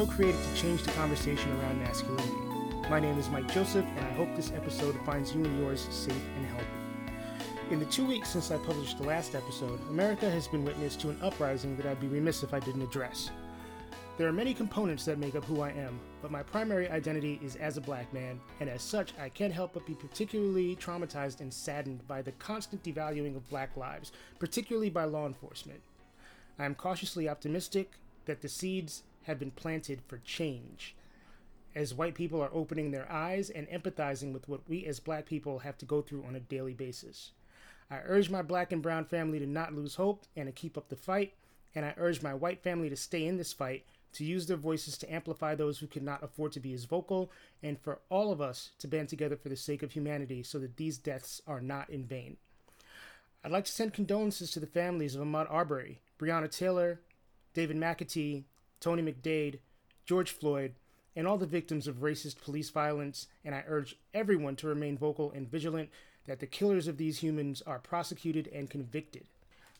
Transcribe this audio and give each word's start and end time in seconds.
show 0.00 0.06
created 0.06 0.40
to 0.42 0.62
change 0.62 0.82
the 0.82 0.90
conversation 0.92 1.52
around 1.60 1.78
masculinity. 1.78 2.32
My 2.88 3.00
name 3.00 3.18
is 3.18 3.28
Mike 3.28 3.52
Joseph, 3.52 3.84
and 3.84 4.06
I 4.06 4.12
hope 4.12 4.34
this 4.34 4.50
episode 4.52 4.96
finds 5.04 5.34
you 5.34 5.44
and 5.44 5.60
yours 5.60 5.86
safe 5.90 6.24
and 6.36 6.46
healthy. 6.46 6.64
In 7.70 7.80
the 7.80 7.84
two 7.84 8.06
weeks 8.06 8.30
since 8.30 8.50
I 8.50 8.56
published 8.56 8.96
the 8.96 9.06
last 9.06 9.34
episode, 9.34 9.78
America 9.90 10.30
has 10.30 10.48
been 10.48 10.64
witness 10.64 10.96
to 10.96 11.10
an 11.10 11.18
uprising 11.20 11.76
that 11.76 11.84
I'd 11.84 12.00
be 12.00 12.06
remiss 12.06 12.42
if 12.42 12.54
I 12.54 12.60
didn't 12.60 12.80
address. 12.80 13.30
There 14.16 14.26
are 14.26 14.32
many 14.32 14.54
components 14.54 15.04
that 15.04 15.18
make 15.18 15.34
up 15.34 15.44
who 15.44 15.60
I 15.60 15.68
am, 15.72 16.00
but 16.22 16.30
my 16.30 16.42
primary 16.42 16.88
identity 16.88 17.38
is 17.44 17.56
as 17.56 17.76
a 17.76 17.82
black 17.82 18.10
man, 18.14 18.40
and 18.60 18.70
as 18.70 18.80
such, 18.80 19.12
I 19.20 19.28
can't 19.28 19.52
help 19.52 19.74
but 19.74 19.86
be 19.86 19.94
particularly 19.94 20.76
traumatized 20.76 21.40
and 21.40 21.52
saddened 21.52 22.08
by 22.08 22.22
the 22.22 22.32
constant 22.32 22.82
devaluing 22.82 23.36
of 23.36 23.50
black 23.50 23.76
lives, 23.76 24.12
particularly 24.38 24.88
by 24.88 25.04
law 25.04 25.26
enforcement. 25.26 25.82
I 26.58 26.64
am 26.64 26.74
cautiously 26.74 27.28
optimistic 27.28 27.92
that 28.24 28.40
the 28.40 28.48
seeds 28.48 29.02
have 29.24 29.38
been 29.38 29.50
planted 29.50 30.00
for 30.06 30.18
change, 30.18 30.94
as 31.74 31.94
white 31.94 32.14
people 32.14 32.40
are 32.40 32.50
opening 32.52 32.90
their 32.90 33.10
eyes 33.10 33.50
and 33.50 33.68
empathizing 33.68 34.32
with 34.32 34.48
what 34.48 34.68
we 34.68 34.84
as 34.86 35.00
black 35.00 35.26
people 35.26 35.60
have 35.60 35.78
to 35.78 35.86
go 35.86 36.02
through 36.02 36.24
on 36.24 36.36
a 36.36 36.40
daily 36.40 36.74
basis. 36.74 37.30
I 37.90 38.00
urge 38.04 38.30
my 38.30 38.42
black 38.42 38.72
and 38.72 38.82
brown 38.82 39.04
family 39.04 39.38
to 39.38 39.46
not 39.46 39.74
lose 39.74 39.96
hope 39.96 40.24
and 40.36 40.46
to 40.46 40.52
keep 40.52 40.78
up 40.78 40.88
the 40.88 40.96
fight, 40.96 41.34
and 41.74 41.84
I 41.84 41.94
urge 41.96 42.22
my 42.22 42.34
white 42.34 42.62
family 42.62 42.88
to 42.88 42.96
stay 42.96 43.26
in 43.26 43.36
this 43.36 43.52
fight 43.52 43.84
to 44.12 44.24
use 44.24 44.46
their 44.46 44.56
voices 44.56 44.98
to 44.98 45.12
amplify 45.12 45.54
those 45.54 45.78
who 45.78 45.86
cannot 45.86 46.22
afford 46.22 46.52
to 46.52 46.60
be 46.60 46.72
as 46.72 46.84
vocal, 46.84 47.30
and 47.62 47.78
for 47.80 48.00
all 48.08 48.32
of 48.32 48.40
us 48.40 48.70
to 48.78 48.88
band 48.88 49.08
together 49.08 49.36
for 49.36 49.48
the 49.48 49.56
sake 49.56 49.82
of 49.82 49.92
humanity 49.92 50.42
so 50.42 50.58
that 50.58 50.76
these 50.76 50.98
deaths 50.98 51.40
are 51.46 51.60
not 51.60 51.88
in 51.90 52.04
vain. 52.04 52.36
I'd 53.44 53.52
like 53.52 53.64
to 53.64 53.72
send 53.72 53.94
condolences 53.94 54.50
to 54.50 54.60
the 54.60 54.66
families 54.66 55.14
of 55.14 55.22
Ahmaud 55.22 55.46
Arbery, 55.50 56.00
Breonna 56.18 56.50
Taylor, 56.50 57.00
David 57.54 57.76
McAtee, 57.76 58.44
Tony 58.80 59.02
McDade, 59.02 59.58
George 60.06 60.30
Floyd, 60.30 60.74
and 61.14 61.26
all 61.26 61.38
the 61.38 61.46
victims 61.46 61.86
of 61.86 61.96
racist 61.96 62.40
police 62.40 62.70
violence, 62.70 63.26
and 63.44 63.54
I 63.54 63.64
urge 63.66 63.96
everyone 64.14 64.56
to 64.56 64.66
remain 64.66 64.96
vocal 64.96 65.30
and 65.32 65.50
vigilant 65.50 65.90
that 66.26 66.40
the 66.40 66.46
killers 66.46 66.88
of 66.88 66.96
these 66.96 67.18
humans 67.18 67.62
are 67.66 67.78
prosecuted 67.78 68.48
and 68.48 68.70
convicted. 68.70 69.24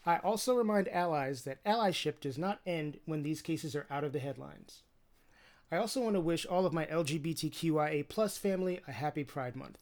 I 0.04 0.16
also 0.18 0.54
remind 0.54 0.88
allies 0.88 1.42
that 1.42 1.62
allyship 1.64 2.20
does 2.20 2.38
not 2.38 2.60
end 2.66 2.98
when 3.04 3.22
these 3.22 3.42
cases 3.42 3.76
are 3.76 3.86
out 3.90 4.04
of 4.04 4.12
the 4.12 4.18
headlines. 4.18 4.82
I 5.70 5.76
also 5.76 6.00
want 6.00 6.14
to 6.16 6.20
wish 6.20 6.46
all 6.46 6.66
of 6.66 6.72
my 6.72 6.86
LGBTQIA 6.86 8.08
plus 8.08 8.36
family 8.36 8.80
a 8.88 8.92
happy 8.92 9.24
Pride 9.24 9.54
Month. 9.54 9.78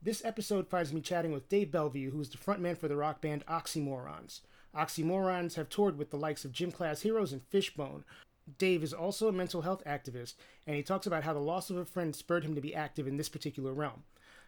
This 0.00 0.24
episode 0.24 0.68
finds 0.68 0.92
me 0.92 1.00
chatting 1.00 1.32
with 1.32 1.48
Dave 1.48 1.70
Bellevue, 1.70 2.10
who 2.10 2.20
is 2.20 2.30
the 2.30 2.38
frontman 2.38 2.78
for 2.78 2.88
the 2.88 2.96
rock 2.96 3.20
band 3.20 3.44
Oxymorons. 3.46 4.40
Oxymorons 4.74 5.54
have 5.54 5.68
toured 5.68 5.96
with 5.96 6.10
the 6.10 6.16
likes 6.16 6.44
of 6.44 6.52
Gym 6.52 6.72
Class 6.72 7.02
Heroes 7.02 7.32
and 7.32 7.42
Fishbone. 7.42 8.04
Dave 8.58 8.82
is 8.82 8.92
also 8.92 9.28
a 9.28 9.32
mental 9.32 9.62
health 9.62 9.82
activist, 9.86 10.34
and 10.66 10.76
he 10.76 10.82
talks 10.82 11.06
about 11.06 11.24
how 11.24 11.32
the 11.32 11.38
loss 11.38 11.70
of 11.70 11.76
a 11.76 11.84
friend 11.84 12.14
spurred 12.14 12.44
him 12.44 12.54
to 12.54 12.60
be 12.60 12.74
active 12.74 13.06
in 13.06 13.16
this 13.16 13.28
particular 13.28 13.72
realm. 13.72 14.02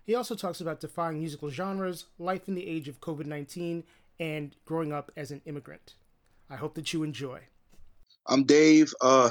He 0.04 0.14
also 0.14 0.34
talks 0.34 0.60
about 0.60 0.80
defying 0.80 1.18
musical 1.18 1.50
genres, 1.50 2.06
life 2.18 2.48
in 2.48 2.54
the 2.54 2.66
age 2.66 2.88
of 2.88 3.00
COVID 3.00 3.26
19, 3.26 3.84
and 4.20 4.54
growing 4.64 4.92
up 4.92 5.10
as 5.16 5.30
an 5.30 5.42
immigrant. 5.46 5.94
I 6.50 6.56
hope 6.56 6.74
that 6.74 6.92
you 6.92 7.02
enjoy. 7.02 7.40
I'm 8.26 8.44
Dave, 8.44 8.92
uh, 9.00 9.30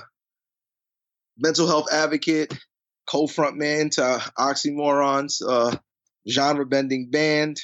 mental 1.37 1.67
health 1.67 1.87
advocate, 1.91 2.57
co-frontman 3.07 3.91
to 3.91 4.21
Oxymorons, 4.37 5.41
uh, 5.47 5.77
genre 6.29 6.65
bending 6.65 7.09
band, 7.09 7.57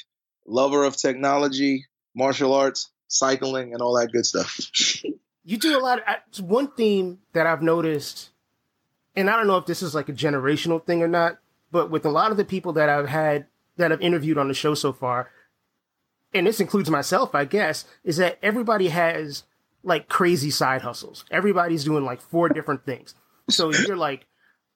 lover 0.46 0.84
of 0.84 0.96
technology, 0.96 1.86
martial 2.14 2.54
arts, 2.54 2.90
cycling, 3.12 3.72
and 3.72 3.82
all 3.82 3.94
that 3.94 4.12
good 4.12 4.26
stuff. 4.26 4.58
you 5.44 5.56
do 5.58 5.78
a 5.78 5.80
lot. 5.80 6.00
Of, 6.00 6.44
one 6.44 6.68
theme 6.68 7.18
that 7.32 7.46
I've 7.46 7.62
noticed, 7.62 8.30
and 9.14 9.30
I 9.30 9.36
don't 9.36 9.46
know 9.46 9.56
if 9.56 9.66
this 9.66 9.82
is 9.82 9.94
like 9.94 10.08
a 10.08 10.12
generational 10.12 10.84
thing 10.84 11.02
or 11.02 11.08
not, 11.08 11.38
but 11.70 11.90
with 11.90 12.04
a 12.04 12.10
lot 12.10 12.30
of 12.30 12.36
the 12.36 12.44
people 12.44 12.72
that 12.74 12.88
I've 12.88 13.08
had 13.08 13.46
that 13.76 13.92
I've 13.92 14.00
interviewed 14.00 14.38
on 14.38 14.48
the 14.48 14.54
show 14.54 14.74
so 14.74 14.92
far, 14.92 15.30
and 16.34 16.46
this 16.46 16.60
includes 16.60 16.90
myself, 16.90 17.34
I 17.34 17.44
guess, 17.44 17.84
is 18.04 18.16
that 18.16 18.38
everybody 18.42 18.88
has 18.88 19.44
like 19.84 20.08
crazy 20.08 20.50
side 20.50 20.82
hustles. 20.82 21.24
Everybody's 21.30 21.84
doing 21.84 22.04
like 22.04 22.20
four 22.20 22.48
different 22.48 22.84
things. 22.84 23.14
So 23.50 23.72
you're 23.72 23.96
like 23.96 24.26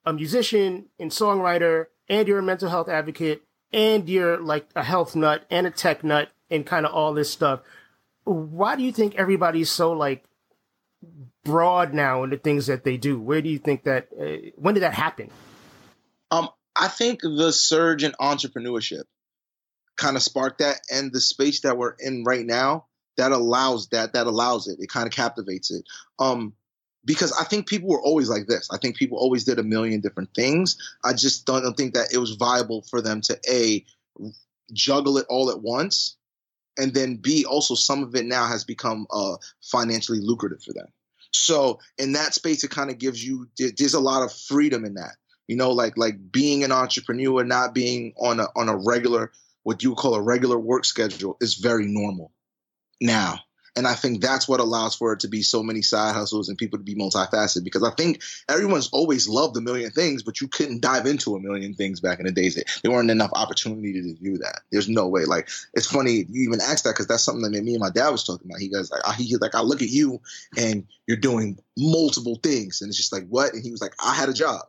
a 0.04 0.12
musician 0.12 0.86
and 0.98 1.10
songwriter, 1.10 1.86
and 2.08 2.28
you're 2.28 2.38
a 2.38 2.42
mental 2.42 2.68
health 2.68 2.88
advocate, 2.88 3.42
and 3.72 4.08
you're 4.08 4.38
like 4.38 4.68
a 4.74 4.82
health 4.82 5.16
nut 5.16 5.44
and 5.50 5.66
a 5.66 5.70
tech 5.70 6.04
nut 6.04 6.30
and 6.50 6.66
kind 6.66 6.86
of 6.86 6.92
all 6.92 7.12
this 7.12 7.30
stuff. 7.30 7.60
Why 8.26 8.76
do 8.76 8.82
you 8.82 8.92
think 8.92 9.14
everybody's 9.14 9.70
so 9.70 9.92
like 9.92 10.24
broad 11.44 11.94
now 11.94 12.24
in 12.24 12.30
the 12.30 12.36
things 12.36 12.66
that 12.66 12.84
they 12.84 12.96
do? 12.96 13.18
Where 13.18 13.40
do 13.40 13.48
you 13.48 13.58
think 13.58 13.84
that, 13.84 14.08
uh, 14.18 14.50
when 14.56 14.74
did 14.74 14.82
that 14.82 14.94
happen? 14.94 15.30
Um, 16.30 16.48
I 16.74 16.88
think 16.88 17.20
the 17.22 17.52
surge 17.52 18.02
in 18.04 18.12
entrepreneurship 18.20 19.04
kind 19.96 20.16
of 20.16 20.22
sparked 20.22 20.58
that 20.58 20.80
and 20.90 21.12
the 21.12 21.20
space 21.20 21.60
that 21.60 21.78
we're 21.78 21.94
in 21.98 22.24
right 22.24 22.44
now 22.44 22.86
that 23.16 23.32
allows 23.32 23.88
that 23.88 24.12
that 24.12 24.26
allows 24.26 24.68
it 24.68 24.78
it 24.80 24.88
kind 24.88 25.06
of 25.06 25.12
captivates 25.12 25.70
it 25.70 25.84
um 26.18 26.52
because 27.04 27.32
i 27.40 27.44
think 27.44 27.66
people 27.66 27.88
were 27.88 28.02
always 28.02 28.28
like 28.28 28.46
this 28.46 28.68
i 28.70 28.76
think 28.76 28.96
people 28.96 29.18
always 29.18 29.44
did 29.44 29.58
a 29.58 29.62
million 29.62 30.00
different 30.00 30.28
things 30.34 30.76
i 31.02 31.12
just 31.12 31.46
don't, 31.46 31.62
don't 31.62 31.76
think 31.76 31.94
that 31.94 32.12
it 32.12 32.18
was 32.18 32.32
viable 32.32 32.82
for 32.82 33.00
them 33.00 33.20
to 33.20 33.38
a 33.48 33.84
juggle 34.72 35.18
it 35.18 35.26
all 35.28 35.50
at 35.50 35.60
once 35.60 36.15
and 36.76 36.94
then 36.94 37.16
b 37.16 37.44
also 37.44 37.74
some 37.74 38.02
of 38.02 38.14
it 38.14 38.24
now 38.24 38.46
has 38.46 38.64
become 38.64 39.06
uh 39.10 39.36
financially 39.62 40.20
lucrative 40.20 40.62
for 40.62 40.72
them 40.72 40.86
so 41.32 41.78
in 41.98 42.12
that 42.12 42.34
space 42.34 42.64
it 42.64 42.70
kind 42.70 42.90
of 42.90 42.98
gives 42.98 43.24
you 43.24 43.48
there's 43.58 43.94
a 43.94 44.00
lot 44.00 44.22
of 44.22 44.32
freedom 44.32 44.84
in 44.84 44.94
that 44.94 45.16
you 45.48 45.56
know 45.56 45.70
like 45.70 45.96
like 45.96 46.16
being 46.30 46.64
an 46.64 46.72
entrepreneur 46.72 47.44
not 47.44 47.74
being 47.74 48.12
on 48.18 48.40
a 48.40 48.46
on 48.56 48.68
a 48.68 48.76
regular 48.76 49.32
what 49.62 49.82
you 49.82 49.90
would 49.90 49.98
call 49.98 50.14
a 50.14 50.22
regular 50.22 50.58
work 50.58 50.84
schedule 50.84 51.36
is 51.40 51.54
very 51.54 51.86
normal 51.86 52.30
now. 53.00 53.40
And 53.76 53.86
I 53.86 53.94
think 53.94 54.22
that's 54.22 54.48
what 54.48 54.60
allows 54.60 54.94
for 54.94 55.12
it 55.12 55.20
to 55.20 55.28
be 55.28 55.42
so 55.42 55.62
many 55.62 55.82
side 55.82 56.14
hustles 56.14 56.48
and 56.48 56.56
people 56.56 56.78
to 56.78 56.84
be 56.84 56.94
multifaceted 56.94 57.62
because 57.62 57.82
I 57.82 57.90
think 57.90 58.22
everyone's 58.48 58.88
always 58.88 59.28
loved 59.28 59.56
a 59.56 59.60
million 59.60 59.90
things, 59.90 60.22
but 60.22 60.40
you 60.40 60.48
couldn't 60.48 60.80
dive 60.80 61.04
into 61.04 61.36
a 61.36 61.40
million 61.40 61.74
things 61.74 62.00
back 62.00 62.18
in 62.18 62.26
the 62.26 62.32
days. 62.32 62.62
There 62.82 62.90
weren't 62.90 63.10
enough 63.10 63.32
opportunity 63.34 63.92
to 63.92 64.14
do 64.14 64.38
that. 64.38 64.60
There's 64.72 64.88
no 64.88 65.08
way. 65.08 65.26
Like 65.26 65.50
it's 65.74 65.86
funny 65.86 66.24
you 66.28 66.48
even 66.48 66.60
asked 66.60 66.84
that 66.84 66.92
because 66.92 67.06
that's 67.06 67.22
something 67.22 67.50
that 67.50 67.62
me 67.62 67.74
and 67.74 67.80
my 67.80 67.90
dad 67.90 68.08
was 68.08 68.24
talking 68.24 68.50
about. 68.50 68.60
He 68.60 68.68
goes 68.68 68.90
like, 68.90 69.02
he 69.16 69.36
like 69.36 69.54
I 69.54 69.60
look 69.60 69.82
at 69.82 69.90
you 69.90 70.20
and 70.56 70.86
you're 71.06 71.16
doing 71.18 71.58
multiple 71.76 72.38
things, 72.42 72.80
and 72.80 72.88
it's 72.88 72.96
just 72.96 73.12
like 73.12 73.26
what? 73.28 73.52
And 73.52 73.62
he 73.62 73.70
was 73.70 73.82
like, 73.82 73.94
I 74.02 74.14
had 74.14 74.28
a 74.28 74.34
job, 74.34 74.62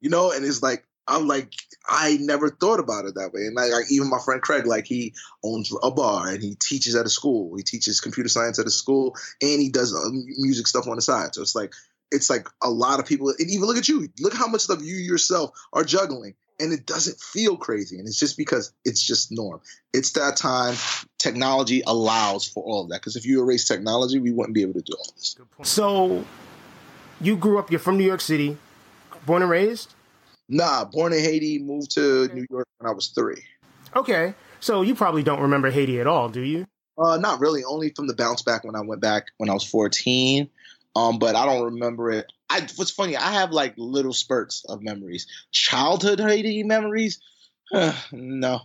you 0.00 0.10
know, 0.10 0.32
and 0.32 0.44
it's 0.44 0.62
like 0.62 0.84
I'm 1.08 1.26
like, 1.28 1.52
I 1.88 2.18
never 2.20 2.50
thought 2.50 2.80
about 2.80 3.04
it 3.04 3.14
that 3.14 3.32
way. 3.32 3.46
And 3.46 3.54
like, 3.54 3.72
like, 3.72 3.90
even 3.90 4.10
my 4.10 4.18
friend 4.24 4.42
Craig, 4.42 4.66
like 4.66 4.86
he 4.86 5.14
owns 5.44 5.72
a 5.82 5.90
bar 5.90 6.28
and 6.28 6.42
he 6.42 6.56
teaches 6.56 6.94
at 6.96 7.06
a 7.06 7.10
school. 7.10 7.56
He 7.56 7.62
teaches 7.62 8.00
computer 8.00 8.28
science 8.28 8.58
at 8.58 8.66
a 8.66 8.70
school 8.70 9.14
and 9.40 9.60
he 9.60 9.70
does 9.70 9.94
uh, 9.94 10.10
music 10.38 10.66
stuff 10.66 10.88
on 10.88 10.96
the 10.96 11.02
side. 11.02 11.34
So 11.34 11.42
it's 11.42 11.54
like, 11.54 11.72
it's 12.12 12.30
like 12.30 12.48
a 12.62 12.70
lot 12.70 13.00
of 13.00 13.06
people. 13.06 13.30
And 13.30 13.50
even 13.50 13.66
look 13.66 13.76
at 13.76 13.88
you. 13.88 14.08
Look 14.20 14.34
how 14.34 14.46
much 14.46 14.62
stuff 14.62 14.80
you 14.80 14.94
yourself 14.94 15.50
are 15.72 15.82
juggling, 15.82 16.34
and 16.60 16.72
it 16.72 16.86
doesn't 16.86 17.18
feel 17.18 17.56
crazy. 17.56 17.98
And 17.98 18.06
it's 18.06 18.18
just 18.18 18.36
because 18.36 18.72
it's 18.84 19.02
just 19.02 19.32
norm. 19.32 19.60
It's 19.92 20.12
that 20.12 20.36
time. 20.36 20.76
Technology 21.18 21.82
allows 21.84 22.46
for 22.46 22.62
all 22.62 22.84
of 22.84 22.90
that. 22.90 23.00
Because 23.00 23.16
if 23.16 23.26
you 23.26 23.42
erase 23.42 23.66
technology, 23.66 24.20
we 24.20 24.30
wouldn't 24.30 24.54
be 24.54 24.62
able 24.62 24.74
to 24.74 24.82
do 24.82 24.92
all 24.96 25.12
this. 25.16 25.36
So, 25.64 26.24
you 27.20 27.36
grew 27.36 27.58
up. 27.58 27.72
You're 27.72 27.80
from 27.80 27.98
New 27.98 28.06
York 28.06 28.20
City, 28.20 28.56
born 29.26 29.42
and 29.42 29.50
raised. 29.50 29.95
Nah, 30.48 30.84
born 30.84 31.12
in 31.12 31.20
Haiti, 31.20 31.58
moved 31.58 31.90
to 31.92 32.22
okay. 32.22 32.34
New 32.34 32.46
York 32.50 32.68
when 32.78 32.90
I 32.90 32.94
was 32.94 33.08
three. 33.08 33.42
Okay, 33.94 34.34
so 34.60 34.82
you 34.82 34.94
probably 34.94 35.22
don't 35.22 35.40
remember 35.40 35.70
Haiti 35.70 36.00
at 36.00 36.06
all, 36.06 36.28
do 36.28 36.40
you? 36.40 36.66
Uh, 36.98 37.16
not 37.16 37.40
really. 37.40 37.64
Only 37.64 37.90
from 37.90 38.06
the 38.06 38.14
bounce 38.14 38.42
back 38.42 38.64
when 38.64 38.76
I 38.76 38.80
went 38.80 39.00
back 39.00 39.26
when 39.38 39.50
I 39.50 39.54
was 39.54 39.64
fourteen. 39.64 40.48
Um, 40.94 41.18
but 41.18 41.36
I 41.36 41.44
don't 41.44 41.64
remember 41.64 42.10
it. 42.10 42.32
I 42.48 42.66
what's 42.76 42.90
funny, 42.90 43.16
I 43.16 43.32
have 43.32 43.50
like 43.50 43.74
little 43.76 44.14
spurts 44.14 44.64
of 44.66 44.82
memories. 44.82 45.26
Childhood 45.52 46.20
Haiti 46.20 46.62
memories? 46.62 47.20
Uh, 47.72 47.92
no. 48.12 48.60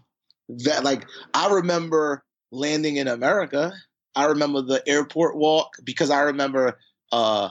That 0.50 0.84
like 0.84 1.06
I 1.34 1.52
remember 1.52 2.24
landing 2.52 2.98
in 2.98 3.08
America. 3.08 3.74
I 4.16 4.26
remember 4.26 4.62
the 4.62 4.84
airport 4.88 5.38
walk 5.38 5.76
because 5.84 6.10
I 6.10 6.22
remember 6.22 6.78
uh 7.12 7.50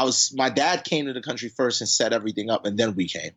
I 0.00 0.04
was 0.04 0.32
my 0.34 0.48
dad 0.48 0.84
came 0.84 1.06
to 1.06 1.12
the 1.12 1.20
country 1.20 1.50
first 1.50 1.82
and 1.82 1.88
set 1.88 2.14
everything 2.14 2.48
up, 2.48 2.64
and 2.64 2.78
then 2.78 2.94
we 2.94 3.06
came. 3.06 3.32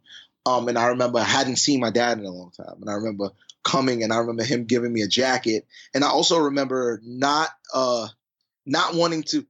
Um, 0.46 0.70
and 0.70 0.78
I 0.78 0.88
remember 0.88 1.20
I 1.20 1.24
hadn't 1.24 1.58
seen 1.58 1.82
my 1.82 1.90
dad 1.90 2.20
in 2.20 2.26
a 2.26 2.32
long 2.32 2.52
time, 2.52 2.78
and 2.80 2.90
I 2.90 2.94
remember 2.94 3.32
coming, 3.66 4.02
and 4.02 4.14
I 4.14 4.20
remember 4.20 4.46
him 4.46 4.64
giving 4.64 4.94
me 4.94 5.02
a 5.02 5.08
jacket, 5.08 5.68
and 5.94 6.06
I 6.06 6.08
also 6.08 6.40
remember 6.40 7.02
not 7.04 7.50
uh 7.74 8.08
not 8.66 8.96
wanting 8.96 9.24
to 9.24 9.46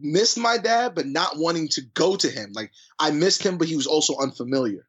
miss 0.00 0.36
my 0.36 0.58
dad, 0.58 0.96
but 0.96 1.06
not 1.06 1.38
wanting 1.38 1.68
to 1.68 1.82
go 1.82 2.16
to 2.16 2.28
him. 2.28 2.50
Like 2.52 2.72
I 2.98 3.12
missed 3.12 3.46
him, 3.46 3.58
but 3.58 3.68
he 3.68 3.76
was 3.76 3.86
also 3.86 4.16
unfamiliar, 4.18 4.88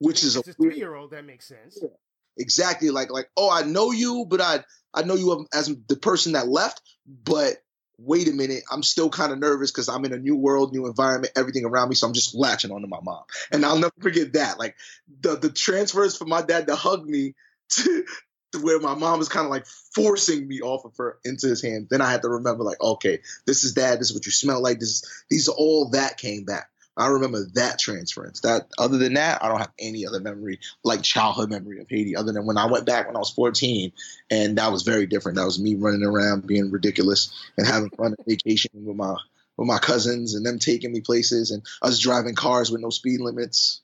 which 0.00 0.24
is 0.24 0.34
a, 0.34 0.40
a 0.40 0.42
three 0.42 0.76
year 0.76 0.92
old. 0.92 1.12
That 1.12 1.24
makes 1.24 1.46
sense. 1.46 1.78
Yeah. 1.80 1.90
Exactly. 2.36 2.90
Like 2.90 3.12
like 3.12 3.30
oh, 3.36 3.48
I 3.48 3.62
know 3.62 3.92
you, 3.92 4.26
but 4.28 4.40
I 4.40 4.64
I 4.92 5.04
know 5.04 5.14
you 5.14 5.46
as 5.54 5.72
the 5.86 5.96
person 5.96 6.32
that 6.32 6.48
left, 6.48 6.82
but 7.06 7.58
wait 7.98 8.28
a 8.28 8.32
minute, 8.32 8.62
I'm 8.70 8.82
still 8.82 9.10
kind 9.10 9.32
of 9.32 9.38
nervous 9.38 9.70
because 9.70 9.88
I'm 9.88 10.04
in 10.04 10.12
a 10.12 10.18
new 10.18 10.36
world, 10.36 10.72
new 10.72 10.86
environment, 10.86 11.32
everything 11.36 11.64
around 11.64 11.88
me. 11.88 11.96
So 11.96 12.06
I'm 12.06 12.12
just 12.12 12.34
latching 12.34 12.70
onto 12.70 12.86
my 12.86 13.00
mom. 13.02 13.24
And 13.50 13.64
I'll 13.64 13.78
never 13.78 13.94
forget 14.00 14.34
that. 14.34 14.58
Like 14.58 14.76
the 15.20 15.36
the 15.36 15.50
transfers 15.50 16.16
for 16.16 16.24
my 16.24 16.42
dad 16.42 16.68
to 16.68 16.76
hug 16.76 17.06
me 17.06 17.34
to, 17.70 18.04
to 18.52 18.58
where 18.60 18.80
my 18.80 18.94
mom 18.94 19.18
was 19.18 19.28
kind 19.28 19.44
of 19.44 19.50
like 19.50 19.66
forcing 19.94 20.46
me 20.46 20.60
off 20.60 20.84
of 20.84 20.96
her 20.96 21.18
into 21.24 21.48
his 21.48 21.62
hand. 21.62 21.88
Then 21.90 22.00
I 22.00 22.10
had 22.10 22.22
to 22.22 22.28
remember, 22.28 22.64
like, 22.64 22.80
okay, 22.80 23.20
this 23.46 23.64
is 23.64 23.74
dad, 23.74 24.00
this 24.00 24.10
is 24.10 24.14
what 24.14 24.26
you 24.26 24.32
smell 24.32 24.62
like. 24.62 24.78
This 24.78 24.88
is 24.88 25.24
these 25.28 25.48
all 25.48 25.90
that 25.90 26.16
came 26.16 26.44
back. 26.44 26.70
I 26.98 27.08
remember 27.08 27.46
that 27.54 27.78
transference. 27.78 28.40
That 28.40 28.68
other 28.76 28.98
than 28.98 29.14
that, 29.14 29.42
I 29.42 29.48
don't 29.48 29.58
have 29.58 29.72
any 29.78 30.06
other 30.06 30.20
memory, 30.20 30.60
like 30.82 31.02
childhood 31.02 31.50
memory 31.50 31.80
of 31.80 31.88
Haiti, 31.88 32.16
other 32.16 32.32
than 32.32 32.46
when 32.46 32.58
I 32.58 32.66
went 32.66 32.86
back 32.86 33.06
when 33.06 33.16
I 33.16 33.20
was 33.20 33.30
14, 33.30 33.92
and 34.30 34.58
that 34.58 34.72
was 34.72 34.82
very 34.82 35.06
different. 35.06 35.36
That 35.36 35.44
was 35.44 35.60
me 35.60 35.76
running 35.76 36.04
around 36.04 36.46
being 36.46 36.70
ridiculous 36.70 37.32
and 37.56 37.66
having 37.66 37.90
fun 37.90 38.14
on 38.18 38.24
vacation 38.26 38.70
with 38.74 38.96
my 38.96 39.14
with 39.56 39.68
my 39.68 39.78
cousins 39.78 40.34
and 40.34 40.46
them 40.46 40.58
taking 40.58 40.92
me 40.92 41.00
places 41.00 41.50
and 41.50 41.62
us 41.82 41.98
driving 41.98 42.34
cars 42.34 42.70
with 42.70 42.80
no 42.80 42.90
speed 42.90 43.20
limits. 43.20 43.80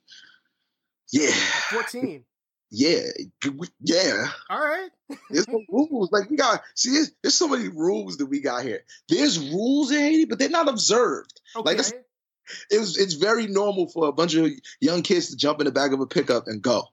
Yeah. 1.13 1.33
14. 1.71 2.25
Yeah, 2.71 3.03
yeah. 3.81 4.27
All 4.51 4.59
right. 4.59 4.91
there's 5.31 5.47
no 5.47 5.61
rules. 5.69 6.11
Like 6.11 6.29
we 6.29 6.37
got 6.37 6.61
see, 6.75 6.91
there's, 6.91 7.13
there's 7.23 7.35
so 7.35 7.47
many 7.47 7.69
rules 7.69 8.17
that 8.17 8.27
we 8.27 8.41
got 8.41 8.65
here. 8.65 8.83
There's 9.09 9.39
rules 9.39 9.93
in 9.93 10.01
Haiti, 10.01 10.25
but 10.25 10.41
they're 10.41 10.49
not 10.49 10.69
observed. 10.69 11.41
Okay. 11.55 11.77
Like 11.77 12.04
it 12.71 12.79
was 12.79 12.97
it's 12.99 13.15
very 13.15 13.47
normal 13.47 13.89
for 13.89 14.09
a 14.09 14.13
bunch 14.13 14.35
of 14.35 14.51
young 14.81 15.03
kids 15.03 15.31
to 15.31 15.37
jump 15.37 15.61
in 15.61 15.67
the 15.67 15.73
back 15.73 15.93
of 15.93 16.01
a 16.01 16.07
pickup 16.07 16.45
and 16.47 16.63
go 16.63 16.85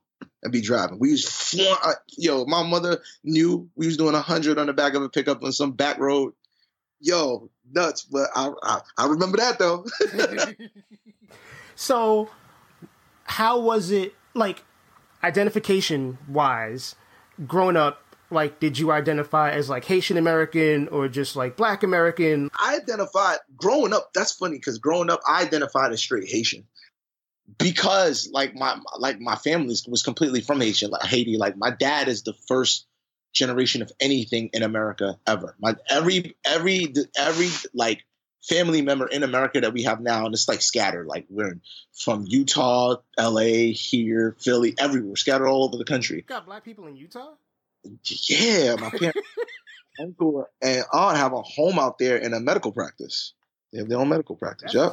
and 0.43 0.51
be 0.51 0.61
driving. 0.61 0.99
We 0.99 1.11
was 1.11 1.27
fly, 1.27 1.75
uh, 1.83 1.93
yo, 2.17 2.45
my 2.45 2.63
mother 2.63 3.01
knew 3.23 3.69
we 3.75 3.87
was 3.87 3.97
doing 3.97 4.15
hundred 4.15 4.57
on 4.57 4.67
the 4.67 4.73
back 4.73 4.93
of 4.93 5.03
a 5.03 5.09
pickup 5.09 5.43
on 5.43 5.51
some 5.51 5.71
back 5.71 5.97
road. 5.99 6.33
Yo, 6.99 7.49
nuts! 7.71 8.03
But 8.03 8.29
I 8.35 8.51
I, 8.61 8.81
I 8.97 9.07
remember 9.07 9.37
that 9.37 9.59
though. 9.59 9.85
so, 11.75 12.29
how 13.23 13.59
was 13.59 13.91
it 13.91 14.13
like 14.33 14.63
identification 15.23 16.17
wise 16.27 16.95
growing 17.47 17.77
up 17.77 18.10
like 18.31 18.59
did 18.59 18.77
you 18.77 18.91
identify 18.91 19.51
as 19.51 19.69
like 19.69 19.85
Haitian 19.85 20.17
American 20.17 20.87
or 20.89 21.07
just 21.07 21.35
like 21.35 21.55
Black 21.55 21.83
American? 21.83 22.49
I 22.57 22.75
identified 22.75 23.39
growing 23.55 23.93
up. 23.93 24.11
That's 24.13 24.31
funny 24.31 24.57
because 24.57 24.79
growing 24.79 25.09
up, 25.09 25.21
I 25.27 25.41
identified 25.41 25.91
as 25.91 25.99
straight 25.99 26.29
Haitian 26.29 26.65
because 27.57 28.29
like 28.31 28.55
my 28.55 28.79
like 28.97 29.19
my 29.19 29.35
family 29.35 29.75
was 29.87 30.03
completely 30.03 30.41
from 30.41 30.61
Haitian, 30.61 30.91
like 30.91 31.03
Haiti. 31.03 31.37
Like 31.37 31.57
my 31.57 31.71
dad 31.71 32.07
is 32.07 32.23
the 32.23 32.33
first 32.47 32.87
generation 33.33 33.81
of 33.81 33.91
anything 33.99 34.49
in 34.53 34.63
America 34.63 35.19
ever. 35.27 35.55
My 35.59 35.75
every 35.89 36.35
every 36.45 36.93
every 37.17 37.49
like 37.73 38.03
family 38.43 38.81
member 38.81 39.07
in 39.07 39.23
America 39.23 39.61
that 39.61 39.73
we 39.73 39.83
have 39.83 40.01
now, 40.01 40.25
and 40.25 40.33
it's 40.33 40.47
like 40.47 40.61
scattered. 40.61 41.07
Like 41.07 41.25
we're 41.29 41.59
from 41.93 42.25
Utah, 42.27 42.97
L.A., 43.17 43.71
here, 43.71 44.35
Philly, 44.39 44.75
everywhere, 44.77 45.15
scattered 45.15 45.47
all 45.47 45.63
over 45.63 45.77
the 45.77 45.85
country. 45.85 46.17
You 46.17 46.23
got 46.23 46.45
black 46.45 46.63
people 46.63 46.87
in 46.87 46.95
Utah? 46.95 47.33
Yeah, 48.03 48.75
my 48.75 48.89
parents, 48.89 49.19
uncle 49.99 50.47
and 50.61 50.83
aunt 50.93 51.17
have 51.17 51.33
a 51.33 51.41
home 51.41 51.79
out 51.79 51.97
there 51.97 52.17
and 52.21 52.33
a 52.33 52.39
medical 52.39 52.71
practice. 52.71 53.33
They 53.71 53.79
have 53.79 53.89
their 53.89 53.99
own 53.99 54.09
medical 54.09 54.35
practice. 54.35 54.73
Yeah. 54.73 54.89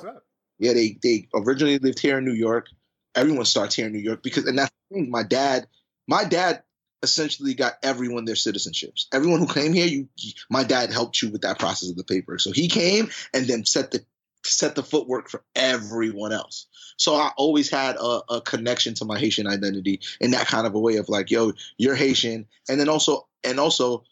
Yeah, 0.59 0.73
they 0.73 0.99
they 1.03 1.29
originally 1.35 1.79
lived 1.79 2.01
here 2.01 2.19
in 2.19 2.25
New 2.25 2.33
York. 2.33 2.67
Everyone 3.15 3.45
starts 3.45 3.75
here 3.75 3.87
in 3.87 3.93
New 3.93 4.01
York 4.01 4.23
because, 4.23 4.45
and 4.45 4.59
that's 4.59 4.73
the 4.91 4.97
thing. 4.97 5.11
My 5.11 5.23
dad, 5.23 5.67
my 6.07 6.25
dad 6.25 6.63
essentially 7.03 7.55
got 7.55 7.75
everyone 7.83 8.25
their 8.25 8.35
citizenships. 8.35 9.07
Everyone 9.13 9.41
who 9.41 9.47
came 9.47 9.73
here, 9.73 9.87
you, 9.87 10.09
my 10.51 10.65
dad 10.65 10.93
helped 10.93 11.23
you 11.23 11.31
with 11.31 11.43
that 11.43 11.59
process 11.59 11.91
of 11.91 11.97
the 11.97 12.05
paper. 12.05 12.39
So 12.39 12.51
he 12.51 12.69
came 12.69 13.09
and 13.33 13.47
then 13.47 13.65
set 13.65 13.93
the 13.93 14.05
set 14.49 14.75
the 14.75 14.83
footwork 14.83 15.29
for 15.29 15.43
everyone 15.55 16.33
else. 16.33 16.67
So 16.97 17.15
I 17.15 17.31
always 17.37 17.71
had 17.71 17.97
a, 17.97 18.21
a, 18.29 18.41
connection 18.41 18.95
to 18.95 19.05
my 19.05 19.19
Haitian 19.19 19.47
identity 19.47 20.01
in 20.21 20.33
that 20.33 20.47
kind 20.47 20.67
of 20.67 20.75
a 20.75 20.81
way 20.81 20.97
of 20.97 21.09
like, 21.09 21.31
yo, 21.31 21.53
you're 21.77 21.95
Haitian, 21.95 22.47
and 22.69 22.81
then 22.81 22.89
also 22.89 23.29
and 23.45 23.61
also 23.61 24.05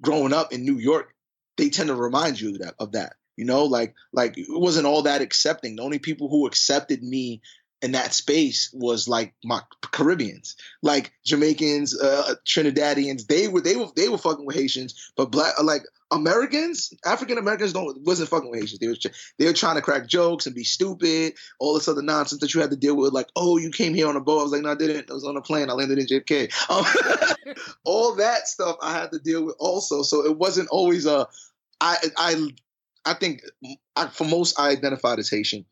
growing 0.00 0.32
up 0.32 0.52
in 0.52 0.64
New 0.64 0.78
York, 0.78 1.14
they 1.56 1.68
tend 1.68 1.88
to 1.88 1.94
remind 1.94 2.40
you 2.40 2.54
of 2.54 2.58
that 2.60 2.74
of 2.78 2.92
that. 2.92 3.14
You 3.36 3.44
know, 3.44 3.64
like 3.64 3.94
like 4.12 4.36
it 4.38 4.46
wasn't 4.48 4.86
all 4.86 5.02
that 5.02 5.22
accepting. 5.22 5.76
The 5.76 5.82
only 5.82 5.98
people 5.98 6.28
who 6.28 6.46
accepted 6.46 7.02
me 7.02 7.42
in 7.82 7.92
that 7.92 8.12
space 8.12 8.70
was 8.72 9.08
like 9.08 9.34
my 9.44 9.60
Caribbeans, 9.90 10.56
like 10.82 11.12
Jamaicans, 11.24 11.98
uh, 11.98 12.34
Trinidadians. 12.46 13.26
They 13.26 13.48
were 13.48 13.60
they 13.60 13.76
were 13.76 13.86
they 13.96 14.08
were 14.08 14.18
fucking 14.18 14.44
with 14.44 14.56
Haitians, 14.56 15.12
but 15.16 15.30
black 15.30 15.54
like 15.62 15.82
Americans, 16.10 16.92
African 17.04 17.38
Americans 17.38 17.72
don't 17.72 18.00
wasn't 18.02 18.28
fucking 18.28 18.50
with 18.50 18.60
Haitians. 18.60 18.80
They 18.80 18.88
were 18.88 18.96
they 19.38 19.46
were 19.46 19.54
trying 19.54 19.76
to 19.76 19.82
crack 19.82 20.06
jokes 20.06 20.46
and 20.46 20.54
be 20.54 20.64
stupid, 20.64 21.34
all 21.58 21.74
this 21.74 21.88
other 21.88 22.02
nonsense 22.02 22.40
that 22.42 22.52
you 22.52 22.60
had 22.60 22.70
to 22.70 22.76
deal 22.76 22.96
with. 22.96 23.12
Like, 23.12 23.28
oh, 23.34 23.56
you 23.56 23.70
came 23.70 23.94
here 23.94 24.08
on 24.08 24.16
a 24.16 24.20
boat. 24.20 24.40
I 24.40 24.42
was 24.42 24.52
like, 24.52 24.62
no, 24.62 24.72
I 24.72 24.74
didn't. 24.74 25.10
I 25.10 25.14
was 25.14 25.24
on 25.24 25.36
a 25.36 25.42
plane. 25.42 25.70
I 25.70 25.72
landed 25.72 25.98
in 25.98 26.06
JFK. 26.06 26.52
Um, 26.70 27.54
all 27.84 28.16
that 28.16 28.46
stuff 28.46 28.76
I 28.82 28.92
had 28.92 29.12
to 29.12 29.18
deal 29.18 29.44
with 29.44 29.56
also. 29.58 30.02
So 30.02 30.26
it 30.26 30.36
wasn't 30.36 30.68
always 30.68 31.06
a. 31.06 31.26
I 31.80 31.96
I 32.18 32.48
I 33.06 33.14
think 33.14 33.42
I, 33.96 34.08
for 34.08 34.24
most 34.24 34.60
I 34.60 34.68
identified 34.68 35.18
as 35.18 35.30
Haitian 35.30 35.64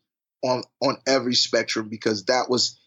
on 0.42 0.62
on 0.80 0.98
every 1.06 1.34
spectrum 1.34 1.88
because 1.88 2.24
that 2.26 2.48
was 2.48 2.78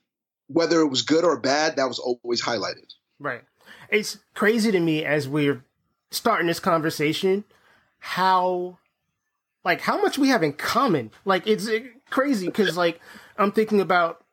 whether 0.47 0.81
it 0.81 0.87
was 0.87 1.01
good 1.01 1.23
or 1.23 1.39
bad, 1.39 1.77
that 1.77 1.87
was 1.87 1.99
always 1.99 2.41
highlighted. 2.41 2.91
Right. 3.19 3.43
It's 3.89 4.19
crazy 4.33 4.71
to 4.71 4.79
me 4.79 5.05
as 5.05 5.27
we're 5.27 5.63
starting 6.11 6.47
this 6.47 6.59
conversation 6.59 7.45
how 7.99 8.77
like 9.63 9.81
how 9.81 10.01
much 10.01 10.17
we 10.17 10.29
have 10.29 10.43
in 10.43 10.53
common. 10.53 11.11
Like 11.25 11.47
it's 11.47 11.69
crazy 12.09 12.47
because 12.47 12.77
like 12.77 12.99
I'm 13.37 13.51
thinking 13.51 13.79
about 13.79 14.23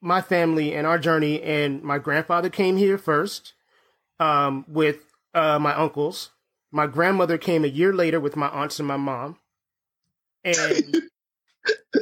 my 0.00 0.20
family 0.20 0.74
and 0.74 0.86
our 0.86 0.98
journey, 0.98 1.40
and 1.42 1.82
my 1.82 1.98
grandfather 1.98 2.50
came 2.50 2.76
here 2.76 2.98
first 2.98 3.54
um, 4.18 4.64
with 4.68 4.96
uh, 5.32 5.58
my 5.58 5.74
uncles. 5.74 6.30
My 6.72 6.86
grandmother 6.86 7.38
came 7.38 7.64
a 7.64 7.68
year 7.68 7.92
later 7.92 8.18
with 8.18 8.34
my 8.34 8.48
aunts 8.48 8.78
and 8.78 8.88
my 8.88 8.96
mom, 8.96 9.38
and 10.42 11.02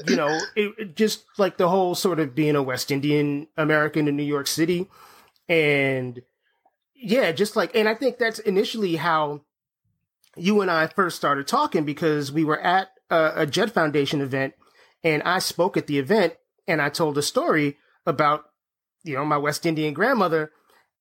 you 0.07 0.17
know, 0.17 0.39
it, 0.57 0.75
it 0.79 0.97
just 0.97 1.25
like 1.39 1.57
the 1.57 1.69
whole 1.69 1.95
sort 1.95 2.21
of 2.21 2.35
being 2.35 2.57
a 2.57 2.63
West 2.63 2.91
Indian 2.91 3.47
American 3.57 4.09
in 4.09 4.17
New 4.17 4.23
York 4.23 4.47
City, 4.47 4.89
and 5.49 6.23
yeah, 6.95 7.33
just 7.33 7.57
like, 7.57 7.75
and 7.75 7.89
I 7.89 7.95
think 7.95 8.19
that's 8.19 8.39
initially 8.39 8.97
how 8.97 9.43
you 10.37 10.61
and 10.61 10.71
I 10.71 10.87
first 10.87 11.17
started 11.17 11.47
talking 11.47 11.85
because 11.85 12.31
we 12.31 12.45
were 12.45 12.61
at 12.61 12.89
a, 13.09 13.33
a 13.37 13.47
Jed 13.47 13.73
Foundation 13.73 14.21
event 14.21 14.55
and 15.03 15.23
I 15.23 15.39
spoke 15.39 15.77
at 15.77 15.87
the 15.87 15.99
event 15.99 16.35
and 16.69 16.81
I 16.81 16.89
told 16.91 17.19
a 17.19 17.23
story 17.23 17.79
about, 18.07 18.45
you 19.03 19.15
know, 19.15 19.25
my 19.25 19.39
West 19.39 19.67
Indian 19.67 19.95
grandmother. 19.95 20.53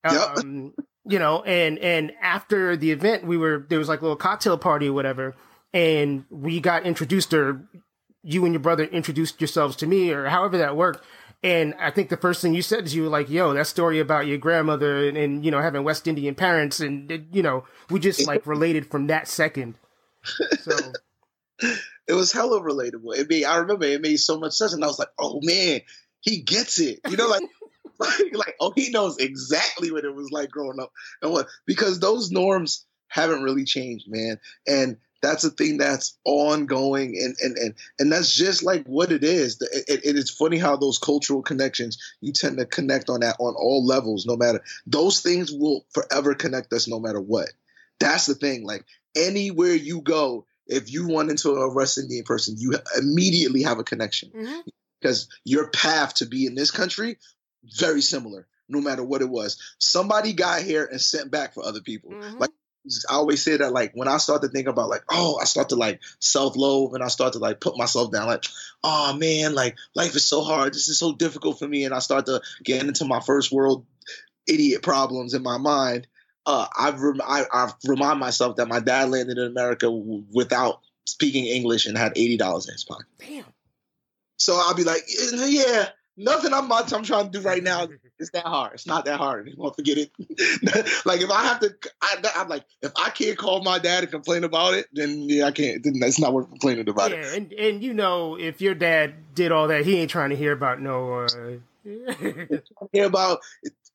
Um, 0.03 0.73
yep. 0.77 0.85
you 1.05 1.19
know, 1.19 1.43
and, 1.43 1.77
and 1.79 2.13
after 2.21 2.77
the 2.77 2.91
event, 2.91 3.25
we 3.25 3.37
were, 3.37 3.65
there 3.69 3.79
was 3.79 3.89
like 3.89 3.99
a 3.99 4.03
little 4.03 4.15
cocktail 4.15 4.57
party 4.57 4.87
or 4.87 4.93
whatever. 4.93 5.35
And 5.73 6.25
we 6.29 6.59
got 6.61 6.85
introduced 6.85 7.33
or 7.33 7.67
you 8.23 8.45
and 8.45 8.53
your 8.53 8.61
brother 8.61 8.83
introduced 8.83 9.39
yourselves 9.39 9.75
to 9.77 9.87
me 9.87 10.11
or 10.11 10.27
however 10.27 10.57
that 10.57 10.75
worked. 10.75 11.03
And 11.41 11.73
I 11.79 11.89
think 11.89 12.09
the 12.09 12.17
first 12.17 12.41
thing 12.41 12.53
you 12.53 12.61
said 12.61 12.85
is 12.85 12.93
you 12.93 13.03
were 13.03 13.09
like, 13.09 13.29
yo, 13.29 13.53
that 13.53 13.67
story 13.67 13.99
about 13.99 14.27
your 14.27 14.37
grandmother 14.37 15.07
and, 15.07 15.17
and, 15.17 15.45
you 15.45 15.51
know, 15.51 15.61
having 15.61 15.83
West 15.83 16.05
Indian 16.07 16.35
parents. 16.35 16.81
And, 16.81 17.27
you 17.31 17.41
know, 17.41 17.63
we 17.89 17.99
just 17.99 18.27
like 18.27 18.45
related 18.45 18.87
from 18.87 19.07
that 19.07 19.27
second. 19.27 19.75
So 20.59 20.75
it 22.07 22.13
was 22.13 22.33
hella 22.33 22.59
relatable. 22.59 23.17
It 23.17 23.29
made, 23.29 23.45
I 23.45 23.57
remember 23.57 23.85
it 23.85 24.01
made 24.01 24.17
so 24.17 24.37
much 24.37 24.53
sense. 24.53 24.73
And 24.73 24.83
I 24.83 24.87
was 24.87 24.99
like, 24.99 25.11
oh 25.17 25.39
man, 25.41 25.79
he 26.19 26.41
gets 26.41 26.79
it. 26.79 26.99
You 27.09 27.15
know, 27.15 27.27
like, 27.27 27.43
like, 27.99 28.33
like, 28.33 28.55
oh, 28.59 28.73
he 28.75 28.89
knows 28.89 29.17
exactly 29.17 29.91
what 29.91 30.03
it 30.03 30.13
was 30.13 30.31
like 30.31 30.49
growing 30.49 30.79
up 30.79 30.91
and 31.21 31.31
what, 31.31 31.47
because 31.65 31.99
those 31.99 32.31
norms 32.31 32.85
haven't 33.07 33.43
really 33.43 33.63
changed, 33.63 34.07
man. 34.09 34.39
And 34.67 34.97
that's 35.21 35.43
a 35.43 35.49
thing 35.49 35.77
that's 35.77 36.17
ongoing 36.23 37.17
and 37.21 37.35
and 37.41 37.57
and, 37.57 37.75
and 37.97 38.11
that's 38.11 38.33
just 38.33 38.63
like 38.63 38.85
what 38.85 39.11
it 39.11 39.23
is. 39.23 39.61
It, 39.61 39.85
it, 39.87 40.05
it 40.05 40.15
is 40.15 40.29
funny 40.29 40.57
how 40.57 40.75
those 40.75 40.97
cultural 40.97 41.41
connections 41.41 41.97
you 42.21 42.31
tend 42.31 42.57
to 42.57 42.65
connect 42.65 43.09
on 43.09 43.21
that 43.21 43.35
on 43.39 43.55
all 43.55 43.85
levels 43.85 44.25
no 44.25 44.37
matter 44.37 44.61
those 44.85 45.21
things 45.21 45.51
will 45.51 45.85
forever 45.91 46.33
connect 46.35 46.71
us 46.73 46.87
no 46.87 46.99
matter 46.99 47.21
what. 47.21 47.49
That's 47.99 48.25
the 48.25 48.35
thing 48.35 48.63
like 48.65 48.85
anywhere 49.15 49.73
you 49.73 50.01
go 50.01 50.45
if 50.67 50.91
you 50.91 51.15
run 51.15 51.29
into 51.29 51.51
a 51.51 51.73
west 51.73 51.97
indian 51.97 52.23
person 52.23 52.55
you 52.57 52.75
immediately 52.97 53.63
have 53.63 53.79
a 53.79 53.83
connection. 53.83 54.29
Mm-hmm. 54.29 54.59
because 54.99 55.27
your 55.43 55.69
path 55.69 56.15
to 56.15 56.25
be 56.25 56.45
in 56.45 56.55
this 56.55 56.71
country 56.71 57.17
very 57.63 58.01
similar 58.01 58.47
no 58.69 58.79
matter 58.79 59.03
what 59.03 59.21
it 59.21 59.29
was. 59.29 59.75
Somebody 59.79 60.33
got 60.33 60.61
here 60.61 60.85
and 60.85 61.01
sent 61.01 61.31
back 61.31 61.53
for 61.53 61.65
other 61.65 61.81
people. 61.81 62.11
Mm-hmm. 62.11 62.37
like 62.37 62.51
I 63.09 63.15
always 63.15 63.43
say 63.43 63.57
that 63.57 63.73
like 63.73 63.91
when 63.93 64.07
I 64.07 64.17
start 64.17 64.41
to 64.41 64.47
think 64.47 64.67
about 64.67 64.89
like 64.89 65.03
oh 65.09 65.37
I 65.41 65.45
start 65.45 65.69
to 65.69 65.75
like 65.75 66.01
self 66.19 66.55
loathe 66.55 66.93
and 66.95 67.03
I 67.03 67.07
start 67.07 67.33
to 67.33 67.39
like 67.39 67.59
put 67.59 67.77
myself 67.77 68.11
down 68.11 68.27
like 68.27 68.45
oh 68.83 69.13
man 69.13 69.53
like 69.53 69.77
life 69.95 70.15
is 70.15 70.25
so 70.25 70.41
hard 70.41 70.73
this 70.73 70.87
is 70.87 70.97
so 70.97 71.13
difficult 71.13 71.59
for 71.59 71.67
me 71.67 71.83
and 71.85 71.93
I 71.93 71.99
start 71.99 72.25
to 72.27 72.41
get 72.63 72.83
into 72.83 73.05
my 73.05 73.19
first 73.19 73.51
world 73.51 73.85
idiot 74.47 74.81
problems 74.81 75.33
in 75.33 75.43
my 75.43 75.57
mind 75.57 76.07
uh, 76.45 76.65
I've 76.77 76.99
rem- 76.99 77.21
I, 77.23 77.45
I 77.51 77.71
remind 77.85 78.19
myself 78.19 78.55
that 78.55 78.67
my 78.67 78.79
dad 78.79 79.09
landed 79.09 79.37
in 79.37 79.45
America 79.45 79.85
w- 79.85 80.23
without 80.33 80.81
speaking 81.05 81.45
English 81.45 81.85
and 81.85 81.95
had 81.97 82.13
eighty 82.15 82.37
dollars 82.37 82.67
in 82.67 82.73
his 82.73 82.83
pocket. 82.83 83.05
Damn. 83.19 83.45
So 84.37 84.55
I'll 84.55 84.73
be 84.73 84.83
like, 84.83 85.03
yeah, 85.31 85.89
nothing 86.19 86.53
I'm 86.53 86.71
I'm 86.71 87.03
trying 87.03 87.31
to 87.31 87.39
do 87.39 87.41
right 87.41 87.63
now 87.63 87.87
is 88.19 88.29
that 88.31 88.45
hard. 88.45 88.73
It's 88.73 88.85
not 88.85 89.05
that 89.05 89.17
hard. 89.17 89.47
You 89.47 89.55
won't 89.57 89.75
forget 89.75 89.97
it. 89.97 90.11
like 91.05 91.21
if 91.21 91.31
I 91.31 91.43
have 91.45 91.59
to, 91.61 91.73
I, 92.01 92.41
am 92.41 92.49
like, 92.49 92.65
if 92.81 92.91
I 92.97 93.09
can't 93.09 93.37
call 93.37 93.63
my 93.63 93.79
dad 93.79 94.03
and 94.03 94.11
complain 94.11 94.43
about 94.43 94.73
it, 94.73 94.87
then 94.93 95.21
yeah, 95.29 95.45
I 95.45 95.51
can't. 95.51 95.83
Then 95.83 95.99
that's 95.99 96.19
not 96.19 96.33
worth 96.33 96.49
complaining 96.49 96.87
about 96.87 97.11
yeah, 97.11 97.17
it. 97.17 97.37
and 97.37 97.53
and 97.53 97.83
you 97.83 97.93
know, 97.93 98.37
if 98.37 98.61
your 98.61 98.75
dad 98.75 99.33
did 99.33 99.51
all 99.51 99.69
that, 99.69 99.85
he 99.85 99.97
ain't 99.97 100.11
trying 100.11 100.29
to 100.29 100.35
hear 100.35 100.51
about 100.51 100.81
no. 100.81 101.13
Uh... 101.13 101.57
hear 102.93 103.05
about 103.05 103.39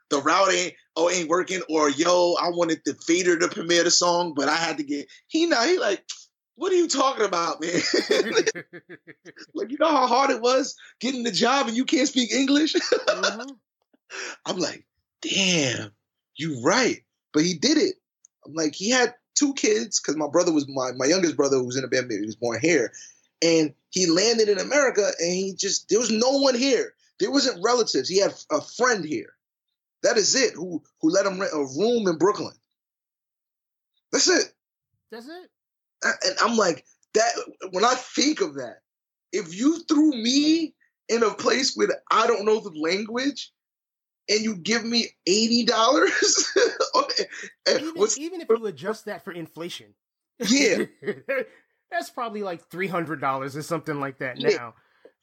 the 0.09 0.21
route 0.21 0.53
ain't 0.53 0.75
oh 0.97 1.11
ain't 1.11 1.29
working 1.29 1.61
or 1.69 1.91
yo 1.91 2.35
I 2.41 2.49
wanted 2.49 2.81
the 2.85 2.95
fader 2.95 3.39
to 3.39 3.49
premiere 3.49 3.85
the 3.85 3.91
song, 3.91 4.33
but 4.35 4.49
I 4.49 4.55
had 4.55 4.79
to 4.79 4.85
get 4.85 5.07
he 5.29 5.47
now 5.47 5.65
he 5.65 5.79
like 5.79 6.03
what 6.57 6.73
are 6.73 6.77
you 6.77 6.89
talking 6.89 7.25
about, 7.25 7.61
man? 7.61 7.73
like, 9.55 9.71
you 9.71 9.79
know 9.79 9.89
how 9.89 10.07
hard 10.07 10.31
it 10.31 10.41
was 10.41 10.77
getting 11.01 11.25
the 11.25 11.33
job 11.33 11.69
and 11.69 11.77
you 11.77 11.85
can't 11.85 12.09
speak 12.09 12.33
English? 12.33 12.75
mm-hmm. 12.75 13.51
I'm 14.47 14.59
like, 14.59 14.85
damn, 15.23 15.93
you 16.37 16.63
right. 16.63 17.03
But 17.33 17.45
he 17.45 17.55
did 17.55 17.79
it. 17.79 17.97
I'm 18.47 18.55
like, 18.55 18.75
he 18.75 18.91
had 18.91 19.15
two 19.35 19.55
kids 19.55 20.01
because 20.01 20.17
my 20.17 20.29
brother 20.29 20.53
was 20.53 20.69
my, 20.69 20.93
my 20.93 21.07
youngest 21.07 21.37
brother 21.37 21.57
who 21.57 21.67
was 21.67 21.77
in 21.77 21.85
a 21.85 21.89
band, 21.89 22.11
he 22.11 22.21
was 22.21 22.37
born 22.37 22.61
here. 22.61 22.93
And 23.43 23.75
he 23.91 24.07
landed 24.07 24.49
in 24.49 24.59
America 24.59 25.11
and 25.19 25.33
he 25.33 25.55
just, 25.55 25.89
there 25.89 25.99
was 25.99 26.11
no 26.11 26.39
one 26.39 26.55
here. 26.55 26.95
There 27.19 27.31
wasn't 27.31 27.63
relatives. 27.65 28.09
He 28.09 28.21
had 28.21 28.35
a 28.51 28.61
friend 28.61 29.05
here. 29.05 29.35
That 30.05 30.19
is 30.19 30.35
it. 30.35 30.53
Who 30.55 30.83
who 31.01 31.11
let 31.11 31.25
him 31.25 31.41
rent 31.41 31.53
a 31.55 31.59
room 31.59 32.07
in 32.07 32.19
Brooklyn? 32.19 32.55
That's 34.13 34.29
it. 34.29 34.53
That's 35.11 35.27
it. 35.27 35.51
And 36.05 36.37
I'm 36.41 36.57
like 36.57 36.85
that. 37.15 37.33
When 37.71 37.85
I 37.85 37.95
think 37.95 38.41
of 38.41 38.55
that, 38.55 38.79
if 39.33 39.55
you 39.55 39.83
threw 39.85 40.11
me 40.11 40.75
in 41.09 41.23
a 41.23 41.35
place 41.35 41.75
where 41.75 41.89
I 42.11 42.27
don't 42.27 42.45
know 42.45 42.61
the 42.61 42.79
language, 42.79 43.53
and 44.29 44.41
you 44.41 44.57
give 44.57 44.85
me 44.85 45.09
eighty 45.27 45.65
dollars, 45.65 46.53
even, 47.69 48.09
even 48.19 48.41
if 48.41 48.49
you 48.49 48.67
adjust 48.67 49.07
that 49.07 49.25
for 49.25 49.33
inflation, 49.33 49.95
yeah, 50.49 50.85
that's 51.91 52.11
probably 52.11 52.43
like 52.43 52.69
three 52.71 52.89
hundred 52.89 53.21
dollars 53.21 53.57
or 53.57 53.63
something 53.63 54.01
like 54.01 54.19
that 54.19 54.41
yeah. 54.41 54.57
now. 54.57 54.75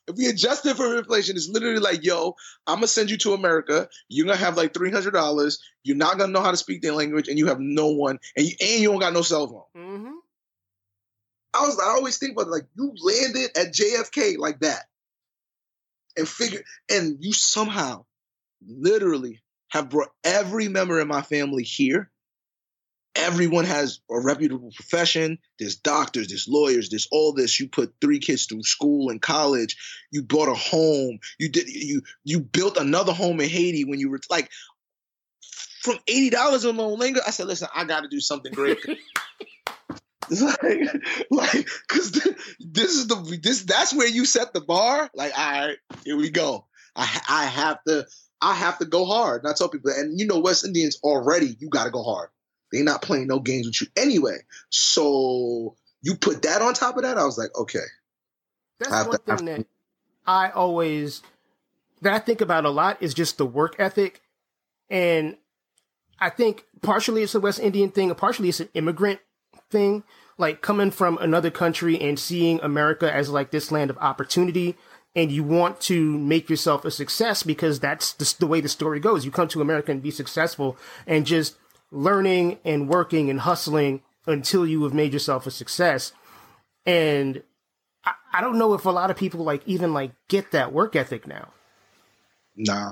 If 0.07 0.15
we 0.17 0.27
adjust 0.27 0.65
it 0.65 0.75
for 0.75 0.97
inflation, 0.97 1.35
it's 1.35 1.47
literally 1.47 1.79
like, 1.79 2.03
yo, 2.03 2.35
I'm 2.65 2.77
gonna 2.77 2.88
send 2.88 3.11
you 3.11 3.17
to 3.19 3.33
America. 3.33 3.88
You're 4.09 4.25
gonna 4.25 4.38
have 4.38 4.57
like 4.57 4.73
three 4.73 4.91
hundred 4.91 5.11
dollars. 5.11 5.59
You're 5.83 5.97
not 5.97 6.17
gonna 6.17 6.31
know 6.31 6.41
how 6.41 6.51
to 6.51 6.57
speak 6.57 6.81
their 6.81 6.93
language, 6.93 7.27
and 7.27 7.38
you 7.38 7.47
have 7.47 7.59
no 7.59 7.88
one, 7.88 8.19
and 8.35 8.45
you 8.45 8.53
and 8.59 8.81
you 8.81 8.91
don't 8.91 9.00
got 9.00 9.13
no 9.13 9.21
cell 9.21 9.47
phone. 9.47 9.83
Mm-hmm. 9.83 10.11
I 11.53 11.62
was, 11.62 11.79
I 11.79 11.89
always 11.89 12.17
think 12.17 12.34
about 12.34 12.48
it, 12.48 12.51
like 12.51 12.67
you 12.75 12.93
landed 13.01 13.58
at 13.58 13.74
JFK 13.74 14.38
like 14.38 14.60
that, 14.62 14.84
and 16.17 16.27
figure, 16.27 16.63
and 16.89 17.17
you 17.20 17.34
somehow, 17.34 18.05
literally, 18.65 19.41
have 19.70 19.89
brought 19.89 20.12
every 20.24 20.67
member 20.67 21.00
of 21.00 21.08
my 21.08 21.22
family 21.22 21.63
here, 21.63 22.12
everyone 23.15 23.65
has 23.65 24.00
a 24.10 24.20
reputable 24.20 24.72
profession. 24.75 25.39
There's 25.60 25.75
doctors, 25.75 26.29
there's 26.29 26.48
lawyers, 26.48 26.89
there's 26.89 27.08
all 27.12 27.34
this. 27.34 27.60
You 27.60 27.67
put 27.67 27.93
three 28.01 28.20
kids 28.20 28.46
through 28.46 28.63
school 28.63 29.10
and 29.10 29.22
college. 29.22 29.77
You 30.12 30.24
bought 30.24 30.50
a 30.50 30.53
home. 30.53 31.20
You 31.39 31.50
did 31.50 31.67
you 31.67 32.03
you 32.24 32.39
built 32.39 32.77
another 32.77 33.13
home 33.13 33.39
in 33.41 33.50
Haiti 33.50 33.86
when 33.86 34.00
you 34.00 34.10
were 34.10 34.20
like 34.29 34.50
from 35.81 35.98
eighty 36.08 36.29
dollars 36.29 36.65
on 36.65 36.77
Molinga. 36.77 37.20
I 37.25 37.31
said, 37.31 37.48
listen, 37.48 37.67
I 37.74 37.86
got 37.86 38.01
to 38.01 38.08
do 38.08 38.20
something 38.20 38.53
great. 38.53 38.77
It's 40.33 40.41
like, 40.41 41.53
like, 41.53 41.67
cause 41.89 42.11
this 42.59 42.95
is 42.95 43.07
the 43.07 43.39
this 43.43 43.63
that's 43.63 43.93
where 43.93 44.07
you 44.07 44.23
set 44.23 44.53
the 44.53 44.61
bar. 44.61 45.09
Like, 45.13 45.38
all 45.38 45.51
right, 45.51 45.77
here 46.05 46.15
we 46.15 46.29
go. 46.29 46.67
I 46.95 47.21
I 47.27 47.45
have 47.45 47.83
to 47.83 48.05
I 48.41 48.53
have 48.53 48.79
to 48.79 48.85
go 48.85 49.05
hard. 49.05 49.43
And 49.43 49.51
I 49.51 49.53
tell 49.53 49.67
people, 49.67 49.91
and 49.91 50.17
you 50.17 50.27
know, 50.27 50.39
West 50.39 50.65
Indians 50.65 51.00
already, 51.03 51.57
you 51.59 51.67
got 51.67 51.83
to 51.83 51.91
go 51.91 52.01
hard. 52.01 52.29
They're 52.71 52.83
not 52.83 53.01
playing 53.01 53.27
no 53.27 53.39
games 53.39 53.67
with 53.67 53.81
you 53.81 53.88
anyway. 54.01 54.38
So 54.69 55.75
you 56.01 56.15
put 56.15 56.43
that 56.43 56.61
on 56.61 56.73
top 56.73 56.95
of 56.95 57.03
that, 57.03 57.17
I 57.17 57.25
was 57.25 57.38
like, 57.38 57.50
okay. 57.55 57.79
That's 58.79 59.07
one 59.07 59.19
to, 59.19 59.38
thing 59.38 59.45
that 59.45 59.65
I 60.25 60.50
always 60.50 61.21
that 62.01 62.13
I 62.13 62.19
think 62.19 62.41
about 62.41 62.65
a 62.65 62.69
lot 62.69 62.97
is 63.01 63.13
just 63.13 63.38
the 63.38 63.45
work 63.45 63.75
ethic. 63.79 64.21
And 64.89 65.38
I 66.19 66.29
think 66.29 66.65
partially 66.81 67.23
it's 67.23 67.35
a 67.35 67.39
West 67.39 67.59
Indian 67.59 67.91
thing, 67.91 68.09
and 68.09 68.17
partially 68.17 68.50
it's 68.50 68.59
an 68.59 68.69
immigrant 68.73 69.19
thing. 69.69 70.03
Like 70.41 70.62
coming 70.62 70.89
from 70.89 71.19
another 71.19 71.51
country 71.51 72.01
and 72.01 72.17
seeing 72.17 72.60
America 72.62 73.13
as 73.13 73.29
like 73.29 73.51
this 73.51 73.71
land 73.71 73.91
of 73.91 73.98
opportunity 74.00 74.75
and 75.15 75.31
you 75.31 75.43
want 75.43 75.79
to 75.81 76.17
make 76.17 76.50
yourself 76.50 76.83
a 76.83 76.89
success 76.89 77.43
because 77.43 77.79
that's 77.79 78.13
the, 78.13 78.36
the, 78.39 78.48
way 78.48 78.60
the 78.60 78.67
story 78.67 79.00
goes. 79.00 79.24
You 79.24 79.29
come 79.29 79.48
to 79.50 79.62
America 79.62 79.91
and 79.91 80.01
be 80.01 80.10
successful 80.10 80.77
and 81.05 81.27
just 81.27 81.57
learning 81.91 82.57
and 82.65 82.89
working 82.89 83.29
and 83.29 83.41
hustling 83.41 84.01
until 84.25 84.65
you 84.65 84.83
have 84.83 84.95
made 84.95 85.13
yourself 85.13 85.45
a 85.45 85.51
success. 85.51 86.12
And 86.88 87.43
I, 88.03 88.13
I 88.33 88.41
don't 88.41 88.57
know 88.57 88.74
if 88.74 88.86
a 88.86 88.89
lot 88.89 89.12
of 89.12 89.17
people 89.17 89.43
like 89.43 89.62
even 89.67 89.93
like 89.93 90.12
get 90.27 90.51
that 90.53 90.74
work 90.74 90.95
ethic 90.95 91.27
now. 91.27 91.50
Nah. 92.55 92.91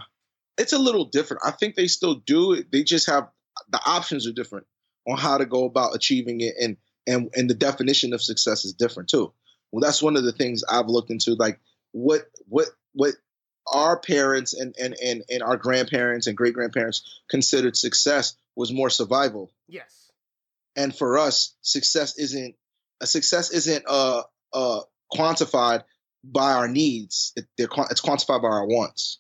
It's 0.60 0.74
a 0.74 0.80
little 0.80 1.06
different. 1.06 1.42
I 1.44 1.52
think 1.52 1.74
they 1.74 1.88
still 1.88 2.14
do 2.14 2.54
it. 2.54 2.72
They 2.72 2.84
just 2.84 3.08
have 3.08 3.30
the 3.70 3.80
options 3.86 4.28
are 4.28 4.34
different 4.34 4.68
on 5.08 5.18
how 5.18 5.40
to 5.40 5.46
go 5.48 5.66
about 5.66 5.96
achieving 5.96 6.42
it 6.42 6.54
and 6.62 6.78
and 7.10 7.30
and 7.36 7.50
the 7.50 7.56
definition 7.56 8.14
of 8.14 8.22
success 8.22 8.66
is 8.66 8.74
different 8.74 9.10
too. 9.10 9.34
Well, 9.72 9.82
that's 9.82 10.02
one 10.02 10.16
of 10.16 10.24
the 10.24 10.32
things 10.32 10.64
I've 10.70 10.88
looked 10.88 11.12
into 11.12 11.36
like 11.36 11.60
what 11.92 12.22
what 12.48 12.68
what 12.94 13.14
our 13.72 14.00
parents 14.00 14.54
and 14.54 14.76
and 14.80 14.96
and, 15.04 15.24
and 15.30 15.44
our 15.44 15.58
grandparents 15.58 16.28
and 16.28 16.38
great 16.38 16.54
grandparents 16.54 17.22
considered 17.30 17.76
success 17.76 18.36
was 18.56 18.72
more 18.72 18.90
survival. 18.90 19.52
Yes. 19.68 20.12
And 20.76 20.96
for 20.96 21.18
us, 21.18 21.56
success 21.62 22.18
isn't 22.18 22.56
a 23.02 23.08
success 23.08 23.52
isn't 23.52 23.86
uh 23.88 24.24
uh 24.54 24.82
quantified 25.14 25.84
by 26.24 26.54
our 26.54 26.68
needs. 26.68 27.34
It, 27.36 27.46
it's 27.58 28.02
quantified 28.02 28.42
by 28.42 28.50
our 28.50 28.68
wants. 28.68 29.20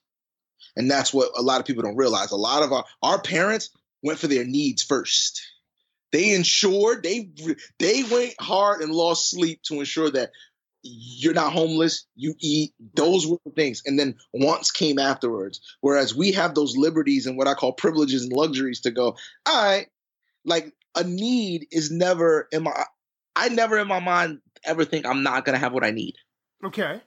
And 0.76 0.90
that's 0.90 1.14
what 1.14 1.32
a 1.38 1.42
lot 1.42 1.60
of 1.60 1.66
people 1.66 1.84
don't 1.84 1.98
realize. 1.98 2.32
A 2.32 2.38
lot 2.38 2.64
of 2.64 2.72
our 2.72 2.86
our 3.02 3.22
parents 3.22 3.70
went 4.04 4.20
for 4.20 4.28
their 4.28 4.46
needs 4.46 4.84
first. 4.84 5.42
They 6.12 6.34
ensured 6.34 7.04
they 7.04 7.30
they 7.78 8.04
went 8.04 8.34
hard 8.40 8.82
and 8.82 8.92
lost 8.92 9.30
sleep 9.30 9.62
to 9.64 9.80
ensure 9.80 10.10
that 10.12 10.32
you're 10.82 11.34
not 11.34 11.54
homeless, 11.54 12.06
you 12.16 12.36
eat. 12.40 12.74
Those 12.96 13.28
were 13.28 13.38
the 13.46 13.52
things. 13.52 13.82
And 13.86 14.00
then 14.00 14.16
wants 14.34 14.72
came 14.72 14.98
afterwards. 14.98 15.60
Whereas 15.82 16.16
we 16.16 16.32
have 16.32 16.56
those 16.56 16.78
liberties 16.78 17.26
and 17.26 17.38
what 17.38 17.48
I 17.48 17.54
call 17.54 17.74
privileges 17.74 18.24
and 18.24 18.34
luxuries 18.34 18.82
to 18.82 18.92
go, 18.92 19.18
all 19.46 19.66
right, 19.66 19.88
like 20.46 20.74
a 20.96 21.04
need 21.04 21.68
is 21.72 21.92
never 21.92 22.48
in 22.52 22.64
my 22.64 22.86
I 23.36 23.50
never 23.50 23.78
in 23.78 23.88
my 23.88 24.00
mind 24.00 24.40
ever 24.64 24.86
think 24.86 25.06
I'm 25.06 25.24
not 25.24 25.46
gonna 25.46 25.60
have 25.60 25.74
what 25.74 25.86
I 25.86 25.92
need. 25.92 26.16
Okay. 26.64 27.02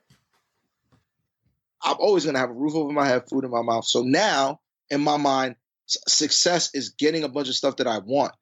I'm 1.82 1.96
always 1.98 2.24
gonna 2.24 2.38
have 2.38 2.50
a 2.50 2.54
roof 2.54 2.74
over 2.74 2.92
my 2.92 3.06
head, 3.06 3.28
food 3.28 3.44
in 3.44 3.50
my 3.50 3.62
mouth. 3.62 3.84
So 3.84 4.02
now, 4.02 4.60
in 4.90 5.00
my 5.00 5.16
mind, 5.16 5.56
success 5.86 6.70
is 6.74 6.90
getting 6.90 7.24
a 7.24 7.28
bunch 7.28 7.48
of 7.48 7.56
stuff 7.56 7.76
that 7.76 7.86
I 7.86 7.98
want. 7.98 8.32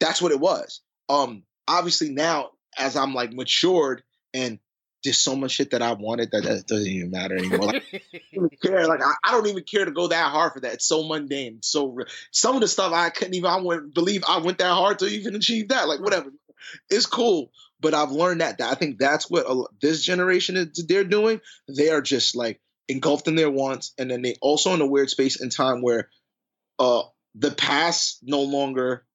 That's 0.00 0.20
what 0.20 0.32
it 0.32 0.40
was. 0.40 0.80
Um, 1.08 1.44
obviously 1.68 2.10
now, 2.10 2.50
as 2.78 2.96
I'm 2.96 3.14
like 3.14 3.32
matured 3.32 4.02
and 4.32 4.58
there's 5.02 5.20
so 5.20 5.34
much 5.34 5.52
shit 5.52 5.70
that 5.70 5.82
I 5.82 5.92
wanted 5.92 6.30
that, 6.32 6.42
that 6.44 6.66
doesn't 6.66 6.86
even 6.86 7.10
matter 7.10 7.36
anymore. 7.36 7.68
Like, 7.68 7.84
I 8.14 8.20
don't 8.34 8.60
care. 8.62 8.86
Like 8.86 9.02
I, 9.02 9.12
I, 9.24 9.32
don't 9.32 9.46
even 9.46 9.64
care 9.64 9.84
to 9.84 9.90
go 9.90 10.08
that 10.08 10.30
hard 10.30 10.52
for 10.52 10.60
that. 10.60 10.74
It's 10.74 10.86
so 10.86 11.06
mundane. 11.06 11.60
So 11.62 11.98
some 12.30 12.54
of 12.54 12.60
the 12.60 12.68
stuff 12.68 12.92
I 12.92 13.10
couldn't 13.10 13.34
even. 13.34 13.50
I 13.50 13.60
wouldn't 13.60 13.94
believe 13.94 14.24
I 14.28 14.38
went 14.38 14.58
that 14.58 14.72
hard 14.72 14.98
to 14.98 15.06
even 15.06 15.34
achieve 15.34 15.68
that. 15.68 15.88
Like 15.88 16.00
whatever, 16.00 16.30
it's 16.90 17.06
cool. 17.06 17.50
But 17.80 17.94
I've 17.94 18.10
learned 18.10 18.42
that. 18.42 18.58
that 18.58 18.70
I 18.70 18.74
think 18.74 18.98
that's 18.98 19.30
what 19.30 19.46
a, 19.48 19.64
this 19.80 20.04
generation 20.04 20.56
is. 20.56 20.84
They're 20.86 21.04
doing. 21.04 21.40
They 21.66 21.88
are 21.88 22.02
just 22.02 22.36
like 22.36 22.60
engulfed 22.88 23.26
in 23.26 23.36
their 23.36 23.50
wants, 23.50 23.94
and 23.96 24.10
then 24.10 24.20
they 24.20 24.36
also 24.42 24.74
in 24.74 24.82
a 24.82 24.86
weird 24.86 25.08
space 25.08 25.40
and 25.40 25.50
time 25.50 25.80
where 25.80 26.10
uh 26.78 27.02
the 27.34 27.52
past 27.52 28.18
no 28.22 28.42
longer 28.42 29.06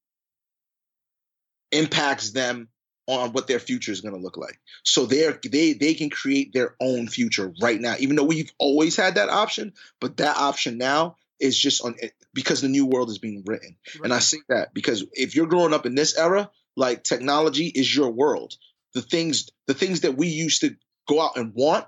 impacts 1.72 2.31
them 2.31 2.69
on 3.07 3.34
what 3.34 3.48
their 3.48 3.60
future 3.60 3.91
is 3.91 4.01
going 4.01 4.15
to 4.15 4.22
look 4.22 4.38
like. 4.38 4.60
So 4.84 5.05
they're 5.05 5.39
they 5.43 5.74
they 5.74 5.93
can 5.93 6.10
create 6.10 6.53
their 6.53 6.75
own 6.79 7.07
future 7.07 7.53
right 7.62 7.79
now, 7.79 7.95
even 8.00 8.15
though 8.15 8.24
we've 8.24 8.51
always 8.57 8.95
had 8.95 9.15
that 9.15 9.29
option. 9.29 9.74
But 10.00 10.17
that 10.17 10.38
option 10.38 10.77
now 10.77 11.17
is 11.39 11.57
just 11.57 11.84
on 11.84 11.95
eh, 12.01 12.10
because 12.34 12.62
the 12.62 12.67
new 12.67 12.86
world 12.86 13.10
is 13.10 13.19
being 13.19 13.43
written. 13.45 13.77
Right. 13.95 14.05
And 14.05 14.13
I 14.13 14.19
say 14.19 14.38
that 14.50 14.74
because 14.74 15.05
if 15.13 15.36
you're 15.36 15.48
growing 15.48 15.74
up 15.74 15.86
in 15.86 15.95
this 15.95 16.17
era, 16.17 16.50
like 16.75 17.03
technology 17.03 17.67
is 17.67 17.93
your 17.93 18.10
world. 18.10 18.55
The 18.93 19.01
things 19.01 19.50
the 19.67 19.74
things 19.74 20.01
that 20.01 20.17
we 20.17 20.27
used 20.27 20.62
to 20.62 20.75
go 21.07 21.22
out 21.22 21.38
and 21.38 21.53
want 21.53 21.86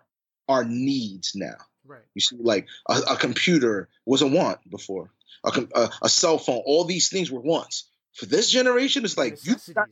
are 0.48 0.63
needs 0.63 1.34
now. 1.36 1.57
Right. 1.86 2.01
You 2.13 2.22
see, 2.22 2.38
like 2.39 2.67
a, 2.88 3.00
a 3.12 3.15
computer 3.15 3.89
was 4.05 4.22
a 4.22 4.27
want 4.27 4.60
before. 4.69 5.12
A, 5.43 5.67
a, 5.75 5.89
a, 6.03 6.10
cell 6.10 6.38
phone, 6.38 6.62
all 6.65 6.84
these 6.84 7.10
things 7.10 7.31
were 7.31 7.39
wants. 7.39 7.89
For 8.18 8.26
this 8.26 8.50
generation, 8.50 9.06
it's 9.06 9.18
like 9.18 9.46
you 9.46 9.56
got, 9.76 9.90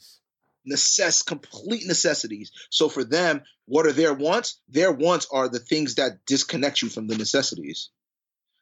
necess 0.68 1.24
complete 1.24 1.86
necessities. 1.86 2.52
So 2.72 2.90
for 2.90 3.04
them, 3.04 3.44
what 3.66 3.86
are 3.86 3.92
their 3.92 4.16
wants? 4.16 4.60
Their 4.68 4.92
wants 4.92 5.28
are 5.32 5.48
the 5.48 5.60
things 5.60 5.96
that 5.96 6.26
disconnect 6.26 6.82
you 6.82 6.90
from 6.90 7.06
the 7.06 7.16
necessities. 7.16 7.92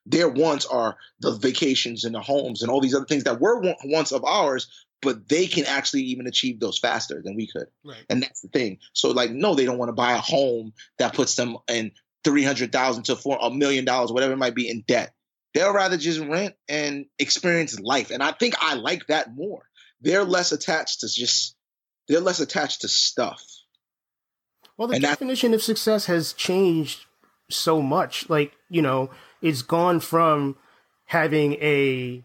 Their 0.05 0.27
wants 0.27 0.65
are 0.65 0.97
the 1.21 1.31
vacations 1.31 2.03
and 2.03 2.13
the 2.13 2.19
homes 2.19 2.61
and 2.61 2.69
all 2.69 2.81
these 2.81 2.93
other 2.93 3.05
things 3.05 3.23
that 3.23 3.39
were 3.39 3.61
wants 3.85 4.11
of 4.11 4.25
ours, 4.25 4.67
but 5.01 5.29
they 5.29 5.47
can 5.47 5.65
actually 5.65 6.01
even 6.03 6.27
achieve 6.27 6.59
those 6.59 6.77
faster 6.77 7.21
than 7.23 7.37
we 7.37 7.47
could. 7.47 7.67
Right. 7.85 8.03
And 8.09 8.21
that's 8.21 8.41
the 8.41 8.49
thing. 8.49 8.79
So 8.91 9.11
like, 9.11 9.31
no, 9.31 9.55
they 9.55 9.63
don't 9.63 9.77
want 9.77 9.89
to 9.89 9.93
buy 9.93 10.11
a 10.11 10.17
home 10.17 10.73
that 10.97 11.13
puts 11.13 11.35
them 11.35 11.55
in 11.69 11.93
three 12.25 12.43
hundred 12.43 12.73
thousand 12.73 13.03
to 13.03 13.15
four 13.15 13.37
a 13.41 13.49
million 13.49 13.85
dollars, 13.85 14.11
whatever 14.11 14.33
it 14.33 14.37
might 14.37 14.55
be, 14.55 14.69
in 14.69 14.83
debt. 14.85 15.13
They'll 15.53 15.73
rather 15.73 15.97
just 15.97 16.19
rent 16.19 16.55
and 16.67 17.05
experience 17.19 17.79
life. 17.79 18.09
And 18.11 18.23
I 18.23 18.31
think 18.31 18.55
I 18.59 18.73
like 18.75 19.07
that 19.07 19.35
more. 19.35 19.63
They're 20.01 20.23
less 20.23 20.51
attached 20.51 21.01
to 21.01 21.07
just 21.07 21.55
they're 22.07 22.19
less 22.19 22.39
attached 22.39 22.81
to 22.81 22.87
stuff. 22.87 23.41
Well, 24.77 24.87
the 24.87 24.95
And 24.95 25.03
that- 25.03 25.09
definition 25.09 25.53
of 25.53 25.61
success 25.63 26.07
has 26.07 26.33
changed 26.33 27.05
so 27.49 27.81
much. 27.81 28.29
Like, 28.29 28.53
you 28.69 28.81
know, 28.81 29.11
it's 29.41 29.61
gone 29.61 29.99
from 29.99 30.57
having 31.05 31.53
a 31.55 32.23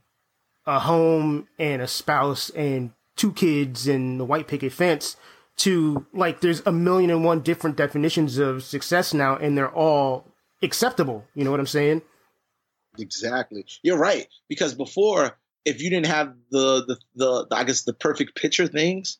a 0.66 0.80
home 0.80 1.49
and 1.58 1.80
a 1.80 1.87
spouse 1.88 2.50
and 2.50 2.92
two 3.16 3.32
kids 3.32 3.87
and 3.88 4.20
the 4.20 4.25
white 4.25 4.47
picket 4.47 4.73
fence 4.73 5.16
to 5.56 6.06
like 6.12 6.40
there's 6.40 6.62
a 6.66 6.73
million 6.73 7.11
and 7.11 7.25
one 7.25 7.40
different 7.40 7.76
definitions 7.76 8.38
of 8.38 8.62
success 8.62 9.12
now 9.14 9.35
and 9.37 9.56
they're 9.56 9.73
all 9.75 10.26
acceptable. 10.62 11.25
You 11.35 11.44
know 11.44 11.50
what 11.50 11.61
I'm 11.61 11.66
saying? 11.66 12.02
Exactly. 12.98 13.66
You're 13.82 13.98
right. 13.98 14.26
Because 14.48 14.74
before, 14.74 15.36
if 15.64 15.82
you 15.82 15.90
didn't 15.90 16.06
have 16.06 16.34
the 16.50 16.84
the 16.86 16.98
the, 17.14 17.46
the 17.48 17.56
I 17.56 17.64
guess 17.64 17.82
the 17.82 17.92
perfect 17.92 18.36
picture 18.36 18.66
things, 18.66 19.18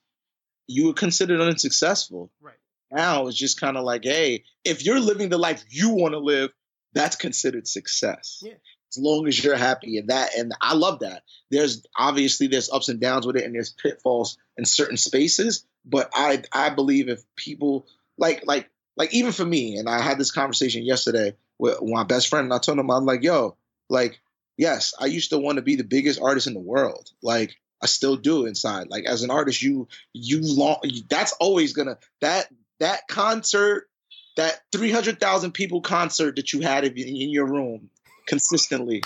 you 0.67 0.87
were 0.87 0.95
considered 0.95 1.41
unsuccessful. 1.41 2.31
Right. 2.41 2.55
Now 2.91 3.27
it's 3.27 3.37
just 3.37 3.61
kind 3.61 3.77
of 3.77 3.85
like, 3.85 4.05
hey, 4.05 4.45
if 4.65 4.85
you're 4.85 5.01
living 5.01 5.29
the 5.29 5.39
life 5.39 5.65
you 5.69 5.91
want 5.91 6.15
to 6.15 6.19
live, 6.19 6.51
that's 6.95 7.17
considered 7.17 7.67
success. 7.67 8.43
Yeah. 8.45 8.55
As 8.91 8.99
long 8.99 9.29
as 9.29 9.43
you're 9.43 9.57
happy 9.57 9.99
and 9.99 10.09
that 10.09 10.35
and 10.35 10.53
I 10.61 10.75
love 10.75 11.01
that. 11.01 11.23
There's 11.51 11.85
obviously 11.97 12.47
there's 12.47 12.71
ups 12.71 12.89
and 12.89 13.01
downs 13.01 13.27
with 13.27 13.37
it 13.37 13.45
and 13.45 13.55
there's 13.55 13.71
pitfalls 13.71 14.39
in 14.57 14.65
certain 14.65 14.97
spaces, 14.97 15.67
but 15.85 16.11
I 16.15 16.43
I 16.53 16.71
believe 16.71 17.09
if 17.09 17.23
people 17.37 17.87
like 18.17 18.45
like 18.47 18.71
like 18.99 19.15
even 19.15 19.33
for 19.33 19.45
me, 19.45 19.77
and 19.77 19.89
I 19.89 20.01
had 20.01 20.19
this 20.19 20.33
conversation 20.33 20.85
yesterday 20.85 21.37
with 21.59 21.81
my 21.83 22.03
best 22.05 22.29
friend, 22.29 22.45
and 22.45 22.53
I 22.53 22.59
told 22.59 22.79
him 22.79 22.91
I'm 22.91 23.07
like, 23.07 23.23
yo, 23.23 23.57
like, 23.89 24.21
yes, 24.57 24.95
I 24.99 25.07
used 25.07 25.31
to 25.31 25.39
want 25.39 25.57
to 25.57 25.63
be 25.63 25.77
the 25.77 25.85
biggest 25.85 26.21
artist 26.21 26.47
in 26.47 26.55
the 26.55 26.61
world. 26.61 27.11
Like, 27.23 27.57
I 27.83 27.87
still 27.87 28.17
do 28.17 28.47
inside. 28.47 28.89
Like, 28.89 29.05
as 29.05 29.23
an 29.23 29.31
artist, 29.31 29.63
you 29.63 29.89
you 30.13 30.41
long 30.43 30.81
that's 31.09 31.33
always 31.33 31.73
gonna 31.73 31.99
that 32.21 32.49
that 32.81 33.09
concert, 33.09 33.89
that 34.37 34.61
three 34.73 34.91
hundred 34.91 35.21
thousand 35.21 35.53
people 35.53 35.81
concert 35.81 36.37
that 36.37 36.53
you 36.53 36.61
had 36.61 36.85
in, 36.85 36.97
in 36.97 37.31
your 37.31 37.47
room 37.47 37.91
consistently 38.27 39.03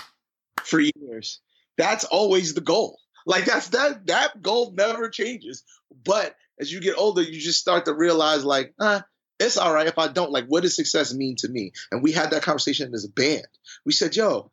for 0.63 0.79
years. 0.79 1.39
That's 1.77 2.03
always 2.03 2.53
the 2.53 2.61
goal. 2.61 2.99
Like 3.25 3.45
that's 3.45 3.69
that 3.69 4.07
that 4.07 4.41
goal 4.41 4.73
never 4.75 5.09
changes. 5.09 5.63
But 6.03 6.35
as 6.59 6.71
you 6.71 6.81
get 6.81 6.97
older, 6.97 7.21
you 7.21 7.39
just 7.39 7.59
start 7.59 7.85
to 7.85 7.93
realize, 7.93 8.45
like, 8.45 8.73
uh, 8.79 9.01
it's 9.39 9.57
all 9.57 9.73
right 9.73 9.87
if 9.87 9.97
I 9.97 10.07
don't. 10.07 10.31
Like, 10.31 10.45
what 10.45 10.63
does 10.63 10.75
success 10.75 11.13
mean 11.13 11.35
to 11.37 11.47
me? 11.47 11.71
And 11.91 12.03
we 12.03 12.11
had 12.11 12.31
that 12.31 12.43
conversation 12.43 12.93
as 12.93 13.05
a 13.05 13.09
band. 13.09 13.47
We 13.85 13.91
said, 13.91 14.15
yo, 14.15 14.51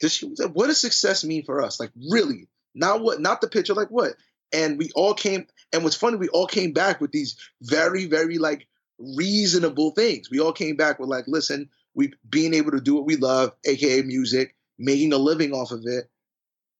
this, 0.00 0.22
what 0.52 0.66
does 0.66 0.80
success 0.80 1.24
mean 1.24 1.44
for 1.44 1.62
us? 1.62 1.78
Like, 1.78 1.90
really, 2.10 2.48
not 2.74 3.02
what, 3.02 3.20
not 3.20 3.40
the 3.40 3.48
picture, 3.48 3.74
like 3.74 3.88
what? 3.88 4.12
And 4.52 4.78
we 4.78 4.90
all 4.94 5.14
came, 5.14 5.46
and 5.72 5.84
what's 5.84 5.96
funny, 5.96 6.16
we 6.16 6.28
all 6.28 6.46
came 6.46 6.72
back 6.72 7.00
with 7.00 7.12
these 7.12 7.36
very, 7.62 8.06
very 8.06 8.38
like 8.38 8.66
reasonable 8.98 9.92
things. 9.92 10.30
We 10.30 10.40
all 10.40 10.52
came 10.52 10.76
back 10.76 10.98
with 10.98 11.08
like, 11.08 11.24
listen, 11.26 11.70
we 11.94 12.12
being 12.28 12.54
able 12.54 12.72
to 12.72 12.80
do 12.80 12.94
what 12.94 13.06
we 13.06 13.16
love, 13.16 13.52
aka 13.64 14.02
music, 14.02 14.56
making 14.78 15.12
a 15.12 15.18
living 15.18 15.52
off 15.52 15.70
of 15.70 15.82
it. 15.86 16.10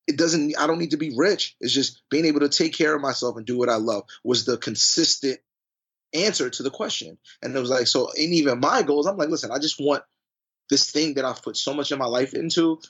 It 0.06 0.16
doesn't. 0.16 0.58
I 0.58 0.66
don't 0.66 0.78
need 0.78 0.90
to 0.90 0.96
be 0.96 1.14
rich. 1.16 1.56
It's 1.60 1.72
just 1.72 2.02
being 2.10 2.24
able 2.24 2.40
to 2.40 2.48
take 2.48 2.74
care 2.74 2.94
of 2.94 3.02
myself 3.02 3.36
and 3.36 3.46
do 3.46 3.56
what 3.56 3.68
I 3.68 3.76
love 3.76 4.04
was 4.24 4.44
the 4.44 4.56
consistent 4.56 5.38
answer 6.12 6.50
to 6.50 6.62
the 6.62 6.70
question. 6.70 7.18
And 7.42 7.54
it 7.54 7.60
was 7.60 7.70
like, 7.70 7.86
so 7.86 8.10
in 8.10 8.32
even 8.32 8.60
my 8.60 8.82
goals, 8.82 9.06
I'm 9.06 9.16
like, 9.16 9.28
listen, 9.28 9.52
I 9.52 9.58
just 9.58 9.80
want 9.80 10.02
this 10.68 10.90
thing 10.90 11.14
that 11.14 11.24
I've 11.24 11.42
put 11.42 11.56
so 11.56 11.74
much 11.74 11.92
of 11.92 11.98
my 11.98 12.06
life 12.06 12.34
into 12.34 12.80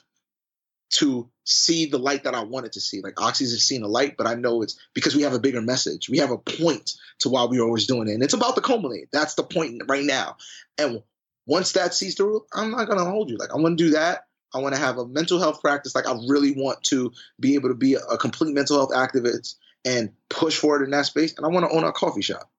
to 0.91 1.29
see 1.45 1.85
the 1.85 1.97
light 1.97 2.25
that 2.25 2.35
I 2.35 2.43
wanted 2.43 2.73
to 2.73 2.81
see. 2.81 3.01
Like 3.01 3.21
Oxy's 3.21 3.51
has 3.51 3.63
seen 3.63 3.83
a 3.83 3.87
light, 3.87 4.15
but 4.17 4.27
I 4.27 4.35
know 4.35 4.61
it's 4.61 4.77
because 4.93 5.15
we 5.15 5.23
have 5.23 5.33
a 5.33 5.39
bigger 5.39 5.61
message. 5.61 6.09
We 6.09 6.17
have 6.19 6.31
a 6.31 6.37
point 6.37 6.91
to 7.19 7.29
why 7.29 7.45
we're 7.45 7.63
always 7.63 7.87
doing 7.87 8.09
it. 8.09 8.13
And 8.13 8.23
it's 8.23 8.33
about 8.33 8.55
the 8.55 8.61
culminate. 8.61 9.09
That's 9.11 9.35
the 9.35 9.43
point 9.43 9.83
right 9.87 10.03
now. 10.03 10.37
And 10.77 11.01
once 11.45 11.73
that 11.73 11.93
sees 11.93 12.15
through, 12.15 12.45
I'm 12.53 12.71
not 12.71 12.87
gonna 12.87 13.09
hold 13.09 13.29
you. 13.29 13.37
Like 13.37 13.51
I 13.51 13.57
want 13.57 13.77
to 13.77 13.83
do 13.83 13.91
that. 13.91 14.25
I 14.53 14.59
want 14.59 14.75
to 14.75 14.81
have 14.81 14.97
a 14.97 15.07
mental 15.07 15.39
health 15.39 15.61
practice. 15.61 15.95
Like 15.95 16.07
I 16.07 16.13
really 16.27 16.51
want 16.51 16.83
to 16.85 17.13
be 17.39 17.55
able 17.55 17.69
to 17.69 17.75
be 17.75 17.95
a, 17.95 17.99
a 17.99 18.17
complete 18.17 18.53
mental 18.53 18.77
health 18.77 18.91
activist 18.91 19.55
and 19.85 20.11
push 20.29 20.57
forward 20.57 20.83
in 20.83 20.91
that 20.91 21.05
space. 21.05 21.33
And 21.37 21.45
I 21.45 21.49
want 21.49 21.65
to 21.65 21.75
own 21.75 21.85
a 21.85 21.91
coffee 21.91 22.21
shop. 22.21 22.49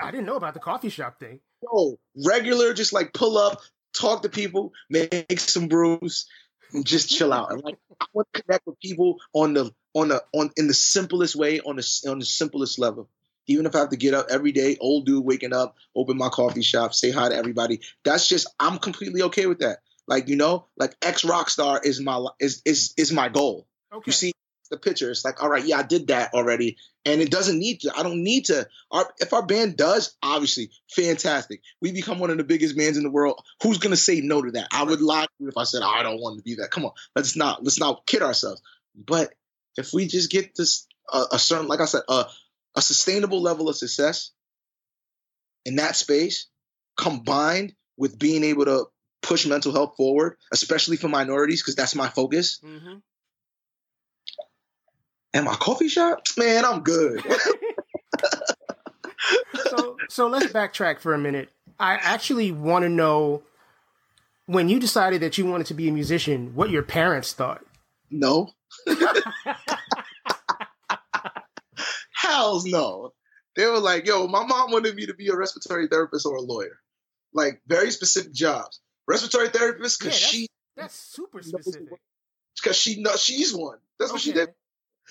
I 0.00 0.10
didn't 0.10 0.26
know 0.26 0.36
about 0.36 0.54
the 0.54 0.60
coffee 0.60 0.88
shop 0.88 1.18
thing. 1.18 1.40
No, 1.62 1.98
regular, 2.24 2.72
just 2.72 2.92
like 2.92 3.12
pull 3.12 3.36
up, 3.36 3.60
talk 3.92 4.22
to 4.22 4.28
people, 4.28 4.72
make 4.88 5.38
some 5.38 5.68
brews, 5.68 6.26
and 6.72 6.84
just 6.84 7.10
chill 7.10 7.32
out. 7.32 7.52
And 7.52 7.62
like 7.62 7.78
I 8.00 8.06
want 8.12 8.28
to 8.32 8.42
connect 8.42 8.66
with 8.66 8.78
people 8.80 9.18
on 9.32 9.54
the 9.54 9.72
on 9.94 10.08
the 10.08 10.22
on 10.32 10.50
in 10.56 10.68
the 10.68 10.74
simplest 10.74 11.36
way, 11.36 11.60
on 11.60 11.76
the 11.76 12.08
on 12.08 12.18
the 12.18 12.24
simplest 12.24 12.78
level. 12.78 13.08
Even 13.48 13.66
if 13.66 13.74
I 13.74 13.80
have 13.80 13.90
to 13.90 13.96
get 13.96 14.14
up 14.14 14.26
every 14.30 14.52
day, 14.52 14.76
old 14.80 15.04
dude 15.04 15.24
waking 15.24 15.52
up, 15.52 15.76
open 15.96 16.16
my 16.16 16.28
coffee 16.28 16.62
shop, 16.62 16.94
say 16.94 17.10
hi 17.10 17.28
to 17.28 17.34
everybody. 17.34 17.80
That's 18.04 18.28
just 18.28 18.46
I'm 18.60 18.78
completely 18.78 19.22
okay 19.22 19.46
with 19.46 19.60
that. 19.60 19.78
Like 20.06 20.28
you 20.28 20.36
know, 20.36 20.66
like 20.76 20.94
ex 21.02 21.24
rock 21.24 21.50
star 21.50 21.80
is 21.82 22.00
my 22.00 22.24
is 22.40 22.62
is 22.64 22.94
is 22.96 23.12
my 23.12 23.28
goal. 23.28 23.66
Okay. 23.92 24.02
You 24.06 24.12
see 24.12 24.32
the 24.72 24.78
picture, 24.78 25.10
it's 25.10 25.24
like 25.24 25.40
all 25.42 25.48
right, 25.48 25.64
yeah, 25.64 25.78
I 25.78 25.82
did 25.84 26.08
that 26.08 26.34
already, 26.34 26.78
and 27.04 27.20
it 27.20 27.30
doesn't 27.30 27.58
need 27.58 27.82
to. 27.82 27.92
I 27.96 28.02
don't 28.02 28.24
need 28.24 28.46
to. 28.46 28.66
Our, 28.90 29.08
if 29.18 29.32
our 29.32 29.46
band 29.46 29.76
does, 29.76 30.16
obviously, 30.22 30.70
fantastic. 30.90 31.60
We 31.80 31.92
become 31.92 32.18
one 32.18 32.30
of 32.30 32.38
the 32.38 32.44
biggest 32.44 32.76
bands 32.76 32.96
in 32.98 33.04
the 33.04 33.10
world. 33.10 33.40
Who's 33.62 33.78
gonna 33.78 33.96
say 33.96 34.20
no 34.20 34.42
to 34.42 34.50
that? 34.52 34.68
I 34.72 34.82
would 34.82 35.00
lie 35.00 35.22
to 35.24 35.30
you 35.38 35.48
if 35.48 35.56
I 35.56 35.64
said 35.64 35.82
I 35.82 36.02
don't 36.02 36.20
want 36.20 36.38
to 36.38 36.42
be 36.42 36.56
that. 36.56 36.70
Come 36.72 36.84
on, 36.86 36.92
let's 37.14 37.36
not 37.36 37.62
let's 37.62 37.78
not 37.78 38.06
kid 38.06 38.22
ourselves. 38.22 38.60
But 38.96 39.32
if 39.76 39.92
we 39.92 40.06
just 40.06 40.30
get 40.30 40.56
this 40.56 40.86
uh, 41.12 41.26
a 41.30 41.38
certain, 41.38 41.68
like 41.68 41.80
I 41.80 41.84
said, 41.84 42.02
uh, 42.08 42.24
a 42.74 42.82
sustainable 42.82 43.40
level 43.40 43.68
of 43.68 43.76
success 43.76 44.30
in 45.64 45.76
that 45.76 45.94
space, 45.94 46.46
combined 46.96 47.74
with 47.96 48.18
being 48.18 48.42
able 48.42 48.64
to 48.64 48.86
push 49.20 49.46
mental 49.46 49.72
health 49.72 49.94
forward, 49.96 50.36
especially 50.52 50.96
for 50.96 51.08
minorities, 51.08 51.62
because 51.62 51.76
that's 51.76 51.94
my 51.94 52.08
focus. 52.08 52.58
hmm 52.62 52.96
And 55.34 55.44
my 55.44 55.54
coffee 55.54 55.88
shop, 55.88 56.20
man, 56.36 56.64
I'm 56.64 56.82
good. 56.82 57.22
so 59.70 59.96
so 60.08 60.26
let's 60.26 60.52
backtrack 60.52 61.00
for 61.00 61.14
a 61.14 61.18
minute. 61.18 61.50
I 61.78 61.94
actually 61.94 62.52
want 62.52 62.84
to 62.84 62.88
know 62.88 63.42
when 64.46 64.68
you 64.68 64.78
decided 64.78 65.22
that 65.22 65.38
you 65.38 65.46
wanted 65.46 65.66
to 65.68 65.74
be 65.74 65.88
a 65.88 65.92
musician, 65.92 66.54
what 66.54 66.70
your 66.70 66.82
parents 66.82 67.32
thought. 67.32 67.64
no. 68.10 68.50
Hells 72.14 72.64
no. 72.64 73.12
They 73.56 73.66
were 73.66 73.80
like, 73.80 74.06
yo, 74.06 74.26
my 74.28 74.44
mom 74.44 74.70
wanted 74.70 74.94
me 74.94 75.06
to 75.06 75.14
be 75.14 75.28
a 75.28 75.36
respiratory 75.36 75.88
therapist 75.88 76.24
or 76.24 76.36
a 76.36 76.40
lawyer. 76.40 76.78
Like 77.34 77.60
very 77.66 77.90
specific 77.90 78.32
jobs. 78.32 78.80
Respiratory 79.06 79.48
therapist 79.48 79.98
because 79.98 80.20
Yeah, 80.20 80.26
she 80.26 80.48
That's 80.76 80.94
super 80.94 81.42
specific. 81.42 81.88
because 82.56 82.76
she 82.76 83.04
she's 83.18 83.54
one. 83.54 83.78
That's 83.98 84.12
what 84.12 84.20
she 84.20 84.32
did. 84.32 84.50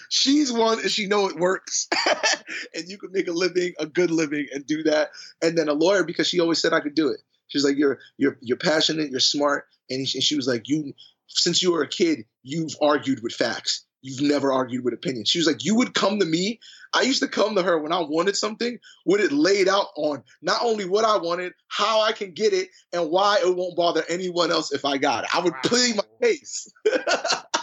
She's 0.09 0.51
one 0.51 0.79
and 0.79 0.91
she 0.91 1.07
know 1.07 1.27
it 1.27 1.37
works. 1.37 1.87
and 2.75 2.87
you 2.87 2.97
can 2.97 3.11
make 3.11 3.27
a 3.27 3.33
living, 3.33 3.73
a 3.79 3.85
good 3.85 4.11
living, 4.11 4.47
and 4.53 4.65
do 4.65 4.83
that. 4.83 5.09
And 5.41 5.57
then 5.57 5.69
a 5.69 5.73
lawyer 5.73 6.03
because 6.03 6.27
she 6.27 6.39
always 6.39 6.61
said 6.61 6.73
I 6.73 6.79
could 6.79 6.95
do 6.95 7.09
it. 7.09 7.19
She's 7.47 7.65
like, 7.65 7.77
you're 7.77 7.99
you're 8.17 8.37
you're 8.41 8.57
passionate, 8.57 9.11
you're 9.11 9.19
smart, 9.19 9.65
and 9.89 10.07
she, 10.07 10.17
and 10.19 10.23
she 10.23 10.35
was 10.35 10.47
like, 10.47 10.69
you 10.69 10.93
since 11.27 11.61
you 11.61 11.71
were 11.71 11.83
a 11.83 11.87
kid, 11.87 12.25
you've 12.43 12.75
argued 12.81 13.21
with 13.23 13.33
facts. 13.33 13.85
You've 14.01 14.21
never 14.21 14.51
argued 14.51 14.83
with 14.83 14.93
opinions. 14.93 15.29
She 15.29 15.37
was 15.37 15.47
like, 15.47 15.63
you 15.63 15.75
would 15.75 15.93
come 15.93 16.19
to 16.19 16.25
me. 16.25 16.59
I 16.93 17.03
used 17.03 17.21
to 17.21 17.27
come 17.27 17.55
to 17.55 17.61
her 17.61 17.77
when 17.77 17.93
I 17.93 17.99
wanted 17.99 18.35
something 18.35 18.79
with 19.05 19.21
it 19.21 19.31
laid 19.31 19.67
out 19.67 19.87
on 19.95 20.23
not 20.41 20.63
only 20.63 20.85
what 20.85 21.05
I 21.05 21.17
wanted, 21.17 21.53
how 21.67 22.01
I 22.01 22.11
can 22.11 22.33
get 22.33 22.51
it, 22.53 22.69
and 22.91 23.11
why 23.11 23.37
it 23.43 23.55
won't 23.55 23.75
bother 23.75 24.03
anyone 24.09 24.51
else 24.51 24.71
if 24.71 24.85
I 24.85 24.97
got 24.97 25.25
it. 25.25 25.35
I 25.35 25.39
would 25.41 25.53
Wow. 25.53 25.61
plead 25.65 25.95
my 25.97 26.03
case. 26.21 26.71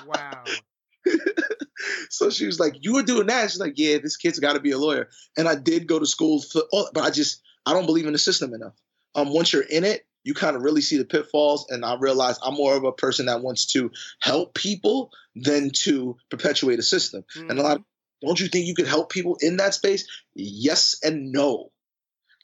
Wow. 0.06 0.44
so 2.10 2.30
she 2.30 2.46
was 2.46 2.58
like, 2.58 2.74
"You 2.80 2.94
were 2.94 3.02
doing 3.02 3.26
that." 3.26 3.50
She's 3.50 3.60
like, 3.60 3.74
"Yeah, 3.76 3.98
this 3.98 4.16
kid's 4.16 4.38
got 4.38 4.54
to 4.54 4.60
be 4.60 4.72
a 4.72 4.78
lawyer." 4.78 5.08
And 5.36 5.48
I 5.48 5.54
did 5.54 5.86
go 5.86 5.98
to 5.98 6.06
school 6.06 6.40
for, 6.40 6.62
oh, 6.72 6.88
but 6.92 7.04
I 7.04 7.10
just 7.10 7.42
I 7.66 7.72
don't 7.72 7.86
believe 7.86 8.06
in 8.06 8.12
the 8.12 8.18
system 8.18 8.54
enough. 8.54 8.74
Um, 9.14 9.32
once 9.32 9.52
you're 9.52 9.62
in 9.62 9.84
it, 9.84 10.06
you 10.24 10.34
kind 10.34 10.56
of 10.56 10.62
really 10.62 10.80
see 10.80 10.98
the 10.98 11.04
pitfalls, 11.04 11.66
and 11.70 11.84
I 11.84 11.96
realize 11.98 12.38
I'm 12.42 12.54
more 12.54 12.76
of 12.76 12.84
a 12.84 12.92
person 12.92 13.26
that 13.26 13.42
wants 13.42 13.66
to 13.72 13.90
help 14.20 14.54
people 14.54 15.10
than 15.34 15.70
to 15.70 16.16
perpetuate 16.30 16.78
a 16.78 16.82
system. 16.82 17.24
And 17.36 17.58
a 17.58 17.62
lot 17.62 17.76
of 17.78 17.84
don't 18.20 18.40
you 18.40 18.48
think 18.48 18.66
you 18.66 18.74
could 18.74 18.88
help 18.88 19.10
people 19.10 19.36
in 19.40 19.58
that 19.58 19.74
space? 19.74 20.06
Yes 20.34 20.96
and 21.02 21.32
no. 21.32 21.70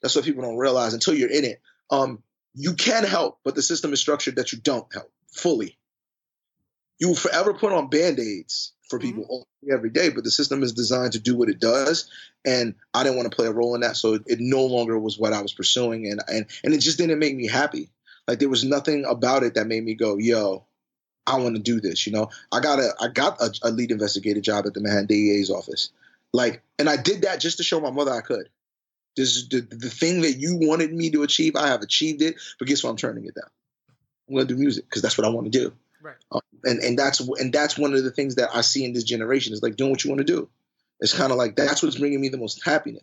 That's 0.02 0.14
what 0.14 0.24
people 0.24 0.42
don't 0.42 0.56
realize 0.56 0.94
until 0.94 1.14
you're 1.14 1.30
in 1.30 1.44
it. 1.44 1.60
Um, 1.90 2.22
you 2.54 2.74
can 2.74 3.04
help, 3.04 3.40
but 3.44 3.54
the 3.54 3.62
system 3.62 3.92
is 3.92 4.00
structured 4.00 4.36
that 4.36 4.52
you 4.52 4.58
don't 4.60 4.92
help 4.92 5.10
fully. 5.32 5.78
You 6.98 7.08
will 7.08 7.16
forever 7.16 7.54
put 7.54 7.72
on 7.72 7.88
band-aids 7.88 8.72
for 8.88 8.98
mm-hmm. 8.98 9.08
people 9.08 9.48
mm-hmm. 9.64 9.74
every 9.74 9.90
day, 9.90 10.10
but 10.10 10.24
the 10.24 10.30
system 10.30 10.62
is 10.62 10.72
designed 10.72 11.12
to 11.12 11.20
do 11.20 11.36
what 11.36 11.48
it 11.48 11.60
does. 11.60 12.10
And 12.44 12.74
I 12.92 13.02
didn't 13.02 13.16
want 13.16 13.30
to 13.30 13.36
play 13.36 13.46
a 13.46 13.52
role 13.52 13.74
in 13.74 13.80
that. 13.80 13.96
So 13.96 14.14
it, 14.26 14.38
no 14.40 14.64
longer 14.64 14.98
was 14.98 15.18
what 15.18 15.32
I 15.32 15.42
was 15.42 15.52
pursuing. 15.52 16.06
And, 16.06 16.22
and 16.28 16.46
and 16.62 16.74
it 16.74 16.78
just 16.78 16.98
didn't 16.98 17.18
make 17.18 17.36
me 17.36 17.48
happy. 17.48 17.90
Like 18.28 18.38
there 18.38 18.48
was 18.48 18.64
nothing 18.64 19.04
about 19.04 19.42
it 19.42 19.54
that 19.54 19.66
made 19.66 19.84
me 19.84 19.94
go, 19.94 20.18
yo, 20.18 20.66
I 21.26 21.38
want 21.38 21.56
to 21.56 21.62
do 21.62 21.80
this. 21.80 22.06
You 22.06 22.12
know, 22.12 22.28
I 22.52 22.60
got 22.60 22.78
a 22.78 22.94
I 23.00 23.08
got 23.08 23.40
a, 23.40 23.52
a 23.62 23.70
lead 23.70 23.90
investigative 23.90 24.42
job 24.42 24.66
at 24.66 24.74
the 24.74 24.80
Manhattan 24.80 25.06
DEA's 25.06 25.50
office. 25.50 25.90
Like, 26.32 26.62
and 26.78 26.88
I 26.88 26.96
did 26.96 27.22
that 27.22 27.40
just 27.40 27.58
to 27.58 27.62
show 27.62 27.80
my 27.80 27.90
mother 27.90 28.12
I 28.12 28.20
could. 28.20 28.48
This 29.16 29.46
the, 29.48 29.60
the 29.60 29.90
thing 29.90 30.22
that 30.22 30.34
you 30.34 30.58
wanted 30.60 30.92
me 30.92 31.10
to 31.10 31.22
achieve. 31.22 31.56
I 31.56 31.68
have 31.68 31.82
achieved 31.82 32.22
it, 32.22 32.36
but 32.58 32.68
guess 32.68 32.82
what? 32.82 32.90
I'm 32.90 32.96
turning 32.96 33.26
it 33.26 33.34
down. 33.34 33.50
I'm 34.28 34.34
gonna 34.34 34.46
do 34.46 34.56
music 34.56 34.84
because 34.84 35.02
that's 35.02 35.16
what 35.16 35.26
I 35.26 35.30
want 35.30 35.50
to 35.50 35.58
do. 35.58 35.72
Right. 36.04 36.16
Um, 36.30 36.42
and 36.64 36.80
and 36.80 36.98
that's 36.98 37.20
and 37.20 37.50
that's 37.50 37.78
one 37.78 37.94
of 37.94 38.04
the 38.04 38.10
things 38.10 38.34
that 38.34 38.50
I 38.54 38.60
see 38.60 38.84
in 38.84 38.92
this 38.92 39.04
generation. 39.04 39.54
Is 39.54 39.62
like 39.62 39.76
doing 39.76 39.90
what 39.90 40.04
you 40.04 40.10
want 40.10 40.18
to 40.18 40.24
do. 40.24 40.50
It's 41.00 41.16
kind 41.16 41.32
of 41.32 41.38
like 41.38 41.56
that's 41.56 41.82
what's 41.82 41.98
bringing 41.98 42.20
me 42.20 42.28
the 42.28 42.36
most 42.36 42.62
happiness. 42.62 43.02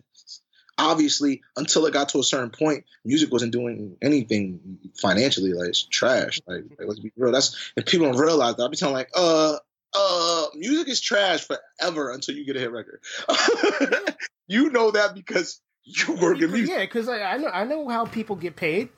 Obviously 0.78 1.42
until 1.58 1.86
it 1.88 1.94
got 1.94 2.10
to 2.10 2.20
a 2.20 2.24
certain 2.24 2.50
point 2.52 2.86
music 3.04 3.32
wasn't 3.32 3.52
doing 3.52 3.98
anything 4.02 4.80
financially 5.00 5.54
like 5.54 5.70
it's 5.70 5.84
trash. 5.84 6.40
Like, 6.48 6.64
like 6.78 6.88
let's 6.88 7.00
be 7.00 7.12
real 7.18 7.32
that's 7.32 7.72
and 7.76 7.86
people 7.86 8.10
don't 8.10 8.20
realize 8.20 8.56
that 8.56 8.64
i'll 8.64 8.70
be 8.70 8.78
telling 8.78 8.96
like 8.96 9.10
uh 9.14 9.58
uh 9.94 10.46
music 10.56 10.88
is 10.88 11.02
trash 11.02 11.46
forever 11.46 12.12
until 12.12 12.36
you 12.36 12.46
get 12.46 12.56
a 12.56 12.60
hit 12.60 12.72
record. 12.72 13.02
You 14.48 14.70
know 14.70 14.92
that 14.92 15.16
because 15.16 15.62
you 15.84 16.14
work 16.16 16.42
in 16.42 16.52
music. 16.52 16.76
yeah 16.76 16.82
because 16.82 17.08
I, 17.08 17.22
I, 17.22 17.38
know 17.38 17.48
i 17.48 17.64
know 17.64 17.88
how 17.88 18.06
people 18.06 18.36
get 18.36 18.56
paid. 18.56 18.90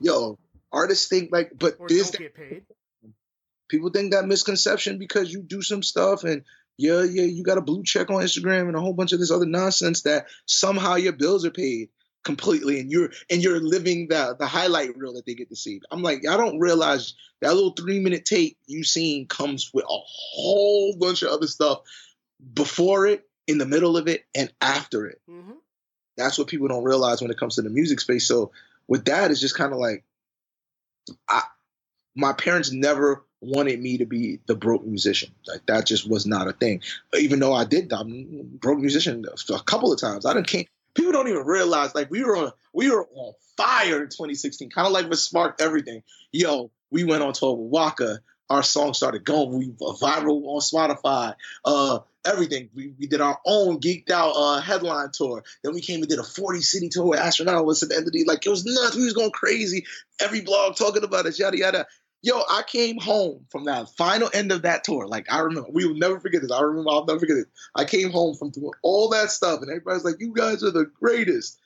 Yo 0.00 0.38
artists 0.72 1.08
think 1.08 1.30
like 1.32 1.52
but 1.58 1.76
or 1.78 1.88
this 1.88 2.10
don't 2.10 2.20
get 2.20 2.34
paid 2.34 2.64
people 3.72 3.90
think 3.90 4.12
that 4.12 4.26
misconception 4.26 4.98
because 4.98 5.32
you 5.32 5.42
do 5.42 5.62
some 5.62 5.82
stuff 5.82 6.24
and 6.24 6.44
yeah, 6.76 7.02
yeah, 7.02 7.24
you 7.24 7.42
got 7.42 7.58
a 7.58 7.62
blue 7.62 7.82
check 7.82 8.10
on 8.10 8.22
Instagram 8.22 8.68
and 8.68 8.76
a 8.76 8.80
whole 8.80 8.92
bunch 8.92 9.12
of 9.12 9.18
this 9.18 9.30
other 9.30 9.46
nonsense 9.46 10.02
that 10.02 10.26
somehow 10.46 10.94
your 10.94 11.14
bills 11.14 11.44
are 11.44 11.50
paid 11.50 11.88
completely 12.22 12.80
and 12.80 12.90
you're 12.90 13.10
and 13.30 13.42
you're 13.42 13.60
living 13.60 14.08
the 14.08 14.36
the 14.38 14.46
highlight 14.46 14.96
reel 14.96 15.14
that 15.14 15.26
they 15.26 15.34
get 15.34 15.48
to 15.48 15.56
see. 15.56 15.80
I'm 15.90 16.02
like, 16.02 16.28
I 16.28 16.36
don't 16.36 16.60
realize 16.60 17.14
that 17.40 17.54
little 17.54 17.72
three 17.72 17.98
minute 17.98 18.26
tape 18.26 18.58
you 18.66 18.84
seen 18.84 19.26
comes 19.26 19.70
with 19.72 19.84
a 19.84 19.88
whole 19.88 20.94
bunch 20.96 21.22
of 21.22 21.30
other 21.30 21.46
stuff 21.46 21.80
before 22.54 23.06
it, 23.06 23.26
in 23.46 23.58
the 23.58 23.66
middle 23.66 23.96
of 23.96 24.06
it, 24.06 24.24
and 24.34 24.52
after 24.60 25.06
it. 25.06 25.20
Mm-hmm. 25.30 25.52
That's 26.16 26.38
what 26.38 26.48
people 26.48 26.68
don't 26.68 26.84
realize 26.84 27.22
when 27.22 27.30
it 27.30 27.38
comes 27.38 27.56
to 27.56 27.62
the 27.62 27.70
music 27.70 28.00
space. 28.00 28.26
So 28.26 28.52
with 28.86 29.06
that, 29.06 29.30
it's 29.30 29.40
just 29.40 29.56
kind 29.56 29.72
of 29.72 29.78
like 29.78 30.04
I 31.28 31.42
my 32.14 32.32
parents 32.32 32.70
never 32.70 33.24
wanted 33.42 33.80
me 33.80 33.98
to 33.98 34.06
be 34.06 34.38
the 34.46 34.54
broke 34.54 34.84
musician. 34.86 35.32
Like 35.46 35.66
that 35.66 35.86
just 35.86 36.08
was 36.08 36.26
not 36.26 36.48
a 36.48 36.52
thing. 36.52 36.82
Even 37.18 37.40
though 37.40 37.52
I 37.52 37.64
did, 37.64 37.92
I'm 37.92 38.58
broke 38.60 38.78
musician 38.78 39.24
a 39.50 39.62
couple 39.62 39.92
of 39.92 40.00
times. 40.00 40.24
I 40.24 40.34
didn't 40.34 40.46
came. 40.46 40.66
People 40.94 41.12
don't 41.12 41.28
even 41.28 41.44
realize 41.44 41.94
like 41.94 42.10
we 42.10 42.22
were 42.22 42.36
on 42.36 42.52
we 42.72 42.90
were 42.90 43.06
on 43.14 43.34
fire 43.56 44.02
in 44.02 44.08
2016. 44.08 44.70
Kind 44.70 44.86
of 44.86 44.92
like 44.92 45.06
what 45.06 45.18
sparked 45.18 45.60
everything. 45.60 46.02
Yo, 46.30 46.70
we 46.90 47.04
went 47.04 47.22
on 47.22 47.32
tour 47.32 47.56
with 47.56 47.70
Waka. 47.70 48.20
Our 48.48 48.62
song 48.62 48.92
started 48.92 49.24
going. 49.24 49.58
We 49.58 49.70
viral 49.70 50.44
on 50.44 50.60
Spotify. 50.60 51.34
Uh, 51.64 52.00
everything. 52.24 52.68
We, 52.74 52.94
we 52.98 53.06
did 53.06 53.20
our 53.20 53.38
own 53.46 53.80
geeked 53.80 54.10
out 54.10 54.32
uh, 54.36 54.60
headline 54.60 55.10
tour. 55.12 55.42
Then 55.62 55.74
we 55.74 55.80
came 55.80 56.00
and 56.00 56.08
did 56.08 56.18
a 56.18 56.24
40 56.24 56.60
city 56.60 56.88
tour 56.90 57.06
with 57.06 57.18
Astronaut 57.18 57.64
was 57.64 57.82
at 57.82 57.88
the 57.88 57.96
end 57.96 58.06
of 58.06 58.12
the 58.12 58.24
like 58.24 58.44
it 58.46 58.50
was 58.50 58.64
nuts. 58.64 58.96
We 58.96 59.04
was 59.04 59.14
going 59.14 59.30
crazy. 59.30 59.86
Every 60.20 60.42
blog 60.42 60.76
talking 60.76 61.04
about 61.04 61.26
it, 61.26 61.38
yada 61.38 61.56
yada. 61.56 61.86
Yo, 62.24 62.40
I 62.48 62.62
came 62.64 62.98
home 62.98 63.44
from 63.50 63.64
that 63.64 63.90
final 63.90 64.30
end 64.32 64.52
of 64.52 64.62
that 64.62 64.84
tour. 64.84 65.08
Like 65.08 65.30
I 65.30 65.40
remember, 65.40 65.68
we 65.72 65.84
will 65.84 65.96
never 65.96 66.20
forget 66.20 66.40
this. 66.40 66.52
I 66.52 66.60
remember, 66.60 66.90
I'll 66.90 67.04
never 67.04 67.18
forget 67.18 67.36
it. 67.36 67.48
I 67.74 67.84
came 67.84 68.10
home 68.10 68.36
from 68.36 68.50
doing 68.50 68.70
all 68.82 69.08
that 69.08 69.32
stuff, 69.32 69.60
and 69.60 69.68
everybody's 69.68 70.04
like, 70.04 70.20
"You 70.20 70.32
guys 70.32 70.62
are 70.62 70.70
the 70.70 70.84
greatest." 70.84 71.58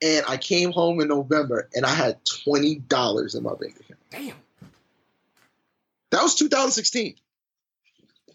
And 0.00 0.24
I 0.28 0.36
came 0.36 0.70
home 0.70 1.00
in 1.00 1.08
November, 1.08 1.68
and 1.74 1.84
I 1.84 1.92
had 1.92 2.24
twenty 2.24 2.76
dollars 2.76 3.34
in 3.34 3.42
my 3.42 3.54
bank 3.60 3.80
account. 3.80 4.00
Damn. 4.10 4.36
That 6.12 6.22
was 6.22 6.36
2016. 6.36 7.16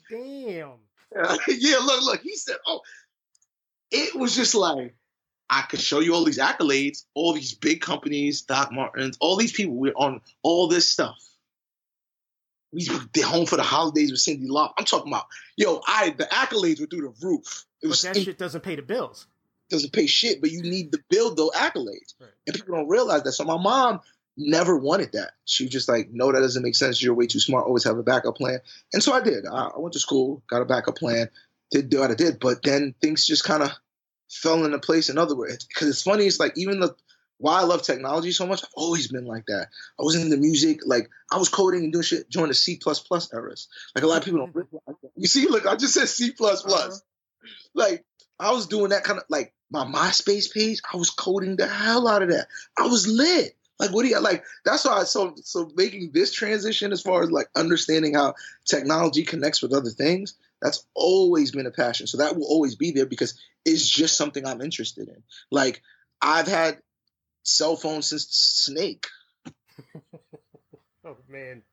Damn. 0.09 0.71
yeah, 1.47 1.77
look, 1.77 2.03
look. 2.03 2.21
He 2.21 2.35
said, 2.35 2.57
"Oh, 2.67 2.81
it 3.89 4.13
was 4.15 4.35
just 4.35 4.55
like." 4.55 4.95
I 5.53 5.63
could 5.63 5.81
show 5.81 5.99
you 5.99 6.13
all 6.13 6.23
these 6.23 6.37
accolades, 6.37 7.03
all 7.13 7.33
these 7.33 7.53
big 7.53 7.81
companies, 7.81 8.43
Doc 8.43 8.71
Martens, 8.71 9.17
all 9.19 9.35
these 9.35 9.51
people. 9.51 9.75
We're 9.75 9.91
on 9.97 10.21
all 10.43 10.69
this 10.69 10.89
stuff 10.89 11.17
we 12.73 12.87
did 13.11 13.23
home 13.23 13.45
for 13.45 13.57
the 13.57 13.63
holidays 13.63 14.11
with 14.11 14.21
Cyndi 14.21 14.47
Lauper. 14.47 14.73
I'm 14.77 14.85
talking 14.85 15.11
about, 15.11 15.25
yo, 15.57 15.81
I 15.85 16.11
the 16.11 16.25
accolades 16.25 16.79
were 16.79 16.87
through 16.87 17.01
the 17.01 17.25
roof. 17.25 17.65
It 17.81 17.89
but 17.89 17.99
that 18.01 18.17
shit 18.17 18.37
doesn't 18.37 18.61
pay 18.61 18.75
the 18.75 18.81
bills. 18.81 19.27
Doesn't 19.69 19.93
pay 19.93 20.07
shit, 20.07 20.41
but 20.41 20.51
you 20.51 20.61
need 20.61 20.91
to 20.91 20.99
build 21.09 21.37
those 21.37 21.51
accolades. 21.51 22.13
Right. 22.19 22.29
And 22.47 22.55
people 22.55 22.75
don't 22.75 22.89
realize 22.89 23.23
that. 23.23 23.31
So 23.33 23.43
my 23.43 23.57
mom 23.57 24.01
never 24.37 24.77
wanted 24.77 25.13
that. 25.13 25.31
She 25.45 25.65
was 25.65 25.71
just 25.71 25.89
like, 25.89 26.09
no, 26.11 26.31
that 26.31 26.39
doesn't 26.39 26.63
make 26.63 26.75
sense. 26.75 27.01
You're 27.01 27.13
way 27.13 27.27
too 27.27 27.39
smart. 27.39 27.65
Always 27.65 27.83
have 27.85 27.97
a 27.97 28.03
backup 28.03 28.35
plan. 28.35 28.59
And 28.93 29.03
so 29.03 29.13
I 29.13 29.21
did. 29.21 29.45
I, 29.45 29.71
I 29.75 29.79
went 29.79 29.93
to 29.93 29.99
school, 29.99 30.43
got 30.49 30.61
a 30.61 30.65
backup 30.65 30.97
plan, 30.97 31.29
did 31.71 31.89
do 31.89 31.99
what 31.99 32.11
I 32.11 32.15
did. 32.15 32.39
But 32.39 32.63
then 32.63 32.95
things 33.01 33.25
just 33.25 33.43
kind 33.43 33.63
of 33.63 33.71
fell 34.29 34.63
into 34.65 34.79
place 34.79 35.09
in 35.09 35.17
other 35.17 35.35
words. 35.35 35.65
Because 35.65 35.89
it's 35.89 36.03
funny, 36.03 36.25
it's 36.25 36.39
like 36.39 36.53
even 36.57 36.79
the 36.79 36.95
why 37.41 37.59
I 37.59 37.63
love 37.63 37.81
technology 37.81 38.31
so 38.31 38.45
much, 38.45 38.63
I've 38.63 38.69
always 38.75 39.07
been 39.07 39.25
like 39.25 39.45
that. 39.47 39.67
I 39.99 40.03
was 40.03 40.15
into 40.15 40.37
music, 40.37 40.81
like 40.85 41.09
I 41.31 41.37
was 41.37 41.49
coding 41.49 41.83
and 41.83 41.91
doing 41.91 42.03
shit 42.03 42.29
during 42.29 42.49
the 42.49 42.53
C 42.53 42.77
plus 42.77 43.33
eras. 43.33 43.67
Like 43.95 44.03
a 44.03 44.07
lot 44.07 44.19
of 44.19 44.25
people 44.25 44.39
don't 44.39 44.97
You 45.15 45.27
see, 45.27 45.47
look, 45.47 45.65
I 45.65 45.75
just 45.75 45.93
said 45.93 46.07
C 46.07 46.33
uh-huh. 46.39 46.91
Like 47.73 48.05
I 48.39 48.51
was 48.51 48.67
doing 48.67 48.89
that 48.89 49.03
kind 49.03 49.19
of 49.19 49.25
like 49.29 49.53
my 49.71 49.85
MySpace 49.85 50.53
page, 50.53 50.81
I 50.93 50.97
was 50.97 51.09
coding 51.09 51.55
the 51.55 51.67
hell 51.67 52.07
out 52.07 52.21
of 52.21 52.29
that. 52.29 52.47
I 52.77 52.87
was 52.87 53.07
lit. 53.07 53.55
Like 53.79 53.91
what 53.91 54.03
do 54.03 54.09
you 54.09 54.19
like? 54.19 54.43
That's 54.63 54.85
why 54.85 54.99
I 54.99 55.03
so 55.05 55.33
so 55.43 55.71
making 55.75 56.11
this 56.13 56.31
transition 56.31 56.91
as 56.91 57.01
far 57.01 57.23
as 57.23 57.31
like 57.31 57.47
understanding 57.55 58.13
how 58.13 58.35
technology 58.65 59.23
connects 59.23 59.63
with 59.63 59.73
other 59.73 59.89
things. 59.89 60.35
That's 60.61 60.85
always 60.93 61.51
been 61.51 61.65
a 61.65 61.71
passion. 61.71 62.05
So 62.05 62.19
that 62.19 62.35
will 62.35 62.45
always 62.45 62.75
be 62.75 62.91
there 62.91 63.07
because 63.07 63.39
it's 63.65 63.89
just 63.89 64.17
something 64.17 64.45
I'm 64.45 64.61
interested 64.61 65.07
in. 65.07 65.23
Like 65.49 65.81
I've 66.21 66.47
had 66.47 66.79
cell 67.43 67.75
phone 67.75 68.01
since 68.01 68.27
Snake. 68.29 69.07
oh 71.05 71.17
man, 71.29 71.63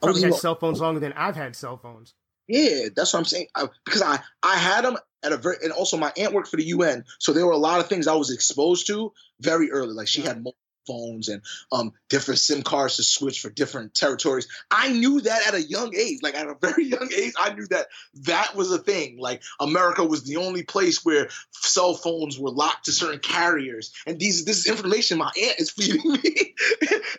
probably 0.00 0.22
had 0.22 0.34
cell 0.34 0.54
phones 0.54 0.80
longer 0.80 1.00
than 1.00 1.12
I've 1.14 1.36
had 1.36 1.56
cell 1.56 1.76
phones. 1.76 2.14
Yeah, 2.46 2.88
that's 2.94 3.12
what 3.12 3.20
I'm 3.20 3.24
saying. 3.26 3.48
I, 3.54 3.66
because 3.84 4.02
I 4.02 4.18
I 4.42 4.56
had 4.56 4.84
them 4.84 4.96
at 5.22 5.32
a 5.32 5.36
very 5.36 5.56
and 5.62 5.72
also 5.72 5.96
my 5.96 6.12
aunt 6.16 6.32
worked 6.32 6.48
for 6.48 6.56
the 6.56 6.64
UN, 6.64 7.04
so 7.18 7.32
there 7.32 7.46
were 7.46 7.52
a 7.52 7.58
lot 7.58 7.80
of 7.80 7.88
things 7.88 8.06
I 8.06 8.14
was 8.14 8.30
exposed 8.30 8.86
to 8.88 9.12
very 9.40 9.70
early. 9.70 9.92
Like 9.92 10.08
she 10.08 10.22
had 10.22 10.44
phones 10.88 11.28
and 11.28 11.42
um, 11.70 11.92
different 12.08 12.40
SIM 12.40 12.62
cards 12.62 12.96
to 12.96 13.02
switch 13.02 13.40
for 13.40 13.50
different 13.50 13.94
territories. 13.94 14.48
I 14.70 14.92
knew 14.92 15.20
that 15.20 15.46
at 15.46 15.54
a 15.54 15.62
young 15.62 15.94
age, 15.94 16.20
like 16.22 16.34
at 16.34 16.48
a 16.48 16.54
very 16.60 16.86
young 16.86 17.08
age, 17.16 17.34
I 17.38 17.52
knew 17.52 17.66
that 17.68 17.88
that 18.24 18.56
was 18.56 18.72
a 18.72 18.78
thing. 18.78 19.18
Like 19.18 19.42
America 19.60 20.04
was 20.04 20.24
the 20.24 20.38
only 20.38 20.62
place 20.62 21.04
where 21.04 21.28
cell 21.50 21.94
phones 21.94 22.38
were 22.38 22.50
locked 22.50 22.86
to 22.86 22.92
certain 22.92 23.20
carriers, 23.20 23.92
and 24.06 24.18
these 24.18 24.44
this 24.44 24.58
is 24.58 24.66
information 24.66 25.18
my 25.18 25.26
aunt 25.26 25.60
is 25.60 25.70
feeding 25.78 26.10
me, 26.10 26.54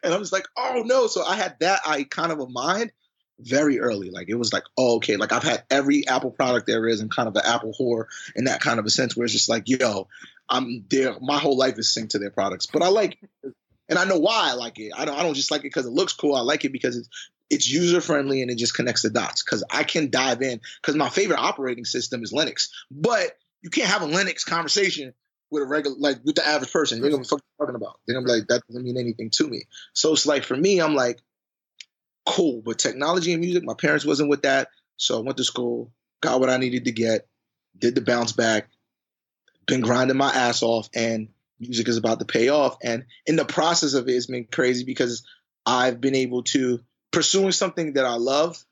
and 0.04 0.14
I'm 0.14 0.22
just 0.22 0.34
like, 0.34 0.48
oh 0.58 0.84
no. 0.86 1.08
So 1.08 1.24
I 1.24 1.36
had 1.36 1.58
that 1.60 1.82
I 1.86 2.04
kind 2.04 2.32
of 2.32 2.40
a 2.40 2.48
mind 2.48 2.92
very 3.40 3.80
early. 3.80 4.10
Like 4.10 4.30
it 4.30 4.36
was 4.36 4.54
like, 4.54 4.64
oh, 4.78 4.98
okay, 4.98 5.16
like 5.16 5.32
I've 5.32 5.44
had 5.44 5.64
every 5.70 6.08
Apple 6.08 6.32
product 6.32 6.68
there 6.68 6.88
is 6.88 7.00
and 7.00 7.14
kind 7.14 7.28
of 7.28 7.36
an 7.36 7.44
Apple 7.46 7.74
whore 7.80 8.06
in 8.36 8.46
that 8.46 8.62
kind 8.62 8.80
of 8.80 8.86
a 8.86 8.90
sense 8.90 9.16
where 9.16 9.26
it's 9.26 9.34
just 9.34 9.50
like, 9.50 9.64
yo, 9.68 10.08
I'm 10.50 10.86
there. 10.90 11.16
My 11.22 11.38
whole 11.38 11.58
life 11.58 11.78
is 11.78 11.96
synced 11.96 12.10
to 12.10 12.20
their 12.20 12.32
products, 12.32 12.66
but 12.66 12.82
I 12.82 12.88
like, 12.88 13.18
and 13.44 14.00
I 14.00 14.06
know 14.06 14.18
why 14.18 14.50
I 14.52 14.54
like 14.54 14.80
it. 14.80 14.92
I 14.98 15.06
don't. 15.06 15.18
I 15.18 15.24
don't 15.24 15.36
just 15.36 15.52
like 15.52 15.62
it 15.62 15.64
because 15.64 15.86
it 15.86 15.94
looks 15.94 16.14
cool. 16.14 16.36
I 16.36 16.42
like 16.42 16.66
it 16.66 16.72
because 16.72 16.98
it's 16.98 17.10
it's 17.50 17.70
user 17.70 18.02
friendly 18.02 18.42
and 18.42 18.52
it 18.52 18.58
just 18.58 18.76
connects 18.76 19.02
the 19.02 19.10
dots. 19.10 19.44
Because 19.44 19.64
I 19.70 19.84
can 19.84 20.10
dive 20.10 20.42
in. 20.42 20.62
Because 20.82 20.96
my 20.96 21.10
favorite 21.10 21.40
operating 21.40 21.86
system 21.86 22.24
is 22.24 22.34
Linux, 22.34 22.70
but 22.92 23.38
you 23.62 23.70
can't 23.70 23.90
have 23.90 24.02
a 24.02 24.08
Linux 24.08 24.46
conversation 24.46 25.14
with 25.52 25.64
a 25.64 25.66
regular 25.66 25.98
like 26.00 26.18
with 26.24 26.36
the 26.36 26.48
average 26.48 26.72
person. 26.72 27.02
They're 27.02 27.12
gonna 27.12 27.24
be 27.24 27.30
talking 27.60 27.76
about. 27.76 28.00
They're 28.06 28.16
gonna 28.16 28.26
be 28.26 28.40
like 28.40 28.48
that 28.48 28.66
doesn't 28.68 28.84
mean 28.84 28.98
anything 28.98 29.30
to 29.32 29.48
me. 29.48 29.64
So 29.94 30.14
it's 30.14 30.26
like 30.26 30.44
for 30.44 30.56
me, 30.56 30.80
I'm 30.80 30.96
like, 30.96 31.20
cool. 32.26 32.62
But 32.64 32.80
technology 32.80 33.34
and 33.34 33.42
music, 33.42 33.64
my 33.64 33.74
parents 33.74 34.06
wasn't 34.06 34.30
with 34.30 34.44
that. 34.44 34.70
So 34.98 35.18
I 35.18 35.22
went 35.22 35.38
to 35.38 35.44
school, 35.44 35.92
got 36.22 36.40
what 36.40 36.50
I 36.50 36.58
needed 36.58 36.86
to 36.86 36.92
get, 36.92 37.28
did 37.78 37.96
the 37.96 38.02
bounce 38.02 38.34
back, 38.34 38.70
been 39.70 39.82
grinding 39.82 40.18
my 40.18 40.32
ass 40.32 40.64
off 40.64 40.90
and 40.94 41.30
music 41.60 41.88
is 41.88 41.98
about 41.98 42.20
to 42.20 42.26
pay 42.26 42.50
off. 42.50 42.78
And 42.84 43.06
in 43.26 43.36
the 43.36 43.46
process 43.46 43.94
of 43.94 44.08
it, 44.08 44.14
it's 44.14 44.26
been 44.28 44.48
crazy 44.52 44.84
because 44.84 45.26
I've 45.66 46.02
been 46.02 46.16
able 46.16 46.44
to 46.44 46.80
pursuing 47.12 47.52
something 47.52 47.94
that 47.94 48.06
I 48.06 48.16
love 48.16 48.64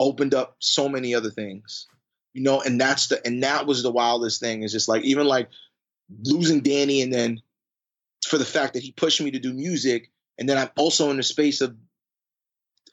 opened 0.00 0.34
up 0.34 0.56
so 0.58 0.88
many 0.88 1.14
other 1.14 1.30
things. 1.30 1.86
you 2.34 2.42
know, 2.42 2.60
and 2.60 2.80
that's 2.80 3.08
the 3.08 3.24
and 3.26 3.42
that 3.42 3.66
was 3.66 3.82
the 3.82 3.92
wildest 3.92 4.40
thing. 4.40 4.62
Is 4.62 4.72
just 4.72 4.88
like 4.88 5.02
even 5.04 5.26
like 5.26 5.50
losing 6.24 6.60
Danny, 6.60 7.02
and 7.02 7.12
then 7.12 7.42
for 8.26 8.38
the 8.38 8.44
fact 8.44 8.74
that 8.74 8.82
he 8.82 8.92
pushed 8.92 9.20
me 9.20 9.32
to 9.32 9.38
do 9.38 9.52
music, 9.52 10.10
and 10.38 10.48
then 10.48 10.58
I'm 10.58 10.70
also 10.76 11.10
in 11.10 11.18
the 11.18 11.22
space 11.22 11.60
of 11.60 11.76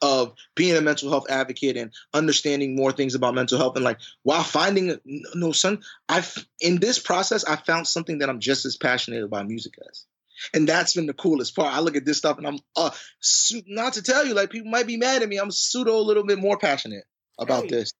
of 0.01 0.33
being 0.55 0.75
a 0.75 0.81
mental 0.81 1.09
health 1.09 1.29
advocate 1.29 1.77
and 1.77 1.91
understanding 2.13 2.75
more 2.75 2.91
things 2.91 3.15
about 3.15 3.35
mental 3.35 3.57
health 3.57 3.75
and 3.75 3.83
like 3.83 3.99
while 4.23 4.43
finding 4.43 4.97
no 5.33 5.51
son 5.51 5.81
i've 6.07 6.45
in 6.61 6.79
this 6.79 6.99
process 6.99 7.43
i 7.43 7.55
found 7.55 7.87
something 7.87 8.19
that 8.19 8.29
i'm 8.29 8.39
just 8.39 8.65
as 8.65 8.77
passionate 8.77 9.23
about 9.23 9.47
music 9.47 9.73
as. 9.89 10.05
And 10.53 10.67
that's 10.67 10.93
been 10.93 11.05
the 11.05 11.13
coolest 11.13 11.53
part. 11.55 11.73
I 11.73 11.81
look 11.81 11.97
at 11.97 12.05
this 12.05 12.17
stuff 12.17 12.37
and 12.37 12.47
i'm 12.47 12.59
uh 12.75 12.91
not 13.67 13.93
to 13.93 14.01
tell 14.01 14.25
you 14.25 14.33
like 14.33 14.49
people 14.49 14.71
might 14.71 14.87
be 14.87 14.97
mad 14.97 15.21
at 15.21 15.29
me. 15.29 15.37
I'm 15.37 15.51
pseudo 15.51 15.97
a 15.97 16.01
little 16.01 16.23
bit 16.23 16.39
more 16.39 16.57
passionate 16.57 17.03
about 17.37 17.63
hey, 17.63 17.69
this. 17.69 17.93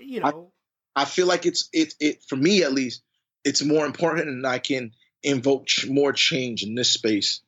You 0.00 0.20
know. 0.20 0.52
I, 0.96 1.02
I, 1.02 1.04
feel 1.04 1.26
like 1.26 1.46
it's 1.46 1.68
it 1.72 1.94
it 2.00 2.22
for 2.28 2.36
me 2.36 2.62
at 2.62 2.72
least 2.72 3.02
it's 3.44 3.64
more 3.64 3.86
important 3.86 4.28
and 4.28 4.46
i 4.46 4.58
can 4.58 4.92
invoke 5.22 5.66
more 5.88 6.12
change 6.12 6.62
in 6.62 6.74
this 6.74 6.90
space 6.90 7.40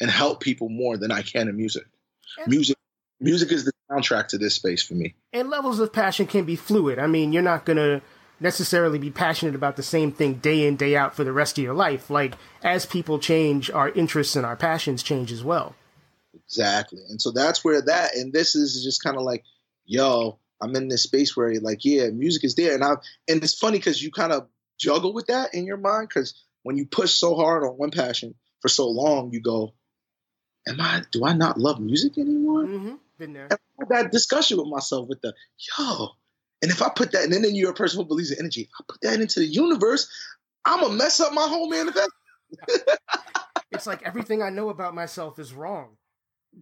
and 0.00 0.08
help 0.10 0.40
people 0.40 0.68
more 0.68 0.96
than 0.96 1.10
i 1.10 1.22
can 1.22 1.48
in 1.48 1.56
music. 1.56 1.86
And, 2.38 2.48
music 2.48 2.76
music 3.22 3.52
is 3.52 3.64
the 3.64 3.72
soundtrack 3.90 4.28
to 4.28 4.38
this 4.38 4.54
space 4.54 4.82
for 4.82 4.94
me. 4.94 5.14
And 5.32 5.48
levels 5.48 5.80
of 5.80 5.92
passion 5.92 6.26
can 6.26 6.44
be 6.44 6.56
fluid. 6.56 6.98
I 6.98 7.06
mean, 7.06 7.32
you're 7.32 7.42
not 7.42 7.64
gonna 7.64 8.02
necessarily 8.40 8.98
be 8.98 9.10
passionate 9.10 9.54
about 9.54 9.76
the 9.76 9.82
same 9.82 10.12
thing 10.12 10.34
day 10.34 10.66
in 10.66 10.76
day 10.76 10.96
out 10.96 11.14
for 11.14 11.24
the 11.24 11.32
rest 11.32 11.58
of 11.58 11.64
your 11.64 11.74
life. 11.74 12.10
Like 12.10 12.34
as 12.62 12.84
people 12.84 13.18
change, 13.18 13.70
our 13.70 13.90
interests 13.90 14.36
and 14.36 14.44
our 14.44 14.56
passions 14.56 15.02
change 15.02 15.30
as 15.32 15.44
well. 15.44 15.74
Exactly, 16.34 17.00
and 17.08 17.20
so 17.20 17.30
that's 17.30 17.64
where 17.64 17.80
that 17.82 18.14
and 18.14 18.32
this 18.32 18.54
is 18.54 18.82
just 18.82 19.02
kind 19.02 19.16
of 19.16 19.22
like, 19.22 19.44
yo, 19.84 20.38
I'm 20.60 20.74
in 20.76 20.88
this 20.88 21.04
space 21.04 21.36
where 21.36 21.54
like, 21.60 21.84
yeah, 21.84 22.08
music 22.10 22.44
is 22.44 22.54
there, 22.56 22.74
and 22.74 22.84
I 22.84 22.94
and 23.28 23.42
it's 23.42 23.58
funny 23.58 23.78
because 23.78 24.02
you 24.02 24.10
kind 24.10 24.32
of 24.32 24.48
juggle 24.78 25.14
with 25.14 25.26
that 25.28 25.54
in 25.54 25.64
your 25.64 25.76
mind 25.76 26.08
because 26.08 26.34
when 26.62 26.76
you 26.76 26.86
push 26.86 27.12
so 27.12 27.34
hard 27.34 27.64
on 27.64 27.70
one 27.70 27.90
passion 27.90 28.34
for 28.60 28.68
so 28.68 28.88
long, 28.88 29.32
you 29.32 29.40
go, 29.40 29.74
am 30.66 30.80
I? 30.80 31.02
Do 31.10 31.24
I 31.24 31.32
not 31.34 31.58
love 31.58 31.80
music 31.80 32.18
anymore? 32.18 32.64
Mm-hmm. 32.64 32.94
Been 33.22 33.34
there. 33.34 33.46
And 33.48 33.52
I 33.52 33.56
had 33.78 33.88
that 34.06 34.10
discussion 34.10 34.58
with 34.58 34.66
myself 34.66 35.08
with 35.08 35.20
the 35.20 35.32
yo. 35.78 36.08
And 36.60 36.72
if 36.72 36.82
I 36.82 36.88
put 36.88 37.12
that, 37.12 37.22
and 37.22 37.32
then, 37.32 37.42
then 37.42 37.54
you're 37.54 37.70
a 37.70 37.74
person 37.74 38.00
who 38.00 38.04
believes 38.04 38.32
in 38.32 38.40
energy, 38.40 38.68
I 38.80 38.82
put 38.88 39.00
that 39.02 39.20
into 39.20 39.38
the 39.38 39.46
universe, 39.46 40.10
I'm 40.64 40.80
gonna 40.80 40.94
mess 40.94 41.20
up 41.20 41.32
my 41.32 41.46
whole 41.46 41.70
manifest. 41.70 42.10
it's 43.70 43.86
like 43.86 44.02
everything 44.02 44.42
I 44.42 44.50
know 44.50 44.70
about 44.70 44.96
myself 44.96 45.38
is 45.38 45.52
wrong. 45.52 45.98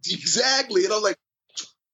Exactly. 0.07 0.85
And 0.85 0.93
I'm 0.93 1.03
like, 1.03 1.17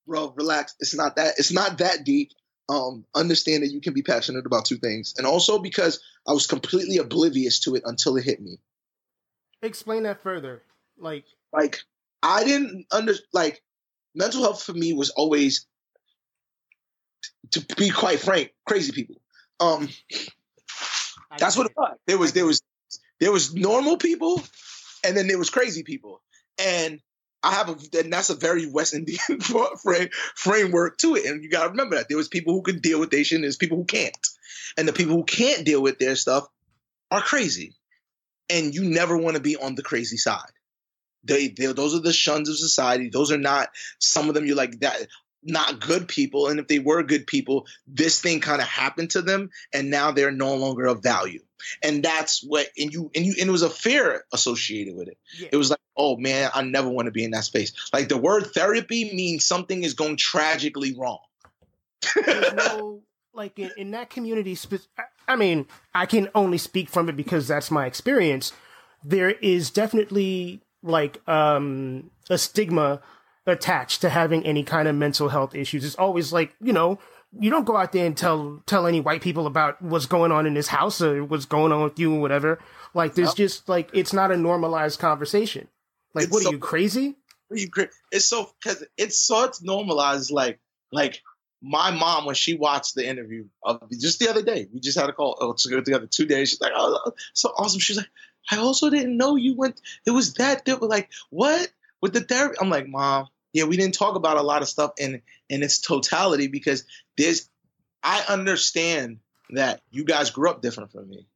bro, 0.05 0.33
relax. 0.37 0.75
It's 0.81 0.97
not 0.97 1.15
that. 1.15 1.35
It's 1.39 1.53
not 1.53 1.79
that 1.79 2.03
deep. 2.05 2.33
Um, 2.69 3.05
understand 3.15 3.63
that 3.63 3.71
you 3.71 3.81
can 3.81 3.95
be 3.95 4.03
passionate 4.03 4.47
about 4.47 4.65
two 4.65 4.79
things, 4.79 5.15
and 5.17 5.29
also 5.29 5.61
because 5.61 6.03
I 6.27 6.33
was 6.33 6.49
completely 6.49 6.99
oblivious 6.99 7.61
to 7.61 7.77
it 7.77 7.85
until 7.85 8.17
it 8.17 8.25
hit 8.25 8.41
me. 8.43 8.59
Explain 9.63 10.03
that 10.03 10.25
further. 10.25 10.63
Like, 10.99 11.25
like 11.53 11.79
I 12.21 12.43
didn't 12.43 12.87
under 12.91 13.15
like 13.33 13.63
mental 14.17 14.43
health 14.43 14.63
for 14.63 14.73
me 14.73 14.93
was 14.93 15.11
always, 15.11 15.67
to 17.53 17.65
be 17.77 17.91
quite 17.91 18.19
frank, 18.19 18.53
crazy 18.67 18.93
people. 18.93 19.17
Um, 19.61 19.89
that's 21.39 21.57
what 21.57 21.67
it 21.67 21.73
was. 21.77 21.97
There 22.07 22.19
was 22.19 22.33
there 22.33 22.47
was 22.47 22.63
there 23.21 23.33
was 23.33 23.55
normal 23.55 23.97
people, 23.97 24.43
and 25.05 25.17
then 25.17 25.29
there 25.29 25.39
was 25.39 25.51
crazy 25.51 25.83
people, 25.83 26.23
and 26.59 27.01
I 27.43 27.53
have 27.53 27.69
a 27.69 27.99
and 27.99 28.13
that's 28.13 28.31
a 28.31 28.35
very 28.35 28.67
West 28.67 28.95
Indian 28.95 29.41
frame, 29.83 30.09
framework 30.35 30.99
to 30.99 31.15
it, 31.17 31.27
and 31.27 31.43
you 31.43 31.51
got 31.51 31.65
to 31.65 31.71
remember 31.71 31.97
that 31.97 32.09
there 32.09 32.17
was 32.17 32.29
people 32.29 32.55
who 32.55 32.63
could 32.63 32.83
deal 32.83 33.01
with 33.01 33.11
their 33.11 33.25
shit, 33.25 33.37
and 33.37 33.45
there's 33.45 33.57
people 33.57 33.79
who 33.79 33.85
can't, 33.85 34.17
and 34.77 34.89
the 34.89 34.93
people 34.93 35.15
who 35.15 35.25
can't 35.25 35.65
deal 35.65 35.83
with 35.83 35.99
their 35.99 36.17
stuff 36.17 36.47
are 37.11 37.23
crazy, 37.23 37.75
and 38.51 38.75
you 38.75 38.85
never 38.85 39.17
want 39.17 39.37
to 39.37 39.43
be 39.43 39.57
on 39.57 39.75
the 39.75 39.83
crazy 39.83 40.17
side. 40.17 40.51
They, 41.27 41.49
they 41.49 41.67
those 41.67 41.95
are 41.95 42.01
the 42.01 42.13
shuns 42.13 42.49
of 42.49 42.57
society. 42.57 43.09
Those 43.09 43.33
are 43.33 43.39
not 43.39 43.69
some 43.99 44.29
of 44.29 44.35
them. 44.35 44.47
You're 44.47 44.57
like 44.57 44.81
that 44.81 45.07
not 45.47 45.81
good 45.81 46.09
people 46.09 46.49
and 46.49 46.59
if 46.59 46.67
they 46.67 46.79
were 46.79 47.03
good 47.03 47.27
people 47.27 47.67
this 47.87 48.21
thing 48.21 48.41
kind 48.41 48.61
of 48.61 48.67
happened 48.67 49.11
to 49.11 49.23
them 49.23 49.51
and 49.73 49.91
now 49.91 50.11
they're 50.11 50.33
no 50.33 50.57
longer 50.57 50.87
of 50.87 51.03
value 51.03 51.41
and 51.83 52.03
that's 52.03 52.43
what 52.43 52.67
and 52.77 52.93
you 52.93 53.11
and 53.15 53.25
you 53.25 53.35
and 53.39 53.49
it 53.49 53.53
was 53.53 53.63
a 53.63 53.71
fear 53.71 54.25
associated 54.33 54.95
with 54.97 55.09
it 55.09 55.17
yeah. 55.39 55.49
it 55.53 55.57
was 55.57 55.71
like 55.71 55.81
oh 55.97 56.17
man 56.17 56.51
i 56.55 56.63
never 56.63 56.89
want 56.89 57.07
to 57.07 57.13
be 57.13 57.25
in 57.25 57.31
that 57.31 57.45
space 57.45 57.73
like 57.93 58.09
the 58.09 58.17
word 58.17 58.47
therapy 58.55 59.15
means 59.15 59.45
something 59.45 59.85
is 59.85 59.95
going 59.95 60.17
tragically 60.17 60.95
wrong 60.99 61.21
There's 62.15 62.53
no 62.55 63.03
like 63.33 63.59
in, 63.59 63.71
in 63.77 63.91
that 63.93 64.11
community 64.11 64.59
i 65.29 65.37
mean 65.37 65.67
i 65.95 66.07
can 66.07 66.29
only 66.35 66.59
speak 66.59 66.89
from 66.89 67.09
it 67.09 67.17
because 67.17 67.47
that's 67.47 67.71
my 67.71 67.87
experience 67.87 68.53
there 69.05 69.31
is 69.31 69.71
definitely 69.71 70.61
like 70.87 71.27
um 71.29 72.11
a 72.31 72.39
stigma 72.39 73.01
attached 73.47 74.01
to 74.01 74.09
having 74.09 74.45
any 74.45 74.65
kind 74.65 74.89
of 74.89 74.95
mental 74.95 75.29
health 75.29 75.55
issues. 75.55 75.85
It's 75.85 75.95
always 75.95 76.33
like, 76.33 76.55
you 76.61 76.73
know, 76.73 76.99
you 77.39 77.51
don't 77.51 77.65
go 77.65 77.77
out 77.77 77.93
there 77.93 78.07
and 78.07 78.17
tell 78.17 78.63
tell 78.67 78.87
any 78.87 79.01
white 79.01 79.23
people 79.23 79.47
about 79.47 79.81
what's 79.83 80.07
going 80.07 80.33
on 80.33 80.47
in 80.47 80.55
this 80.55 80.69
house 80.69 81.01
or 81.01 81.25
what's 81.25 81.45
going 81.45 81.73
on 81.73 81.83
with 81.83 81.99
you 81.99 82.15
or 82.15 82.21
whatever. 82.21 82.59
Like 82.95 83.15
there's 83.15 83.35
just 83.35 83.69
like 83.69 83.91
it's 83.93 84.13
not 84.13 84.33
a 84.33 84.37
normalized 84.37 84.99
conversation. 84.99 85.69
Like 86.15 86.25
it's 86.25 86.33
what 86.33 86.43
so, 86.43 86.51
are 86.51 86.53
you 86.53 86.59
crazy? 86.59 87.17
Are 87.51 87.57
you 87.57 87.71
cra- 87.71 87.89
it's 88.11 88.25
so 88.25 88.51
cuz 88.65 88.83
it's 88.97 89.21
so 89.21 89.45
it's 89.45 89.63
normalized 89.63 90.31
like 90.31 90.61
like 90.93 91.21
my 91.63 91.91
mom 91.91 92.27
when 92.27 92.35
she 92.35 92.55
watched 92.55 92.95
the 92.95 93.07
interview 93.07 93.45
of 93.63 93.83
just 93.91 94.19
the 94.19 94.29
other 94.29 94.43
day, 94.43 94.69
we 94.73 94.81
just 94.81 94.99
had 94.99 95.09
a 95.09 95.13
call 95.13 95.37
oh, 95.41 95.55
together 95.55 96.07
two 96.07 96.27
days. 96.27 96.51
She's 96.51 96.61
like, 96.61 96.73
"Oh, 96.75 97.13
so 97.35 97.51
awesome!" 97.57 97.81
She's 97.81 97.97
like, 97.97 98.11
I 98.51 98.59
also 98.59 98.91
didn't 98.91 99.17
know 99.17 99.37
you 99.37 99.55
went. 99.55 99.81
It 100.07 100.11
was 100.11 100.35
that 100.35 100.65
different. 100.65 100.91
Like 100.91 101.11
what 101.31 101.71
with 102.01 102.13
the 102.13 102.21
therapy? 102.21 102.57
I'm 102.61 102.71
like, 102.71 102.89
mom. 102.89 103.29
Yeah, 103.53 103.65
we 103.65 103.77
didn't 103.77 103.95
talk 103.95 104.17
about 104.17 104.37
a 104.37 104.43
lot 104.43 104.63
of 104.63 104.69
stuff 104.69 104.93
in 104.99 105.23
in 105.49 105.63
its 105.63 105.79
totality 105.79 106.49
because 106.49 106.85
there's. 107.17 107.49
I 108.03 108.25
understand 108.29 109.19
that 109.51 109.81
you 109.91 110.05
guys 110.05 110.31
grew 110.31 110.51
up 110.51 110.63
different 110.63 110.93
from 110.93 111.09
me. 111.09 111.27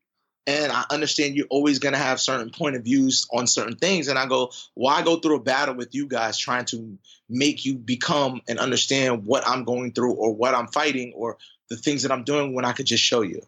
And 0.46 0.72
I 0.72 0.84
understand 0.90 1.36
you're 1.36 1.46
always 1.50 1.78
going 1.78 1.92
to 1.92 1.98
have 1.98 2.20
certain 2.20 2.50
point 2.50 2.74
of 2.74 2.82
views 2.82 3.26
on 3.32 3.46
certain 3.46 3.76
things. 3.76 4.08
And 4.08 4.18
I 4.18 4.26
go, 4.26 4.50
why 4.74 5.02
go 5.02 5.16
through 5.16 5.36
a 5.36 5.42
battle 5.42 5.74
with 5.74 5.94
you 5.94 6.06
guys 6.08 6.38
trying 6.38 6.64
to 6.66 6.98
make 7.28 7.64
you 7.64 7.76
become 7.76 8.40
and 8.48 8.58
understand 8.58 9.26
what 9.26 9.46
I'm 9.46 9.64
going 9.64 9.92
through 9.92 10.14
or 10.14 10.34
what 10.34 10.54
I'm 10.54 10.66
fighting 10.68 11.12
or 11.14 11.38
the 11.68 11.76
things 11.76 12.02
that 12.02 12.10
I'm 12.10 12.24
doing 12.24 12.54
when 12.54 12.64
I 12.64 12.72
could 12.72 12.86
just 12.86 13.02
show 13.02 13.20
you? 13.20 13.42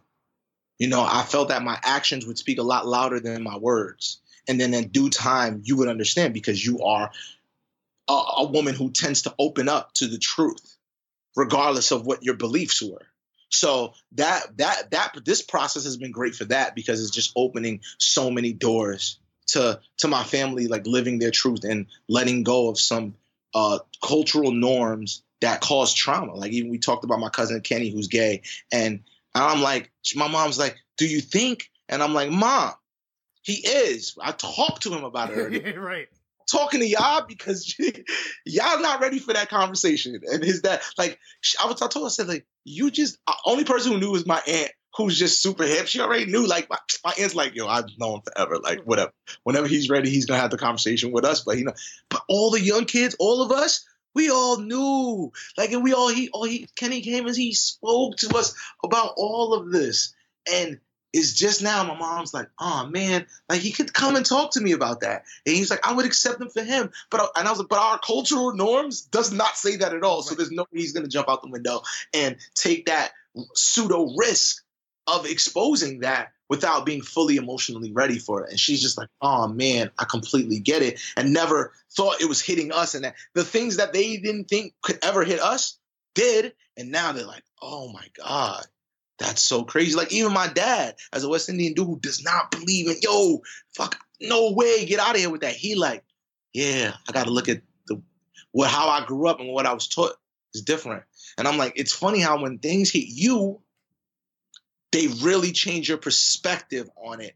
You 0.82 0.88
know, 0.88 1.06
I 1.08 1.22
felt 1.22 1.50
that 1.50 1.62
my 1.62 1.78
actions 1.80 2.26
would 2.26 2.38
speak 2.38 2.58
a 2.58 2.64
lot 2.64 2.88
louder 2.88 3.20
than 3.20 3.44
my 3.44 3.56
words. 3.56 4.20
And 4.48 4.60
then 4.60 4.74
in 4.74 4.88
due 4.88 5.10
time, 5.10 5.62
you 5.64 5.76
would 5.76 5.86
understand 5.86 6.34
because 6.34 6.66
you 6.66 6.80
are 6.82 7.12
a, 8.08 8.12
a 8.12 8.48
woman 8.50 8.74
who 8.74 8.90
tends 8.90 9.22
to 9.22 9.34
open 9.38 9.68
up 9.68 9.94
to 9.94 10.08
the 10.08 10.18
truth, 10.18 10.76
regardless 11.36 11.92
of 11.92 12.04
what 12.04 12.24
your 12.24 12.34
beliefs 12.34 12.82
were. 12.82 13.06
So 13.48 13.94
that 14.16 14.56
that 14.56 14.90
that 14.90 15.12
this 15.24 15.40
process 15.40 15.84
has 15.84 15.98
been 15.98 16.10
great 16.10 16.34
for 16.34 16.46
that 16.46 16.74
because 16.74 17.00
it's 17.00 17.14
just 17.14 17.30
opening 17.36 17.82
so 17.98 18.28
many 18.28 18.52
doors 18.52 19.20
to 19.52 19.78
to 19.98 20.08
my 20.08 20.24
family, 20.24 20.66
like 20.66 20.84
living 20.84 21.20
their 21.20 21.30
truth 21.30 21.62
and 21.62 21.86
letting 22.08 22.42
go 22.42 22.70
of 22.70 22.80
some 22.80 23.14
uh, 23.54 23.78
cultural 24.04 24.50
norms 24.50 25.22
that 25.42 25.60
cause 25.60 25.94
trauma. 25.94 26.34
Like 26.34 26.50
even 26.50 26.72
we 26.72 26.78
talked 26.78 27.04
about 27.04 27.20
my 27.20 27.28
cousin 27.28 27.60
Kenny, 27.60 27.90
who's 27.90 28.08
gay, 28.08 28.42
and 28.72 29.04
and 29.34 29.44
I'm 29.44 29.62
like, 29.62 29.90
my 30.14 30.28
mom's 30.28 30.58
like, 30.58 30.76
do 30.98 31.06
you 31.06 31.20
think? 31.20 31.70
And 31.88 32.02
I'm 32.02 32.14
like, 32.14 32.30
mom, 32.30 32.72
he 33.42 33.54
is. 33.54 34.16
I 34.20 34.32
talked 34.32 34.82
to 34.82 34.92
him 34.92 35.04
about 35.04 35.30
it. 35.32 35.76
right. 35.78 36.08
Talking 36.50 36.80
to 36.80 36.86
y'all 36.86 37.24
because 37.26 37.74
y'all 38.46 38.80
not 38.80 39.00
ready 39.00 39.18
for 39.18 39.32
that 39.32 39.48
conversation. 39.48 40.20
And 40.30 40.42
his 40.42 40.60
dad, 40.60 40.80
like, 40.98 41.18
I 41.62 41.66
was, 41.66 41.80
I 41.80 41.86
told 41.88 42.04
her, 42.04 42.06
I 42.06 42.10
said, 42.10 42.28
like, 42.28 42.46
you 42.64 42.90
just, 42.90 43.18
uh, 43.26 43.34
only 43.46 43.64
person 43.64 43.92
who 43.92 44.00
knew 44.00 44.10
was 44.10 44.26
my 44.26 44.40
aunt 44.46 44.70
who's 44.96 45.18
just 45.18 45.42
super 45.42 45.64
hip. 45.64 45.86
She 45.86 46.00
already 46.00 46.26
knew, 46.26 46.46
like, 46.46 46.68
my, 46.68 46.76
my 47.04 47.14
aunt's 47.18 47.34
like, 47.34 47.54
yo, 47.54 47.66
I've 47.66 47.86
known 47.98 48.20
forever. 48.22 48.58
Like, 48.58 48.82
whatever. 48.84 49.12
Whenever 49.44 49.66
he's 49.66 49.88
ready, 49.88 50.10
he's 50.10 50.26
going 50.26 50.36
to 50.36 50.42
have 50.42 50.50
the 50.50 50.58
conversation 50.58 51.12
with 51.12 51.24
us. 51.24 51.40
But, 51.40 51.58
you 51.58 51.64
know, 51.64 51.74
but 52.10 52.22
all 52.28 52.50
the 52.50 52.60
young 52.60 52.84
kids, 52.84 53.16
all 53.18 53.42
of 53.42 53.52
us, 53.52 53.86
we 54.14 54.30
all 54.30 54.58
knew. 54.58 55.32
Like, 55.56 55.72
and 55.72 55.82
we 55.82 55.92
all, 55.92 56.08
he, 56.08 56.28
all 56.30 56.44
he, 56.44 56.68
Kenny 56.76 57.00
came 57.00 57.26
and 57.26 57.36
he 57.36 57.54
spoke 57.54 58.16
to 58.18 58.36
us 58.36 58.54
about 58.82 59.14
all 59.16 59.54
of 59.54 59.70
this. 59.70 60.14
And 60.52 60.80
it's 61.12 61.34
just 61.34 61.62
now 61.62 61.84
my 61.84 61.98
mom's 61.98 62.32
like, 62.32 62.48
oh 62.58 62.86
man, 62.86 63.26
like 63.48 63.60
he 63.60 63.72
could 63.72 63.92
come 63.92 64.16
and 64.16 64.24
talk 64.24 64.52
to 64.52 64.60
me 64.60 64.72
about 64.72 65.00
that. 65.00 65.24
And 65.46 65.54
he's 65.54 65.70
like, 65.70 65.86
I 65.86 65.92
would 65.92 66.06
accept 66.06 66.40
him 66.40 66.48
for 66.48 66.62
him. 66.62 66.90
But 67.10 67.30
and 67.36 67.46
I 67.46 67.50
was 67.50 67.58
like, 67.58 67.68
but 67.68 67.78
our 67.78 67.98
cultural 67.98 68.54
norms 68.54 69.02
does 69.02 69.32
not 69.32 69.56
say 69.56 69.76
that 69.76 69.92
at 69.92 70.02
all. 70.02 70.18
Right. 70.18 70.24
So 70.24 70.34
there's 70.34 70.50
no 70.50 70.62
way 70.62 70.80
he's 70.80 70.92
gonna 70.92 71.08
jump 71.08 71.28
out 71.28 71.42
the 71.42 71.50
window 71.50 71.82
and 72.14 72.36
take 72.54 72.86
that 72.86 73.12
pseudo 73.54 74.14
risk 74.16 74.64
of 75.06 75.26
exposing 75.26 76.00
that 76.00 76.32
without 76.52 76.84
being 76.84 77.00
fully 77.00 77.36
emotionally 77.36 77.92
ready 77.92 78.18
for 78.18 78.44
it. 78.44 78.50
And 78.50 78.60
she's 78.60 78.82
just 78.82 78.98
like, 78.98 79.08
oh 79.22 79.48
man, 79.48 79.90
I 79.98 80.04
completely 80.04 80.58
get 80.58 80.82
it. 80.82 81.00
And 81.16 81.32
never 81.32 81.72
thought 81.96 82.20
it 82.20 82.28
was 82.28 82.42
hitting 82.42 82.72
us. 82.72 82.94
And 82.94 83.06
that 83.06 83.14
the 83.32 83.42
things 83.42 83.78
that 83.78 83.94
they 83.94 84.18
didn't 84.18 84.50
think 84.50 84.74
could 84.82 84.98
ever 85.02 85.24
hit 85.24 85.40
us 85.40 85.78
did. 86.14 86.52
And 86.76 86.90
now 86.90 87.12
they're 87.12 87.24
like, 87.24 87.42
oh 87.62 87.90
my 87.90 88.04
God. 88.22 88.66
That's 89.18 89.42
so 89.42 89.64
crazy. 89.64 89.96
Like 89.96 90.12
even 90.12 90.34
my 90.34 90.46
dad, 90.46 90.96
as 91.10 91.24
a 91.24 91.28
West 91.30 91.48
Indian 91.48 91.72
dude 91.72 91.86
who 91.86 91.98
does 91.98 92.22
not 92.22 92.50
believe 92.50 92.86
in 92.86 92.96
yo, 93.00 93.40
fuck, 93.74 93.96
no 94.20 94.52
way, 94.52 94.84
get 94.84 95.00
out 95.00 95.14
of 95.14 95.22
here 95.22 95.30
with 95.30 95.40
that. 95.40 95.54
He 95.54 95.74
like, 95.74 96.04
yeah, 96.52 96.92
I 97.08 97.12
got 97.12 97.24
to 97.24 97.30
look 97.30 97.48
at 97.48 97.62
the 97.86 98.02
what 98.50 98.68
how 98.68 98.90
I 98.90 99.06
grew 99.06 99.26
up 99.26 99.40
and 99.40 99.48
what 99.48 99.64
I 99.64 99.72
was 99.72 99.88
taught 99.88 100.12
is 100.52 100.60
different. 100.60 101.04
And 101.38 101.48
I'm 101.48 101.56
like, 101.56 101.72
it's 101.76 101.94
funny 101.94 102.20
how 102.20 102.42
when 102.42 102.58
things 102.58 102.90
hit 102.90 103.06
you, 103.08 103.62
they 104.92 105.08
really 105.22 105.52
change 105.52 105.88
your 105.88 105.98
perspective 105.98 106.88
on 106.96 107.20
it, 107.20 107.34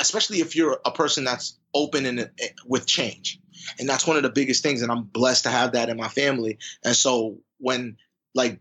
especially 0.00 0.40
if 0.40 0.56
you're 0.56 0.80
a 0.84 0.90
person 0.90 1.24
that's 1.24 1.58
open 1.74 2.06
and 2.06 2.20
eh, 2.20 2.48
with 2.66 2.86
change. 2.86 3.38
And 3.78 3.88
that's 3.88 4.06
one 4.06 4.16
of 4.16 4.22
the 4.22 4.30
biggest 4.30 4.62
things. 4.62 4.82
And 4.82 4.90
I'm 4.90 5.04
blessed 5.04 5.44
to 5.44 5.50
have 5.50 5.72
that 5.72 5.88
in 5.88 5.96
my 5.96 6.08
family. 6.08 6.58
And 6.84 6.96
so 6.96 7.38
when 7.58 7.98
like 8.34 8.58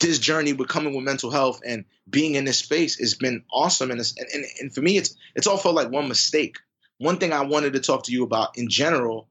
this 0.00 0.18
journey 0.18 0.52
with 0.52 0.68
coming 0.68 0.94
with 0.94 1.04
mental 1.04 1.30
health 1.30 1.60
and 1.64 1.84
being 2.08 2.34
in 2.34 2.44
this 2.44 2.58
space 2.58 2.98
has 2.98 3.14
been 3.14 3.44
awesome. 3.52 3.90
And, 3.90 4.00
and, 4.00 4.44
and 4.60 4.74
for 4.74 4.80
me, 4.80 4.96
it's 4.96 5.16
it's 5.34 5.46
all 5.46 5.56
felt 5.56 5.74
like 5.74 5.90
one 5.90 6.08
mistake. 6.08 6.56
One 6.98 7.16
thing 7.16 7.32
I 7.32 7.42
wanted 7.42 7.72
to 7.74 7.80
talk 7.80 8.04
to 8.04 8.12
you 8.12 8.24
about 8.24 8.58
in 8.58 8.68
general 8.68 9.28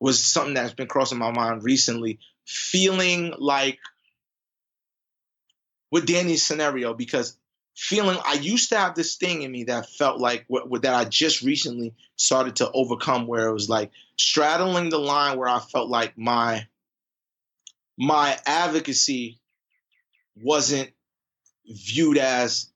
was 0.00 0.24
something 0.24 0.54
that's 0.54 0.74
been 0.74 0.88
crossing 0.88 1.18
my 1.18 1.30
mind 1.30 1.64
recently. 1.64 2.18
Feeling 2.44 3.34
like 3.38 3.78
with 5.90 6.06
Danny's 6.06 6.42
scenario, 6.44 6.94
because 6.94 7.36
feeling 7.74 8.18
I 8.24 8.34
used 8.34 8.70
to 8.70 8.78
have 8.78 8.94
this 8.94 9.16
thing 9.16 9.42
in 9.42 9.52
me 9.52 9.64
that 9.64 9.88
felt 9.88 10.18
like 10.18 10.44
what, 10.48 10.82
that 10.82 10.94
I 10.94 11.04
just 11.04 11.42
recently 11.42 11.94
started 12.16 12.56
to 12.56 12.70
overcome, 12.72 13.26
where 13.26 13.48
it 13.48 13.52
was 13.52 13.68
like 13.68 13.90
straddling 14.16 14.90
the 14.90 14.98
line 14.98 15.38
where 15.38 15.48
I 15.48 15.60
felt 15.60 15.88
like 15.88 16.18
my 16.18 16.66
my 17.96 18.38
advocacy 18.46 19.40
wasn't 20.36 20.90
viewed 21.66 22.18
as 22.18 22.70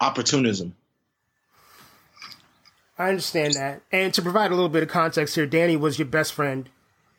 opportunism. 0.00 0.74
I 2.96 3.08
understand 3.08 3.54
that. 3.54 3.82
And 3.90 4.14
to 4.14 4.22
provide 4.22 4.52
a 4.52 4.54
little 4.54 4.68
bit 4.68 4.84
of 4.84 4.88
context 4.88 5.34
here, 5.34 5.46
Danny 5.46 5.76
was 5.76 5.98
your 5.98 6.06
best 6.06 6.32
friend 6.32 6.68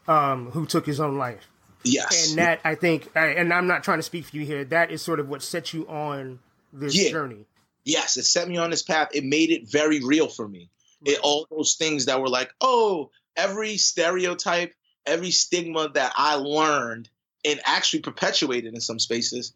um, 0.07 0.51
who 0.51 0.65
took 0.65 0.85
his 0.85 0.99
own 0.99 1.17
life. 1.17 1.47
Yes. 1.85 2.29
And 2.29 2.39
that, 2.39 2.59
I 2.63 2.75
think, 2.75 3.09
and 3.15 3.53
I'm 3.53 3.67
not 3.67 3.83
trying 3.83 3.99
to 3.99 4.03
speak 4.03 4.25
for 4.25 4.35
you 4.35 4.45
here, 4.45 4.65
that 4.65 4.91
is 4.91 5.01
sort 5.01 5.19
of 5.19 5.29
what 5.29 5.41
set 5.43 5.73
you 5.73 5.87
on 5.87 6.39
this 6.73 6.95
yeah. 6.95 7.11
journey. 7.11 7.45
Yes, 7.83 8.17
it 8.17 8.23
set 8.23 8.47
me 8.47 8.57
on 8.57 8.71
this 8.71 8.81
path. 8.81 9.09
It 9.13 9.23
made 9.23 9.51
it 9.51 9.69
very 9.69 10.03
real 10.03 10.27
for 10.27 10.47
me. 10.47 10.69
Right. 11.05 11.13
It 11.13 11.19
all 11.21 11.47
those 11.49 11.75
things 11.75 12.05
that 12.05 12.19
were 12.19 12.29
like, 12.29 12.51
oh, 12.59 13.11
every 13.37 13.77
stereotype, 13.77 14.73
every 15.05 15.31
stigma 15.31 15.89
that 15.93 16.13
I 16.15 16.35
learned 16.35 17.09
and 17.45 17.59
actually 17.63 17.99
perpetuated 17.99 18.73
in 18.73 18.81
some 18.81 18.99
spaces 18.99 19.53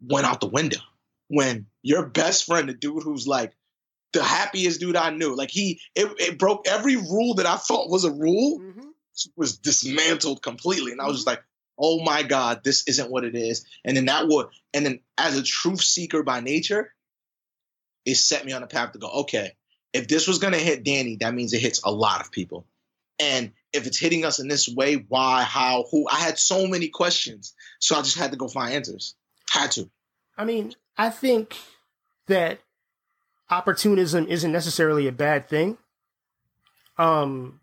went 0.00 0.26
out 0.26 0.40
the 0.40 0.46
window 0.46 0.78
when 1.28 1.66
your 1.82 2.06
best 2.06 2.44
friend, 2.44 2.68
the 2.68 2.74
dude 2.74 3.02
who's 3.02 3.26
like 3.26 3.52
the 4.12 4.22
happiest 4.22 4.80
dude 4.80 4.96
I 4.96 5.10
knew, 5.10 5.34
like 5.34 5.50
he, 5.50 5.80
it, 5.94 6.08
it 6.18 6.38
broke 6.38 6.68
every 6.68 6.96
rule 6.96 7.34
that 7.34 7.46
I 7.46 7.56
thought 7.56 7.90
was 7.90 8.04
a 8.04 8.12
rule, 8.12 8.60
mm-hmm. 8.60 8.88
was 9.34 9.56
dismantled 9.56 10.42
completely. 10.42 10.92
And 10.92 11.00
I 11.00 11.06
was 11.06 11.16
just 11.16 11.26
like, 11.26 11.42
oh 11.82 12.02
my 12.02 12.22
God, 12.22 12.62
this 12.62 12.86
isn't 12.86 13.10
what 13.10 13.24
it 13.24 13.34
is. 13.34 13.66
And 13.84 13.96
then 13.96 14.06
that 14.06 14.28
would, 14.28 14.46
and 14.72 14.86
then 14.86 15.00
as 15.18 15.36
a 15.36 15.42
truth 15.42 15.82
seeker 15.82 16.22
by 16.22 16.40
nature, 16.40 16.94
it 18.06 18.14
set 18.16 18.46
me 18.46 18.52
on 18.52 18.62
a 18.62 18.68
path 18.68 18.92
to 18.92 18.98
go, 18.98 19.08
okay, 19.08 19.52
if 19.92 20.06
this 20.06 20.28
was 20.28 20.38
going 20.38 20.52
to 20.52 20.58
hit 20.58 20.84
Danny, 20.84 21.16
that 21.16 21.34
means 21.34 21.52
it 21.52 21.60
hits 21.60 21.82
a 21.84 21.90
lot 21.90 22.20
of 22.20 22.30
people. 22.30 22.66
And 23.18 23.52
if 23.72 23.86
it's 23.86 23.98
hitting 23.98 24.24
us 24.24 24.38
in 24.38 24.48
this 24.48 24.68
way, 24.68 25.04
why, 25.08 25.42
how, 25.42 25.84
who? 25.90 26.06
I 26.08 26.20
had 26.20 26.38
so 26.38 26.66
many 26.66 26.88
questions. 26.88 27.54
So 27.78 27.96
I 27.96 28.02
just 28.02 28.18
had 28.18 28.30
to 28.30 28.36
go 28.36 28.48
find 28.48 28.72
answers. 28.72 29.14
Had 29.50 29.72
to. 29.72 29.90
I 30.38 30.44
mean, 30.44 30.72
I 30.96 31.10
think 31.10 31.56
that 32.26 32.60
opportunism 33.50 34.26
isn't 34.28 34.50
necessarily 34.50 35.06
a 35.06 35.12
bad 35.12 35.48
thing. 35.48 35.76
Um, 36.96 37.60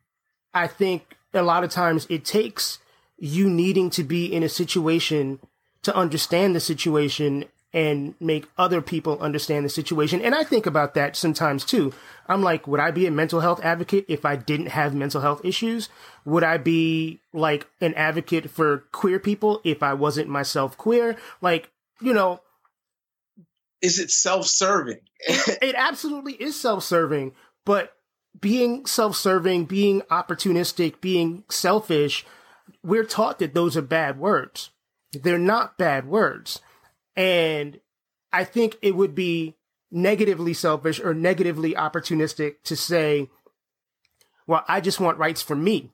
I 0.53 0.67
think 0.67 1.17
a 1.33 1.41
lot 1.41 1.63
of 1.63 1.71
times 1.71 2.05
it 2.09 2.25
takes 2.25 2.79
you 3.19 3.49
needing 3.49 3.89
to 3.91 4.03
be 4.03 4.25
in 4.25 4.43
a 4.43 4.49
situation 4.49 5.39
to 5.83 5.95
understand 5.95 6.55
the 6.55 6.59
situation 6.59 7.45
and 7.71 8.15
make 8.19 8.47
other 8.57 8.81
people 8.81 9.19
understand 9.19 9.63
the 9.63 9.69
situation. 9.69 10.21
And 10.21 10.33
I 10.33 10.43
think 10.43 10.65
about 10.65 10.95
that 10.95 11.15
sometimes 11.15 11.63
too. 11.63 11.93
I'm 12.27 12.41
like, 12.41 12.67
would 12.67 12.79
I 12.79 12.91
be 12.91 13.05
a 13.05 13.11
mental 13.11 13.41
health 13.41 13.63
advocate 13.63 14.05
if 14.07 14.25
I 14.25 14.35
didn't 14.35 14.67
have 14.67 14.95
mental 14.95 15.21
health 15.21 15.45
issues? 15.45 15.89
Would 16.25 16.43
I 16.43 16.57
be 16.57 17.19
like 17.31 17.67
an 17.79 17.93
advocate 17.93 18.49
for 18.49 18.85
queer 18.91 19.19
people 19.19 19.61
if 19.63 19.83
I 19.83 19.93
wasn't 19.93 20.29
myself 20.29 20.77
queer? 20.77 21.15
Like, 21.41 21.69
you 22.01 22.13
know, 22.13 22.41
is 23.81 23.99
it 23.99 24.09
self-serving? 24.09 24.99
it 25.27 25.75
absolutely 25.77 26.33
is 26.33 26.59
self-serving, 26.59 27.33
but 27.65 27.93
being 28.39 28.85
self-serving, 28.85 29.65
being 29.65 30.01
opportunistic, 30.03 31.01
being 31.01 31.43
selfish, 31.49 32.25
we're 32.89 33.05
taught 33.05 33.39
that 33.39 33.53
those 33.53 33.77
are 33.77 33.81
bad 33.81 34.19
words. 34.19 34.71
They're 35.13 35.37
not 35.37 35.77
bad 35.77 36.07
words. 36.07 36.59
And 37.15 37.79
I 38.31 38.43
think 38.43 38.77
it 38.81 38.95
would 38.95 39.15
be 39.15 39.55
negatively 39.91 40.53
selfish 40.53 40.99
or 40.99 41.13
negatively 41.13 41.73
opportunistic 41.73 42.61
to 42.63 42.75
say, 42.75 43.29
well, 44.45 44.63
I 44.67 44.81
just 44.81 44.99
want 44.99 45.17
rights 45.17 45.41
for 45.41 45.55
me. 45.55 45.91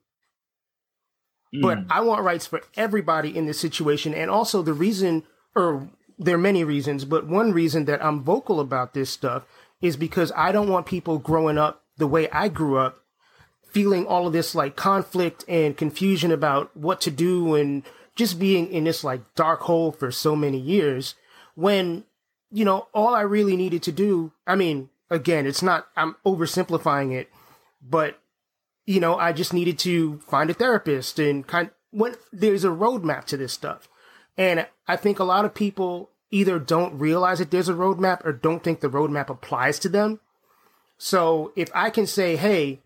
Mm. 1.54 1.62
But 1.62 1.80
I 1.90 2.02
want 2.02 2.24
rights 2.24 2.48
for 2.48 2.62
everybody 2.76 3.36
in 3.36 3.46
this 3.46 3.60
situation. 3.60 4.14
And 4.14 4.30
also 4.30 4.62
the 4.62 4.74
reason, 4.74 5.24
or 5.56 5.90
there 6.18 6.36
are 6.36 6.40
many 6.40 6.64
reasons, 6.64 7.06
but 7.06 7.28
one 7.28 7.52
reason 7.52 7.86
that 7.86 8.04
I'm 8.04 8.22
vocal 8.22 8.60
about 8.60 8.94
this 8.94 9.10
stuff 9.10 9.44
is 9.82 9.98
because 9.98 10.32
I 10.36 10.52
don't 10.52 10.70
want 10.70 10.86
people 10.86 11.20
growing 11.20 11.58
up 11.58 11.84
the 11.98 12.08
way 12.08 12.30
I 12.30 12.50
grew 12.50 12.78
up 12.78 13.05
feeling 13.76 14.08
all 14.08 14.26
of 14.26 14.32
this 14.32 14.56
like 14.56 14.78
conflict 14.78 15.44
and 15.50 15.76
confusion 15.76 16.32
about 16.32 16.76
what 16.78 17.02
to 17.02 17.12
do 17.12 17.56
and 17.56 17.84
just 18.16 18.40
being 18.40 18.72
in 18.72 18.86
this 18.86 19.04
like 19.04 19.20
dark 19.36 19.60
hole 19.60 19.92
for 19.92 20.14
so 20.14 20.34
many 20.34 20.58
years 20.58 21.16
when 21.56 22.06
you 22.54 22.64
know 22.64 22.88
all 22.94 23.14
I 23.14 23.20
really 23.20 23.58
needed 23.58 23.84
to 23.84 23.92
do 23.92 24.32
I 24.48 24.56
mean 24.56 24.90
again 25.10 25.46
it's 25.46 25.62
not 25.62 25.88
I'm 25.98 26.16
oversimplifying 26.26 27.12
it 27.12 27.30
but 27.82 28.18
you 28.86 29.02
know 29.02 29.18
I 29.18 29.34
just 29.34 29.54
needed 29.54 29.78
to 29.80 30.20
find 30.20 30.50
a 30.50 30.54
therapist 30.54 31.20
and 31.20 31.46
kind 31.46 31.70
when 31.92 32.16
there's 32.32 32.64
a 32.64 32.70
roadmap 32.70 33.26
to 33.26 33.36
this 33.36 33.52
stuff 33.52 33.90
and 34.38 34.66
I 34.88 34.96
think 34.96 35.20
a 35.20 35.26
lot 35.26 35.44
of 35.44 35.54
people 35.54 36.12
either 36.32 36.60
don't 36.60 36.98
realize 36.98 37.40
that 37.40 37.52
there's 37.52 37.68
a 37.68 37.74
roadmap 37.74 38.26
or 38.26 38.32
don't 38.32 38.64
think 38.64 38.80
the 38.80 38.90
roadmap 38.90 39.30
applies 39.30 39.80
to 39.80 39.90
them. 39.90 40.22
So 40.98 41.52
if 41.56 41.70
I 41.74 41.90
can 41.90 42.08
say, 42.08 42.36
hey, 42.36 42.82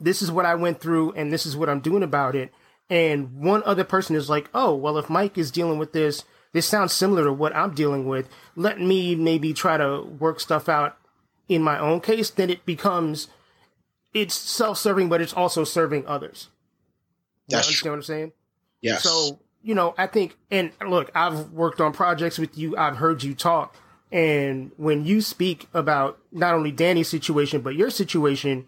this 0.00 0.22
is 0.22 0.30
what 0.30 0.46
I 0.46 0.54
went 0.54 0.80
through 0.80 1.12
and 1.12 1.32
this 1.32 1.46
is 1.46 1.56
what 1.56 1.68
I'm 1.68 1.80
doing 1.80 2.02
about 2.02 2.34
it, 2.34 2.52
and 2.90 3.38
one 3.40 3.62
other 3.64 3.84
person 3.84 4.16
is 4.16 4.30
like, 4.30 4.48
oh, 4.54 4.74
well, 4.74 4.98
if 4.98 5.10
Mike 5.10 5.36
is 5.36 5.50
dealing 5.50 5.78
with 5.78 5.92
this, 5.92 6.24
this 6.52 6.66
sounds 6.66 6.92
similar 6.92 7.24
to 7.24 7.32
what 7.32 7.54
I'm 7.54 7.74
dealing 7.74 8.06
with, 8.06 8.28
let 8.56 8.80
me 8.80 9.14
maybe 9.14 9.52
try 9.52 9.76
to 9.76 10.02
work 10.02 10.40
stuff 10.40 10.68
out 10.68 10.96
in 11.48 11.62
my 11.62 11.78
own 11.78 12.00
case, 12.00 12.30
then 12.30 12.50
it 12.50 12.64
becomes, 12.64 13.28
it's 14.14 14.34
self 14.34 14.78
serving, 14.78 15.08
but 15.08 15.20
it's 15.20 15.32
also 15.32 15.64
serving 15.64 16.06
others. 16.06 16.48
You 17.48 17.56
That's 17.56 17.68
understand 17.68 17.82
true. 17.82 17.90
what 17.90 17.96
I'm 17.96 18.02
saying? 18.02 18.32
Yes. 18.80 19.02
So 19.02 19.40
you 19.62 19.74
know, 19.74 19.94
I 19.98 20.06
think, 20.06 20.36
and 20.50 20.72
look, 20.86 21.10
I've 21.14 21.50
worked 21.50 21.80
on 21.80 21.92
projects 21.92 22.38
with 22.38 22.56
you. 22.56 22.76
I've 22.76 22.96
heard 22.96 23.22
you 23.22 23.34
talk. 23.34 23.76
And 24.10 24.70
when 24.76 25.04
you 25.04 25.20
speak 25.20 25.68
about 25.74 26.18
not 26.32 26.54
only 26.54 26.72
Danny's 26.72 27.08
situation, 27.08 27.60
but 27.60 27.74
your 27.74 27.90
situation, 27.90 28.66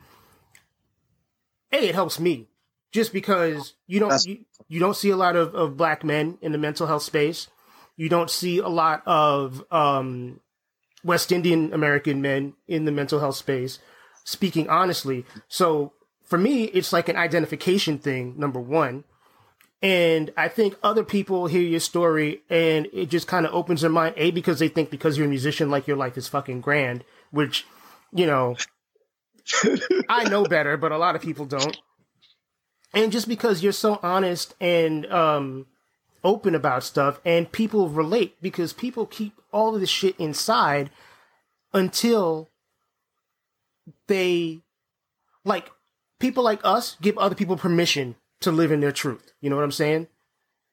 A, 1.73 1.77
it 1.77 1.95
helps 1.95 2.19
me 2.19 2.49
just 2.93 3.13
because 3.13 3.75
you 3.87 4.01
don't, 4.01 4.25
you, 4.27 4.45
you, 4.69 4.81
don't 4.81 4.97
see 4.97 5.11
a 5.11 5.17
lot 5.17 5.37
of, 5.37 5.55
of 5.55 5.77
black 5.77 6.03
men 6.03 6.39
in 6.41 6.53
the 6.53 6.59
mental 6.59 6.87
health 6.87 7.03
space. 7.03 7.49
You 7.97 8.09
don't 8.09 8.31
see 8.31 8.59
a 8.59 8.69
lot 8.69 9.03
of, 9.07 9.65
um, 9.71 10.41
West 11.03 11.33
Indian 11.33 11.73
American 11.73 12.21
men 12.21 12.55
in 12.69 12.85
the 12.85 12.93
mental 12.93 13.21
health 13.21 13.37
space 13.37 13.79
speaking 14.25 14.69
honestly. 14.69 15.25
So 15.49 15.93
for 16.25 16.39
me, 16.39 16.65
it's 16.65 16.93
like 16.93 17.09
an 17.09 17.17
identification 17.17 17.99
thing, 17.99 18.35
number 18.39 18.61
one. 18.61 19.05
And 19.83 20.33
I 20.37 20.49
think 20.49 20.77
other 20.83 21.03
people 21.03 21.47
hear 21.47 21.63
your 21.63 21.81
story 21.81 22.43
and 22.51 22.87
it 22.93 23.09
just 23.09 23.27
kind 23.27 23.47
of 23.47 23.55
opens 23.55 23.81
their 23.81 23.91
mind. 23.91 24.15
A, 24.19 24.31
because 24.31 24.59
they 24.59 24.69
think 24.69 24.91
because 24.91 25.17
you're 25.17 25.27
a 25.27 25.31
musician, 25.31 25.71
like 25.71 25.87
your 25.87 25.97
life 25.97 26.19
is 26.19 26.29
fucking 26.29 26.61
grand, 26.61 27.03
which, 27.31 27.67
you 28.13 28.27
know, 28.27 28.57
I 30.09 30.29
know 30.29 30.45
better, 30.45 30.77
but 30.77 30.93
a 30.93 30.99
lot 30.99 31.17
of 31.17 31.23
people 31.23 31.47
don't. 31.47 31.77
And 32.93 33.13
just 33.13 33.29
because 33.29 33.63
you're 33.63 33.73
so 33.73 34.01
honest 34.03 34.55
and, 34.61 35.07
um, 35.07 35.67
open 36.23 36.55
about 36.55 36.85
stuff 36.85 37.19
and 37.25 37.51
people 37.51 37.89
relate 37.89 38.37
because 38.43 38.73
people 38.73 39.07
keep 39.07 39.33
all 39.53 39.75
of 39.75 39.81
this 39.81 39.89
shit 39.89 40.15
inside 40.19 40.91
until 41.73 42.51
they, 44.07 44.61
like, 45.45 45.71
people 46.19 46.45
like 46.45 46.61
us 46.63 46.97
give 47.01 47.17
other 47.17 47.35
people 47.35 47.57
permission 47.57 48.17
to 48.41 48.53
live 48.53 48.73
in 48.73 48.81
their 48.81 48.93
truth. 48.93 49.33
You 49.41 49.51
know 49.51 49.57
what 49.57 49.65
I'm 49.65 49.73
saying? 49.73 50.09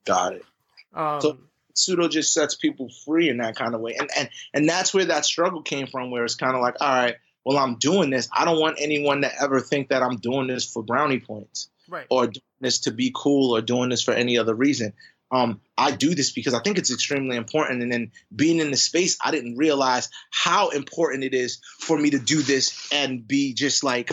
Got 0.05 0.33
it. 0.33 0.45
Um, 0.93 1.21
so, 1.21 1.37
pseudo 1.73 2.07
just 2.07 2.33
sets 2.33 2.55
people 2.55 2.89
free 3.05 3.29
in 3.29 3.37
that 3.37 3.55
kind 3.55 3.75
of 3.75 3.81
way. 3.81 3.95
And 3.97 4.09
and 4.17 4.29
and 4.53 4.69
that's 4.69 4.93
where 4.93 5.05
that 5.05 5.25
struggle 5.25 5.61
came 5.61 5.87
from, 5.87 6.11
where 6.11 6.25
it's 6.25 6.35
kind 6.35 6.55
of 6.55 6.61
like, 6.61 6.75
all 6.81 6.87
right, 6.89 7.15
well, 7.47 7.59
I'm 7.59 7.75
doing 7.75 8.09
this. 8.09 8.27
I 8.33 8.43
don't 8.43 8.59
want 8.59 8.75
anyone 8.77 9.21
to 9.21 9.41
ever 9.41 9.61
think 9.61 9.87
that 9.87 10.03
I'm 10.03 10.17
doing 10.17 10.47
this 10.47 10.65
for 10.65 10.83
brownie 10.83 11.21
points. 11.21 11.69
Right. 11.87 12.05
Or 12.09 12.27
doing 12.27 12.43
this 12.59 12.79
to 12.81 12.91
be 12.91 13.13
cool 13.15 13.55
or 13.55 13.61
doing 13.61 13.87
this 13.87 14.01
for 14.01 14.13
any 14.13 14.37
other 14.37 14.53
reason. 14.53 14.91
Um, 15.31 15.61
I 15.77 15.91
do 15.91 16.13
this 16.13 16.33
because 16.33 16.53
I 16.53 16.59
think 16.59 16.77
it's 16.77 16.91
extremely 16.91 17.37
important. 17.37 17.83
And 17.83 17.89
then 17.89 18.11
being 18.35 18.59
in 18.59 18.69
the 18.69 18.75
space, 18.75 19.17
I 19.23 19.31
didn't 19.31 19.55
realize 19.55 20.09
how 20.29 20.69
important 20.69 21.23
it 21.23 21.33
is 21.33 21.61
for 21.79 21.97
me 21.97 22.09
to 22.09 22.19
do 22.19 22.41
this 22.41 22.89
and 22.91 23.25
be 23.25 23.53
just 23.53 23.81
like, 23.81 24.11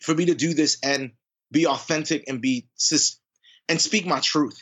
for 0.00 0.14
me 0.14 0.24
to 0.24 0.34
do 0.34 0.54
this 0.54 0.78
and 0.82 1.10
be 1.50 1.66
authentic 1.66 2.24
and 2.28 2.40
be 2.40 2.66
and 3.68 3.78
speak 3.78 4.06
my 4.06 4.20
truth. 4.20 4.58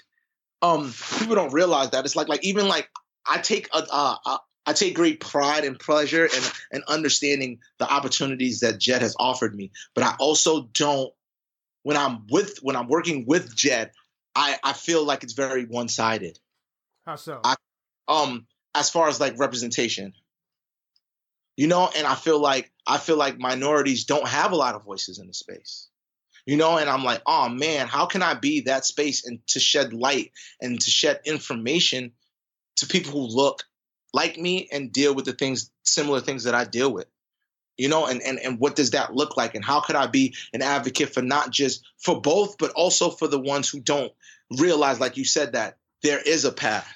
Um, 0.61 0.93
people 1.21 1.37
don't 1.37 1.53
realize 1.53 1.91
that 1.91 2.05
it's 2.05 2.17
like 2.17 2.29
like 2.29 2.45
even 2.45 2.67
like 2.67 2.89
I 3.25 3.39
take 3.39 3.69
a, 3.73 3.79
a, 3.79 4.19
a 4.27 4.41
I 4.71 4.73
take 4.73 4.95
great 4.95 5.19
pride 5.19 5.65
and 5.65 5.77
pleasure 5.77 6.29
and 6.33 6.53
and 6.71 6.85
understanding 6.87 7.59
the 7.79 7.93
opportunities 7.93 8.61
that 8.61 8.79
Jed 8.79 9.03
has 9.03 9.17
offered 9.19 9.53
me, 9.53 9.73
but 9.95 10.05
I 10.05 10.15
also 10.21 10.69
don't 10.73 11.13
when 11.83 11.97
I'm 11.97 12.29
with 12.31 12.59
when 12.63 12.77
I'm 12.77 12.87
working 12.87 13.25
with 13.27 13.55
Jed, 13.57 13.91
I 14.37 14.59
I 14.63 14.73
feel 14.73 15.05
like 15.05 15.25
it's 15.25 15.33
very 15.33 15.65
one 15.65 15.89
sided. 15.89 16.39
How 17.05 17.17
so? 17.17 17.41
I, 17.43 17.57
um, 18.07 18.47
as 18.73 18.91
far 18.91 19.09
as 19.09 19.19
like 19.19 19.41
representation, 19.41 20.13
you 21.57 21.67
know, 21.67 21.91
and 21.97 22.07
I 22.07 22.15
feel 22.15 22.39
like 22.39 22.71
I 22.87 22.99
feel 22.99 23.17
like 23.17 23.39
minorities 23.39 24.05
don't 24.05 24.29
have 24.29 24.53
a 24.53 24.57
lot 24.57 24.77
of 24.77 24.85
voices 24.85 25.19
in 25.19 25.27
the 25.27 25.35
space 25.35 25.89
you 26.47 26.57
know 26.57 26.79
and 26.79 26.89
i'm 26.89 27.05
like 27.05 27.21
oh 27.27 27.51
man 27.51 27.87
how 27.87 28.07
can 28.07 28.23
i 28.23 28.33
be 28.33 28.63
that 28.63 28.87
space 28.87 29.27
and 29.27 29.47
to 29.47 29.61
shed 29.61 29.93
light 29.93 30.33
and 30.63 30.81
to 30.81 30.91
shed 30.91 31.21
information 31.27 32.13
to 32.77 32.87
people 32.87 33.13
who 33.13 33.37
look 33.37 33.65
like 34.13 34.39
me 34.39 34.69
and 34.73 34.93
deal 34.93 35.15
with 35.15 35.25
the 35.25 35.33
things 35.33 35.71
similar 35.83 36.21
things 36.21 36.45
that 36.45 36.55
i 36.55 36.65
deal 36.65 36.93
with. 36.93 37.07
You 37.77 37.89
know 37.89 38.07
and, 38.07 38.21
and 38.23 38.39
and 38.39 38.59
what 38.59 38.77
does 38.77 38.91
that 38.91 39.15
look 39.15 39.37
like? 39.37 39.55
And 39.55 39.65
how 39.65 39.81
could 39.81 39.97
i 39.97 40.07
be 40.07 40.35
an 40.53 40.63
advocate 40.63 41.15
for 41.15 41.23
not 41.23 41.51
just 41.51 41.85
for 41.99 42.21
both 42.21 42.59
but 42.59 42.71
also 42.73 43.11
for 43.11 43.29
the 43.29 43.41
ones 43.41 43.69
who 43.69 43.81
don't 43.81 44.13
realize 44.59 45.01
like 45.01 45.17
you 45.17 45.25
said 45.25 45.53
that 45.53 45.77
there 46.03 46.21
is 46.21 46.45
a 46.45 46.53
path. 46.53 46.91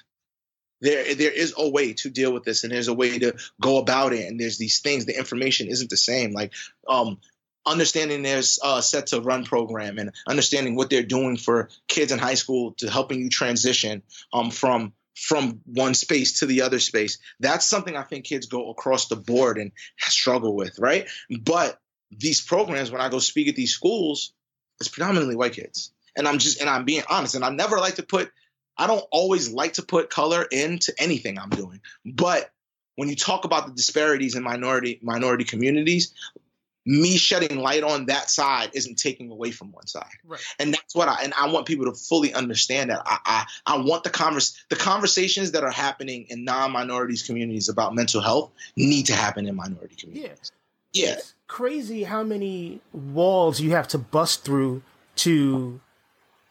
There 0.81 1.15
there 1.15 1.33
is 1.33 1.55
a 1.57 1.69
way 1.69 1.95
to 1.95 2.11
deal 2.11 2.33
with 2.33 2.45
this 2.45 2.65
and 2.65 2.73
there's 2.73 2.89
a 2.89 2.95
way 2.95 3.19
to 3.19 3.35
go 3.61 3.79
about 3.79 4.12
it 4.12 4.29
and 4.29 4.39
there's 4.39 4.59
these 4.59 4.81
things. 4.81 5.07
The 5.07 5.19
information 5.19 5.69
isn't 5.69 5.91
the 5.91 5.97
same. 5.97 6.33
Like 6.33 6.53
um 6.89 7.19
understanding 7.67 8.23
their 8.23 8.43
set 8.43 9.09
to 9.09 9.21
run 9.21 9.45
program 9.45 9.99
and 9.99 10.12
understanding 10.29 10.77
what 10.77 10.91
they're 10.91 11.03
doing 11.03 11.37
for 11.37 11.71
kids 11.89 12.12
in 12.12 12.19
high 12.19 12.35
school 12.35 12.73
to 12.73 12.91
helping 12.91 13.21
you 13.21 13.29
transition 13.29 14.03
um, 14.33 14.51
from 14.51 14.93
from 15.15 15.61
one 15.65 15.95
space 15.95 16.41
to 16.41 16.47
the 16.47 16.62
other 16.62 16.79
space. 16.79 17.19
That's 17.41 17.67
something 17.67 17.97
i 17.97 18.03
think 18.03 18.25
kids 18.25 18.47
go 18.47 18.71
across 18.71 19.09
the 19.09 19.17
board 19.17 19.59
and 19.59 19.73
struggle 19.99 20.55
with 20.55 20.79
right? 20.79 21.09
But 21.41 21.79
these 22.11 22.41
programs 22.41 22.91
when 22.91 23.01
i 23.01 23.09
go 23.09 23.19
speak 23.19 23.49
at 23.49 23.57
these 23.57 23.73
schools 23.73 24.33
it's 24.81 24.89
predominantly 24.89 25.37
white 25.37 25.53
kids. 25.53 25.93
And 26.17 26.29
i'm 26.29 26.39
just 26.39 26.61
and 26.61 26.69
i'm 26.69 26.85
being 26.85 27.05
honest 27.09 27.35
and 27.35 27.45
i 27.45 27.51
never 27.51 27.79
like 27.79 27.97
to 27.97 28.03
put 28.03 28.31
i 28.77 28.87
don't 28.87 29.05
always 29.11 29.51
like 29.51 29.75
to 29.75 29.83
put 29.83 30.11
color 30.11 30.47
into 30.51 30.93
anything 30.99 31.39
i'm 31.39 31.51
doing. 31.51 31.81
But 32.05 32.51
when 32.97 33.09
you 33.09 33.17
talk 33.17 33.45
about 33.45 33.67
the 33.67 33.73
disparities 33.73 34.37
in 34.37 34.43
minority 34.43 35.01
minority 35.03 35.45
communities 35.45 36.12
me 36.87 37.16
shedding 37.16 37.59
light 37.59 37.82
on 37.82 38.07
that 38.07 38.28
side 38.30 38.70
isn't 38.74 38.97
taking 38.97 39.30
away 39.30 39.51
from 39.51 39.72
one 39.72 39.87
side. 39.87 40.05
Right. 40.24 40.41
And 40.59 40.74
that's 40.74 40.95
what 40.95 41.09
I 41.09 41.22
and 41.22 41.32
I 41.35 41.51
want 41.51 41.66
people 41.66 41.87
to 41.87 41.93
fully 41.93 42.35
understand 42.35 42.91
that. 42.91 43.03
I 43.05 43.18
I, 43.24 43.74
I 43.74 43.78
want 43.78 44.05
the 44.05 44.11
converse 44.11 44.62
the 44.68 44.76
conversations 44.76 45.53
that 45.53 45.64
are 45.64 45.70
happening 45.70 46.26
in 46.28 46.45
non-minorities 46.45 47.22
communities 47.22 47.68
about 47.68 47.95
mental 47.95 48.20
health 48.20 48.53
need 48.76 49.07
to 49.07 49.14
happen 49.14 49.47
in 49.47 49.55
minority 49.55 49.97
communities. 49.97 50.53
Yeah. 50.95 51.07
Yeah. 51.07 51.12
It's 51.14 51.35
crazy 51.49 52.05
how 52.05 52.22
many 52.22 52.80
walls 52.93 53.61
you 53.61 53.72
have 53.72 53.89
to 53.89 53.99
bust 53.99 54.45
through 54.45 54.82
to 55.16 55.80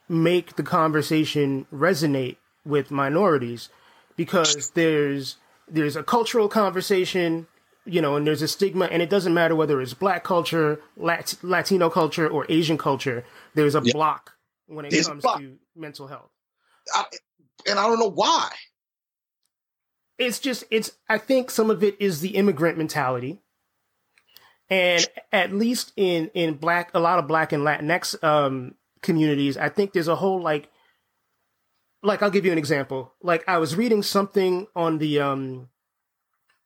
make 0.09 0.57
the 0.57 0.63
conversation 0.63 1.65
resonate 1.73 2.35
with 2.65 2.91
minorities 2.91 3.69
because 4.15 4.71
there's 4.71 5.37
there's 5.67 5.95
a 5.95 6.03
cultural 6.03 6.47
conversation 6.49 7.47
you 7.85 8.01
know, 8.01 8.15
and 8.15 8.25
there's 8.25 8.41
a 8.41 8.47
stigma, 8.47 8.85
and 8.85 9.01
it 9.01 9.09
doesn't 9.09 9.33
matter 9.33 9.55
whether 9.55 9.81
it's 9.81 9.93
black 9.93 10.23
culture, 10.23 10.79
Lat- 10.95 11.35
Latino 11.41 11.89
culture, 11.89 12.27
or 12.27 12.45
Asian 12.49 12.77
culture. 12.77 13.25
There's 13.55 13.75
a 13.75 13.81
yeah. 13.83 13.93
block 13.93 14.35
when 14.67 14.85
it 14.85 14.91
there's 14.91 15.07
comes 15.07 15.23
to 15.23 15.57
mental 15.75 16.07
health. 16.07 16.29
I, 16.93 17.05
and 17.69 17.79
I 17.79 17.87
don't 17.87 17.99
know 17.99 18.11
why. 18.11 18.49
It's 20.17 20.39
just, 20.39 20.63
it's, 20.69 20.91
I 21.09 21.17
think 21.17 21.49
some 21.49 21.69
of 21.69 21.83
it 21.83 21.97
is 21.99 22.21
the 22.21 22.35
immigrant 22.35 22.77
mentality. 22.77 23.41
And 24.69 25.05
at 25.31 25.51
least 25.51 25.91
in, 25.97 26.29
in 26.33 26.55
black, 26.55 26.91
a 26.93 26.99
lot 26.99 27.19
of 27.19 27.27
black 27.27 27.51
and 27.51 27.63
Latinx 27.63 28.23
um, 28.23 28.75
communities, 29.01 29.57
I 29.57 29.69
think 29.69 29.91
there's 29.91 30.07
a 30.07 30.15
whole 30.15 30.41
like, 30.41 30.69
like 32.01 32.21
I'll 32.21 32.29
give 32.29 32.45
you 32.45 32.51
an 32.51 32.57
example. 32.57 33.13
Like 33.21 33.43
I 33.47 33.57
was 33.57 33.75
reading 33.75 34.03
something 34.03 34.67
on 34.75 34.99
the 34.99 35.19
um 35.19 35.69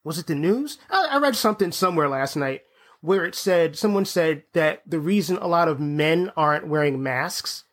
was 0.08 0.18
it 0.18 0.28
the 0.28 0.36
news? 0.36 0.78
I, 0.90 1.10
I 1.12 1.18
read 1.18 1.36
something 1.36 1.72
somewhere 1.72 2.08
last 2.08 2.36
night 2.36 2.64
where 3.02 3.26
it 3.26 3.36
said 3.36 3.78
someone 3.78 4.06
said 4.06 4.44
that 4.54 4.82
the 4.88 5.00
reason 5.00 5.38
a 5.38 5.48
lot 5.48 5.68
of 5.68 5.80
men 5.80 6.32
aren't 6.38 6.68
wearing 6.68 7.04
masks 7.04 7.66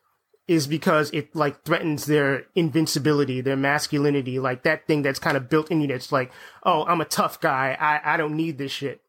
is 0.47 0.66
because 0.66 1.11
it 1.12 1.35
like 1.35 1.62
threatens 1.62 2.07
their 2.07 2.45
invincibility, 2.55 3.41
their 3.41 3.57
masculinity, 3.57 4.39
like 4.39 4.64
that 4.64 4.87
thing 4.87 5.03
that's 5.03 5.20
kind 5.20 5.37
of 5.37 5.49
built 5.49 5.70
in 5.70 5.80
you. 5.80 5.87
That's 5.87 6.12
like, 6.12 6.32
oh, 6.64 6.85
I'm 6.85 7.01
a 7.01 7.07
tough 7.07 7.41
guy. 7.41 7.76
I, 7.80 8.14
I 8.14 8.16
don't 8.16 8.37
need 8.37 8.59
this 8.59 8.72
shit. 8.72 9.01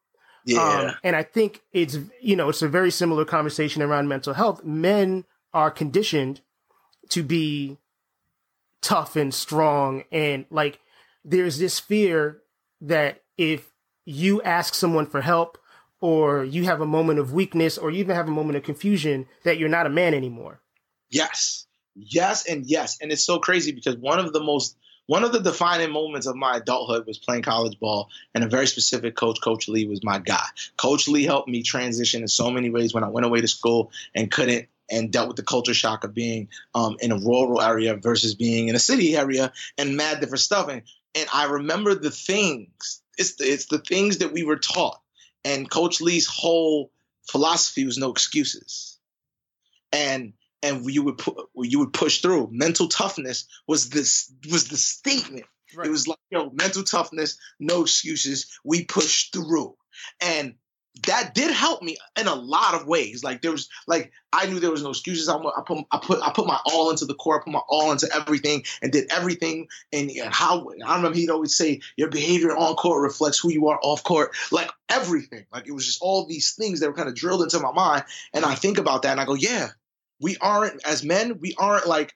Yeah. 0.45 0.61
Um, 0.61 0.95
and 1.03 1.15
I 1.15 1.23
think 1.23 1.61
it's 1.73 1.97
you 2.21 2.35
know 2.35 2.49
it's 2.49 2.61
a 2.61 2.69
very 2.69 2.91
similar 2.91 3.25
conversation 3.25 3.81
around 3.81 4.07
mental 4.07 4.35
health. 4.35 4.63
Men 4.63 5.25
are 5.51 5.71
conditioned 5.71 6.41
to 7.09 7.23
be 7.23 7.79
tough 8.81 9.15
and 9.15 9.33
strong, 9.33 10.03
and 10.11 10.45
like 10.51 10.79
there's 11.25 11.57
this 11.57 11.79
fear 11.79 12.43
that 12.81 13.21
if 13.37 13.71
you 14.05 14.41
ask 14.41 14.73
someone 14.73 15.05
for 15.05 15.21
help 15.21 15.57
or 16.01 16.43
you 16.43 16.65
have 16.65 16.81
a 16.81 16.85
moment 16.85 17.19
of 17.19 17.33
weakness 17.33 17.77
or 17.77 17.91
you 17.91 17.99
even 17.99 18.15
have 18.15 18.27
a 18.27 18.31
moment 18.31 18.57
of 18.57 18.63
confusion 18.63 19.25
that 19.43 19.57
you're 19.57 19.69
not 19.69 19.85
a 19.85 19.89
man 19.89 20.13
anymore. 20.13 20.61
Yes. 21.09 21.65
Yes 21.95 22.45
and 22.45 22.65
yes. 22.65 22.97
And 23.01 23.11
it's 23.11 23.25
so 23.25 23.39
crazy 23.39 23.71
because 23.71 23.95
one 23.97 24.19
of 24.19 24.33
the 24.33 24.41
most 24.41 24.77
one 25.07 25.23
of 25.23 25.31
the 25.31 25.39
defining 25.39 25.91
moments 25.91 26.25
of 26.25 26.35
my 26.35 26.57
adulthood 26.57 27.05
was 27.05 27.19
playing 27.19 27.43
college 27.43 27.79
ball, 27.79 28.09
and 28.33 28.43
a 28.43 28.47
very 28.47 28.65
specific 28.65 29.15
coach, 29.15 29.39
Coach 29.39 29.67
Lee, 29.67 29.85
was 29.85 30.03
my 30.03 30.17
guy. 30.17 30.45
Coach 30.77 31.07
Lee 31.07 31.25
helped 31.25 31.47
me 31.47 31.61
transition 31.61 32.23
in 32.23 32.27
so 32.27 32.49
many 32.49 32.71
ways 32.71 32.91
when 32.91 33.03
I 33.03 33.09
went 33.09 33.25
away 33.25 33.41
to 33.41 33.47
school 33.47 33.91
and 34.15 34.31
couldn't 34.31 34.67
and 34.89 35.11
dealt 35.11 35.27
with 35.27 35.37
the 35.37 35.43
culture 35.43 35.73
shock 35.73 36.03
of 36.03 36.13
being 36.13 36.47
um, 36.73 36.97
in 36.99 37.11
a 37.11 37.17
rural 37.17 37.61
area 37.61 37.95
versus 37.95 38.35
being 38.35 38.67
in 38.67 38.75
a 38.75 38.79
city 38.79 39.15
area 39.15 39.51
and 39.77 39.97
mad 39.97 40.19
different 40.19 40.41
stuff. 40.41 40.69
And 40.69 40.83
and 41.15 41.27
I 41.33 41.45
remember 41.45 41.95
the 41.95 42.11
things. 42.11 43.01
It's 43.17 43.35
the, 43.35 43.45
it's 43.45 43.67
the 43.67 43.79
things 43.79 44.19
that 44.19 44.33
we 44.33 44.43
were 44.43 44.57
taught. 44.57 44.99
And 45.45 45.69
Coach 45.69 46.01
Lee's 46.01 46.27
whole 46.27 46.91
philosophy 47.29 47.85
was 47.85 47.97
no 47.97 48.11
excuses. 48.11 48.99
And 49.93 50.33
and 50.61 50.85
you 50.91 51.03
would 51.03 51.19
pu- 51.19 51.47
you 51.55 51.79
would 51.79 51.93
push 51.93 52.21
through. 52.21 52.49
Mental 52.51 52.87
toughness 52.87 53.47
was 53.67 53.89
this 53.89 54.31
was 54.51 54.67
the 54.67 54.77
statement. 54.77 55.45
Right. 55.75 55.87
It 55.87 55.91
was 55.91 56.07
like, 56.07 56.19
yo, 56.29 56.49
mental 56.51 56.83
toughness, 56.83 57.37
no 57.59 57.81
excuses. 57.81 58.59
We 58.63 58.85
push 58.85 59.29
through. 59.31 59.75
And 60.21 60.55
that 61.03 61.33
did 61.33 61.51
help 61.51 61.81
me 61.81 61.97
in 62.17 62.27
a 62.27 62.35
lot 62.35 62.73
of 62.73 62.87
ways. 62.87 63.23
Like 63.23 63.41
there 63.41 63.51
was, 63.51 63.69
like 63.87 64.11
I 64.31 64.45
knew 64.45 64.59
there 64.59 64.71
was 64.71 64.83
no 64.83 64.91
excuses. 64.91 65.27
I, 65.27 65.35
I 65.35 65.61
put, 65.65 65.85
I 65.91 65.97
put, 65.97 66.21
I 66.21 66.31
put 66.31 66.47
my 66.47 66.59
all 66.65 66.89
into 66.89 67.05
the 67.05 67.13
core. 67.13 67.39
I 67.39 67.43
put 67.43 67.53
my 67.53 67.61
all 67.67 67.91
into 67.91 68.09
everything 68.15 68.63
and 68.81 68.91
did 68.91 69.11
everything. 69.11 69.67
And, 69.91 70.09
and 70.09 70.33
how 70.33 70.69
I 70.85 70.95
remember 70.95 71.17
he'd 71.17 71.29
always 71.29 71.55
say, 71.55 71.81
"Your 71.97 72.09
behavior 72.09 72.55
on 72.55 72.75
court 72.75 73.01
reflects 73.01 73.39
who 73.39 73.51
you 73.51 73.67
are 73.67 73.79
off 73.81 74.03
court." 74.03 74.35
Like 74.51 74.71
everything. 74.89 75.45
Like 75.53 75.67
it 75.67 75.73
was 75.73 75.85
just 75.85 76.01
all 76.01 76.25
these 76.25 76.53
things 76.53 76.79
that 76.79 76.87
were 76.87 76.95
kind 76.95 77.09
of 77.09 77.15
drilled 77.15 77.43
into 77.43 77.59
my 77.59 77.71
mind. 77.71 78.03
And 78.33 78.45
I 78.45 78.55
think 78.55 78.77
about 78.77 79.01
that, 79.03 79.11
and 79.11 79.21
I 79.21 79.25
go, 79.25 79.35
"Yeah, 79.35 79.69
we 80.21 80.37
aren't 80.39 80.85
as 80.85 81.03
men. 81.03 81.39
We 81.39 81.55
aren't 81.57 81.87
like." 81.87 82.13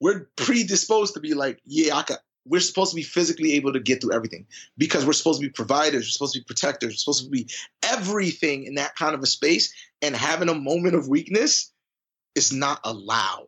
We're 0.00 0.26
predisposed 0.34 1.14
to 1.14 1.20
be 1.20 1.34
like, 1.34 1.60
yeah, 1.64 1.94
I 1.94 2.02
could, 2.02 2.16
we're 2.44 2.60
supposed 2.60 2.90
to 2.90 2.96
be 2.96 3.02
physically 3.02 3.54
able 3.54 3.72
to 3.72 3.80
get 3.80 4.00
through 4.00 4.14
everything 4.14 4.46
because 4.76 5.06
we're 5.06 5.12
supposed 5.12 5.40
to 5.40 5.46
be 5.46 5.52
providers, 5.52 6.04
we're 6.04 6.10
supposed 6.10 6.34
to 6.34 6.40
be 6.40 6.44
protectors, 6.44 6.90
we're 6.90 6.96
supposed 6.96 7.24
to 7.24 7.30
be 7.30 7.48
everything 7.82 8.64
in 8.64 8.76
that 8.76 8.96
kind 8.96 9.14
of 9.14 9.22
a 9.22 9.26
space. 9.26 9.72
And 10.00 10.16
having 10.16 10.48
a 10.48 10.54
moment 10.54 10.96
of 10.96 11.08
weakness 11.08 11.72
is 12.34 12.52
not 12.52 12.80
allowed. 12.84 13.46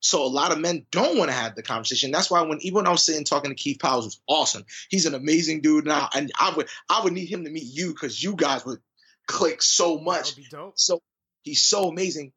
So 0.00 0.24
a 0.24 0.28
lot 0.28 0.52
of 0.52 0.58
men 0.58 0.86
don't 0.90 1.18
want 1.18 1.30
to 1.30 1.36
have 1.36 1.54
the 1.54 1.62
conversation. 1.62 2.10
That's 2.10 2.30
why 2.30 2.40
when 2.42 2.58
even 2.62 2.76
when 2.76 2.86
I 2.86 2.90
was 2.90 3.04
sitting 3.04 3.24
talking 3.24 3.50
to 3.50 3.54
Keith 3.54 3.78
Powers 3.78 4.06
was 4.06 4.20
awesome. 4.26 4.64
He's 4.88 5.04
an 5.04 5.14
amazing 5.14 5.60
dude 5.60 5.84
now, 5.84 6.08
and 6.14 6.30
I 6.38 6.54
would 6.56 6.68
I 6.88 7.04
would 7.04 7.12
need 7.12 7.28
him 7.28 7.44
to 7.44 7.50
meet 7.50 7.66
you 7.66 7.92
because 7.92 8.22
you 8.22 8.34
guys 8.34 8.64
would 8.64 8.78
click 9.26 9.62
so 9.62 9.98
much. 9.98 10.34
So 10.76 11.00
he's 11.42 11.62
so 11.62 11.88
amazing. 11.88 12.32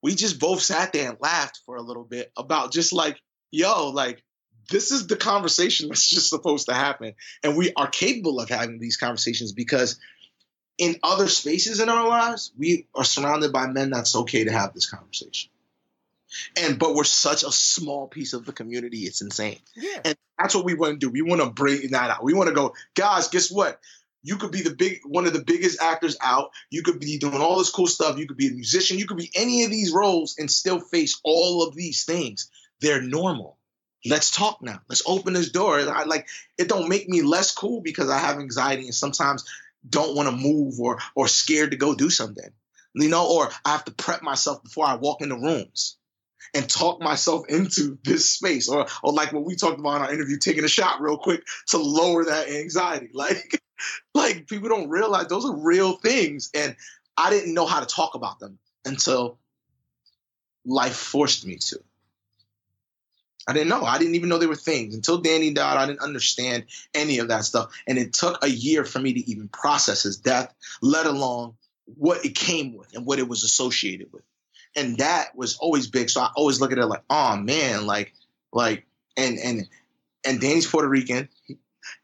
We 0.00 0.14
just 0.14 0.38
both 0.38 0.62
sat 0.62 0.92
there 0.92 1.10
and 1.10 1.18
laughed 1.20 1.60
for 1.66 1.74
a 1.74 1.82
little 1.82 2.04
bit 2.04 2.30
about 2.36 2.72
just 2.72 2.92
like, 2.92 3.20
yo, 3.50 3.88
like 3.90 4.22
this 4.68 4.90
is 4.90 5.06
the 5.06 5.16
conversation 5.16 5.88
that's 5.88 6.08
just 6.08 6.30
supposed 6.30 6.68
to 6.68 6.74
happen. 6.74 7.14
And 7.42 7.56
we 7.56 7.72
are 7.76 7.88
capable 7.88 8.40
of 8.40 8.48
having 8.48 8.78
these 8.78 8.96
conversations 8.96 9.52
because 9.52 9.98
in 10.78 10.96
other 11.02 11.28
spaces 11.28 11.80
in 11.80 11.88
our 11.88 12.06
lives, 12.06 12.52
we 12.56 12.86
are 12.94 13.04
surrounded 13.04 13.52
by 13.52 13.66
men 13.66 13.90
that's 13.90 14.14
okay 14.14 14.44
to 14.44 14.52
have 14.52 14.74
this 14.74 14.88
conversation. 14.88 15.50
And 16.60 16.78
but 16.78 16.94
we're 16.94 17.04
such 17.04 17.44
a 17.44 17.52
small 17.52 18.08
piece 18.08 18.32
of 18.32 18.44
the 18.44 18.52
community, 18.52 19.00
it's 19.00 19.22
insane. 19.22 19.58
Yeah. 19.74 20.00
And 20.04 20.16
that's 20.38 20.54
what 20.54 20.64
we 20.64 20.74
want 20.74 20.94
to 20.94 20.98
do. 20.98 21.10
We 21.10 21.22
want 21.22 21.40
to 21.40 21.48
bring 21.48 21.90
that 21.92 22.10
out. 22.10 22.24
We 22.24 22.34
want 22.34 22.48
to 22.48 22.54
go, 22.54 22.74
guys, 22.94 23.28
guess 23.28 23.50
what? 23.50 23.80
You 24.22 24.36
could 24.36 24.50
be 24.50 24.62
the 24.62 24.74
big 24.74 25.02
one 25.04 25.26
of 25.26 25.32
the 25.32 25.44
biggest 25.44 25.80
actors 25.80 26.16
out. 26.20 26.50
You 26.68 26.82
could 26.82 26.98
be 26.98 27.18
doing 27.18 27.40
all 27.40 27.58
this 27.58 27.70
cool 27.70 27.86
stuff. 27.86 28.18
You 28.18 28.26
could 28.26 28.36
be 28.36 28.48
a 28.48 28.52
musician. 28.52 28.98
You 28.98 29.06
could 29.06 29.16
be 29.16 29.30
any 29.34 29.64
of 29.64 29.70
these 29.70 29.92
roles 29.92 30.36
and 30.36 30.50
still 30.50 30.80
face 30.80 31.20
all 31.22 31.62
of 31.62 31.76
these 31.76 32.04
things. 32.04 32.50
They're 32.80 33.00
normal. 33.00 33.55
Let's 34.08 34.30
talk 34.30 34.62
now. 34.62 34.80
Let's 34.88 35.02
open 35.06 35.32
this 35.32 35.50
door. 35.50 35.78
I 35.78 36.04
like 36.04 36.28
it 36.58 36.68
don't 36.68 36.88
make 36.88 37.08
me 37.08 37.22
less 37.22 37.52
cool 37.52 37.80
because 37.80 38.10
I 38.10 38.18
have 38.18 38.38
anxiety 38.38 38.84
and 38.84 38.94
sometimes 38.94 39.44
don't 39.88 40.16
want 40.16 40.28
to 40.28 40.36
move 40.36 40.80
or 40.80 40.98
or 41.14 41.28
scared 41.28 41.72
to 41.72 41.76
go 41.76 41.94
do 41.94 42.10
something. 42.10 42.50
You 42.94 43.08
know, 43.08 43.28
or 43.28 43.50
I 43.64 43.72
have 43.72 43.84
to 43.84 43.92
prep 43.92 44.22
myself 44.22 44.62
before 44.62 44.86
I 44.86 44.94
walk 44.94 45.20
into 45.20 45.36
rooms 45.36 45.96
and 46.54 46.68
talk 46.68 47.00
myself 47.00 47.44
into 47.48 47.98
this 48.04 48.30
space 48.30 48.68
or 48.68 48.86
or 49.02 49.12
like 49.12 49.32
what 49.32 49.44
we 49.44 49.56
talked 49.56 49.78
about 49.78 49.96
in 49.96 50.02
our 50.02 50.12
interview 50.12 50.38
taking 50.38 50.64
a 50.64 50.68
shot 50.68 51.00
real 51.00 51.18
quick 51.18 51.42
to 51.68 51.78
lower 51.78 52.24
that 52.24 52.48
anxiety 52.48 53.10
like 53.12 53.62
like 54.14 54.46
people 54.48 54.68
don't 54.68 54.88
realize 54.88 55.26
those 55.26 55.44
are 55.44 55.56
real 55.56 55.92
things 55.92 56.50
and 56.54 56.74
i 57.16 57.30
didn't 57.30 57.54
know 57.54 57.66
how 57.66 57.80
to 57.80 57.86
talk 57.86 58.14
about 58.14 58.38
them 58.38 58.58
until 58.84 59.38
life 60.64 60.96
forced 60.96 61.46
me 61.46 61.56
to 61.56 61.78
i 63.46 63.52
didn't 63.52 63.68
know 63.68 63.82
i 63.82 63.98
didn't 63.98 64.14
even 64.14 64.28
know 64.28 64.38
they 64.38 64.46
were 64.46 64.56
things 64.56 64.94
until 64.94 65.18
danny 65.18 65.52
died 65.52 65.76
i 65.76 65.86
didn't 65.86 66.00
understand 66.00 66.64
any 66.94 67.18
of 67.18 67.28
that 67.28 67.44
stuff 67.44 67.72
and 67.86 67.98
it 67.98 68.12
took 68.12 68.42
a 68.44 68.48
year 68.48 68.84
for 68.84 68.98
me 68.98 69.12
to 69.14 69.30
even 69.30 69.48
process 69.48 70.02
his 70.02 70.16
death 70.16 70.52
let 70.82 71.06
alone 71.06 71.54
what 71.96 72.24
it 72.24 72.34
came 72.34 72.76
with 72.76 72.94
and 72.94 73.06
what 73.06 73.18
it 73.18 73.28
was 73.28 73.44
associated 73.44 74.12
with 74.12 74.22
and 74.76 74.98
that 74.98 75.34
was 75.34 75.56
always 75.56 75.88
big. 75.88 76.10
So 76.10 76.20
I 76.20 76.30
always 76.36 76.60
look 76.60 76.70
at 76.70 76.78
it 76.78 76.86
like, 76.86 77.02
oh 77.08 77.36
man, 77.36 77.86
like, 77.86 78.12
like, 78.52 78.86
and 79.16 79.38
and 79.38 79.66
and 80.24 80.40
Danny's 80.40 80.66
Puerto 80.66 80.88
Rican, 80.88 81.28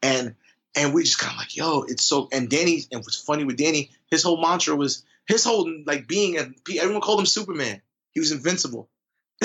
and 0.01 0.35
and 0.75 0.93
we 0.93 1.03
just 1.03 1.19
kind 1.19 1.31
of 1.31 1.37
like, 1.37 1.55
yo, 1.55 1.83
it's 1.83 2.03
so. 2.03 2.27
And 2.31 2.49
Danny, 2.49 2.81
and 2.91 3.01
what's 3.01 3.21
funny 3.21 3.43
with 3.43 3.57
Danny, 3.57 3.91
his 4.09 4.23
whole 4.23 4.41
mantra 4.41 4.75
was 4.75 5.03
his 5.27 5.43
whole 5.43 5.71
like 5.85 6.07
being 6.07 6.37
a. 6.37 6.47
Everyone 6.79 7.01
called 7.01 7.19
him 7.19 7.27
Superman. 7.27 7.81
He 8.11 8.19
was 8.19 8.31
invincible, 8.31 8.89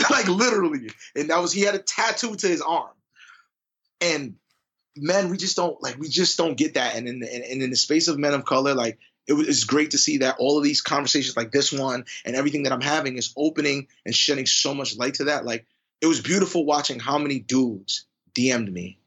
like 0.11 0.29
literally, 0.29 0.91
and 1.17 1.31
that 1.31 1.41
was 1.41 1.53
he 1.53 1.63
had 1.63 1.75
a 1.75 1.79
tattoo 1.79 2.35
to 2.37 2.49
his 2.49 2.63
arm, 2.63 2.95
and 4.01 4.35
men, 4.97 5.29
we 5.29 5.37
just 5.37 5.57
don't 5.57 5.81
like 5.83 5.99
we 5.99 6.09
just 6.09 6.37
don't 6.37 6.57
get 6.57 6.75
that. 6.75 6.97
And 6.97 7.09
in 7.09 7.21
the, 7.21 7.33
and 7.33 7.63
in 7.63 7.71
the 7.71 7.77
space 7.77 8.09
of 8.09 8.19
men 8.19 8.35
of 8.35 8.45
color, 8.45 8.75
like 8.75 8.99
it 9.27 9.35
was 9.35 9.49
it's 9.49 9.65
great 9.65 9.93
to 9.93 9.99
see 9.99 10.19
that 10.19 10.37
all 10.39 10.59
of 10.59 10.65
these 10.65 10.81
conversations 10.81 11.37
like 11.37 11.53
this 11.53 11.73
one 11.73 12.05
and 12.25 12.37
everything 12.37 12.65
that 12.65 12.73
I'm 12.73 12.81
having 12.81 13.17
is 13.17 13.33
opening 13.37 13.89
and 14.05 14.15
shedding 14.15 14.47
so 14.47 14.75
much 14.75 14.97
light 14.97 15.15
to 15.15 15.25
that. 15.25 15.45
Like 15.45 15.67
it 16.01 16.07
was 16.07 16.21
beautiful 16.21 16.65
watching 16.65 17.01
how 17.01 17.19
many 17.19 17.39
dudes 17.39 18.07
DM'd 18.35 18.73
me. 18.73 18.99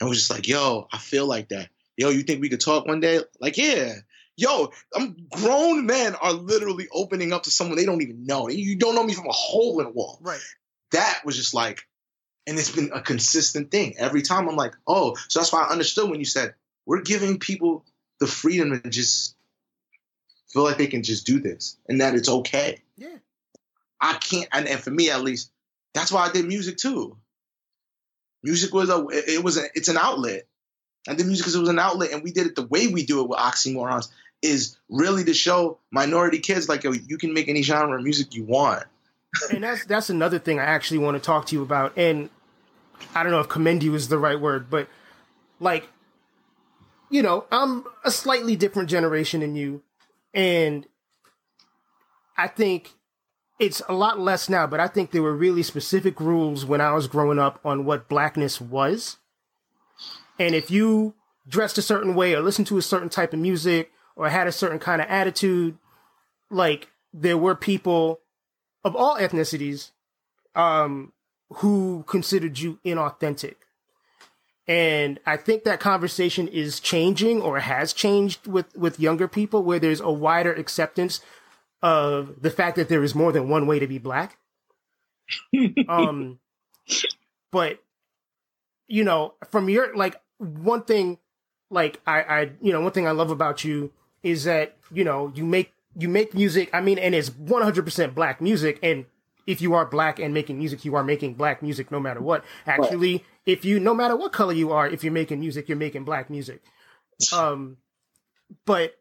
And 0.00 0.08
was 0.08 0.18
just 0.18 0.30
like, 0.30 0.48
yo, 0.48 0.88
I 0.92 0.98
feel 0.98 1.26
like 1.26 1.50
that. 1.50 1.68
Yo, 1.96 2.08
you 2.08 2.22
think 2.22 2.40
we 2.40 2.48
could 2.48 2.60
talk 2.60 2.86
one 2.86 3.00
day? 3.00 3.20
Like, 3.38 3.58
yeah. 3.58 3.92
Yo, 4.40 4.72
I'm 4.96 5.28
grown 5.30 5.84
men 5.84 6.14
are 6.14 6.32
literally 6.32 6.88
opening 6.90 7.30
up 7.30 7.42
to 7.42 7.50
someone 7.50 7.76
they 7.76 7.84
don't 7.84 8.00
even 8.00 8.24
know. 8.24 8.48
You 8.48 8.74
don't 8.74 8.94
know 8.94 9.04
me 9.04 9.12
from 9.12 9.26
a 9.26 9.32
hole 9.32 9.80
in 9.80 9.86
a 9.86 9.90
wall. 9.90 10.18
Right. 10.22 10.40
That 10.92 11.20
was 11.26 11.36
just 11.36 11.52
like, 11.52 11.86
and 12.46 12.58
it's 12.58 12.70
been 12.70 12.90
a 12.94 13.02
consistent 13.02 13.70
thing. 13.70 13.96
Every 13.98 14.22
time 14.22 14.48
I'm 14.48 14.56
like, 14.56 14.72
oh, 14.86 15.14
so 15.28 15.40
that's 15.40 15.52
why 15.52 15.64
I 15.64 15.68
understood 15.68 16.08
when 16.08 16.20
you 16.20 16.24
said 16.24 16.54
we're 16.86 17.02
giving 17.02 17.38
people 17.38 17.84
the 18.18 18.26
freedom 18.26 18.80
to 18.80 18.88
just 18.88 19.36
feel 20.48 20.62
like 20.62 20.78
they 20.78 20.86
can 20.86 21.02
just 21.02 21.26
do 21.26 21.38
this 21.38 21.76
and 21.86 22.00
that 22.00 22.14
it's 22.14 22.30
okay. 22.30 22.80
Yeah. 22.96 23.18
I 24.00 24.14
can't, 24.14 24.48
and, 24.54 24.66
and 24.66 24.80
for 24.80 24.90
me 24.90 25.10
at 25.10 25.20
least, 25.20 25.52
that's 25.92 26.10
why 26.10 26.24
I 26.26 26.32
did 26.32 26.46
music 26.46 26.78
too. 26.78 27.18
Music 28.42 28.72
was 28.72 28.88
a, 28.88 29.06
it 29.10 29.44
was 29.44 29.58
a, 29.58 29.64
it's 29.74 29.88
an 29.88 29.98
outlet. 29.98 30.46
I 31.06 31.14
did 31.14 31.26
music 31.26 31.44
because 31.44 31.56
it 31.56 31.60
was 31.60 31.68
an 31.68 31.78
outlet, 31.78 32.12
and 32.12 32.22
we 32.22 32.32
did 32.32 32.46
it 32.46 32.56
the 32.56 32.66
way 32.66 32.86
we 32.86 33.04
do 33.04 33.20
it 33.20 33.28
with 33.28 33.38
Oxymorrons 33.38 34.08
is 34.42 34.76
really 34.88 35.24
to 35.24 35.34
show 35.34 35.78
minority 35.90 36.38
kids 36.38 36.68
like, 36.68 36.84
yo, 36.84 36.92
you 36.92 37.18
can 37.18 37.32
make 37.32 37.48
any 37.48 37.62
genre 37.62 37.98
of 37.98 38.02
music 38.02 38.34
you 38.34 38.44
want. 38.44 38.84
and 39.52 39.62
that's 39.62 39.84
that's 39.86 40.10
another 40.10 40.38
thing 40.38 40.58
I 40.58 40.64
actually 40.64 40.98
want 40.98 41.16
to 41.16 41.20
talk 41.20 41.46
to 41.46 41.54
you 41.54 41.62
about. 41.62 41.96
And 41.96 42.30
I 43.14 43.22
don't 43.22 43.32
know 43.32 43.40
if 43.40 43.48
commend 43.48 43.82
you 43.82 43.94
is 43.94 44.08
the 44.08 44.18
right 44.18 44.40
word, 44.40 44.70
but 44.70 44.88
like 45.60 45.88
you 47.10 47.22
know, 47.22 47.44
I'm 47.50 47.84
a 48.04 48.10
slightly 48.10 48.56
different 48.56 48.88
generation 48.88 49.40
than 49.40 49.56
you. 49.56 49.82
And 50.32 50.86
I 52.36 52.46
think 52.46 52.92
it's 53.58 53.82
a 53.88 53.92
lot 53.92 54.18
less 54.18 54.48
now, 54.48 54.66
but 54.66 54.80
I 54.80 54.86
think 54.86 55.10
there 55.10 55.22
were 55.22 55.34
really 55.34 55.62
specific 55.62 56.20
rules 56.20 56.64
when 56.64 56.80
I 56.80 56.92
was 56.92 57.08
growing 57.08 57.38
up 57.38 57.60
on 57.64 57.84
what 57.84 58.08
blackness 58.08 58.60
was. 58.60 59.18
And 60.38 60.54
if 60.54 60.70
you 60.70 61.14
dressed 61.48 61.76
a 61.76 61.82
certain 61.82 62.14
way 62.14 62.32
or 62.32 62.40
listened 62.40 62.68
to 62.68 62.78
a 62.78 62.82
certain 62.82 63.08
type 63.08 63.32
of 63.32 63.40
music 63.40 63.90
or 64.20 64.28
had 64.28 64.46
a 64.46 64.52
certain 64.52 64.78
kind 64.78 65.00
of 65.00 65.08
attitude, 65.08 65.78
like 66.50 66.88
there 67.10 67.38
were 67.38 67.54
people 67.54 68.20
of 68.84 68.94
all 68.94 69.16
ethnicities 69.16 69.92
um, 70.54 71.14
who 71.54 72.04
considered 72.06 72.58
you 72.58 72.78
inauthentic. 72.84 73.54
And 74.68 75.18
I 75.24 75.38
think 75.38 75.64
that 75.64 75.80
conversation 75.80 76.48
is 76.48 76.80
changing 76.80 77.40
or 77.40 77.60
has 77.60 77.94
changed 77.94 78.46
with, 78.46 78.76
with 78.76 79.00
younger 79.00 79.26
people 79.26 79.62
where 79.62 79.78
there's 79.78 80.00
a 80.00 80.12
wider 80.12 80.52
acceptance 80.52 81.22
of 81.82 82.42
the 82.42 82.50
fact 82.50 82.76
that 82.76 82.90
there 82.90 83.02
is 83.02 83.14
more 83.14 83.32
than 83.32 83.48
one 83.48 83.66
way 83.66 83.78
to 83.78 83.86
be 83.86 83.96
black. 83.96 84.36
um, 85.88 86.40
but 87.50 87.82
you 88.86 89.02
know, 89.02 89.32
from 89.50 89.70
your 89.70 89.96
like 89.96 90.20
one 90.36 90.82
thing, 90.82 91.16
like 91.70 92.02
I, 92.06 92.20
I, 92.20 92.40
you 92.60 92.74
know, 92.74 92.82
one 92.82 92.92
thing 92.92 93.06
I 93.06 93.12
love 93.12 93.30
about 93.30 93.64
you 93.64 93.92
is 94.22 94.44
that 94.44 94.76
you 94.92 95.04
know 95.04 95.32
you 95.34 95.44
make 95.44 95.72
you 95.96 96.08
make 96.08 96.34
music. 96.34 96.70
I 96.72 96.80
mean, 96.80 96.98
and 96.98 97.14
it's 97.14 97.30
one 97.30 97.62
hundred 97.62 97.84
percent 97.84 98.14
black 98.14 98.40
music, 98.40 98.78
and 98.82 99.06
if 99.46 99.60
you 99.60 99.74
are 99.74 99.84
black 99.84 100.18
and 100.18 100.32
making 100.32 100.58
music, 100.58 100.84
you 100.84 100.94
are 100.94 101.04
making 101.04 101.34
black 101.34 101.62
music 101.62 101.90
no 101.90 102.00
matter 102.00 102.20
what. 102.20 102.44
Actually, 102.66 103.12
right. 103.14 103.24
if 103.46 103.64
you 103.64 103.80
no 103.80 103.94
matter 103.94 104.16
what 104.16 104.32
color 104.32 104.52
you 104.52 104.72
are, 104.72 104.88
if 104.88 105.02
you're 105.02 105.12
making 105.12 105.40
music, 105.40 105.68
you're 105.68 105.78
making 105.78 106.04
black 106.04 106.30
music. 106.30 106.62
Um, 107.36 107.76
but 108.64 108.94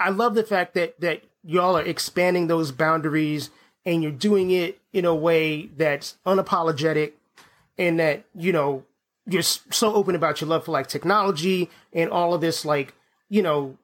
I 0.00 0.08
love 0.08 0.34
the 0.34 0.42
fact 0.42 0.72
that 0.72 0.98
that 1.02 1.22
y'all 1.44 1.76
are 1.76 1.82
expanding 1.82 2.46
those 2.46 2.72
boundaries 2.72 3.50
and 3.84 4.02
you're 4.02 4.10
doing 4.10 4.50
it 4.50 4.80
in 4.92 5.04
a 5.04 5.14
way 5.14 5.66
that's 5.76 6.16
unapologetic 6.26 7.12
and 7.76 8.00
that 8.00 8.24
you 8.34 8.52
know 8.52 8.84
you're 9.26 9.42
so 9.42 9.94
open 9.94 10.14
about 10.14 10.40
your 10.40 10.48
love 10.48 10.64
for 10.64 10.72
like 10.72 10.86
technology 10.86 11.70
and 11.92 12.10
all 12.10 12.32
of 12.32 12.40
this 12.40 12.64
like 12.64 12.94
you 13.28 13.42
know 13.42 13.76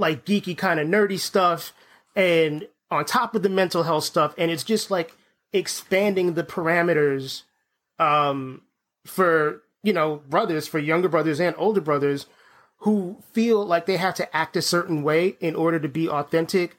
like 0.00 0.24
geeky 0.24 0.56
kind 0.56 0.80
of 0.80 0.88
nerdy 0.88 1.18
stuff 1.18 1.72
and 2.16 2.66
on 2.90 3.04
top 3.04 3.34
of 3.34 3.42
the 3.42 3.48
mental 3.48 3.84
health 3.84 4.04
stuff 4.04 4.34
and 4.36 4.50
it's 4.50 4.64
just 4.64 4.90
like 4.90 5.14
expanding 5.52 6.34
the 6.34 6.44
parameters 6.44 7.42
um, 7.98 8.62
for 9.04 9.62
you 9.82 9.92
know 9.92 10.22
brothers, 10.28 10.66
for 10.66 10.78
younger 10.78 11.08
brothers 11.08 11.40
and 11.40 11.54
older 11.58 11.80
brothers 11.80 12.26
who 12.78 13.22
feel 13.32 13.64
like 13.64 13.84
they 13.84 13.98
have 13.98 14.14
to 14.14 14.36
act 14.36 14.56
a 14.56 14.62
certain 14.62 15.02
way 15.02 15.36
in 15.40 15.54
order 15.54 15.78
to 15.78 15.88
be 15.88 16.08
authentic, 16.08 16.78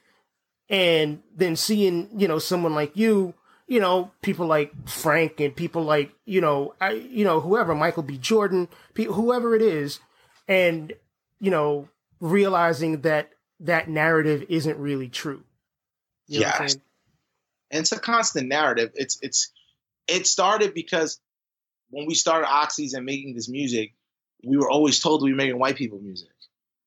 and 0.68 1.22
then 1.34 1.56
seeing 1.56 2.08
you 2.16 2.28
know 2.28 2.38
someone 2.38 2.74
like 2.74 2.96
you, 2.96 3.34
you 3.66 3.80
know 3.80 4.10
people 4.22 4.46
like 4.46 4.72
Frank 4.88 5.40
and 5.40 5.54
people 5.54 5.82
like 5.82 6.12
you 6.24 6.40
know 6.40 6.74
I 6.80 6.92
you 6.92 7.24
know 7.24 7.40
whoever 7.40 7.74
Michael 7.74 8.02
B. 8.02 8.18
Jordan, 8.18 8.68
people, 8.94 9.14
whoever 9.14 9.54
it 9.54 9.62
is, 9.62 10.00
and 10.48 10.92
you 11.40 11.50
know 11.50 11.88
realizing 12.22 13.00
that 13.02 13.30
that 13.60 13.90
narrative 13.90 14.44
isn't 14.48 14.78
really 14.78 15.08
true. 15.08 15.42
You 16.28 16.40
yeah, 16.40 16.56
and 16.60 17.80
it's 17.80 17.92
a 17.92 17.98
constant 17.98 18.48
narrative. 18.48 18.92
It's 18.94 19.18
it's 19.20 19.52
it 20.06 20.26
started 20.26 20.72
because 20.72 21.20
when 21.90 22.06
we 22.06 22.14
started 22.14 22.46
Oxys 22.46 22.94
and 22.94 23.04
making 23.04 23.34
this 23.34 23.48
music, 23.48 23.92
we 24.42 24.56
were 24.56 24.70
always 24.70 25.00
told 25.00 25.22
we 25.22 25.32
were 25.32 25.36
making 25.36 25.58
white 25.58 25.76
people 25.76 25.98
music. 25.98 26.28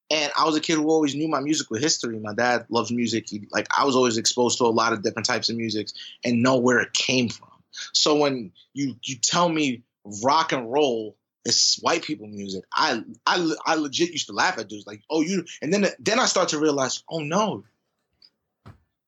And 0.10 0.32
I 0.38 0.46
was 0.46 0.56
a 0.56 0.62
kid 0.62 0.76
who 0.76 0.88
always 0.88 1.16
knew 1.16 1.28
my 1.28 1.42
musical 1.42 1.78
history. 1.78 2.18
My 2.20 2.34
dad 2.34 2.66
loves 2.70 2.92
music. 2.92 3.30
He 3.30 3.48
like 3.52 3.68
I 3.78 3.84
was 3.86 3.96
always 3.96 4.18
exposed 4.18 4.58
to 4.60 4.66
a 4.66 4.68
lot 4.68 4.94
of 4.94 5.04
different 5.04 5.26
types 5.26 5.50
of 5.50 5.58
music 5.58 5.90
and 6.24 6.42
know 6.42 6.58
where 6.58 6.80
it 6.80 6.94
came 6.94 7.28
from. 7.28 7.50
So 7.94 8.16
when 8.16 8.54
you 8.74 8.96
you 9.04 9.18
tell 9.18 9.50
me 9.50 9.84
rock 10.24 10.54
and 10.54 10.72
roll 10.72 11.18
is 11.46 11.80
white 11.82 12.04
people 12.04 12.28
music, 12.28 12.64
I 12.74 13.04
I 13.26 13.54
I 13.66 13.76
legit 13.76 14.12
used 14.12 14.28
to 14.28 14.34
laugh 14.34 14.58
at 14.58 14.68
dudes 14.68 14.88
like, 14.88 15.02
oh 15.10 15.22
you, 15.22 15.46
and 15.62 15.74
then 15.74 15.88
then 16.00 16.20
I 16.20 16.26
start 16.26 16.50
to 16.50 16.60
realize, 16.60 17.04
oh 17.10 17.20
no, 17.20 17.64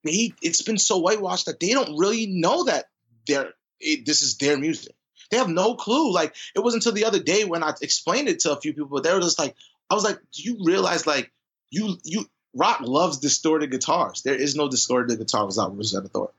he 0.04 0.34
it's 0.42 0.62
been 0.62 0.78
so 0.78 1.00
whitewashed 1.00 1.48
that 1.48 1.60
they 1.60 1.72
don't 1.72 1.98
really 1.98 2.28
know 2.28 2.66
that 2.66 2.86
they're 3.28 3.54
it, 3.80 4.06
this 4.06 4.22
is 4.22 4.38
their 4.38 4.58
music. 4.58 4.96
They 5.30 5.38
have 5.38 5.50
no 5.50 5.76
clue. 5.76 6.14
Like 6.14 6.36
it 6.56 6.60
wasn't 6.60 6.86
until 6.86 6.94
the 6.94 7.06
other 7.06 7.22
day 7.22 7.44
when 7.44 7.64
I 7.64 7.74
explained 7.82 8.30
it 8.30 8.40
to 8.42 8.54
a 8.54 8.62
few 8.62 8.74
people, 8.74 8.88
but 8.88 9.04
they 9.04 9.14
were 9.14 9.20
just 9.20 9.40
like, 9.40 9.56
I 9.90 9.96
was 9.96 10.04
like, 10.04 10.20
do 10.32 10.44
you 10.44 10.58
realize 10.64 11.06
like 11.06 11.32
you 11.70 11.98
you 12.04 12.26
rock 12.54 12.82
loves 12.82 13.20
distorted 13.20 13.72
guitars. 13.72 14.24
There 14.24 14.36
is 14.36 14.56
no 14.56 14.70
distorted 14.70 15.18
guitar 15.18 15.46
without 15.46 15.76
Rosetta 15.76 16.10
Tharpe. 16.10 16.34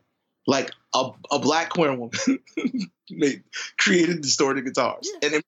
Like 0.47 0.70
a, 0.95 1.11
a 1.30 1.39
black 1.39 1.70
queer 1.70 1.95
woman 1.95 2.18
made, 3.11 3.43
created 3.78 4.22
distorted 4.22 4.64
guitars 4.64 5.11
yeah. 5.22 5.30
and 5.30 5.43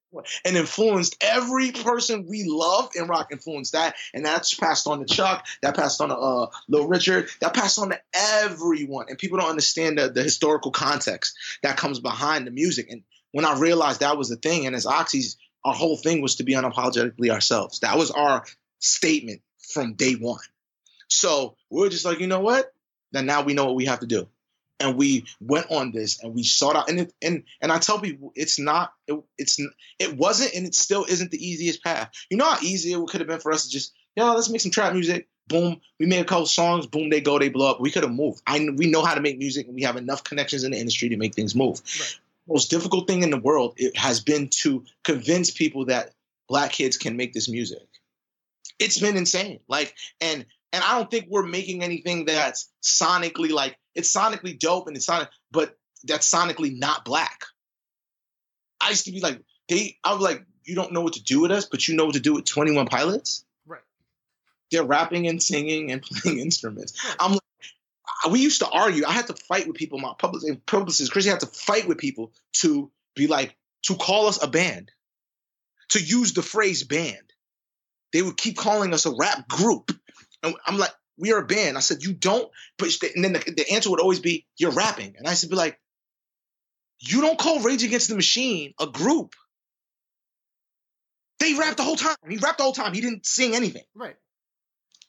and 0.45 0.57
influenced 0.57 1.17
every 1.21 1.73
person 1.73 2.27
we 2.29 2.45
love 2.47 2.91
in 2.95 3.07
rock. 3.07 3.29
Influenced 3.33 3.73
that, 3.73 3.95
and 4.13 4.25
that's 4.25 4.55
passed 4.55 4.87
on 4.87 4.99
to 4.99 5.07
Chuck. 5.07 5.47
That 5.63 5.77
passed 5.77 6.01
on 6.01 6.09
to 6.09 6.17
uh, 6.17 6.47
Little 6.69 6.89
Richard. 6.89 7.29
That 7.41 7.55
passed 7.55 7.79
on 7.79 7.91
to 7.91 8.01
everyone. 8.13 9.07
And 9.09 9.17
people 9.19 9.39
don't 9.39 9.49
understand 9.49 9.99
the, 9.99 10.11
the 10.11 10.23
historical 10.23 10.71
context 10.71 11.35
that 11.63 11.77
comes 11.77 12.01
behind 12.01 12.47
the 12.47 12.51
music. 12.51 12.91
And 12.91 13.03
when 13.33 13.45
I 13.45 13.59
realized 13.59 14.01
that 14.01 14.19
was 14.19 14.29
the 14.29 14.37
thing, 14.37 14.67
and 14.67 14.75
as 14.75 14.87
Oxys, 14.87 15.37
our 15.65 15.75
whole 15.75 15.97
thing 15.97 16.23
was 16.23 16.37
to 16.37 16.45
be 16.45 16.55
unapologetically 16.55 17.31
ourselves. 17.31 17.81
That 17.81 17.97
was 17.97 18.11
our 18.11 18.45
statement 18.79 19.43
from 19.73 19.95
day 19.95 20.15
one. 20.15 20.41
So 21.09 21.57
we're 21.71 21.91
just 21.91 22.05
like, 22.05 22.21
you 22.21 22.27
know 22.27 22.41
what? 22.41 22.73
Then 23.13 23.27
now 23.27 23.43
we 23.43 23.55
know 23.55 23.67
what 23.67 23.75
we 23.75 23.87
have 23.87 24.01
to 24.01 24.07
do. 24.07 24.29
And 24.81 24.97
we 24.97 25.27
went 25.41 25.71
on 25.71 25.93
this 25.93 26.23
and 26.23 26.35
we 26.35 26.43
sought 26.43 26.75
out 26.75 26.89
and 26.89 27.01
it, 27.01 27.13
and 27.21 27.45
and 27.61 27.71
I 27.71 27.79
tell 27.79 28.01
people 28.01 28.33
it's 28.35 28.59
not 28.59 28.95
it, 29.07 29.21
it's 29.37 29.59
it 29.99 30.17
wasn't 30.17 30.55
and 30.55 30.67
it 30.67 30.75
still 30.75 31.05
isn't 31.05 31.31
the 31.31 31.47
easiest 31.47 31.85
path. 31.85 32.11
You 32.31 32.39
know 32.39 32.49
how 32.49 32.59
easy 32.63 32.93
it 32.93 33.09
could 33.09 33.21
have 33.21 33.29
been 33.29 33.41
for 33.41 33.53
us 33.53 33.65
to 33.65 33.71
just 33.71 33.93
yo 34.17 34.33
let's 34.33 34.49
make 34.49 34.63
some 34.63 34.71
trap 34.71 34.95
music. 34.95 35.29
Boom, 35.49 35.81
we 35.99 36.07
made 36.07 36.21
a 36.21 36.25
couple 36.25 36.47
songs. 36.47 36.87
Boom, 36.87 37.11
they 37.11 37.21
go, 37.21 37.39
they 37.39 37.49
blow 37.49 37.71
up. 37.71 37.81
We 37.81 37.91
could 37.91 38.05
have 38.05 38.13
moved. 38.13 38.41
I 38.47 38.67
we 38.75 38.91
know 38.91 39.03
how 39.03 39.15
to 39.15 39.21
make 39.21 39.37
music 39.37 39.67
and 39.67 39.75
we 39.75 39.83
have 39.83 39.97
enough 39.97 40.25
connections 40.25 40.65
in 40.65 40.71
the 40.71 40.79
industry 40.79 41.11
to 41.11 41.17
make 41.17 41.35
things 41.35 41.55
move. 41.55 41.83
Right. 42.01 42.19
Most 42.49 42.71
difficult 42.71 43.07
thing 43.07 43.23
in 43.23 43.31
the 43.31 43.39
world 43.39 43.75
it 43.77 43.97
has 43.97 44.21
been 44.21 44.49
to 44.63 44.85
convince 45.05 45.51
people 45.51 45.87
that 45.87 46.15
black 46.49 46.73
kids 46.73 46.97
can 46.97 47.17
make 47.17 47.33
this 47.35 47.49
music. 47.49 47.87
It's 48.79 48.99
been 48.99 49.17
insane. 49.17 49.61
Like 49.69 49.95
and 50.21 50.47
and 50.73 50.83
I 50.85 50.99
don't 50.99 51.11
think 51.11 51.27
we're 51.29 51.47
making 51.47 51.83
anything 51.83 52.27
that's 52.27 52.71
sonically 52.83 53.51
like 53.51 53.77
it's 53.95 54.15
sonically 54.15 54.59
dope 54.59 54.87
and 54.87 54.97
it's 54.97 55.07
sonic, 55.07 55.29
but 55.51 55.77
that's 56.05 56.31
sonically 56.33 56.79
not 56.79 57.05
black. 57.05 57.45
I 58.81 58.91
used 58.91 59.07
to 59.07 59.13
be 59.13 59.21
like, 59.21 59.41
they 59.69 59.99
I 60.05 60.13
was 60.13 60.23
like, 60.23 60.45
you 60.65 60.75
don't 60.75 60.93
know 60.93 61.01
what 61.01 61.15
to 61.15 61.23
do 61.23 61.41
with 61.41 61.51
us, 61.51 61.67
but 61.67 61.87
you 61.89 61.97
know 61.97 62.05
what 62.07 62.15
to 62.15 62.21
do 62.21 62.35
with 62.35 62.45
21 62.45 62.87
pilots? 62.87 63.45
Right. 63.67 63.83
They're 64.71 64.85
rapping 64.85 65.27
and 65.27 65.43
singing 65.43 65.91
and 65.91 66.03
playing 66.23 66.39
instruments. 66.39 67.05
Right. 67.05 67.17
I'm 67.21 67.33
like, 67.33 67.41
we 68.31 68.41
used 68.41 68.61
to 68.61 68.69
argue. 68.69 69.05
I 69.07 69.13
had 69.13 69.27
to 69.29 69.35
fight 69.35 69.67
with 69.67 69.77
people, 69.77 69.99
my 69.99 70.13
public 70.19 70.67
publicists, 70.67 71.11
Chrissy 71.11 71.31
had 71.31 71.41
to 71.41 71.47
fight 71.47 71.89
with 71.89 71.99
people 71.99 72.33
to 72.55 72.91
be 73.15 73.27
like, 73.27 73.57
to 73.85 73.97
call 73.97 74.27
us 74.27 74.43
a 74.43 74.47
band, 74.47 74.91
to 75.91 76.03
use 76.03 76.35
the 76.35 76.43
phrase 76.43 76.85
band. 76.85 77.17
They 78.13 78.23
would 78.23 78.37
keep 78.37 78.57
calling 78.57 78.93
us 78.93 79.07
a 79.07 79.15
rap 79.15 79.49
group. 79.49 79.93
And 80.43 80.55
I'm 80.67 80.79
like, 80.79 80.93
we 81.19 81.33
are 81.33 81.39
a 81.39 81.47
band. 81.47 81.77
I 81.77 81.81
said, 81.81 82.03
you 82.03 82.13
don't, 82.13 82.51
but 82.79 82.89
and 83.15 83.25
then 83.25 83.35
the, 83.35 83.41
the 83.41 83.71
answer 83.73 83.91
would 83.91 84.01
always 84.01 84.21
be, 84.21 84.47
you're 84.57 84.73
rapping. 84.73 85.15
And 85.19 85.29
I 85.29 85.35
said, 85.35 85.51
be 85.51 85.57
like, 85.57 85.79
you 86.99 87.21
don't 87.21 87.39
call 87.39 87.61
Rage 87.61 87.83
Against 87.83 88.09
the 88.09 88.15
Machine 88.15 88.75
a 88.79 88.87
group. 88.87 89.35
They 91.39 91.55
rapped 91.55 91.79
the 91.79 91.83
whole 91.83 91.97
time. 91.97 92.17
He 92.29 92.37
rapped 92.37 92.59
the 92.59 92.65
whole 92.65 92.75
time. 92.75 92.93
He 92.93 93.01
didn't 93.01 93.25
sing 93.25 93.55
anything. 93.55 93.85
Right. 93.95 94.17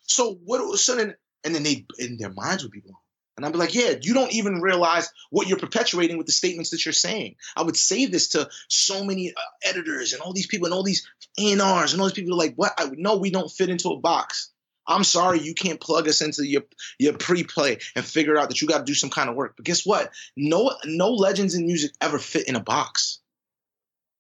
So 0.04 0.40
what 0.46 0.80
so 0.80 0.96
then 0.96 1.16
and 1.44 1.54
then 1.54 1.64
they 1.64 1.86
in 2.00 2.18
their 2.18 2.32
minds 2.32 2.64
would 2.64 2.72
be 2.72 2.80
blown. 2.80 2.96
And 3.38 3.46
I'd 3.46 3.54
be 3.54 3.58
like, 3.58 3.74
yeah, 3.74 3.94
you 4.00 4.14
don't 4.14 4.34
even 4.34 4.62
realize 4.62 5.10
what 5.30 5.48
you're 5.48 5.58
perpetuating 5.58 6.18
with 6.18 6.28
the 6.28 6.34
statements 6.34 6.70
that 6.72 6.86
you're 6.86 6.94
saying. 6.94 7.36
I 7.56 7.64
would 7.64 7.78
say 7.78 8.06
this 8.06 8.30
to 8.30 8.50
so 8.68 9.04
many 9.04 9.32
uh, 9.32 9.42
editors 9.64 10.14
and 10.14 10.22
all 10.22 10.34
these 10.34 10.48
people 10.48 10.68
and 10.68 10.74
all 10.74 10.84
these 10.84 11.08
A&Rs 11.40 11.94
and 11.94 12.02
all 12.02 12.08
these 12.08 12.14
people 12.14 12.34
are 12.34 12.38
like, 12.38 12.54
what? 12.56 12.74
I, 12.78 12.90
no, 12.94 13.18
we 13.18 13.32
don't 13.32 13.50
fit 13.50 13.70
into 13.70 13.90
a 13.90 14.00
box. 14.00 14.51
I'm 14.92 15.04
sorry 15.04 15.40
you 15.40 15.54
can't 15.54 15.80
plug 15.80 16.08
us 16.08 16.22
into 16.22 16.46
your 16.46 16.64
your 17.00 17.14
pre-play 17.14 17.80
and 17.96 18.06
figure 18.06 18.38
out 18.38 18.50
that 18.50 18.62
you 18.62 18.68
got 18.68 18.80
to 18.80 18.84
do 18.84 18.94
some 18.94 19.10
kind 19.10 19.30
of 19.30 19.36
work. 19.36 19.54
But 19.56 19.66
guess 19.66 19.86
what? 19.86 20.12
No 20.36 20.76
no 20.86 21.12
legends 21.12 21.56
in 21.56 21.66
music 21.66 21.92
ever 22.02 22.20
fit 22.20 22.48
in 22.48 22.56
a 22.56 22.60
box. 22.60 23.20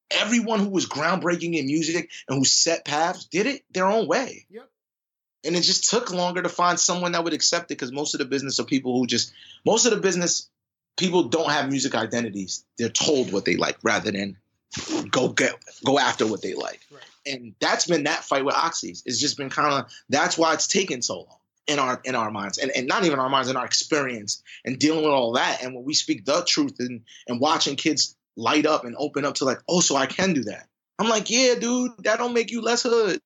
Everyone 0.10 0.60
who 0.60 0.70
was 0.70 0.88
groundbreaking 0.88 1.56
in 1.56 1.66
music 1.68 2.10
and 2.28 2.38
who 2.38 2.46
set 2.46 2.86
paths 2.86 3.26
did 3.26 3.48
it 3.48 3.64
their 3.72 3.86
own 3.86 4.08
way. 4.08 4.46
Yep. 4.50 4.70
And 5.44 5.56
it 5.56 5.62
just 5.62 5.90
took 5.90 6.12
longer 6.12 6.42
to 6.42 6.50
find 6.50 6.80
someone 6.80 7.14
that 7.14 7.24
would 7.24 7.34
accept 7.34 7.72
it 7.72 7.76
because 7.76 7.92
most 7.92 8.14
of 8.14 8.20
the 8.20 8.26
business 8.26 8.60
are 8.60 8.66
people 8.66 8.98
who 8.98 9.08
just 9.08 9.34
most 9.66 9.86
of 9.86 9.92
the 9.92 10.00
business 10.00 10.50
people 10.98 11.24
don't 11.24 11.50
have 11.50 11.70
music 11.70 11.96
identities. 11.96 12.66
They're 12.78 12.90
told 12.90 13.32
what 13.32 13.46
they 13.46 13.56
like 13.56 13.78
rather 13.84 14.12
than 14.12 14.38
go 15.10 15.30
get 15.30 15.54
go 15.86 16.00
after 16.00 16.26
what 16.26 16.42
they 16.42 16.54
like. 16.54 16.82
Right 16.92 17.02
and 17.26 17.54
that's 17.60 17.88
been 17.88 18.04
that 18.04 18.24
fight 18.24 18.46
with 18.46 18.56
Oxys. 18.56 19.04
It's 19.06 19.20
just 19.20 19.38
been 19.38 19.50
kind 19.50 19.74
of 19.74 19.92
that's 20.10 20.38
why 20.38 20.54
it's 20.54 20.68
taken 20.68 21.02
so 21.02 21.20
long 21.20 21.38
in 21.68 21.80
our 21.80 22.02
in 22.04 22.16
our 22.16 22.32
minds, 22.32 22.58
and, 22.58 22.72
and 22.72 22.88
not 22.88 23.06
even 23.06 23.20
our 23.20 23.30
minds, 23.30 23.50
in 23.50 23.58
our 23.58 23.66
experience 23.66 24.42
and 24.66 24.80
dealing 24.80 25.04
with 25.04 25.14
all 25.14 25.34
that. 25.34 25.64
And 25.64 25.76
when 25.76 25.84
we 25.84 25.94
speak 25.94 26.26
the 26.26 26.44
truth 26.44 26.78
and 26.80 27.02
and 27.28 27.40
watching 27.40 27.76
kids 27.76 28.16
light 28.36 28.66
up 28.66 28.86
and 28.86 28.96
open 28.98 29.26
up 29.26 29.36
to 29.36 29.46
like, 29.46 29.60
oh, 29.68 29.82
so 29.82 29.96
I 29.96 30.06
can 30.06 30.34
do 30.34 30.44
that. 30.44 30.68
I'm 30.98 31.10
like, 31.10 31.30
yeah, 31.30 31.56
dude, 31.56 31.92
that 32.00 32.20
don't 32.20 32.34
make 32.34 32.52
you 32.52 32.62
less 32.62 32.84
hood. 32.84 33.20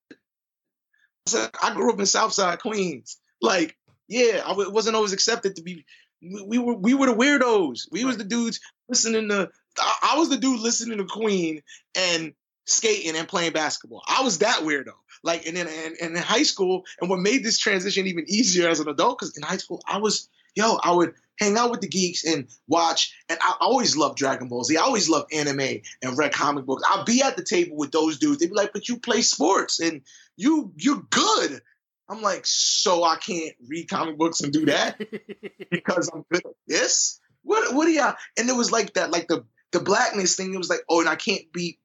I 1.61 1.73
grew 1.73 1.91
up 1.91 1.99
in 1.99 2.05
Southside 2.05 2.59
Queens. 2.59 3.17
Like, 3.41 3.75
yeah, 4.07 4.41
I 4.45 4.49
w- 4.49 4.69
wasn't 4.69 4.95
always 4.95 5.13
accepted 5.13 5.55
to 5.55 5.63
be. 5.63 5.85
We, 6.21 6.41
we, 6.41 6.57
were 6.57 6.75
we 6.75 6.93
were 6.93 7.07
the 7.07 7.13
weirdos. 7.15 7.87
We 7.91 8.05
was 8.05 8.17
the 8.17 8.23
dudes 8.23 8.59
listening 8.89 9.29
to. 9.29 9.49
I, 9.79 10.13
I 10.13 10.19
was 10.19 10.29
the 10.29 10.37
dude 10.37 10.59
listening 10.59 10.97
to 10.97 11.05
Queen 11.05 11.61
and 11.95 12.33
skating 12.65 13.15
and 13.15 13.27
playing 13.27 13.53
basketball. 13.53 14.03
I 14.07 14.23
was 14.23 14.39
that 14.39 14.57
weirdo. 14.57 14.93
Like, 15.23 15.45
and 15.47 15.55
then 15.55 15.67
and, 15.67 15.95
and 16.01 16.15
in 16.15 16.21
high 16.21 16.43
school, 16.43 16.83
and 16.99 17.09
what 17.09 17.19
made 17.19 17.43
this 17.43 17.57
transition 17.57 18.07
even 18.07 18.25
easier 18.27 18.69
as 18.69 18.79
an 18.79 18.89
adult, 18.89 19.19
because 19.19 19.37
in 19.37 19.43
high 19.43 19.57
school, 19.57 19.81
I 19.87 19.97
was, 19.97 20.29
yo, 20.55 20.77
I 20.83 20.91
would 20.91 21.13
hang 21.39 21.57
out 21.57 21.71
with 21.71 21.81
the 21.81 21.87
geeks 21.87 22.25
and 22.25 22.47
watch. 22.67 23.13
And 23.29 23.37
I 23.41 23.55
always 23.59 23.97
loved 23.97 24.17
Dragon 24.17 24.47
Ball 24.47 24.63
Z. 24.63 24.77
I 24.77 24.81
always 24.81 25.09
loved 25.09 25.33
anime 25.33 25.81
and 26.01 26.17
read 26.17 26.33
comic 26.33 26.65
books. 26.65 26.83
I'll 26.87 27.05
be 27.05 27.21
at 27.21 27.37
the 27.37 27.43
table 27.43 27.75
with 27.75 27.91
those 27.91 28.19
dudes. 28.19 28.39
They'd 28.39 28.49
be 28.49 28.55
like, 28.55 28.73
but 28.73 28.87
you 28.87 28.99
play 28.99 29.21
sports 29.21 29.79
and 29.79 30.01
you 30.37 30.71
you're 30.77 31.03
good. 31.09 31.61
I'm 32.07 32.21
like, 32.21 32.45
so 32.45 33.03
I 33.03 33.17
can't 33.17 33.55
read 33.67 33.89
comic 33.89 34.17
books 34.17 34.41
and 34.41 34.53
do 34.53 34.65
that 34.67 34.99
because 35.71 36.09
I'm 36.13 36.23
good 36.31 36.45
at 36.45 36.55
this. 36.67 37.19
What 37.43 37.73
what 37.73 37.87
are 37.87 37.91
y'all? 37.91 38.15
And 38.37 38.49
it 38.49 38.55
was 38.55 38.71
like 38.71 38.93
that, 38.93 39.11
like 39.11 39.27
the 39.27 39.43
the 39.75 39.83
blackness 39.83 40.35
thing. 40.35 40.53
It 40.53 40.57
was 40.57 40.69
like, 40.69 40.81
oh, 40.89 41.01
and 41.01 41.09
I 41.09 41.15
can't 41.15 41.51
be 41.51 41.79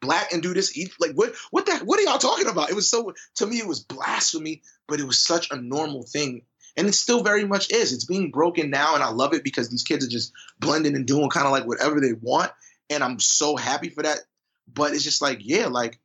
black 0.00 0.32
and 0.32 0.42
do 0.42 0.54
this. 0.54 0.76
Like 0.98 1.12
what? 1.12 1.34
What 1.50 1.66
the? 1.66 1.76
What 1.84 2.00
are 2.00 2.02
y'all 2.02 2.18
talking 2.18 2.48
about? 2.48 2.70
It 2.70 2.74
was 2.74 2.88
so 2.88 3.12
to 3.36 3.46
me, 3.46 3.58
it 3.58 3.66
was 3.66 3.80
blasphemy, 3.80 4.62
but 4.88 5.00
it 5.00 5.06
was 5.06 5.18
such 5.18 5.50
a 5.50 5.56
normal 5.56 6.02
thing, 6.02 6.42
and 6.76 6.86
it 6.86 6.94
still 6.94 7.22
very 7.22 7.44
much 7.44 7.70
is. 7.70 7.92
It's 7.92 8.06
being 8.06 8.30
broken 8.30 8.70
now, 8.70 8.94
and 8.94 9.04
I 9.04 9.10
love 9.10 9.34
it 9.34 9.44
because 9.44 9.68
these 9.68 9.82
kids 9.82 10.06
are 10.06 10.10
just 10.10 10.32
blending 10.58 10.96
and 10.96 11.06
doing 11.06 11.28
kind 11.28 11.46
of 11.46 11.52
like 11.52 11.66
whatever 11.66 12.00
they 12.00 12.14
want, 12.14 12.50
and 12.88 13.04
I'm 13.04 13.20
so 13.20 13.56
happy 13.56 13.90
for 13.90 14.02
that. 14.02 14.20
But 14.72 14.94
it's 14.94 15.04
just 15.04 15.20
like, 15.20 15.40
yeah, 15.42 15.66
like 15.66 16.00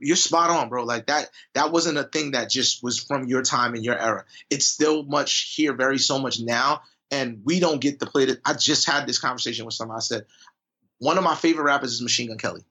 you're 0.00 0.16
spot 0.16 0.50
on, 0.50 0.68
bro. 0.68 0.82
Like 0.82 1.06
that, 1.06 1.30
that 1.54 1.70
wasn't 1.70 1.98
a 1.98 2.04
thing 2.04 2.32
that 2.32 2.50
just 2.50 2.82
was 2.82 2.98
from 2.98 3.28
your 3.28 3.42
time 3.42 3.74
and 3.74 3.84
your 3.84 3.98
era. 3.98 4.24
It's 4.50 4.66
still 4.66 5.04
much 5.04 5.54
here, 5.54 5.72
very 5.72 5.98
so 5.98 6.18
much 6.18 6.40
now. 6.40 6.82
And 7.12 7.42
we 7.44 7.58
don't 7.58 7.80
get 7.80 7.98
to 8.00 8.06
play 8.06 8.24
it. 8.24 8.40
I 8.44 8.52
just 8.52 8.88
had 8.88 9.06
this 9.06 9.18
conversation 9.18 9.64
with 9.64 9.74
someone. 9.74 9.96
I 9.96 10.00
said, 10.00 10.26
one 11.00 11.18
of 11.18 11.24
my 11.24 11.34
favorite 11.34 11.64
rappers 11.64 11.92
is 11.92 12.00
Machine 12.00 12.28
Gun 12.28 12.38
Kelly 12.38 12.64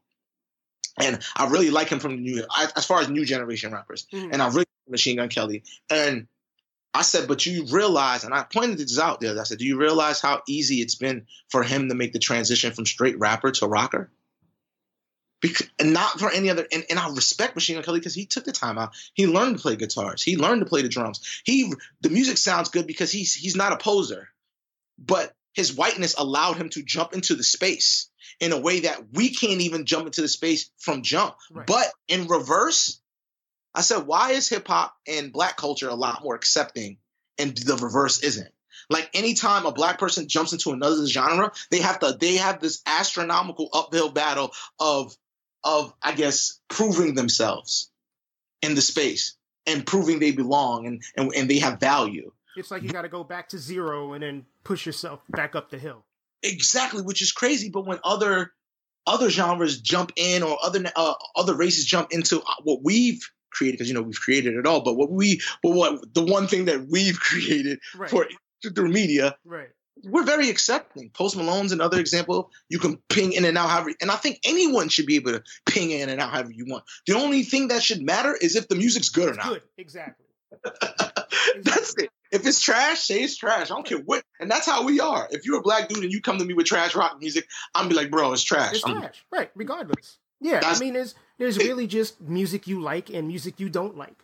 and 1.00 1.20
I 1.36 1.48
really 1.48 1.70
like 1.70 1.90
him 1.90 2.00
from 2.00 2.18
the 2.18 2.22
new 2.22 2.46
as 2.76 2.86
far 2.86 3.00
as 3.00 3.10
new 3.10 3.26
generation 3.26 3.72
rappers, 3.72 4.06
mm-hmm. 4.14 4.32
and 4.32 4.42
I 4.42 4.48
really 4.48 4.60
like 4.60 4.92
Machine 4.92 5.18
Gun 5.18 5.30
Kelly. 5.30 5.64
And 5.90 6.28
I 6.94 7.04
said, 7.04 7.28
but 7.28 7.46
you 7.46 7.66
realize, 7.66 8.24
and 8.24 8.34
I 8.34 8.44
pointed 8.44 8.80
this 8.80 9.00
out 9.00 9.20
there. 9.20 9.40
I 9.40 9.44
said, 9.44 9.60
do 9.60 9.66
you 9.66 9.78
realize 9.78 10.20
how 10.20 10.42
easy 10.48 10.76
it's 10.76 10.96
been 10.96 11.28
for 11.50 11.64
him 11.64 11.88
to 11.90 11.96
make 11.96 12.14
the 12.14 12.20
transition 12.20 12.74
from 12.74 12.86
straight 12.86 13.20
rapper 13.20 13.52
to 13.52 13.68
rocker? 13.68 14.10
Because, 15.42 15.70
and 15.80 15.94
not 15.94 16.20
for 16.20 16.30
any 16.30 16.50
other. 16.50 16.68
And, 16.70 16.84
and 16.90 17.00
I 17.00 17.10
respect 17.12 17.56
Machine 17.56 17.76
Gun 17.76 17.84
Kelly 17.84 18.00
because 18.00 18.16
he 18.16 18.26
took 18.26 18.44
the 18.44 18.52
time 18.52 18.78
out. 18.78 18.94
He 19.14 19.28
learned 19.28 19.58
to 19.58 19.62
play 19.62 19.76
guitars. 19.78 20.22
He 20.22 20.36
learned 20.36 20.62
to 20.62 20.66
play 20.66 20.82
the 20.82 20.90
drums. 20.90 21.42
He 21.46 21.72
the 22.02 22.10
music 22.10 22.38
sounds 22.38 22.70
good 22.70 22.88
because 22.88 23.12
he's 23.12 23.34
he's 23.34 23.56
not 23.56 23.72
a 23.72 23.78
poser, 23.78 24.28
but 24.98 25.34
his 25.54 25.76
whiteness 25.76 26.16
allowed 26.18 26.58
him 26.58 26.70
to 26.70 26.84
jump 26.84 27.14
into 27.14 27.36
the 27.36 27.44
space 27.44 28.10
in 28.40 28.52
a 28.52 28.60
way 28.60 28.82
that 28.82 29.14
we 29.14 29.30
can't 29.30 29.62
even 29.62 29.86
jump 29.86 30.06
into 30.06 30.22
the 30.22 30.28
space 30.28 30.70
from 30.78 31.02
jump. 31.02 31.36
Right. 31.52 31.66
But 31.66 31.92
in 32.08 32.28
reverse, 32.28 33.00
I 33.74 33.82
said, 33.82 34.08
why 34.08 34.32
is 34.32 34.48
hip 34.50 34.68
hop 34.68 34.96
and 35.08 35.34
black 35.34 35.58
culture 35.58 35.90
a 35.90 35.96
lot 35.96 36.24
more 36.24 36.36
accepting 36.36 36.98
and 37.38 37.56
the 37.58 37.76
reverse 37.76 38.24
isn't? 38.24 38.50
Like 38.90 39.10
anytime 39.14 39.66
a 39.66 39.72
black 39.72 40.00
person 40.00 40.28
jumps 40.28 40.54
into 40.54 40.72
another 40.72 41.06
genre, 41.06 41.52
they 41.70 41.80
have 41.80 42.00
to 42.00 42.18
they 42.20 42.38
have 42.38 42.60
this 42.60 42.82
astronomical 42.86 43.70
uphill 43.74 44.10
battle 44.10 44.52
of 44.80 45.16
of 45.64 45.94
I 46.02 46.14
guess 46.14 46.60
proving 46.70 47.14
themselves 47.14 47.92
in 48.62 48.76
the 48.76 48.82
space 48.82 49.36
and 49.68 49.86
proving 49.86 50.20
they 50.20 50.32
belong 50.32 50.88
and 50.88 51.04
and, 51.16 51.32
and 51.36 51.50
they 51.50 51.60
have 51.60 51.80
value. 51.80 52.32
It's 52.58 52.72
like 52.72 52.82
you 52.82 52.90
got 52.90 53.04
to 53.04 53.10
go 53.10 53.24
back 53.24 53.50
to 53.50 53.60
zero 53.60 54.14
and 54.14 54.24
then 54.24 54.46
push 54.70 54.86
yourself 54.86 55.20
back 55.30 55.56
up 55.56 55.70
the 55.72 55.80
hill. 55.80 56.06
Exactly, 56.44 57.02
which 57.02 57.22
is 57.22 57.32
crazy. 57.32 57.70
But 57.70 57.86
when 57.88 58.00
other 58.04 58.54
other 59.08 59.30
genres 59.32 59.82
jump 59.82 60.12
in 60.16 60.44
or 60.44 60.58
other 60.64 60.82
uh, 60.96 61.14
other 61.36 61.56
races 61.56 61.86
jump 61.86 62.12
into 62.12 62.42
what 62.64 62.80
we've 62.84 63.22
created 63.52 63.74
because 63.78 63.88
you 63.90 63.96
know 63.96 64.04
we've 64.04 64.20
created 64.20 64.54
it 64.56 64.68
all 64.68 64.82
but 64.84 64.96
what 64.96 65.10
we 65.10 65.42
but 65.64 65.72
what 65.72 66.14
the 66.14 66.24
one 66.24 66.46
thing 66.48 66.66
that 66.66 66.86
we've 66.88 67.20
created 67.30 67.80
Right. 67.98 68.10
for 68.12 68.28
through 68.62 68.90
media 68.90 69.36
Right. 69.44 69.70
we're 70.04 70.24
very 70.24 70.50
accepting 70.52 71.10
post 71.10 71.36
malone's 71.36 71.72
another 71.72 72.00
example 72.00 72.52
you 72.70 72.78
can 72.78 73.00
ping 73.10 73.32
in 73.34 73.46
and 73.46 73.58
out 73.58 73.70
however 73.72 73.92
and 74.02 74.12
i 74.12 74.18
think 74.18 74.38
anyone 74.44 74.88
should 74.90 75.08
be 75.08 75.16
able 75.16 75.32
to 75.32 75.42
ping 75.66 75.90
in 75.90 76.10
and 76.10 76.22
out 76.22 76.30
however 76.32 76.52
you 76.52 76.66
want 76.68 76.84
the 77.08 77.16
only 77.16 77.42
thing 77.42 77.70
that 77.70 77.82
should 77.82 78.04
matter 78.04 78.36
is 78.40 78.56
if 78.56 78.68
the 78.68 78.76
music's 78.76 79.10
good 79.10 79.30
or 79.30 79.34
not 79.34 79.48
Good. 79.50 79.64
Exactly. 79.80 80.26
that's 81.64 81.96
it 81.98 82.10
if 82.32 82.46
it's 82.46 82.62
trash 82.62 83.00
say 83.00 83.22
it's 83.22 83.38
trash 83.38 83.72
i 83.72 83.74
don't 83.74 83.86
care 83.86 83.98
what 84.00 84.24
and 84.40 84.50
that's 84.50 84.66
how 84.66 84.84
we 84.84 85.00
are 85.00 85.28
if 85.32 85.46
you're 85.46 85.60
a 85.60 85.62
black 85.62 85.90
dude 85.90 86.04
and 86.04 86.12
you 86.12 86.22
come 86.22 86.38
to 86.38 86.46
me 86.46 86.54
with 86.54 86.66
trash 86.66 86.96
rock 86.96 87.18
music 87.20 87.48
i'm 87.76 87.88
be 87.90 87.96
like 87.96 88.10
bro 88.12 88.32
it's 88.34 88.44
trash 88.44 88.76
It's 88.76 88.86
I'm- 88.86 89.00
trash. 89.02 89.24
Right. 89.32 89.52
Regardless. 89.56 90.18
Yeah. 90.42 90.62
I 90.64 90.80
mean, 90.80 90.94
there's 90.94 91.16
there's 91.38 91.58
really 91.58 91.86
just 91.86 92.22
music 92.22 92.66
you 92.66 92.82
like 92.82 93.10
and 93.10 93.28
music 93.28 93.60
you 93.60 93.68
don't 93.70 93.98
like. 93.98 94.16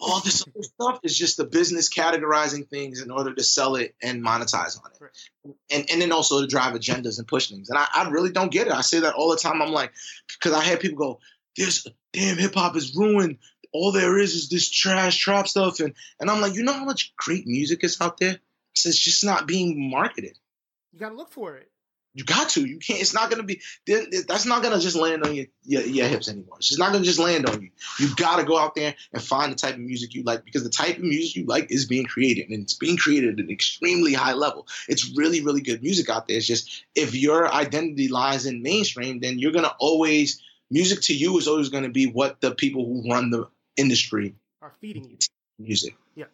all 0.00 0.20
this 0.20 0.42
other 0.42 0.62
stuff 0.62 1.00
is 1.04 1.16
just 1.16 1.36
the 1.36 1.44
business 1.44 1.88
categorizing 1.88 2.68
things 2.68 3.00
in 3.00 3.10
order 3.10 3.32
to 3.32 3.42
sell 3.44 3.76
it 3.76 3.94
and 4.02 4.22
monetize 4.24 4.76
on 4.82 4.90
it. 4.92 4.98
Right. 5.00 5.54
And 5.70 5.90
and 5.90 6.02
then 6.02 6.12
also 6.12 6.40
to 6.40 6.46
drive 6.46 6.74
agendas 6.74 7.18
and 7.18 7.26
push 7.28 7.48
things. 7.48 7.70
And 7.70 7.78
I, 7.78 7.86
I 7.94 8.08
really 8.10 8.30
don't 8.32 8.50
get 8.50 8.66
it. 8.66 8.72
I 8.72 8.80
say 8.80 9.00
that 9.00 9.14
all 9.14 9.30
the 9.30 9.36
time. 9.38 9.62
I'm 9.62 9.70
like, 9.72 9.92
because 10.38 10.52
I 10.52 10.62
had 10.64 10.80
people 10.80 10.98
go, 10.98 11.20
this 11.56 11.86
damn 12.12 12.36
hip 12.36 12.54
hop 12.54 12.76
is 12.76 12.94
ruined. 12.96 13.38
All 13.76 13.92
there 13.92 14.18
is 14.18 14.34
is 14.34 14.48
this 14.48 14.70
trash 14.70 15.18
trap 15.18 15.46
stuff. 15.46 15.80
And 15.80 15.94
and 16.18 16.30
I'm 16.30 16.40
like, 16.40 16.54
you 16.54 16.62
know 16.62 16.72
how 16.72 16.84
much 16.84 17.14
great 17.16 17.46
music 17.46 17.84
is 17.84 18.00
out 18.00 18.16
there? 18.18 18.38
So 18.74 18.88
it's 18.88 18.98
just 18.98 19.24
not 19.24 19.46
being 19.46 19.90
marketed. 19.90 20.38
You 20.92 20.98
got 20.98 21.10
to 21.10 21.14
look 21.14 21.30
for 21.30 21.56
it. 21.56 21.70
You 22.14 22.24
got 22.24 22.48
to. 22.50 22.64
You 22.64 22.78
can't. 22.78 22.98
It's 22.98 23.12
not 23.12 23.28
gonna 23.28 23.42
be. 23.42 23.60
That's 23.86 24.46
not 24.46 24.62
gonna 24.62 24.80
just 24.80 24.96
land 24.96 25.22
on 25.22 25.34
your 25.34 25.46
your, 25.64 25.82
your 25.82 26.08
hips 26.08 26.30
anymore. 26.30 26.56
It's 26.56 26.68
just 26.68 26.78
not 26.78 26.92
gonna 26.92 27.04
just 27.04 27.18
land 27.18 27.46
on 27.46 27.60
you. 27.60 27.68
You 28.00 28.14
got 28.16 28.36
to 28.36 28.44
go 28.44 28.56
out 28.56 28.74
there 28.74 28.94
and 29.12 29.22
find 29.22 29.52
the 29.52 29.56
type 29.56 29.74
of 29.74 29.80
music 29.80 30.14
you 30.14 30.22
like 30.22 30.42
because 30.42 30.64
the 30.64 30.70
type 30.70 30.96
of 30.96 31.02
music 31.02 31.36
you 31.36 31.44
like 31.44 31.70
is 31.70 31.84
being 31.84 32.06
created 32.06 32.48
and 32.48 32.62
it's 32.62 32.72
being 32.72 32.96
created 32.96 33.34
at 33.34 33.44
an 33.44 33.50
extremely 33.50 34.14
high 34.14 34.32
level. 34.32 34.66
It's 34.88 35.14
really 35.14 35.42
really 35.42 35.60
good 35.60 35.82
music 35.82 36.08
out 36.08 36.26
there. 36.26 36.38
It's 36.38 36.46
just 36.46 36.84
if 36.94 37.14
your 37.14 37.52
identity 37.52 38.08
lies 38.08 38.46
in 38.46 38.62
mainstream, 38.62 39.20
then 39.20 39.38
you're 39.38 39.52
gonna 39.52 39.76
always 39.78 40.42
music 40.70 41.02
to 41.02 41.14
you 41.14 41.36
is 41.36 41.48
always 41.48 41.68
gonna 41.68 41.90
be 41.90 42.06
what 42.06 42.40
the 42.40 42.54
people 42.54 42.86
who 42.86 43.10
run 43.10 43.28
the 43.28 43.46
industry 43.76 44.34
Are 44.62 44.72
feeding 44.80 45.04
you. 45.10 45.16
music. 45.58 45.96
Yeah. 46.14 46.24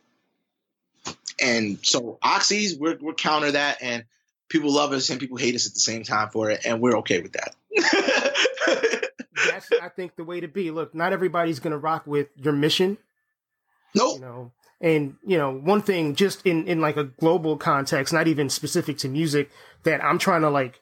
And 1.40 1.78
so 1.82 2.18
Oxys, 2.22 2.78
we're 2.78 2.96
we're 3.00 3.14
counter 3.14 3.52
that, 3.52 3.78
and 3.82 4.04
people 4.48 4.72
love 4.72 4.92
us 4.92 5.10
and 5.10 5.18
people 5.18 5.36
hate 5.36 5.54
us 5.54 5.66
at 5.66 5.74
the 5.74 5.80
same 5.80 6.02
time 6.04 6.28
for 6.30 6.50
it, 6.50 6.64
and 6.64 6.80
we're 6.80 6.98
okay 6.98 7.20
with 7.20 7.32
that. 7.32 7.54
That's 9.50 9.68
I 9.82 9.88
think 9.88 10.16
the 10.16 10.24
way 10.24 10.40
to 10.40 10.48
be. 10.48 10.70
Look, 10.70 10.94
not 10.94 11.12
everybody's 11.12 11.58
gonna 11.58 11.78
rock 11.78 12.06
with 12.06 12.28
your 12.36 12.52
mission. 12.52 12.98
nope. 13.94 14.16
you 14.16 14.20
know 14.20 14.52
and 14.80 15.14
you 15.24 15.38
know 15.38 15.52
one 15.52 15.80
thing 15.82 16.14
just 16.14 16.44
in 16.46 16.66
in 16.66 16.80
like 16.80 16.96
a 16.96 17.04
global 17.04 17.56
context 17.56 18.12
not 18.12 18.26
even 18.26 18.48
specific 18.50 18.98
to 18.98 19.06
music 19.08 19.48
that 19.84 20.02
i'm 20.02 20.18
trying 20.18 20.40
to 20.40 20.50
like 20.50 20.80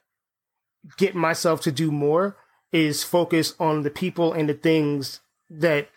get 0.97 1.15
myself 1.15 1.61
to 1.61 1.71
do 1.73 1.91
more 1.91 2.37
is 2.73 3.03
focus 3.05 3.55
on 3.61 3.83
the 3.83 3.91
people 3.91 4.33
and 4.33 4.49
the 4.49 4.55
things 4.55 5.21
that 5.51 5.89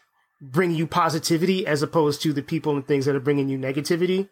bring 0.51 0.71
you 0.71 0.85
positivity 0.85 1.65
as 1.65 1.81
opposed 1.81 2.21
to 2.21 2.33
the 2.33 2.41
people 2.41 2.75
and 2.75 2.85
things 2.85 3.05
that 3.05 3.15
are 3.15 3.21
bringing 3.21 3.47
you 3.49 3.57
negativity 3.57 4.27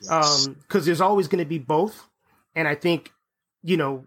Yes. 0.00 0.10
um 0.10 0.54
because 0.60 0.84
there's 0.84 1.00
always 1.00 1.26
going 1.28 1.38
to 1.38 1.48
be 1.48 1.58
both 1.58 2.08
and 2.54 2.68
i 2.68 2.74
think 2.74 3.12
you 3.62 3.76
know 3.78 4.04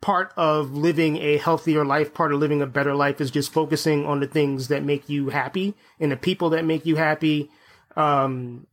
part 0.00 0.34
of 0.36 0.72
living 0.72 1.16
a 1.16 1.38
healthier 1.38 1.84
life 1.84 2.12
part 2.12 2.32
of 2.34 2.40
living 2.40 2.60
a 2.60 2.66
better 2.66 2.94
life 2.94 3.20
is 3.22 3.30
just 3.30 3.52
focusing 3.52 4.04
on 4.04 4.20
the 4.20 4.26
things 4.26 4.68
that 4.68 4.82
make 4.82 5.08
you 5.08 5.30
happy 5.30 5.74
and 5.98 6.12
the 6.12 6.16
people 6.16 6.50
that 6.50 6.64
make 6.64 6.84
you 6.84 6.96
happy 6.96 7.48
um 7.96 8.66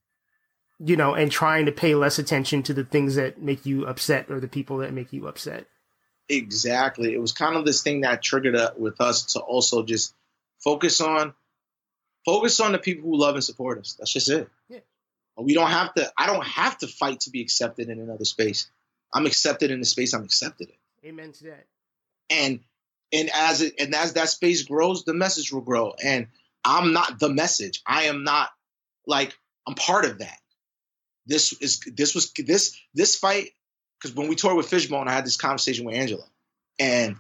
you 0.80 0.98
know 0.98 1.14
and 1.14 1.32
trying 1.32 1.68
to 1.68 1.72
pay 1.72 1.96
less 1.96 2.20
attention 2.20 2.64
to 2.64 2.74
the 2.74 2.84
things 2.84 3.16
that 3.16 3.42
make 3.42 3.66
you 3.66 3.86
upset 3.86 4.30
or 4.30 4.42
the 4.42 4.48
people 4.48 4.80
that 4.80 4.92
make 4.92 5.14
you 5.14 5.28
upset 5.28 5.68
exactly. 6.28 7.14
It 7.14 7.22
was 7.22 7.32
kind 7.34 7.56
of 7.56 7.66
this 7.66 7.84
thing 7.84 8.02
that 8.02 8.22
triggered 8.22 8.56
it 8.56 8.80
with 8.80 9.02
us 9.02 9.34
to 9.34 9.40
also 9.40 9.84
just 9.84 10.14
focus 10.64 11.02
on 11.02 11.34
focus 12.26 12.60
on 12.60 12.72
the 12.72 12.80
people 12.80 13.10
who 13.10 13.18
love 13.18 13.36
and 13.36 13.44
support 13.44 13.80
us. 13.80 13.96
That's 13.98 14.12
just 14.14 14.30
it. 14.30 14.50
Yeah. 14.70 14.80
We 15.38 15.54
don't 15.54 15.70
have 15.72 15.94
to. 15.96 16.12
I 16.18 16.28
don't 16.28 16.46
have 16.46 16.78
to 16.80 16.88
fight 16.88 17.22
to 17.22 17.30
be 17.32 17.42
accepted 17.42 17.90
in 17.90 18.00
another 18.00 18.26
space. 18.26 18.70
I'm 19.14 19.26
accepted 19.26 19.72
in 19.72 19.80
the 19.80 19.86
space 19.86 20.14
I'm 20.14 20.24
accepted 20.24 20.70
in. 21.04 21.10
amen 21.10 21.32
to 21.34 21.44
that 21.46 21.66
and 22.30 22.60
and 23.12 23.30
as 23.34 23.62
it 23.62 23.74
and 23.80 23.94
as 23.94 24.14
that 24.14 24.30
space 24.30 24.64
grows 24.64 25.04
the 25.04 25.14
message 25.14 25.52
will 25.52 25.62
grow 25.62 25.94
and 26.04 26.28
i'm 26.64 26.94
not 26.94 27.20
the 27.20 27.30
message 27.30 27.82
i 27.86 28.04
am 28.04 28.24
not 28.24 28.50
like 29.06 29.38
i'm 29.68 29.76
part 29.76 30.06
of 30.06 30.20
that 30.20 30.40
this 31.28 31.54
is 31.62 31.82
this 31.96 32.16
was 32.16 32.32
this 32.38 32.80
this 32.94 33.16
fight 33.16 33.50
because 34.00 34.16
when 34.16 34.28
we 34.30 34.36
toured 34.36 34.56
with 34.56 34.70
fishbone 34.70 35.08
i 35.08 35.12
had 35.12 35.26
this 35.26 35.38
conversation 35.38 35.86
with 35.86 35.96
Angelo 35.96 36.24
and 36.80 37.18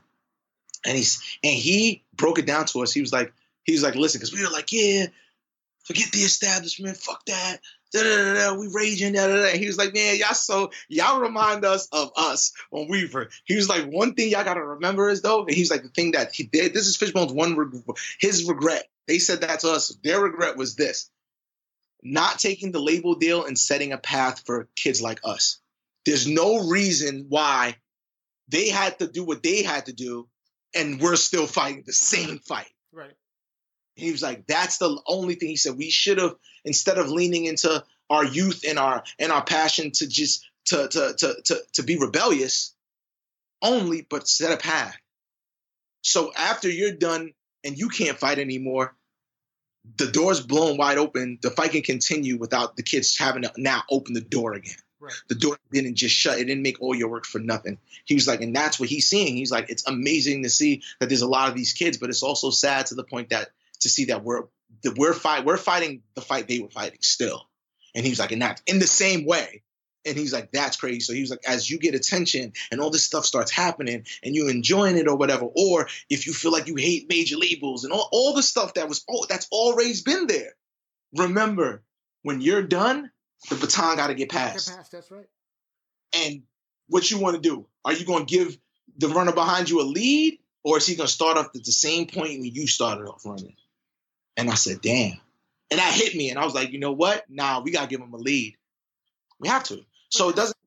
and 0.85 0.97
he's 0.97 1.21
and 1.43 1.53
he 1.53 2.03
broke 2.15 2.39
it 2.39 2.45
down 2.45 2.65
to 2.67 2.81
us 2.81 2.93
he 2.93 3.01
was 3.01 3.11
like 3.11 3.33
he 3.63 3.73
was 3.73 3.83
like 3.83 3.95
listen 3.95 4.19
because 4.19 4.33
we 4.33 4.43
were 4.43 4.51
like 4.51 4.71
yeah 4.71 5.05
forget 5.85 6.11
the 6.11 6.19
establishment 6.19 6.97
fuck 6.97 7.23
that 7.25 7.57
da, 7.91 8.03
da, 8.03 8.33
da, 8.33 8.53
we 8.55 8.67
raging 8.73 9.13
da, 9.13 9.27
da, 9.27 9.41
da. 9.43 9.57
he 9.57 9.67
was 9.67 9.77
like 9.77 9.93
man 9.93 10.17
y'all 10.17 10.33
so 10.33 10.71
y'all 10.87 11.19
remind 11.21 11.65
us 11.65 11.87
of 11.91 12.11
us 12.15 12.53
when 12.69 12.87
we 12.89 13.07
were. 13.07 13.29
He 13.45 13.55
was 13.55 13.69
like, 13.69 13.85
one 13.85 14.13
thing 14.13 14.29
y'all 14.29 14.43
gotta 14.43 14.63
remember 14.63 15.09
is 15.09 15.21
though, 15.21 15.45
and 15.45 15.53
he's 15.53 15.71
like, 15.71 15.83
the 15.83 15.89
thing 15.89 16.11
that 16.11 16.33
he 16.33 16.43
did. 16.43 16.73
This 16.73 16.87
is 16.87 16.97
Fishbone's 16.97 17.33
one 17.33 17.55
reg- 17.55 17.83
his 18.19 18.47
regret. 18.47 18.87
They 19.07 19.19
said 19.19 19.41
that 19.41 19.61
to 19.61 19.71
us. 19.71 19.95
Their 20.03 20.21
regret 20.21 20.57
was 20.57 20.75
this: 20.75 21.09
not 22.03 22.39
taking 22.39 22.71
the 22.71 22.81
label 22.81 23.15
deal 23.15 23.45
and 23.45 23.57
setting 23.57 23.91
a 23.91 23.97
path 23.97 24.43
for 24.45 24.67
kids 24.75 25.01
like 25.01 25.19
us. 25.23 25.59
There's 26.05 26.27
no 26.27 26.67
reason 26.67 27.27
why 27.29 27.75
they 28.47 28.69
had 28.69 28.99
to 28.99 29.07
do 29.07 29.23
what 29.23 29.43
they 29.43 29.63
had 29.63 29.85
to 29.87 29.93
do, 29.93 30.27
and 30.75 30.99
we're 30.99 31.15
still 31.15 31.47
fighting 31.47 31.83
the 31.85 31.93
same 31.93 32.39
fight. 32.39 32.71
right 32.91 33.13
He 33.95 34.11
was 34.11 34.21
like, 34.21 34.47
that's 34.47 34.77
the 34.77 34.99
only 35.07 35.35
thing 35.35 35.49
he 35.49 35.57
said. 35.57 35.77
We 35.77 35.89
should 35.89 36.17
have, 36.17 36.35
instead 36.63 36.97
of 36.97 37.09
leaning 37.09 37.45
into 37.45 37.83
our 38.09 38.25
youth 38.25 38.63
and 38.67 38.79
our 38.79 39.03
and 39.19 39.31
our 39.31 39.43
passion 39.43 39.91
to 39.91 40.07
just 40.07 40.45
to 40.65 40.87
to 40.87 41.13
to 41.17 41.35
to, 41.45 41.59
to 41.73 41.83
be 41.83 41.97
rebellious 41.97 42.73
only, 43.61 44.05
but 44.09 44.27
set 44.27 44.51
a 44.51 44.57
path. 44.57 44.95
So 46.03 46.31
after 46.35 46.69
you're 46.69 46.93
done 46.93 47.33
and 47.63 47.77
you 47.77 47.89
can't 47.89 48.17
fight 48.17 48.39
anymore, 48.39 48.95
the 49.97 50.07
door's 50.07 50.41
blown 50.41 50.77
wide 50.77 50.97
open. 50.97 51.39
The 51.41 51.51
fight 51.51 51.71
can 51.71 51.83
continue 51.83 52.37
without 52.37 52.75
the 52.75 52.83
kids 52.83 53.17
having 53.17 53.43
to 53.43 53.51
now 53.57 53.83
open 53.89 54.13
the 54.13 54.21
door 54.21 54.53
again. 54.53 54.75
Right. 54.99 55.13
The 55.29 55.35
door 55.35 55.57
didn't 55.71 55.95
just 55.95 56.15
shut. 56.15 56.37
It 56.37 56.45
didn't 56.45 56.61
make 56.61 56.79
all 56.79 56.93
your 56.93 57.09
work 57.09 57.25
for 57.25 57.39
nothing. 57.39 57.79
He 58.05 58.13
was 58.13 58.27
like, 58.27 58.41
and 58.41 58.55
that's 58.55 58.79
what 58.79 58.89
he's 58.89 59.07
seeing. 59.07 59.35
He's 59.35 59.51
like, 59.51 59.69
it's 59.69 59.87
amazing 59.87 60.43
to 60.43 60.49
see 60.49 60.83
that 60.99 61.09
there's 61.09 61.23
a 61.23 61.27
lot 61.27 61.49
of 61.49 61.55
these 61.55 61.73
kids, 61.73 61.97
but 61.97 62.09
it's 62.09 62.21
also 62.21 62.51
sad 62.51 62.87
to 62.87 62.95
the 62.95 63.03
point 63.03 63.29
that 63.29 63.49
to 63.81 63.89
see 63.89 64.05
that 64.05 64.23
we're 64.23 64.43
that 64.83 64.97
we're 64.97 65.13
fight 65.13 65.45
we're 65.45 65.57
fighting 65.57 66.01
the 66.15 66.21
fight 66.21 66.47
they 66.47 66.59
were 66.59 66.69
fighting 66.69 66.99
still. 67.01 67.47
And 67.93 68.05
he 68.05 68.11
was 68.11 68.19
like, 68.19 68.31
and 68.31 68.41
that 68.41 68.61
in 68.67 68.79
the 68.79 68.87
same 68.87 69.25
way. 69.25 69.63
And 70.03 70.17
he's 70.17 70.33
like, 70.33 70.51
that's 70.51 70.77
crazy. 70.77 71.01
So 71.01 71.13
he 71.13 71.21
was 71.21 71.29
like, 71.29 71.41
as 71.47 71.69
you 71.69 71.77
get 71.77 71.93
attention 71.93 72.53
and 72.71 72.81
all 72.81 72.89
this 72.89 73.05
stuff 73.05 73.23
starts 73.23 73.51
happening 73.51 74.05
and 74.23 74.35
you're 74.35 74.49
enjoying 74.49 74.97
it 74.97 75.07
or 75.07 75.15
whatever, 75.15 75.45
or 75.55 75.87
if 76.09 76.25
you 76.25 76.33
feel 76.33 76.51
like 76.51 76.67
you 76.67 76.75
hate 76.75 77.07
major 77.07 77.37
labels 77.37 77.83
and 77.83 77.93
all, 77.93 78.09
all 78.11 78.33
the 78.33 78.41
stuff 78.41 78.73
that 78.75 78.89
was, 78.89 79.05
oh, 79.07 79.25
that's 79.29 79.47
always 79.51 80.01
been 80.01 80.25
there. 80.25 80.55
Remember, 81.15 81.83
when 82.23 82.41
you're 82.41 82.63
done, 82.63 83.11
the 83.49 83.55
baton 83.55 83.97
got 83.97 84.07
to 84.07 84.15
get 84.15 84.29
Get 84.29 84.31
passed. 84.31 84.73
that's 84.91 85.11
right 85.11 85.27
And 86.13 86.43
what 86.87 87.09
you 87.11 87.19
want 87.19 87.35
to 87.35 87.41
do? 87.41 87.67
Are 87.85 87.93
you 87.93 88.05
going 88.05 88.25
to 88.25 88.37
give 88.37 88.57
the 88.97 89.09
runner 89.09 89.33
behind 89.33 89.69
you 89.69 89.81
a 89.81 89.83
lead, 89.83 90.39
or 90.63 90.77
is 90.77 90.85
he 90.85 90.95
going 90.95 91.07
to 91.07 91.13
start 91.13 91.37
off 91.37 91.47
at 91.55 91.63
the 91.63 91.71
same 91.71 92.07
point 92.07 92.39
when 92.39 92.51
you 92.53 92.67
started 92.67 93.07
off 93.07 93.25
running? 93.25 93.55
And 94.37 94.49
I 94.49 94.55
said, 94.55 94.81
damn. 94.81 95.17
And 95.69 95.79
that 95.79 95.93
hit 95.93 96.15
me, 96.15 96.29
and 96.29 96.37
I 96.37 96.43
was 96.43 96.53
like, 96.53 96.71
you 96.71 96.79
know 96.79 96.91
what? 96.91 97.23
Nah, 97.29 97.61
we 97.61 97.71
got 97.71 97.83
to 97.83 97.87
give 97.87 98.01
him 98.01 98.13
a 98.13 98.17
lead. 98.17 98.57
We 99.39 99.47
have 99.47 99.63
to. 99.65 99.85
So 100.09 100.29
it 100.29 100.35
doesn't. 100.35 100.57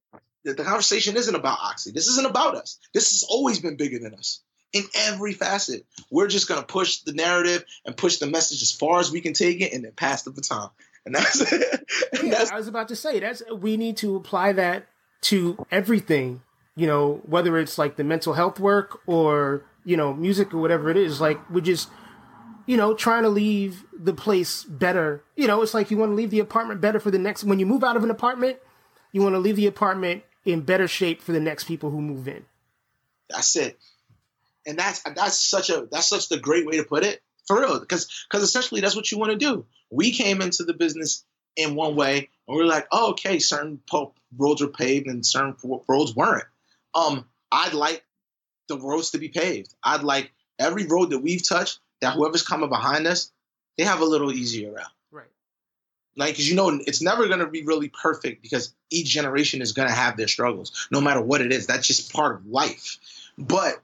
The 0.45 0.55
conversation 0.55 1.17
isn't 1.17 1.35
about 1.35 1.59
Oxy. 1.63 1.91
This 1.91 2.09
isn't 2.09 2.27
about 2.27 2.55
us. 2.55 2.79
This 2.93 3.11
has 3.13 3.23
always 3.23 3.61
been 3.61 3.77
bigger 3.77 3.99
than 3.99 4.15
us 4.15 4.41
in 4.75 4.85
every 4.95 5.33
facet. 5.33 5.87
We're 6.11 6.27
just 6.27 6.49
going 6.49 6.61
to 6.61 6.67
push 6.67 6.99
the 6.99 7.13
narrative 7.13 7.65
and 7.87 7.97
push 7.97 8.19
the 8.19 8.27
message 8.27 8.61
as 8.63 8.73
far 8.73 9.01
as 9.01 9.11
we 9.11 9.21
can 9.21 9.33
take 9.33 9.61
it, 9.61 9.73
and 9.73 9.85
then 9.85 9.93
pass 9.93 10.23
the 10.23 10.31
baton. 10.31 10.71
And 11.07 11.15
that's 11.15 11.41
and 11.53 11.63
yeah, 12.23 12.31
that's 12.31 12.51
I 12.51 12.57
was 12.57 12.69
about 12.69 12.89
to 12.89 12.97
say 12.97 13.21
that's 13.21 13.43
we 13.53 13.77
need 13.77 13.97
to 13.99 14.17
apply 14.17 14.53
that 14.55 14.87
to 15.23 15.67
everything. 15.71 16.43
You 16.77 16.87
know, 16.87 17.21
whether 17.27 17.59
it's 17.59 17.79
like 17.79 17.97
the 17.97 18.05
mental 18.05 18.35
health 18.35 18.59
work 18.59 19.01
or 19.07 19.65
you 19.85 19.97
know 19.97 20.13
music 20.13 20.53
or 20.53 20.59
whatever 20.59 20.91
it 20.91 20.97
is. 20.97 21.21
Like 21.21 21.39
we're 21.51 21.61
just 21.61 21.89
you 22.67 22.77
know 22.77 22.95
trying 22.95 23.23
to 23.25 23.29
leave 23.29 23.85
the 23.97 24.15
place 24.15 24.65
better. 24.65 25.23
You 25.37 25.47
know, 25.47 25.63
it's 25.63 25.75
like 25.75 25.91
you 25.91 25.97
want 25.97 26.13
to 26.13 26.17
leave 26.17 26.31
the 26.31 26.41
apartment 26.41 26.81
better 26.81 27.01
for 27.01 27.11
the 27.11 27.19
next. 27.19 27.45
When 27.45 27.59
you 27.59 27.67
move 27.67 27.85
out 27.85 27.97
of 27.97 28.05
an 28.05 28.11
apartment, 28.11 28.59
you 29.13 29.23
want 29.23 29.35
to 29.35 29.39
leave 29.41 29.57
the 29.57 29.67
apartment 29.67 30.23
in 30.45 30.61
better 30.63 30.89
shape 30.89 31.23
for 31.23 31.33
the 31.33 31.41
next 31.41 31.65
people 31.65 31.91
who 31.91 32.01
move 32.03 32.29
in. 32.29 32.45
That's 33.31 33.57
it. 33.57 33.79
and 34.67 34.79
that's 34.79 35.03
that's 35.03 35.39
such 35.39 35.71
a 35.71 35.87
that's 35.91 36.09
such 36.09 36.29
the 36.29 36.39
great 36.39 36.67
way 36.67 36.77
to 36.77 36.85
put 36.85 37.05
it 37.05 37.23
for 37.47 37.61
real 37.61 37.81
because 37.81 38.09
because 38.29 38.43
essentially 38.43 38.81
that's 38.81 38.97
what 38.97 39.11
you 39.11 39.19
want 39.19 39.33
to 39.33 39.39
do 39.39 39.67
we 39.91 40.11
came 40.13 40.41
into 40.41 40.65
the 40.65 40.75
business 40.75 41.25
in 41.57 41.75
one 41.75 41.95
way 41.97 42.29
and 42.49 42.57
we 42.57 42.63
are 42.63 42.67
like 42.67 42.87
oh 42.93 43.11
okay 43.11 43.39
certain 43.39 43.81
roads 44.37 44.63
were 44.63 44.69
paved 44.69 45.07
and 45.07 45.25
certain 45.27 45.55
roads 45.89 46.15
weren't 46.17 46.47
um 46.95 47.25
i'd 47.53 47.75
like 47.75 48.05
the 48.69 48.79
roads 48.79 49.11
to 49.11 49.19
be 49.19 49.29
paved 49.29 49.75
i'd 49.83 50.03
like 50.03 50.33
every 50.59 50.87
road 50.87 51.11
that 51.11 51.19
we've 51.21 51.47
touched 51.47 51.79
that 52.05 52.15
whoever's 52.15 52.43
coming 52.43 52.69
behind 52.69 53.07
us 53.07 53.31
they 53.77 53.85
have 53.85 54.01
a 54.01 54.05
little 54.05 54.33
easier 54.33 54.73
route 54.73 54.87
right 55.11 55.27
like 56.17 56.33
because 56.33 56.49
you 56.49 56.57
know 56.57 56.81
it's 56.87 57.03
never 57.03 57.27
going 57.27 57.41
to 57.41 57.47
be 57.47 57.65
really 57.65 57.89
perfect 57.89 58.43
because 58.43 58.75
each 58.91 59.09
generation 59.09 59.63
is 59.63 59.73
going 59.73 59.89
to 59.89 59.95
have 59.95 60.17
their 60.17 60.29
struggles 60.29 60.89
no 60.91 61.01
matter 61.01 61.21
what 61.21 61.41
it 61.41 61.53
is 61.53 61.67
that's 61.67 61.87
just 61.87 62.13
part 62.13 62.37
of 62.37 62.47
life 62.47 62.99
but 63.37 63.83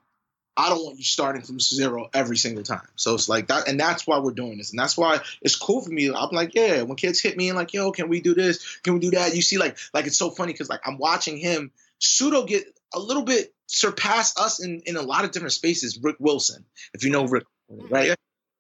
I 0.57 0.69
don't 0.69 0.85
want 0.85 0.99
you 0.99 1.05
starting 1.05 1.41
from 1.41 1.59
zero 1.59 2.11
every 2.13 2.37
single 2.37 2.63
time. 2.63 2.87
So 2.97 3.15
it's 3.15 3.31
like 3.31 3.47
that, 3.49 3.67
and 3.67 3.81
that's 3.81 4.07
why 4.07 4.19
we're 4.19 4.33
doing 4.33 4.59
this, 4.59 4.71
and 4.71 4.79
that's 4.79 4.95
why 4.97 5.21
it's 5.41 5.57
cool 5.57 5.81
for 5.81 5.91
me. 5.91 6.13
I'm 6.13 6.29
like, 6.33 6.55
yeah, 6.55 6.83
when 6.83 6.97
kids 6.97 7.19
hit 7.21 7.37
me 7.37 7.49
and 7.49 7.57
like, 7.57 7.73
yo, 7.73 7.93
can 7.93 8.09
we 8.09 8.21
do 8.21 8.35
this? 8.35 8.79
Can 8.81 8.95
we 8.95 9.01
do 9.01 9.13
that? 9.13 9.35
You 9.35 9.41
see, 9.41 9.57
like, 9.57 9.79
like 9.95 10.07
it's 10.07 10.19
so 10.19 10.29
funny 10.29 10.53
because 10.53 10.69
like 10.69 10.81
I'm 10.85 10.99
watching 10.99 11.39
him 11.39 11.71
pseudo 11.99 12.45
get 12.45 12.65
a 12.93 12.99
little 12.99 13.23
bit 13.23 13.55
surpass 13.67 14.37
us 14.39 14.63
in 14.63 14.81
in 14.81 14.97
a 14.97 15.03
lot 15.03 15.25
of 15.25 15.31
different 15.31 15.53
spaces. 15.53 15.99
Rick 16.03 16.17
Wilson, 16.19 16.65
if 16.93 17.05
you 17.05 17.11
know 17.11 17.27
Rick, 17.27 17.45
right? 17.71 18.17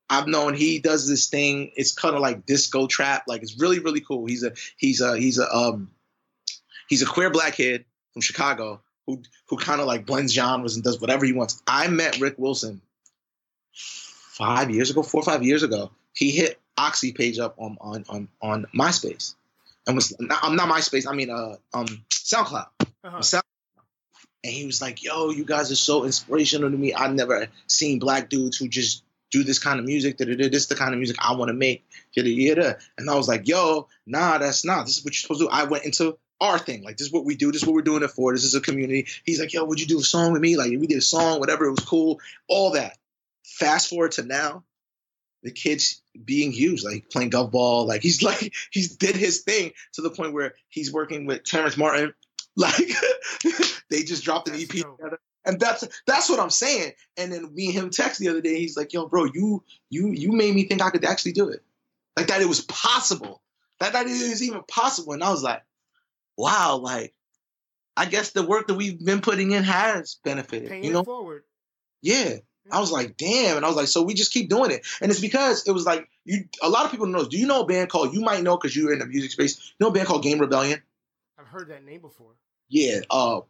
I've 0.08 0.26
known 0.26 0.54
he 0.54 0.80
does 0.80 1.08
this 1.08 1.28
thing. 1.28 1.70
It's 1.76 1.92
kind 1.92 2.16
of 2.16 2.20
like 2.20 2.44
disco 2.44 2.86
trap. 2.86 3.24
Like 3.28 3.42
it's 3.42 3.61
really 3.61 3.78
really 3.78 4.00
cool. 4.00 4.26
He's 4.26 4.42
a 4.42 4.52
he's 4.76 5.00
a 5.00 5.16
he's 5.16 5.38
a 5.38 5.48
um 5.54 5.90
he's 6.88 7.02
a 7.02 7.06
queer 7.06 7.30
black 7.30 7.54
kid 7.54 7.84
from 8.12 8.22
Chicago 8.22 8.80
who 9.06 9.22
who 9.48 9.56
kind 9.56 9.80
of 9.80 9.86
like 9.86 10.06
blends 10.06 10.32
genres 10.32 10.74
and 10.74 10.84
does 10.84 11.00
whatever 11.00 11.24
he 11.24 11.32
wants. 11.32 11.62
I 11.66 11.88
met 11.88 12.20
Rick 12.20 12.34
Wilson 12.38 12.82
five 13.72 14.70
years 14.70 14.90
ago, 14.90 15.02
four 15.02 15.20
or 15.20 15.24
five 15.24 15.42
years 15.42 15.62
ago. 15.62 15.90
He 16.12 16.30
hit 16.30 16.61
Oxy 16.76 17.12
page 17.12 17.38
up 17.38 17.54
on 17.58 17.76
on 17.80 18.04
on, 18.08 18.28
on 18.42 18.66
MySpace, 18.74 19.34
and 19.86 19.94
was 19.94 20.14
I'm 20.42 20.56
not 20.56 20.68
MySpace. 20.68 21.06
I 21.08 21.14
mean 21.14 21.30
uh 21.30 21.56
um 21.72 21.86
SoundCloud. 22.11 22.66
Uh-huh. 22.80 23.18
SoundCloud. 23.18 23.42
And 24.43 24.53
he 24.53 24.64
was 24.66 24.80
like, 24.80 25.03
"Yo, 25.03 25.30
you 25.30 25.45
guys 25.45 25.70
are 25.70 25.76
so 25.76 26.05
inspirational 26.05 26.70
to 26.70 26.76
me. 26.76 26.95
I've 26.95 27.14
never 27.14 27.49
seen 27.66 27.99
black 27.99 28.30
dudes 28.30 28.57
who 28.57 28.68
just 28.68 29.03
do 29.30 29.45
this 29.45 29.59
kind 29.59 29.78
of 29.78 29.86
music. 29.86 30.18
This 30.18 30.28
is 30.28 30.66
the 30.66 30.74
kind 30.74 30.93
of 30.93 30.99
music 30.99 31.16
I 31.20 31.34
want 31.34 31.49
to 31.51 31.55
make. 31.55 31.84
And 32.16 33.11
I 33.11 33.14
was 33.14 33.28
like, 33.28 33.47
yo, 33.49 33.88
nah, 34.07 34.38
that's 34.38 34.64
not. 34.64 34.86
This 34.86 34.99
is 34.99 35.05
what 35.05 35.14
you're 35.14 35.20
supposed 35.20 35.41
to 35.41 35.47
do. 35.47 35.51
I 35.51 35.64
went 35.64 35.84
into 35.84 36.18
our 36.41 36.59
thing. 36.59 36.82
Like 36.82 36.97
this 36.97 37.07
is 37.07 37.12
what 37.12 37.24
we 37.24 37.36
do. 37.36 37.53
This 37.53 37.62
is 37.62 37.66
what 37.66 37.74
we're 37.74 37.82
doing 37.82 38.03
it 38.03 38.11
for. 38.11 38.32
This 38.32 38.45
is 38.45 38.55
a 38.55 38.61
community. 38.61 39.07
He's 39.24 39.41
like, 39.41 39.53
yo, 39.53 39.64
would 39.64 39.80
you 39.80 39.86
do 39.86 40.01
a 40.01 40.03
song 40.03 40.32
with 40.32 40.43
me? 40.43 40.57
Like 40.57 40.70
we 40.70 40.86
did 40.86 40.99
a 40.99 41.03
song, 41.03 41.38
whatever. 41.38 41.66
It 41.66 41.70
was 41.70 41.84
cool. 41.84 42.20
All 42.49 42.72
that. 42.72 42.97
Fast 43.45 43.91
forward 43.91 44.12
to 44.12 44.22
now, 44.22 44.64
the 45.43 45.51
kid's 45.51 46.03
being 46.22 46.53
used, 46.53 46.84
like 46.84 47.11
playing 47.11 47.30
golf 47.30 47.51
ball. 47.51 47.86
Like 47.86 48.03
he's 48.03 48.22
like 48.22 48.55
he's 48.70 48.97
did 48.97 49.16
his 49.16 49.41
thing 49.41 49.72
to 49.95 50.03
the 50.03 50.11
point 50.11 50.32
where 50.32 50.55
he's 50.68 50.93
working 50.93 51.26
with 51.26 51.45
Terrace 51.45 51.76
Martin. 51.76 52.14
Like 52.57 52.74
they 53.90 54.03
just 54.03 54.24
dropped 54.24 54.48
an 54.48 54.55
EP 54.55 54.68
together. 54.68 55.18
And 55.44 55.59
that's 55.59 55.86
that's 56.07 56.28
what 56.28 56.40
I'm 56.40 56.51
saying. 56.51 56.92
And 57.16 57.32
then 57.32 57.55
me 57.55 57.66
and 57.66 57.74
him 57.74 57.90
text 57.90 58.20
the 58.20 58.28
other 58.28 58.42
day. 58.42 58.59
He's 58.59 58.76
like, 58.76 58.92
"Yo, 58.92 59.07
bro, 59.07 59.24
you 59.24 59.62
you 59.88 60.11
you 60.12 60.32
made 60.32 60.55
me 60.55 60.64
think 60.64 60.82
I 60.82 60.90
could 60.90 61.05
actually 61.05 61.32
do 61.32 61.48
it, 61.48 61.62
like 62.16 62.26
that. 62.26 62.42
It 62.42 62.48
was 62.48 62.61
possible. 62.61 63.40
That 63.78 63.94
that 63.94 64.07
it 64.07 64.11
was 64.11 64.42
even 64.42 64.62
possible." 64.64 65.14
And 65.14 65.24
I 65.24 65.30
was 65.30 65.42
like, 65.42 65.62
wow, 66.36 66.76
like 66.76 67.14
I 67.96 68.07
guess 68.07 68.30
the 68.30 68.44
work 68.44 68.66
that 68.68 68.74
we've 68.74 69.03
been 69.03 69.20
putting 69.20 69.53
in 69.53 69.62
has 69.64 70.16
benefited. 70.24 70.68
Paying 70.68 70.84
you 70.84 70.92
know, 70.92 71.05
forward. 71.05 71.44
Yeah. 72.03 72.36
I 72.72 72.78
was 72.78 72.92
like, 72.92 73.16
damn, 73.16 73.57
and 73.57 73.64
I 73.64 73.68
was 73.68 73.76
like, 73.76 73.88
so 73.88 74.03
we 74.03 74.14
just 74.14 74.32
keep 74.32 74.48
doing 74.48 74.70
it, 74.70 74.86
and 75.01 75.11
it's 75.11 75.20
because 75.20 75.66
it 75.66 75.72
was 75.72 75.84
like 75.84 76.09
you. 76.24 76.44
A 76.62 76.68
lot 76.68 76.84
of 76.84 76.92
people 76.92 77.07
know. 77.07 77.24
Do 77.24 77.36
you 77.36 77.46
know 77.46 77.62
a 77.62 77.66
band 77.66 77.88
called? 77.88 78.14
You 78.14 78.20
might 78.20 78.44
know 78.44 78.57
because 78.57 78.76
you're 78.76 78.92
in 78.92 79.01
the 79.01 79.07
music 79.07 79.32
space. 79.32 79.59
You 79.59 79.84
know 79.84 79.90
a 79.90 79.92
band 79.92 80.07
called 80.07 80.22
Game 80.22 80.38
Rebellion. 80.38 80.80
I've 81.41 81.49
heard 81.49 81.68
that 81.68 81.84
name 81.84 82.01
before. 82.01 82.34
Yeah, 82.68 83.01
uh, 83.11 83.41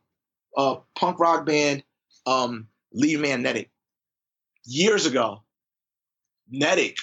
uh, 0.57 0.77
punk 0.95 1.19
rock 1.19 1.45
band, 1.45 1.83
um, 2.27 2.69
lead 2.93 3.19
man 3.21 3.43
Netic. 3.43 3.69
Years 4.65 5.07
ago, 5.07 5.43
Netic 6.53 6.97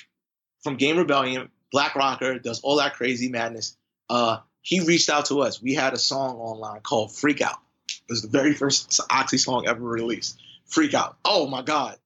from 0.64 0.78
Game 0.78 0.98
Rebellion, 0.98 1.50
Black 1.72 1.96
Rocker, 1.96 2.40
does 2.40 2.62
all 2.62 2.78
that 2.78 2.94
crazy 2.94 3.30
madness. 3.30 3.76
Uh, 4.10 4.38
he 4.62 4.80
reached 4.80 5.10
out 5.10 5.26
to 5.26 5.42
us. 5.42 5.62
We 5.62 5.74
had 5.74 5.94
a 5.94 5.98
song 5.98 6.38
online 6.38 6.82
called 6.82 7.14
Freak 7.16 7.42
Out. 7.42 7.58
It 7.90 8.10
was 8.10 8.22
the 8.22 8.30
very 8.30 8.54
first 8.58 9.00
Oxy 9.10 9.38
song 9.38 9.68
ever 9.68 9.82
released. 9.82 10.42
Freak 10.66 10.94
Out. 10.94 11.18
Oh 11.26 11.48
my 11.48 11.62
God. 11.62 11.98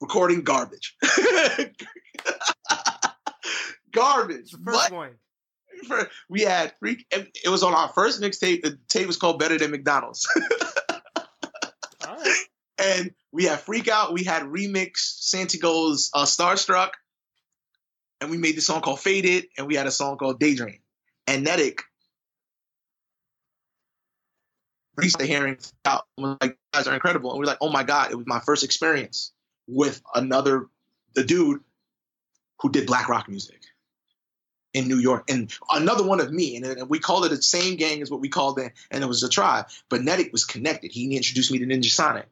Recording 0.00 0.42
garbage. 0.42 0.96
garbage. 3.92 4.50
The 4.50 4.58
first 4.64 4.90
what? 4.90 4.92
one. 4.92 5.10
We 6.28 6.42
had 6.42 6.72
freak. 6.78 7.06
It 7.10 7.48
was 7.48 7.62
on 7.62 7.74
our 7.74 7.88
first 7.88 8.20
mixtape. 8.20 8.62
The 8.62 8.78
tape 8.88 9.06
was 9.06 9.16
called 9.16 9.38
Better 9.38 9.58
Than 9.58 9.70
McDonald's. 9.70 10.26
And 12.82 13.12
we 13.30 13.44
had 13.44 13.60
Freak 13.60 13.88
Out. 13.88 14.12
We 14.12 14.24
had 14.24 14.42
remix 14.42 14.96
Santigold's 14.96 16.10
uh, 16.12 16.24
Starstruck. 16.24 16.90
And 18.20 18.30
we 18.30 18.38
made 18.38 18.56
the 18.56 18.60
song 18.60 18.80
called 18.80 19.00
Faded. 19.00 19.46
And 19.56 19.66
we 19.66 19.76
had 19.76 19.86
a 19.86 19.90
song 19.90 20.18
called 20.18 20.40
Daydream. 20.40 20.80
And 21.26 21.46
Netic 21.46 21.80
reached 24.96 25.18
the 25.18 25.26
hearing 25.26 25.56
out 25.86 26.04
like 26.18 26.58
guys 26.74 26.86
are 26.86 26.92
incredible 26.92 27.30
and 27.30 27.38
we're 27.38 27.46
like 27.46 27.56
oh 27.62 27.70
my 27.70 27.82
god 27.82 28.10
it 28.10 28.14
was 28.14 28.26
my 28.26 28.40
first 28.40 28.62
experience 28.62 29.32
with 29.66 30.02
another 30.14 30.66
the 31.14 31.24
dude 31.24 31.60
who 32.60 32.70
did 32.70 32.86
black 32.86 33.08
rock 33.08 33.26
music 33.26 33.61
in 34.74 34.88
New 34.88 34.98
York 34.98 35.30
and 35.30 35.52
another 35.70 36.04
one 36.04 36.20
of 36.20 36.32
me 36.32 36.56
and, 36.56 36.64
and 36.64 36.88
we 36.88 36.98
called 36.98 37.24
it 37.24 37.28
the 37.28 37.42
same 37.42 37.76
gang 37.76 38.00
as 38.02 38.10
what 38.10 38.20
we 38.20 38.28
called 38.28 38.58
it 38.58 38.72
and 38.90 39.04
it 39.04 39.06
was 39.06 39.22
a 39.22 39.28
tribe 39.28 39.66
but 39.88 40.00
Netic 40.00 40.32
was 40.32 40.44
connected 40.44 40.92
he 40.92 41.14
introduced 41.16 41.52
me 41.52 41.58
to 41.58 41.66
Ninjasonik 41.66 42.24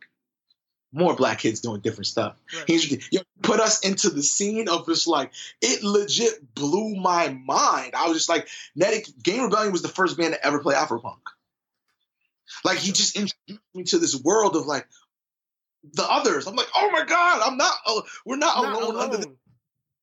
more 0.93 1.15
black 1.15 1.39
kids 1.39 1.61
doing 1.61 1.81
different 1.81 2.07
stuff. 2.07 2.37
Right. 2.53 2.81
He 2.81 3.21
put 3.43 3.61
us 3.61 3.81
into 3.87 4.11
the 4.11 4.23
scene 4.23 4.69
of 4.69 4.87
this 4.87 5.07
like 5.07 5.33
it 5.61 5.83
legit 5.83 6.55
blew 6.55 6.97
my 6.97 7.29
mind. 7.29 7.95
I 7.95 8.09
was 8.09 8.17
just 8.17 8.29
like, 8.29 8.49
Netic 8.79 9.23
Game 9.23 9.45
Rebellion 9.45 9.73
was 9.73 9.83
the 9.83 9.89
first 9.89 10.19
band 10.19 10.35
to 10.35 10.45
ever 10.45 10.59
play 10.59 10.75
Afropunk. 10.75 11.21
Like 12.65 12.79
he 12.79 12.93
just 12.93 13.17
introduced 13.17 13.61
me 13.75 13.85
to 13.85 13.99
this 13.99 14.21
world 14.21 14.57
of 14.57 14.67
like 14.67 14.87
the 15.95 16.05
others. 16.05 16.47
I'm 16.47 16.57
like, 16.57 16.69
oh 16.75 16.91
my 16.91 17.05
god, 17.05 17.43
I'm 17.45 17.57
not. 17.57 17.73
Uh, 17.87 18.01
we're 18.27 18.37
not, 18.37 18.63
not 18.63 18.75
alone, 18.75 18.95
alone, 18.95 19.03
under. 19.03 19.17
The, 19.19 19.37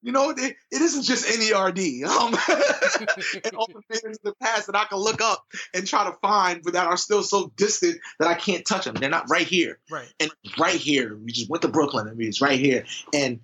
you 0.01 0.11
know, 0.11 0.29
it, 0.29 0.39
it 0.39 0.81
isn't 0.81 1.03
just 1.03 1.27
NERD. 1.27 2.03
Um, 2.03 2.33
and 3.43 3.55
all 3.55 3.67
the 3.67 3.81
things 3.91 4.17
in 4.17 4.23
the 4.23 4.33
past 4.41 4.67
that 4.67 4.75
I 4.75 4.85
can 4.85 4.99
look 4.99 5.21
up 5.21 5.45
and 5.73 5.85
try 5.85 6.05
to 6.05 6.17
find, 6.21 6.61
but 6.63 6.73
that 6.73 6.87
are 6.87 6.97
still 6.97 7.23
so 7.23 7.51
distant 7.55 7.99
that 8.19 8.27
I 8.27 8.35
can't 8.35 8.65
touch 8.65 8.85
them. 8.85 8.95
They're 8.95 9.09
not 9.09 9.29
right 9.29 9.47
here. 9.47 9.79
Right. 9.89 10.11
And 10.19 10.31
right 10.57 10.75
here, 10.75 11.15
we 11.15 11.31
just 11.31 11.49
went 11.49 11.61
to 11.63 11.67
Brooklyn 11.67 12.07
and 12.07 12.17
we 12.17 12.27
was 12.27 12.41
right 12.41 12.59
here. 12.59 12.85
And 13.13 13.39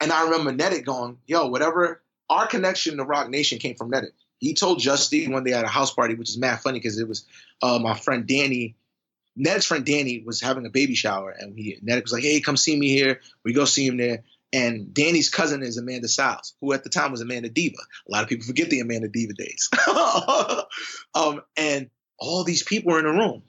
and 0.00 0.12
I 0.12 0.24
remember 0.24 0.52
Netic 0.52 0.84
going, 0.84 1.18
yo, 1.26 1.48
whatever. 1.48 2.02
Our 2.30 2.46
connection 2.46 2.98
to 2.98 3.04
Roc 3.04 3.30
Nation 3.30 3.58
came 3.58 3.74
from 3.74 3.90
Netic 3.90 4.12
he 4.38 4.54
told 4.54 4.78
Justy 4.78 5.30
one 5.30 5.44
day 5.44 5.52
at 5.52 5.64
a 5.64 5.68
house 5.68 5.92
party, 5.92 6.14
which 6.14 6.30
is 6.30 6.38
mad 6.38 6.60
funny 6.60 6.78
because 6.78 6.98
it 6.98 7.08
was 7.08 7.26
uh, 7.62 7.78
my 7.78 7.94
friend 7.94 8.26
Danny. 8.26 8.76
Ned's 9.36 9.66
friend 9.66 9.84
Danny 9.84 10.22
was 10.24 10.40
having 10.40 10.66
a 10.66 10.70
baby 10.70 10.94
shower, 10.94 11.30
and 11.30 11.56
he 11.56 11.78
Ned 11.82 12.02
was 12.02 12.12
like, 12.12 12.22
"Hey, 12.22 12.40
come 12.40 12.56
see 12.56 12.76
me 12.76 12.88
here." 12.88 13.20
We 13.44 13.52
go 13.52 13.64
see 13.64 13.86
him 13.86 13.96
there, 13.96 14.24
and 14.52 14.92
Danny's 14.94 15.28
cousin 15.28 15.62
is 15.62 15.76
Amanda 15.76 16.08
Seales, 16.08 16.54
who 16.60 16.72
at 16.72 16.84
the 16.84 16.90
time 16.90 17.10
was 17.10 17.20
Amanda 17.20 17.48
Diva. 17.48 17.78
A 18.08 18.10
lot 18.10 18.22
of 18.22 18.28
people 18.28 18.46
forget 18.46 18.70
the 18.70 18.80
Amanda 18.80 19.08
Diva 19.08 19.34
days. 19.34 19.68
um, 21.14 21.42
and 21.56 21.90
all 22.18 22.44
these 22.44 22.62
people 22.62 22.94
are 22.94 22.98
in 22.98 23.04
the 23.04 23.12
room, 23.12 23.42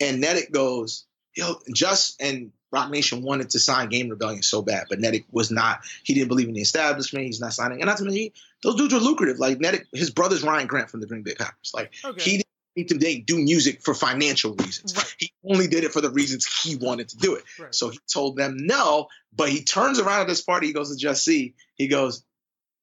and 0.00 0.22
Netic 0.22 0.50
goes, 0.50 1.06
"Yo, 1.34 1.56
just 1.72 2.20
and 2.20 2.52
Roc 2.70 2.90
Nation 2.90 3.22
wanted 3.22 3.50
to 3.50 3.58
sign 3.58 3.88
Game 3.88 4.08
Rebellion 4.08 4.42
so 4.42 4.62
bad, 4.62 4.86
but 4.88 4.98
Netic 4.98 5.24
was 5.30 5.50
not. 5.50 5.80
He 6.02 6.14
didn't 6.14 6.28
believe 6.28 6.48
in 6.48 6.54
the 6.54 6.60
establishment. 6.60 7.26
He's 7.26 7.40
not 7.40 7.54
signing. 7.54 7.80
And 7.80 7.86
not 7.86 7.98
to 7.98 8.04
mention, 8.04 8.30
those 8.62 8.76
dudes 8.76 8.92
were 8.92 9.00
lucrative. 9.00 9.38
Like 9.38 9.58
Netic, 9.58 9.84
his 9.92 10.10
brother's 10.10 10.42
Ryan 10.42 10.66
Grant 10.66 10.90
from 10.90 11.00
the 11.00 11.06
Green 11.06 11.22
Bay 11.22 11.34
Packers. 11.34 11.72
Like 11.74 11.92
okay. 12.04 12.22
he 12.22 12.42
didn't 12.84 13.00
to 13.02 13.20
do 13.22 13.38
music 13.38 13.82
for 13.82 13.94
financial 13.94 14.54
reasons. 14.54 14.94
Right. 14.96 15.14
He 15.18 15.32
only 15.44 15.66
did 15.66 15.84
it 15.84 15.92
for 15.92 16.00
the 16.00 16.10
reasons 16.10 16.46
he 16.46 16.76
wanted 16.76 17.08
to 17.10 17.18
do 17.18 17.34
it. 17.34 17.44
Right. 17.58 17.74
So 17.74 17.90
he 17.90 17.98
told 18.12 18.36
them 18.36 18.56
no. 18.58 19.08
But 19.34 19.48
he 19.48 19.64
turns 19.64 19.98
around 19.98 20.22
at 20.22 20.28
this 20.28 20.42
party. 20.42 20.68
He 20.68 20.72
goes 20.72 20.90
to 20.90 20.96
Just 20.96 21.24
See. 21.24 21.54
He 21.76 21.88
goes, 21.88 22.24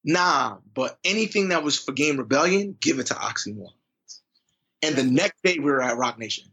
Nah. 0.04 0.58
But 0.74 0.98
anything 1.04 1.48
that 1.48 1.64
was 1.64 1.78
for 1.78 1.92
Game 1.92 2.16
Rebellion, 2.16 2.76
give 2.80 2.98
it 2.98 3.06
to 3.06 3.14
Oxymorron. 3.14 3.72
And 4.82 4.94
the 4.94 5.04
next 5.04 5.42
day 5.42 5.58
we 5.58 5.64
were 5.64 5.82
at 5.82 5.96
Roc 5.96 6.18
Nation 6.18 6.52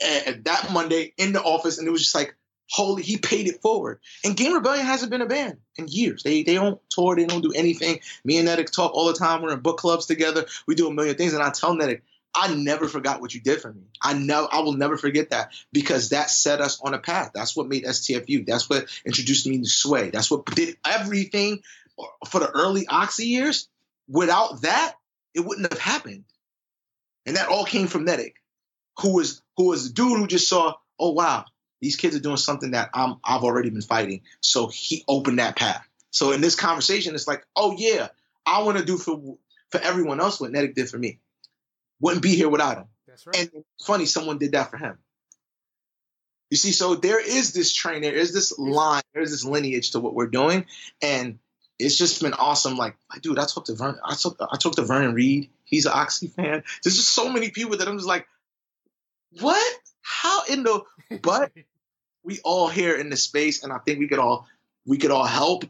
and 0.00 0.44
that 0.44 0.72
Monday 0.72 1.12
in 1.16 1.32
the 1.32 1.42
office, 1.42 1.78
and 1.78 1.86
it 1.86 1.90
was 1.90 2.02
just 2.02 2.14
like, 2.14 2.36
holy, 2.70 3.02
he 3.02 3.16
paid 3.16 3.48
it 3.48 3.60
forward. 3.62 4.00
And 4.24 4.36
Game 4.36 4.54
Rebellion 4.54 4.86
hasn't 4.86 5.10
been 5.10 5.22
a 5.22 5.26
band 5.26 5.58
in 5.76 5.88
years. 5.88 6.22
They 6.22 6.42
they 6.42 6.54
don't 6.54 6.80
tour, 6.90 7.16
they 7.16 7.26
don't 7.26 7.42
do 7.42 7.52
anything. 7.54 8.00
Me 8.24 8.38
and 8.38 8.48
Netic 8.48 8.70
talk 8.70 8.92
all 8.94 9.06
the 9.06 9.18
time. 9.18 9.42
We're 9.42 9.52
in 9.52 9.60
book 9.60 9.78
clubs 9.78 10.06
together. 10.06 10.46
We 10.66 10.74
do 10.74 10.88
a 10.88 10.92
million 10.92 11.16
things, 11.16 11.32
and 11.32 11.42
I 11.42 11.50
tell 11.50 11.74
Netic, 11.74 12.02
I 12.34 12.54
never 12.54 12.86
forgot 12.86 13.20
what 13.20 13.34
you 13.34 13.40
did 13.40 13.60
for 13.60 13.72
me. 13.72 13.82
I 14.02 14.12
never, 14.12 14.46
I 14.52 14.60
will 14.60 14.74
never 14.74 14.96
forget 14.96 15.30
that 15.30 15.52
because 15.72 16.10
that 16.10 16.30
set 16.30 16.60
us 16.60 16.80
on 16.80 16.94
a 16.94 16.98
path. 16.98 17.32
That's 17.34 17.56
what 17.56 17.68
made 17.68 17.84
STFU. 17.84 18.46
That's 18.46 18.68
what 18.68 18.86
introduced 19.04 19.46
me 19.46 19.58
to 19.58 19.68
Sway. 19.68 20.10
That's 20.10 20.30
what 20.30 20.44
did 20.46 20.76
everything 20.86 21.62
for 22.28 22.40
the 22.40 22.50
early 22.50 22.86
Oxy 22.86 23.26
years. 23.26 23.68
Without 24.08 24.62
that, 24.62 24.94
it 25.34 25.40
wouldn't 25.40 25.72
have 25.72 25.80
happened. 25.80 26.24
And 27.26 27.36
that 27.36 27.48
all 27.48 27.64
came 27.64 27.88
from 27.88 28.06
Netic, 28.06 28.34
who 29.00 29.16
was 29.16 29.42
who 29.56 29.68
was 29.68 29.88
the 29.88 29.94
dude 29.94 30.18
who 30.18 30.26
just 30.26 30.48
saw, 30.48 30.74
oh 30.98 31.10
wow, 31.10 31.44
these 31.80 31.96
kids 31.96 32.16
are 32.16 32.20
doing 32.20 32.36
something 32.36 32.72
that 32.72 32.90
I'm 32.94 33.16
I've 33.24 33.44
already 33.44 33.70
been 33.70 33.82
fighting. 33.82 34.22
So 34.40 34.68
he 34.68 35.04
opened 35.08 35.38
that 35.38 35.56
path. 35.56 35.86
So 36.10 36.32
in 36.32 36.40
this 36.40 36.54
conversation, 36.54 37.14
it's 37.14 37.28
like, 37.28 37.46
oh 37.54 37.74
yeah, 37.76 38.08
I 38.46 38.62
want 38.62 38.78
to 38.78 38.84
do 38.84 38.96
for 38.96 39.36
for 39.70 39.80
everyone 39.80 40.20
else 40.20 40.40
what 40.40 40.52
Netic 40.52 40.74
did 40.74 40.88
for 40.88 40.98
me. 40.98 41.20
Wouldn't 42.00 42.22
be 42.22 42.34
here 42.34 42.48
without 42.48 42.78
him. 42.78 42.84
That's 43.06 43.26
right. 43.26 43.50
And 43.54 43.64
funny, 43.84 44.06
someone 44.06 44.38
did 44.38 44.52
that 44.52 44.70
for 44.70 44.76
him. 44.76 44.98
You 46.50 46.56
see, 46.56 46.72
so 46.72 46.94
there 46.94 47.20
is 47.20 47.52
this 47.52 47.72
train, 47.72 48.00
there 48.00 48.14
is 48.14 48.32
this 48.32 48.58
line, 48.58 49.02
there's 49.12 49.30
this 49.30 49.44
lineage 49.44 49.90
to 49.90 50.00
what 50.00 50.14
we're 50.14 50.28
doing, 50.28 50.64
and 51.02 51.38
it's 51.78 51.96
just 51.96 52.22
been 52.22 52.32
awesome. 52.32 52.76
Like, 52.76 52.96
dude, 53.20 53.38
I 53.38 53.44
talked 53.44 53.66
to 53.66 53.74
Vernon, 53.74 54.00
I 54.02 54.14
talked, 54.14 54.40
I 54.40 54.56
talked 54.56 54.76
to 54.76 54.82
Vernon 54.82 55.14
Reid. 55.14 55.50
He's 55.64 55.84
an 55.84 55.92
Oxy 55.94 56.28
fan. 56.28 56.64
There's 56.82 56.96
just 56.96 57.14
so 57.14 57.30
many 57.30 57.50
people 57.50 57.76
that 57.76 57.86
I'm 57.86 57.98
just 57.98 58.08
like, 58.08 58.26
what? 59.40 59.74
How 60.00 60.44
in 60.44 60.62
the? 60.62 60.82
But 61.22 61.52
we 62.28 62.40
all 62.44 62.68
here 62.68 62.94
in 62.94 63.08
the 63.08 63.16
space, 63.16 63.64
and 63.64 63.72
I 63.72 63.78
think 63.78 63.98
we 63.98 64.06
could 64.06 64.18
all 64.18 64.46
we 64.86 64.98
could 64.98 65.10
all 65.10 65.24
help, 65.24 65.64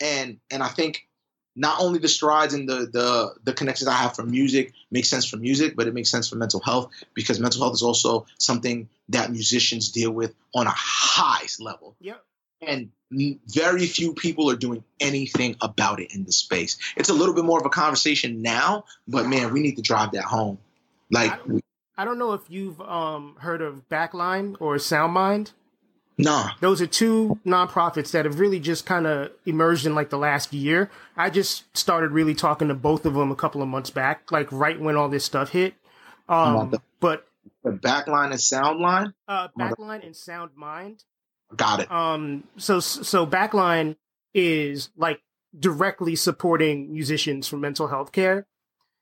and 0.00 0.40
and 0.50 0.62
I 0.62 0.68
think 0.68 1.06
not 1.54 1.78
only 1.78 1.98
the 1.98 2.08
strides 2.08 2.54
and 2.54 2.66
the 2.66 2.86
the 2.86 3.34
the 3.44 3.52
connections 3.52 3.86
I 3.86 3.92
have 3.92 4.16
for 4.16 4.22
music 4.22 4.72
make 4.90 5.04
sense 5.04 5.26
for 5.26 5.36
music, 5.36 5.76
but 5.76 5.86
it 5.86 5.94
makes 5.94 6.10
sense 6.10 6.30
for 6.30 6.36
mental 6.36 6.60
health 6.60 6.90
because 7.12 7.38
mental 7.38 7.60
health 7.60 7.74
is 7.74 7.82
also 7.82 8.26
something 8.38 8.88
that 9.10 9.30
musicians 9.30 9.90
deal 9.90 10.10
with 10.10 10.34
on 10.54 10.66
a 10.66 10.74
high 10.74 11.46
level. 11.60 11.96
Yep. 12.00 12.24
And 12.62 12.90
very 13.46 13.86
few 13.86 14.14
people 14.14 14.50
are 14.50 14.56
doing 14.56 14.84
anything 15.00 15.56
about 15.60 16.00
it 16.00 16.14
in 16.14 16.24
the 16.24 16.32
space. 16.32 16.78
It's 16.96 17.08
a 17.08 17.14
little 17.14 17.34
bit 17.34 17.44
more 17.44 17.58
of 17.58 17.66
a 17.66 17.70
conversation 17.70 18.42
now, 18.42 18.84
but 19.06 19.26
man, 19.26 19.52
we 19.52 19.60
need 19.60 19.76
to 19.76 19.82
drive 19.82 20.12
that 20.12 20.24
home. 20.24 20.58
Like 21.10 21.32
I 21.32 21.36
don't, 21.36 21.64
I 21.98 22.04
don't 22.06 22.18
know 22.18 22.32
if 22.32 22.42
you've 22.48 22.80
um, 22.80 23.36
heard 23.38 23.60
of 23.60 23.86
Backline 23.90 24.56
or 24.60 24.76
SoundMind. 24.76 25.52
Nah. 26.24 26.50
Those 26.60 26.80
are 26.80 26.86
two 26.86 27.38
nonprofits 27.46 28.10
that 28.12 28.24
have 28.24 28.40
really 28.40 28.60
just 28.60 28.86
kind 28.86 29.06
of 29.06 29.30
emerged 29.46 29.86
in 29.86 29.94
like 29.94 30.10
the 30.10 30.18
last 30.18 30.52
year. 30.52 30.90
I 31.16 31.30
just 31.30 31.76
started 31.76 32.10
really 32.10 32.34
talking 32.34 32.68
to 32.68 32.74
both 32.74 33.06
of 33.06 33.14
them 33.14 33.30
a 33.30 33.36
couple 33.36 33.62
of 33.62 33.68
months 33.68 33.90
back, 33.90 34.30
like 34.30 34.50
right 34.52 34.78
when 34.78 34.96
all 34.96 35.08
this 35.08 35.24
stuff 35.24 35.50
hit. 35.50 35.74
Um, 36.28 36.70
the, 36.70 36.80
but 37.00 37.26
the 37.64 37.70
backline 37.70 38.26
and 38.26 38.34
soundline? 38.34 39.14
Uh, 39.26 39.48
backline 39.58 40.04
and 40.04 40.14
sound 40.14 40.50
mind. 40.54 41.04
Got 41.56 41.80
it. 41.80 41.90
Um, 41.90 42.44
so 42.56 42.80
so 42.80 43.26
backline 43.26 43.96
is 44.34 44.90
like 44.96 45.20
directly 45.58 46.14
supporting 46.14 46.92
musicians 46.92 47.48
for 47.48 47.56
mental 47.56 47.88
health 47.88 48.12
care. 48.12 48.46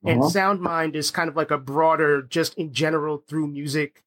And 0.05 0.21
uh-huh. 0.21 0.31
Sound 0.31 0.61
Mind 0.61 0.95
is 0.95 1.11
kind 1.11 1.29
of 1.29 1.37
like 1.37 1.51
a 1.51 1.59
broader, 1.59 2.23
just 2.23 2.55
in 2.55 2.73
general 2.73 3.25
through 3.27 3.49
music 3.49 4.05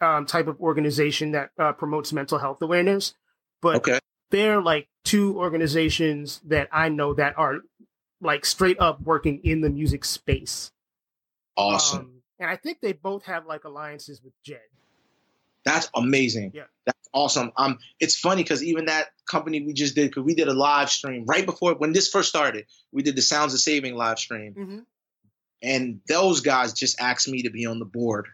um, 0.00 0.26
type 0.26 0.46
of 0.46 0.60
organization 0.60 1.32
that 1.32 1.50
uh, 1.58 1.72
promotes 1.72 2.12
mental 2.12 2.38
health 2.38 2.62
awareness. 2.62 3.14
But 3.60 3.76
okay. 3.76 3.98
they're 4.30 4.60
like 4.60 4.88
two 5.04 5.38
organizations 5.38 6.40
that 6.46 6.68
I 6.72 6.88
know 6.88 7.14
that 7.14 7.38
are 7.38 7.58
like 8.20 8.44
straight 8.44 8.80
up 8.80 9.00
working 9.00 9.40
in 9.44 9.60
the 9.60 9.70
music 9.70 10.04
space. 10.04 10.70
Awesome. 11.56 11.98
Um, 11.98 12.22
and 12.40 12.50
I 12.50 12.56
think 12.56 12.80
they 12.80 12.92
both 12.92 13.24
have 13.24 13.46
like 13.46 13.64
alliances 13.64 14.22
with 14.22 14.32
Jed. 14.44 14.60
That's 15.64 15.90
amazing. 15.94 16.52
Yeah. 16.54 16.64
That's 16.86 17.08
awesome. 17.12 17.52
Um, 17.56 17.78
it's 18.00 18.18
funny 18.18 18.42
because 18.42 18.62
even 18.62 18.86
that 18.86 19.08
company 19.28 19.60
we 19.60 19.72
just 19.72 19.94
did, 19.94 20.08
because 20.08 20.22
we 20.22 20.34
did 20.34 20.48
a 20.48 20.54
live 20.54 20.88
stream 20.88 21.24
right 21.26 21.44
before 21.44 21.74
when 21.74 21.92
this 21.92 22.08
first 22.08 22.28
started, 22.28 22.66
we 22.92 23.02
did 23.02 23.16
the 23.16 23.22
Sounds 23.22 23.54
of 23.54 23.60
Saving 23.60 23.96
live 23.96 24.18
stream. 24.18 24.54
Mm-hmm. 24.54 24.78
And 25.60 26.00
those 26.08 26.40
guys 26.40 26.72
just 26.72 27.00
asked 27.00 27.28
me 27.28 27.42
to 27.42 27.50
be 27.50 27.66
on 27.66 27.80
the 27.80 27.84
board 27.84 28.28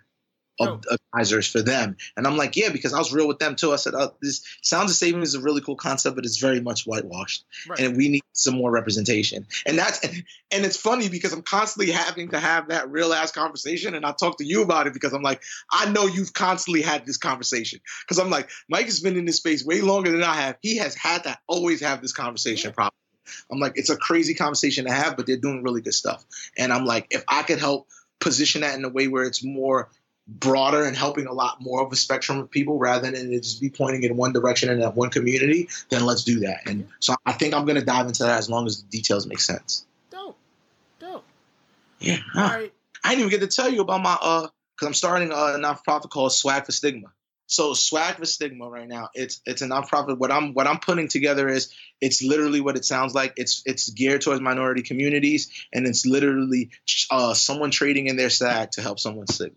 of 0.61 0.85
Oh. 0.89 0.97
advisors 1.13 1.49
for 1.49 1.63
them. 1.63 1.97
And 2.17 2.27
I'm 2.27 2.37
like, 2.37 2.57
yeah, 2.57 2.69
because 2.71 2.93
I 2.93 2.99
was 2.99 3.13
real 3.13 3.27
with 3.27 3.39
them 3.39 3.57
too. 3.57 3.73
I 3.73 3.77
said, 3.77 3.95
oh, 3.95 4.15
this 4.23 4.45
sounds 4.63 4.91
of 4.91 4.97
saving 4.97 5.23
is 5.23 5.35
a 5.35 5.41
really 5.41 5.61
cool 5.61 5.77
concept, 5.77 6.15
but 6.17 6.25
it's 6.25 6.39
very 6.39 6.61
much 6.61 6.85
whitewashed. 6.85 7.45
Right. 7.69 7.81
And 7.81 7.97
we 7.97 8.09
need 8.09 8.23
some 8.33 8.55
more 8.55 8.71
representation. 8.71 9.47
And 9.67 9.79
that's 9.79 10.05
and 10.05 10.65
it's 10.65 10.77
funny 10.77 11.09
because 11.09 11.33
I'm 11.33 11.43
constantly 11.43 11.93
having 11.93 12.31
to 12.31 12.39
have 12.39 12.69
that 12.69 12.91
real 12.91 13.13
ass 13.13 13.33
conversation. 13.33 13.95
And 13.95 14.07
I 14.07 14.13
talk 14.13 14.39
to 14.39 14.45
you 14.45 14.63
about 14.63 14.87
it 14.87 14.93
because 14.93 15.13
I'm 15.13 15.23
like, 15.23 15.43
I 15.73 15.91
know 15.91 16.07
you've 16.07 16.33
constantly 16.35 16.83
had 16.83 17.05
this 17.07 17.17
conversation. 17.17 17.81
Because 18.03 18.19
I'm 18.19 18.31
like, 18.31 18.49
Mike 18.69 18.87
has 18.87 19.01
been 19.01 19.17
in 19.17 19.25
this 19.25 19.37
space 19.39 19.65
way 19.65 19.81
longer 19.81 20.11
than 20.13 20.23
I 20.23 20.35
have. 20.35 20.57
He 20.61 20.77
has 20.79 20.95
had 20.95 21.25
to 21.25 21.37
always 21.49 21.81
have 21.81 22.01
this 22.01 22.13
conversation 22.13 22.71
Yeah. 22.71 22.75
probably. 22.75 22.99
I'm 23.51 23.59
like, 23.59 23.73
it's 23.77 23.91
a 23.91 23.97
crazy 23.97 24.35
conversation 24.35 24.85
to 24.85 24.93
have, 24.93 25.17
but 25.17 25.27
they're 25.27 25.37
doing 25.39 25.63
really 25.63 25.81
good 25.81 25.95
stuff. 25.95 26.25
And 26.59 26.73
I'm 26.73 26.85
like, 26.85 27.07
if 27.11 27.25
I 27.27 27.43
could 27.43 27.59
help 27.59 27.89
position 28.21 28.61
that 28.61 28.77
in 28.79 28.85
a 28.85 28.89
way 28.89 29.09
where 29.09 29.25
it's 29.25 29.43
more 29.43 29.91
broader 30.27 30.85
and 30.85 30.97
helping 30.97 31.27
a 31.27 31.33
lot 31.33 31.61
more 31.61 31.85
of 31.85 31.93
a 31.93 31.97
spectrum 31.97 32.39
of 32.39 32.51
people 32.51 32.79
rather 32.79 33.11
than 33.11 33.33
it 33.33 33.43
just 33.43 33.61
be 33.61 33.69
pointing 33.71 34.03
in 34.05 34.17
one 34.17 34.33
direction 34.33 34.71
in 34.71 34.81
that 34.81 34.95
one 34.95 35.11
community, 35.11 35.69
then 35.91 36.07
let's 36.07 36.25
do 36.25 36.41
that. 36.41 36.61
And 36.67 36.89
so 37.01 37.15
I 37.27 37.33
think 37.33 37.55
I'm 37.55 37.65
going 37.67 37.79
to 37.79 37.85
dive 37.85 38.07
into 38.07 38.23
that 38.23 38.39
as 38.39 38.49
long 38.49 38.67
as 38.67 38.83
the 38.83 38.89
details 38.89 39.27
make 39.27 39.41
sense. 39.41 39.85
Dope. 40.11 40.37
Dope. 40.99 41.25
Yeah. 42.01 42.17
All 42.35 42.43
Huh. 42.43 42.55
right. 42.57 42.73
I 43.03 43.11
didn't 43.11 43.27
even 43.27 43.39
get 43.39 43.51
to 43.51 43.55
tell 43.55 43.71
you 43.71 43.83
about 43.83 44.03
my 44.03 44.17
uh 44.21 44.47
because 44.75 44.87
I'm 44.89 44.95
starting 44.95 45.31
a 45.31 45.35
nonprofit 45.35 46.11
called 46.11 46.33
Swag 46.33 46.65
for 46.67 46.73
Stigma. 46.73 47.13
So 47.47 47.75
Swag 47.75 48.17
for 48.17 48.25
Stigma 48.25 48.69
right 48.69 48.89
now, 48.89 49.11
it's 49.15 49.41
it's 49.45 49.61
a 49.61 49.67
nonprofit. 49.67 50.17
What 50.19 50.33
I'm 50.33 50.55
what 50.55 50.67
I'm 50.67 50.79
putting 50.79 51.09
together 51.09 51.47
is 51.47 51.73
it's 52.01 52.23
literally 52.23 52.61
what 52.63 52.77
it 52.77 52.85
sounds 52.87 53.15
like. 53.15 53.35
It's 53.37 53.63
it's 53.67 53.91
geared 53.91 54.23
towards 54.23 54.41
minority 54.41 54.83
communities, 54.83 55.67
and 55.73 55.87
it's 55.87 56.07
literally 56.07 56.71
uh, 57.11 57.35
someone 57.35 57.71
trading 57.71 58.07
in 58.07 58.17
their 58.17 58.31
swag 58.31 58.71
to 58.73 58.83
help 58.83 58.99
someone 58.99 59.27
stigma. 59.27 59.55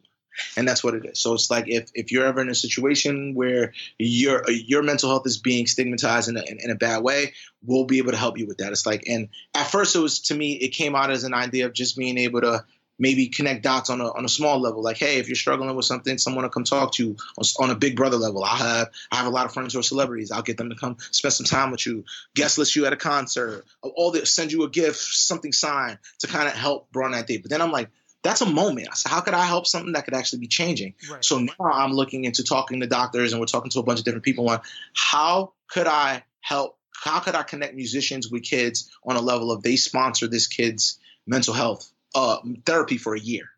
And 0.55 0.67
that's 0.67 0.83
what 0.83 0.93
it 0.93 1.05
is. 1.05 1.19
So 1.19 1.33
it's 1.33 1.49
like 1.49 1.65
if, 1.67 1.89
if 1.93 2.11
you're 2.11 2.25
ever 2.25 2.41
in 2.41 2.49
a 2.49 2.55
situation 2.55 3.33
where 3.35 3.73
your 3.97 4.43
your 4.49 4.83
mental 4.83 5.09
health 5.09 5.25
is 5.25 5.37
being 5.37 5.67
stigmatized 5.67 6.29
in 6.29 6.37
a, 6.37 6.41
in, 6.41 6.59
in 6.61 6.71
a 6.71 6.75
bad 6.75 7.03
way, 7.03 7.33
we'll 7.65 7.85
be 7.85 7.99
able 7.99 8.11
to 8.11 8.17
help 8.17 8.37
you 8.37 8.47
with 8.47 8.57
that. 8.57 8.71
It's 8.71 8.85
like, 8.85 9.03
and 9.07 9.29
at 9.53 9.67
first 9.67 9.95
it 9.95 9.99
was 9.99 10.19
to 10.21 10.35
me, 10.35 10.53
it 10.53 10.69
came 10.69 10.95
out 10.95 11.11
as 11.11 11.23
an 11.23 11.33
idea 11.33 11.65
of 11.65 11.73
just 11.73 11.97
being 11.97 12.17
able 12.17 12.41
to 12.41 12.65
maybe 12.99 13.27
connect 13.27 13.63
dots 13.63 13.89
on 13.89 14.01
a, 14.01 14.11
on 14.11 14.25
a 14.25 14.29
small 14.29 14.59
level. 14.59 14.81
Like, 14.81 14.97
hey, 14.97 15.19
if 15.19 15.27
you're 15.27 15.35
struggling 15.35 15.75
with 15.75 15.85
something, 15.85 16.17
someone 16.17 16.43
will 16.43 16.49
come 16.49 16.63
talk 16.63 16.93
to 16.93 17.05
you 17.05 17.15
on, 17.59 17.69
a 17.69 17.75
big 17.75 17.95
brother 17.95 18.17
level. 18.17 18.43
I 18.43 18.57
have 18.57 18.89
I 19.11 19.17
have 19.17 19.27
a 19.27 19.31
lot 19.31 19.45
of 19.45 19.53
friends 19.53 19.73
who 19.73 19.79
are 19.79 19.83
celebrities. 19.83 20.31
I'll 20.31 20.41
get 20.41 20.57
them 20.57 20.69
to 20.69 20.75
come 20.75 20.97
spend 21.11 21.33
some 21.33 21.45
time 21.45 21.71
with 21.71 21.85
you, 21.85 22.05
guest 22.35 22.57
list 22.57 22.75
you 22.75 22.85
at 22.85 22.93
a 22.93 22.97
concert, 22.97 23.65
all 23.81 24.11
this, 24.11 24.33
send 24.33 24.51
you 24.51 24.63
a 24.63 24.69
gift, 24.69 24.97
something 24.97 25.51
signed 25.51 25.99
to 26.19 26.27
kind 26.27 26.47
of 26.47 26.53
help 26.53 26.91
broaden 26.91 27.13
that 27.13 27.27
day. 27.27 27.37
But 27.37 27.51
then 27.51 27.61
I'm 27.61 27.71
like, 27.71 27.89
that's 28.23 28.41
a 28.41 28.45
moment. 28.45 28.87
I 28.91 28.95
said, 28.95 29.09
how 29.09 29.21
could 29.21 29.33
I 29.33 29.45
help 29.45 29.67
something 29.67 29.93
that 29.93 30.05
could 30.05 30.13
actually 30.13 30.39
be 30.39 30.47
changing? 30.47 30.95
Right. 31.09 31.23
So 31.23 31.39
now 31.39 31.53
I'm 31.59 31.93
looking 31.93 32.25
into 32.25 32.43
talking 32.43 32.79
to 32.79 32.87
doctors 32.87 33.31
and 33.31 33.39
we're 33.39 33.47
talking 33.47 33.71
to 33.71 33.79
a 33.79 33.83
bunch 33.83 33.99
of 33.99 34.05
different 34.05 34.25
people 34.25 34.49
on 34.49 34.59
how 34.93 35.53
could 35.67 35.87
I 35.87 36.23
help? 36.41 36.77
How 36.93 37.19
could 37.19 37.35
I 37.35 37.43
connect 37.43 37.75
musicians 37.75 38.29
with 38.29 38.43
kids 38.43 38.89
on 39.03 39.15
a 39.15 39.21
level 39.21 39.51
of 39.51 39.61
they 39.61 39.75
sponsor 39.75 40.27
this 40.27 40.47
kid's 40.47 40.99
mental 41.27 41.53
health 41.53 41.91
uh, 42.15 42.37
therapy 42.65 42.97
for 42.97 43.15
a 43.15 43.19
year? 43.19 43.49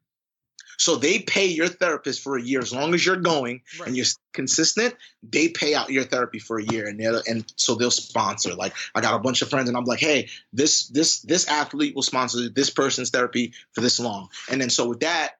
So 0.79 0.95
they 0.95 1.19
pay 1.19 1.47
your 1.47 1.67
therapist 1.67 2.21
for 2.21 2.37
a 2.37 2.41
year 2.41 2.61
as 2.61 2.73
long 2.73 2.93
as 2.93 3.05
you're 3.05 3.17
going 3.17 3.61
Right. 3.77 3.87
and 3.87 3.97
you're 3.97 4.05
consistent. 4.33 4.95
They 5.21 5.49
pay 5.49 5.75
out 5.75 5.89
your 5.89 6.05
therapy 6.05 6.39
for 6.39 6.57
a 6.57 6.63
year, 6.63 6.87
and 6.87 6.99
and 7.01 7.53
so 7.57 7.75
they'll 7.75 7.91
sponsor. 7.91 8.55
Like 8.55 8.73
I 8.95 9.01
got 9.01 9.13
a 9.13 9.19
bunch 9.19 9.41
of 9.41 9.49
friends, 9.49 9.67
and 9.67 9.77
I'm 9.77 9.83
like, 9.83 9.99
hey, 9.99 10.29
this 10.53 10.87
this 10.87 11.19
this 11.19 11.47
athlete 11.49 11.95
will 11.95 12.01
sponsor 12.01 12.49
this 12.49 12.69
person's 12.69 13.09
therapy 13.09 13.53
for 13.73 13.81
this 13.81 13.99
long, 13.99 14.29
and 14.49 14.59
then 14.61 14.69
so 14.69 14.87
with 14.87 15.01
that, 15.01 15.33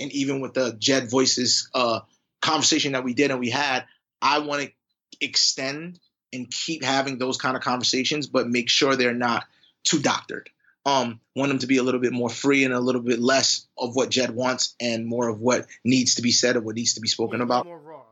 and 0.00 0.10
even 0.12 0.40
with 0.40 0.54
the 0.54 0.74
Jed 0.78 1.10
Voices 1.10 1.68
uh, 1.74 2.00
conversation 2.40 2.92
that 2.92 3.04
we 3.04 3.12
did 3.12 3.30
and 3.30 3.40
we 3.40 3.50
had, 3.50 3.84
I 4.22 4.38
want 4.38 4.62
to 4.62 4.72
extend 5.20 6.00
and 6.32 6.50
keep 6.50 6.82
having 6.82 7.18
those 7.18 7.36
kind 7.36 7.56
of 7.56 7.62
conversations, 7.62 8.26
but 8.26 8.48
make 8.48 8.70
sure 8.70 8.96
they're 8.96 9.12
not 9.12 9.44
too 9.84 10.00
doctored. 10.00 10.48
Um, 10.84 11.20
want 11.36 11.48
them 11.50 11.58
to 11.60 11.66
be 11.66 11.76
a 11.78 11.82
little 11.82 12.00
bit 12.00 12.12
more 12.12 12.28
free 12.28 12.64
and 12.64 12.74
a 12.74 12.80
little 12.80 13.02
bit 13.02 13.20
less 13.20 13.66
of 13.78 13.94
what 13.94 14.10
Jed 14.10 14.34
wants 14.34 14.74
and 14.80 15.06
more 15.06 15.28
of 15.28 15.40
what 15.40 15.66
needs 15.84 16.16
to 16.16 16.22
be 16.22 16.32
said 16.32 16.56
or 16.56 16.60
what 16.60 16.74
needs 16.74 16.94
to 16.94 17.00
be 17.00 17.08
spoken 17.08 17.38
Yeah, 17.38 17.44
about 17.44 17.66
More 17.66 17.78
raw. 17.78 18.02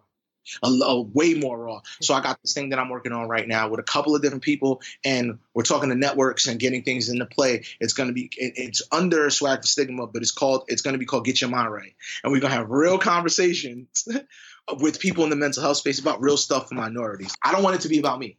a, 0.63 0.69
a 0.69 1.03
way 1.03 1.35
more 1.35 1.59
raw. 1.59 1.81
So 2.01 2.15
I 2.15 2.23
got 2.23 2.41
this 2.43 2.55
thing 2.55 2.71
that 2.71 2.79
I'm 2.79 2.89
working 2.89 3.13
on 3.13 3.29
right 3.29 3.47
now 3.47 3.69
with 3.69 3.81
a 3.81 3.83
couple 3.85 4.15
of 4.15 4.23
different 4.23 4.45
people, 4.45 4.81
and 5.05 5.39
we're 5.53 5.65
talking 5.65 5.89
to 5.91 5.95
networks 5.97 6.47
and 6.47 6.59
getting 6.61 6.83
things 6.83 7.09
into 7.09 7.27
play. 7.27 7.65
It's 7.81 7.93
going 7.93 8.09
to 8.09 8.13
be 8.13 8.31
it, 8.37 8.55
it's 8.57 8.83
under 8.93 9.29
Swag 9.31 9.61
for 9.63 9.67
Stigma, 9.67 10.07
but 10.07 10.23
it's 10.23 10.31
called 10.33 10.65
it's 10.69 10.83
going 10.83 10.95
to 10.95 10.99
be 10.99 11.07
called 11.07 11.25
Get 11.25 11.41
Your 11.41 11.51
Mind 11.51 11.73
Right, 11.73 11.95
and 12.23 12.33
we're 12.33 12.41
going 12.41 12.53
to 12.53 12.57
have 12.57 12.71
real 12.71 12.99
conversations 12.99 14.07
with 14.81 15.01
people 15.01 15.25
in 15.25 15.31
the 15.31 15.37
mental 15.37 15.63
health 15.63 15.79
space 15.79 15.99
about 15.99 16.23
real 16.23 16.37
stuff 16.37 16.69
for 16.69 16.75
minorities. 16.77 17.35
I 17.43 17.53
don't 17.53 17.63
want 17.63 17.77
it 17.77 17.83
to 17.83 17.89
be 17.89 17.99
about 17.99 18.19
me. 18.19 18.37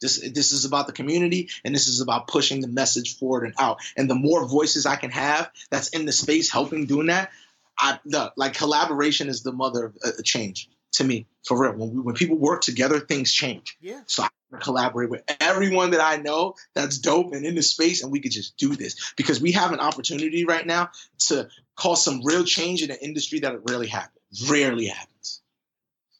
This, 0.00 0.20
this 0.32 0.52
is 0.52 0.64
about 0.64 0.86
the 0.86 0.92
community 0.92 1.48
and 1.64 1.74
this 1.74 1.88
is 1.88 2.00
about 2.00 2.28
pushing 2.28 2.60
the 2.60 2.68
message 2.68 3.16
forward 3.16 3.44
and 3.44 3.54
out. 3.58 3.78
And 3.96 4.08
the 4.08 4.14
more 4.14 4.46
voices 4.46 4.86
I 4.86 4.96
can 4.96 5.10
have 5.10 5.50
that's 5.70 5.88
in 5.88 6.04
the 6.04 6.12
space 6.12 6.50
helping 6.50 6.86
doing 6.86 7.06
that, 7.06 7.30
I 7.78 7.98
the, 8.04 8.32
like 8.36 8.54
collaboration 8.54 9.28
is 9.28 9.42
the 9.42 9.52
mother 9.52 9.86
of 9.86 9.96
uh, 10.04 10.10
change 10.24 10.68
to 10.92 11.04
me 11.04 11.26
for 11.46 11.60
real. 11.60 11.72
When 11.72 11.94
we, 11.94 12.00
when 12.00 12.14
people 12.14 12.36
work 12.36 12.62
together, 12.62 13.00
things 13.00 13.32
change. 13.32 13.76
Yeah. 13.80 14.00
So 14.06 14.24
I 14.24 14.28
collaborate 14.60 15.10
with 15.10 15.22
everyone 15.40 15.90
that 15.90 16.00
I 16.00 16.16
know 16.16 16.54
that's 16.74 16.98
dope 16.98 17.32
and 17.32 17.44
in 17.44 17.54
the 17.54 17.62
space, 17.62 18.02
and 18.02 18.12
we 18.12 18.20
could 18.20 18.32
just 18.32 18.56
do 18.56 18.74
this 18.74 19.12
because 19.16 19.40
we 19.40 19.52
have 19.52 19.72
an 19.72 19.80
opportunity 19.80 20.44
right 20.44 20.66
now 20.66 20.90
to 21.26 21.48
cause 21.76 22.04
some 22.04 22.22
real 22.24 22.44
change 22.44 22.82
in 22.82 22.90
an 22.90 22.98
industry 23.00 23.40
that 23.40 23.54
it 23.54 23.62
rarely 23.68 23.88
happens, 23.88 24.48
rarely 24.48 24.86
happens, 24.86 25.42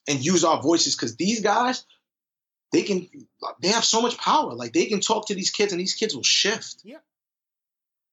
and 0.08 0.24
use 0.24 0.44
our 0.44 0.60
voices 0.60 0.96
because 0.96 1.16
these 1.16 1.40
guys, 1.40 1.84
they 2.74 2.82
can, 2.82 3.08
they 3.60 3.68
have 3.68 3.84
so 3.84 4.02
much 4.02 4.18
power. 4.18 4.52
Like 4.52 4.72
they 4.72 4.86
can 4.86 5.00
talk 5.00 5.28
to 5.28 5.34
these 5.34 5.50
kids, 5.50 5.72
and 5.72 5.80
these 5.80 5.94
kids 5.94 6.14
will 6.14 6.24
shift. 6.24 6.76
Yeah. 6.82 6.98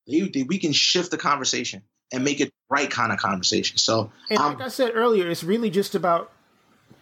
They, 0.06 0.20
they, 0.20 0.42
we 0.44 0.58
can 0.58 0.72
shift 0.72 1.10
the 1.10 1.18
conversation 1.18 1.82
and 2.12 2.24
make 2.24 2.40
it 2.40 2.46
the 2.46 2.52
right 2.70 2.90
kind 2.90 3.12
of 3.12 3.18
conversation. 3.18 3.78
So, 3.78 4.12
and 4.30 4.38
like 4.38 4.60
I 4.60 4.68
said 4.68 4.92
earlier, 4.94 5.28
it's 5.28 5.42
really 5.42 5.70
just 5.70 5.94
about 5.94 6.30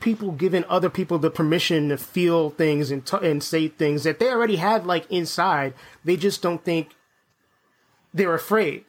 people 0.00 0.32
giving 0.32 0.64
other 0.64 0.88
people 0.88 1.18
the 1.18 1.30
permission 1.30 1.90
to 1.90 1.98
feel 1.98 2.50
things 2.50 2.90
and 2.90 3.04
t- 3.04 3.18
and 3.22 3.42
say 3.42 3.68
things 3.68 4.04
that 4.04 4.18
they 4.18 4.30
already 4.30 4.56
have 4.56 4.86
like 4.86 5.10
inside. 5.10 5.74
They 6.04 6.16
just 6.16 6.40
don't 6.40 6.64
think 6.64 6.94
they're 8.14 8.34
afraid. 8.34 8.84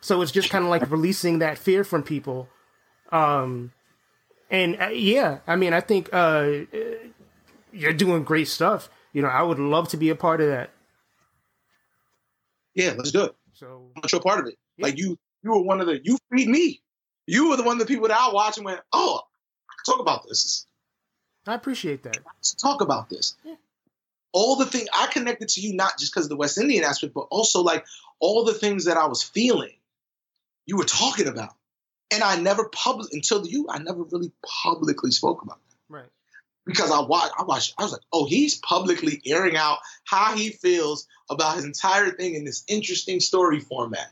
So 0.00 0.20
it's 0.22 0.32
just 0.32 0.50
kind 0.50 0.64
of 0.64 0.70
like 0.70 0.90
releasing 0.90 1.38
that 1.40 1.58
fear 1.58 1.82
from 1.82 2.02
people. 2.02 2.48
Um, 3.10 3.72
and 4.50 4.80
uh, 4.80 4.88
yeah, 4.88 5.38
I 5.46 5.56
mean, 5.56 5.72
I 5.72 5.80
think 5.80 6.10
uh, 6.12 6.66
you're 7.74 7.92
doing 7.92 8.24
great 8.24 8.48
stuff. 8.48 8.88
You 9.12 9.22
know, 9.22 9.28
I 9.28 9.42
would 9.42 9.58
love 9.58 9.88
to 9.88 9.96
be 9.96 10.10
a 10.10 10.14
part 10.14 10.40
of 10.40 10.48
that. 10.48 10.70
Yeah, 12.74 12.94
let's 12.96 13.12
do 13.12 13.24
it. 13.24 13.34
So 13.54 13.90
I'm 13.96 14.02
a 14.12 14.20
part 14.20 14.40
of 14.40 14.46
it. 14.46 14.58
Yeah. 14.76 14.86
Like 14.86 14.98
you, 14.98 15.18
you 15.42 15.50
were 15.50 15.62
one 15.62 15.80
of 15.80 15.86
the 15.86 16.00
you 16.02 16.18
freed 16.28 16.48
me. 16.48 16.80
You 17.26 17.50
were 17.50 17.56
the 17.56 17.62
one 17.62 17.80
of 17.80 17.86
the 17.86 17.92
people 17.92 18.08
that 18.08 18.18
I 18.18 18.32
watched 18.32 18.58
and 18.58 18.66
went, 18.66 18.80
oh, 18.92 19.20
talk 19.86 20.00
about 20.00 20.26
this. 20.28 20.66
I 21.46 21.54
appreciate 21.54 22.02
that. 22.02 22.18
Let's 22.24 22.54
talk 22.54 22.80
about 22.80 23.08
this. 23.08 23.36
Yeah. 23.44 23.54
All 24.32 24.56
the 24.56 24.66
things 24.66 24.88
I 24.92 25.06
connected 25.06 25.48
to 25.50 25.60
you, 25.60 25.74
not 25.74 25.98
just 25.98 26.12
because 26.12 26.26
of 26.26 26.30
the 26.30 26.36
West 26.36 26.58
Indian 26.58 26.84
aspect, 26.84 27.14
but 27.14 27.28
also 27.30 27.62
like 27.62 27.84
all 28.18 28.44
the 28.44 28.54
things 28.54 28.86
that 28.86 28.96
I 28.96 29.06
was 29.06 29.22
feeling, 29.22 29.74
you 30.66 30.76
were 30.76 30.84
talking 30.84 31.28
about. 31.28 31.54
And 32.10 32.22
I 32.22 32.36
never 32.36 32.68
public 32.68 33.12
until 33.12 33.46
you, 33.46 33.66
I 33.70 33.78
never 33.78 34.02
really 34.02 34.32
publicly 34.44 35.10
spoke 35.10 35.42
about 35.42 35.58
that. 35.68 35.94
Right. 35.94 36.08
Because 36.66 36.90
I 36.90 37.00
watched, 37.00 37.32
I 37.38 37.42
watched, 37.44 37.74
I 37.78 37.82
was 37.82 37.92
like, 37.92 38.02
oh, 38.12 38.26
he's 38.26 38.58
publicly 38.60 39.20
airing 39.26 39.56
out 39.56 39.78
how 40.04 40.34
he 40.34 40.50
feels 40.50 41.06
about 41.30 41.56
his 41.56 41.64
entire 41.64 42.10
thing 42.10 42.34
in 42.34 42.44
this 42.44 42.64
interesting 42.68 43.20
story 43.20 43.60
format. 43.60 44.10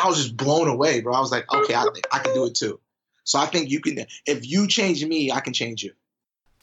I 0.00 0.08
was 0.08 0.16
just 0.16 0.36
blown 0.36 0.68
away, 0.68 1.00
bro. 1.00 1.12
I 1.12 1.20
was 1.20 1.30
like, 1.30 1.52
okay, 1.52 1.74
I 1.74 1.82
think 1.92 2.06
I 2.10 2.20
can 2.20 2.34
do 2.34 2.46
it 2.46 2.54
too. 2.54 2.80
So 3.24 3.38
I 3.38 3.46
think 3.46 3.70
you 3.70 3.80
can, 3.80 4.06
if 4.26 4.48
you 4.48 4.66
change 4.66 5.04
me, 5.04 5.30
I 5.30 5.40
can 5.40 5.52
change 5.52 5.82
you. 5.82 5.92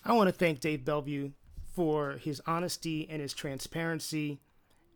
I 0.04 0.14
want 0.14 0.28
to 0.28 0.34
thank 0.34 0.60
Dave 0.60 0.84
Bellevue 0.84 1.32
for 1.76 2.14
his 2.14 2.42
honesty 2.48 3.08
and 3.10 3.22
his 3.22 3.34
transparency 3.34 4.40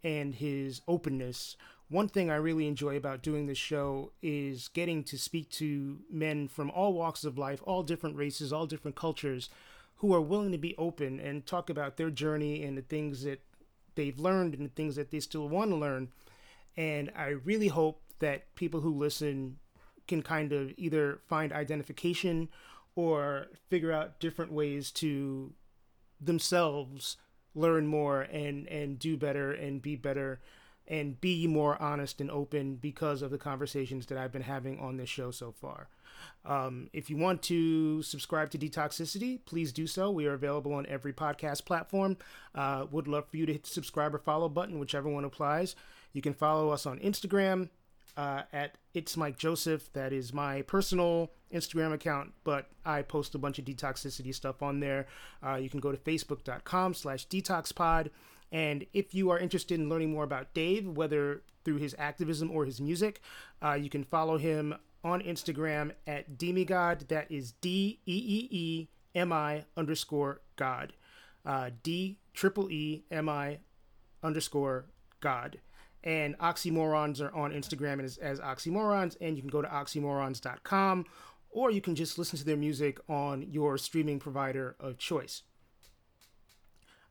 and 0.04 0.34
his 0.34 0.82
openness. 0.88 1.56
One 1.90 2.08
thing 2.08 2.32
I 2.32 2.36
really 2.36 2.68
enjoy 2.68 2.98
about 2.98 3.22
doing 3.22 3.46
this 3.46 3.58
show 3.58 4.12
is 4.22 4.70
getting 4.70 5.04
to 5.06 5.18
speak 5.18 5.50
to 5.52 6.00
men 6.10 6.48
from 6.48 6.72
all 6.72 6.94
walks 6.94 7.24
of 7.24 7.38
life, 7.38 7.62
all 7.66 7.84
different 7.84 8.16
races, 8.16 8.52
all 8.52 8.66
different 8.66 8.98
cultures, 8.98 9.50
who 10.04 10.14
are 10.14 10.22
willing 10.22 10.52
to 10.52 10.58
be 10.58 10.76
open 10.78 11.18
and 11.18 11.46
talk 11.46 11.70
about 11.70 11.96
their 11.96 12.10
journey 12.10 12.62
and 12.66 12.78
the 12.78 12.82
things 12.82 13.24
that 13.24 13.42
they've 13.96 14.20
learned 14.20 14.54
and 14.54 14.66
the 14.66 14.74
things 14.74 14.98
that 14.98 15.12
they 15.12 15.20
still 15.22 15.48
want 15.48 15.72
to 15.72 15.78
learn. 15.78 16.10
And 16.76 17.10
I 17.16 17.28
really 17.28 17.70
hope 17.70 18.02
that 18.20 18.54
people 18.56 18.82
who 18.82 18.94
listen 18.94 19.60
can 20.06 20.22
kind 20.22 20.52
of 20.52 20.74
either 20.76 21.22
find 21.30 21.54
identification 21.54 22.50
or 22.98 23.48
figure 23.70 23.94
out 23.94 24.20
different 24.20 24.52
ways 24.52 24.92
to 24.92 25.54
themselves 26.20 27.16
learn 27.56 27.88
more 27.88 28.24
and 28.24 28.68
and 28.68 29.00
do 29.00 29.16
better 29.16 29.54
and 29.54 29.82
be 29.82 29.96
better 29.96 30.42
and 30.88 31.20
be 31.22 31.48
more 31.48 31.82
honest 31.82 32.20
and 32.20 32.30
open 32.30 32.76
because 32.76 33.22
of 33.22 33.32
the 33.32 33.38
conversations 33.38 34.06
that 34.08 34.18
I've 34.18 34.32
been 34.32 34.42
having 34.42 34.80
on 34.80 34.98
this 34.98 35.10
show 35.10 35.32
so 35.32 35.52
far. 35.52 35.88
Um, 36.46 36.90
if 36.94 37.10
you 37.10 37.18
want 37.18 37.42
to 37.44 38.02
subscribe 38.02 38.50
to 38.52 38.58
Detoxicity, 38.58 39.40
please 39.46 39.72
do 39.72 39.88
so. 39.88 40.12
We 40.12 40.26
are 40.26 40.34
available 40.34 40.74
on 40.74 40.86
every 40.88 41.14
podcast 41.14 41.66
platform. 41.66 42.18
Uh, 42.54 42.86
would 42.92 43.08
love 43.08 43.28
for 43.30 43.38
you 43.38 43.46
to 43.46 43.54
hit 43.54 43.64
the 43.64 43.70
subscribe 43.70 44.14
or 44.14 44.20
follow 44.20 44.50
button, 44.50 44.80
whichever 44.80 45.10
one 45.10 45.26
applies. 45.26 45.76
You 46.12 46.22
can 46.22 46.34
follow 46.34 46.70
us 46.70 46.86
on 46.86 47.00
Instagram, 47.00 47.70
uh, 48.16 48.44
at 48.52 48.76
it's 48.94 49.18
Mike 49.18 49.38
Joseph. 49.38 49.92
That 49.94 50.14
is 50.14 50.34
my 50.34 50.62
personal 50.64 51.32
Instagram 51.52 51.94
account, 51.94 52.34
but 52.44 52.68
I 52.86 53.02
post 53.02 53.36
a 53.36 53.40
bunch 53.40 53.58
of 53.58 53.66
detoxicity 53.66 54.34
stuff 54.34 54.62
on 54.62 54.80
there. 54.80 55.08
Uh, 55.46 55.56
you 55.56 55.70
can 55.70 55.80
go 55.80 55.92
to 55.92 55.98
facebook.com 55.98 56.94
slash 56.94 57.28
detoxpod. 57.28 58.10
And 58.54 58.86
if 58.94 59.14
you 59.14 59.30
are 59.32 59.38
interested 59.38 59.78
in 59.80 59.90
learning 59.90 60.12
more 60.12 60.24
about 60.24 60.54
Dave, 60.54 60.88
whether 60.88 61.42
through 61.66 61.78
his 61.78 61.96
activism 62.00 62.50
or 62.50 62.64
his 62.64 62.80
music, 62.80 63.22
uh, 63.62 63.74
you 63.74 63.90
can 63.90 64.06
follow 64.06 64.38
him 64.38 64.76
on 65.04 65.22
Instagram 65.22 65.92
at 66.08 66.38
Demigod. 66.38 67.10
That 67.10 67.30
is 67.30 67.52
D 67.60 68.00
E 68.06 68.16
E 68.16 68.48
E 68.50 68.88
M 69.16 69.34
I 69.34 69.66
underscore 69.76 70.40
God. 70.56 70.94
Uh, 71.46 71.72
D 71.84 72.20
triple 72.34 72.72
E 72.72 73.04
M 73.12 73.28
I 73.28 73.60
underscore 74.24 74.86
God 75.20 75.58
and 76.04 76.38
oxymorrons 76.40 77.22
are 77.22 77.34
on 77.34 77.52
Instagram 77.52 78.04
as, 78.04 78.18
as 78.18 78.40
oxymorrons, 78.40 79.16
and 79.22 79.38
you 79.38 79.42
can 79.42 79.50
go 79.50 79.62
to 79.62 79.68
oxymorrons.com 79.68 81.06
or 81.50 81.72
you 81.72 81.82
can 81.82 81.96
just 81.96 82.18
listen 82.18 82.38
to 82.38 82.46
their 82.46 82.58
music 82.58 83.00
on 83.08 83.44
your 83.44 83.78
streaming 83.78 84.20
provider 84.20 84.76
of 84.80 84.98
choice. 84.98 85.44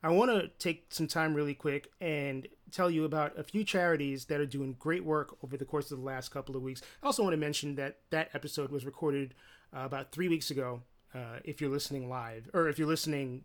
I 0.03 0.09
want 0.09 0.31
to 0.33 0.49
take 0.59 0.87
some 0.89 1.07
time 1.07 1.35
really 1.35 1.55
quick 1.55 1.89
and 2.01 2.49
tell 2.73 2.91
you 2.91 3.05
about 3.05 3.39
a 3.39 3.45
few 3.45 3.62
charities 3.62 4.24
that 4.24 4.41
are 4.41 4.47
doing 4.47 4.74
great 4.79 5.05
work 5.05 5.37
over 5.45 5.57
the 5.57 5.65
course 5.65 5.91
of 5.93 5.99
the 5.99 6.05
last 6.05 6.31
couple 6.31 6.57
of 6.57 6.62
weeks. 6.62 6.83
I 7.03 7.07
also 7.07 7.23
want 7.23 7.35
to 7.35 7.39
mention 7.39 7.77
that 7.77 7.99
that 8.11 8.31
episode 8.35 8.73
was 8.73 8.85
recorded 8.85 9.35
uh, 9.77 9.83
about 9.85 10.11
three 10.11 10.29
weeks 10.29 10.51
ago. 10.51 10.83
Uh, 11.15 11.39
if 11.45 11.61
you're 11.61 11.70
listening 11.70 12.09
live, 12.09 12.49
or 12.55 12.69
if 12.69 12.79
you're 12.79 12.89
listening 12.89 13.43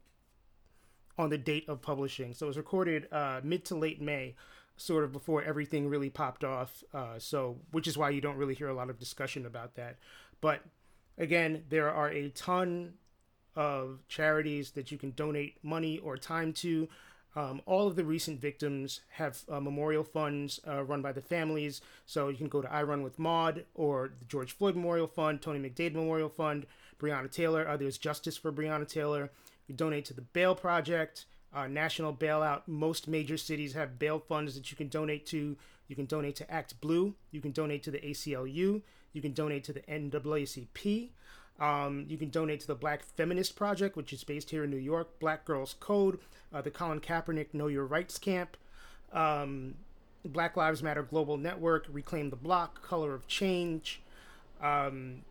on 1.18 1.30
the 1.30 1.38
date 1.38 1.68
of 1.68 1.82
publishing, 1.82 2.34
so 2.34 2.46
it 2.46 2.48
was 2.48 2.58
recorded 2.58 3.08
uh, 3.12 3.42
mid 3.44 3.66
to 3.66 3.76
late 3.76 4.02
May 4.02 4.36
sort 4.78 5.04
of 5.04 5.12
before 5.12 5.44
everything 5.44 5.90
really 5.90 6.10
popped 6.10 6.46
off. 6.46 6.84
Uh, 6.94 7.20
so, 7.20 7.58
which 7.72 7.88
is 7.88 7.98
why 7.98 8.10
you 8.10 8.22
don't 8.22 8.38
really 8.38 8.54
hear 8.54 8.70
a 8.70 8.74
lot 8.74 8.90
of 8.90 8.98
discussion 8.98 9.46
about 9.46 9.76
that. 9.76 9.98
But 10.40 10.62
again, 11.18 11.66
there 11.70 11.92
are 11.92 12.10
a 12.10 12.30
ton 12.30 12.94
of 13.58 14.00
charities 14.08 14.72
that 14.72 14.92
you 14.92 14.98
can 14.98 15.12
donate 15.12 15.58
money 15.64 15.98
or 15.98 16.16
time 16.16 16.54
to. 16.54 16.88
Um, 17.36 17.62
all 17.66 17.88
of 17.88 17.96
the 17.96 18.06
recent 18.06 18.40
victims 18.40 19.02
have 19.10 19.42
uh, 19.50 19.60
memorial 19.60 20.04
funds 20.04 20.60
uh, 20.68 20.84
run 20.84 21.02
by 21.02 21.12
the 21.12 21.22
families. 21.22 21.82
So 22.06 22.30
you 22.30 22.38
can 22.38 22.48
go 22.48 22.62
to 22.62 22.72
I 22.72 22.84
Run 22.84 23.04
with 23.04 23.20
Maud 23.20 23.66
or 23.76 24.12
the 24.20 24.26
George 24.26 24.54
Floyd 24.54 24.76
Memorial 24.76 25.08
Fund, 25.08 25.42
Tony 25.42 25.60
McDade 25.60 25.94
Memorial 25.94 26.30
Fund, 26.30 26.66
Breonna 27.00 27.32
Taylor. 27.32 27.68
Uh, 27.68 27.78
there's 27.78 27.98
Justice 27.98 28.38
for 28.38 28.52
Breonna 28.52 28.88
Taylor. 28.88 29.30
You 29.68 29.76
donate 29.76 30.06
to 30.06 30.14
the 30.14 30.22
Bail 30.22 30.56
Project 30.56 31.26
uh, 31.54 31.68
national 31.68 32.14
bailout. 32.14 32.62
Most 32.68 33.08
major 33.08 33.38
cities 33.38 33.74
have 33.74 34.00
bail 34.00 34.20
funds 34.20 34.56
that 34.56 34.72
you 34.72 34.78
can 34.78 34.88
donate 34.88 35.26
to. 35.28 35.58
You 35.88 35.96
can 35.96 36.06
donate 36.06 36.36
to 36.38 36.52
Act 36.52 36.80
Blue. 36.82 37.16
You 37.32 37.42
can 37.42 37.52
donate 37.52 37.84
to 37.84 37.92
the 37.92 38.00
ACLU. 38.00 38.82
You 39.14 39.22
can 39.22 39.34
donate 39.34 39.64
to 39.66 39.74
the 39.74 39.82
NAACP. 39.82 41.10
Um, 41.60 42.06
you 42.08 42.18
can 42.18 42.30
donate 42.30 42.60
to 42.62 42.68
the 42.68 42.76
Black 42.76 43.04
Feminist 43.04 43.56
Project, 43.56 43.96
which 43.96 44.14
is 44.14 44.24
based 44.24 44.52
here 44.52 44.64
in 44.64 44.70
New 44.70 44.78
York. 44.78 45.20
Black 45.20 45.46
Girls 45.46 45.76
Code, 45.80 46.20
uh, 46.54 46.62
the 46.62 46.72
Colin 46.72 47.00
Kaepernick 47.00 47.54
Know 47.54 47.68
Your 47.68 47.86
Rights 47.86 48.18
Camp, 48.18 48.58
um, 49.12 49.76
Black 50.24 50.56
Lives 50.56 50.84
Matter 50.84 51.04
Global 51.04 51.38
Network, 51.38 51.88
Reclaim 51.90 52.30
the 52.30 52.36
Block, 52.36 52.84
Color 52.84 53.14
of 53.14 53.28
Change, 53.28 54.02
um, 54.62 55.22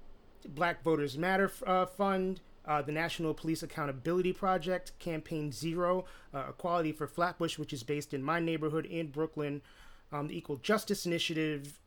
Black 0.49 0.83
Voters 0.83 1.17
Matter 1.17 1.51
uh, 1.67 1.87
Fund, 1.87 2.41
uh, 2.67 2.83
the 2.83 2.93
National 2.93 3.33
Police 3.33 3.63
Accountability 3.63 4.33
Project, 4.33 4.99
Campaign 4.99 5.53
Zero, 5.53 6.05
uh, 6.35 6.47
Equality 6.49 6.93
for 6.93 7.07
Flatbush, 7.07 7.59
which 7.59 7.73
is 7.73 7.83
based 7.83 8.13
in 8.13 8.23
my 8.23 8.41
neighborhood 8.41 8.87
in 8.87 9.09
Brooklyn, 9.09 9.63
um, 10.13 10.27
the 10.29 10.37
Equal 10.37 10.57
Justice 10.57 11.07
Initiative, 11.07 11.79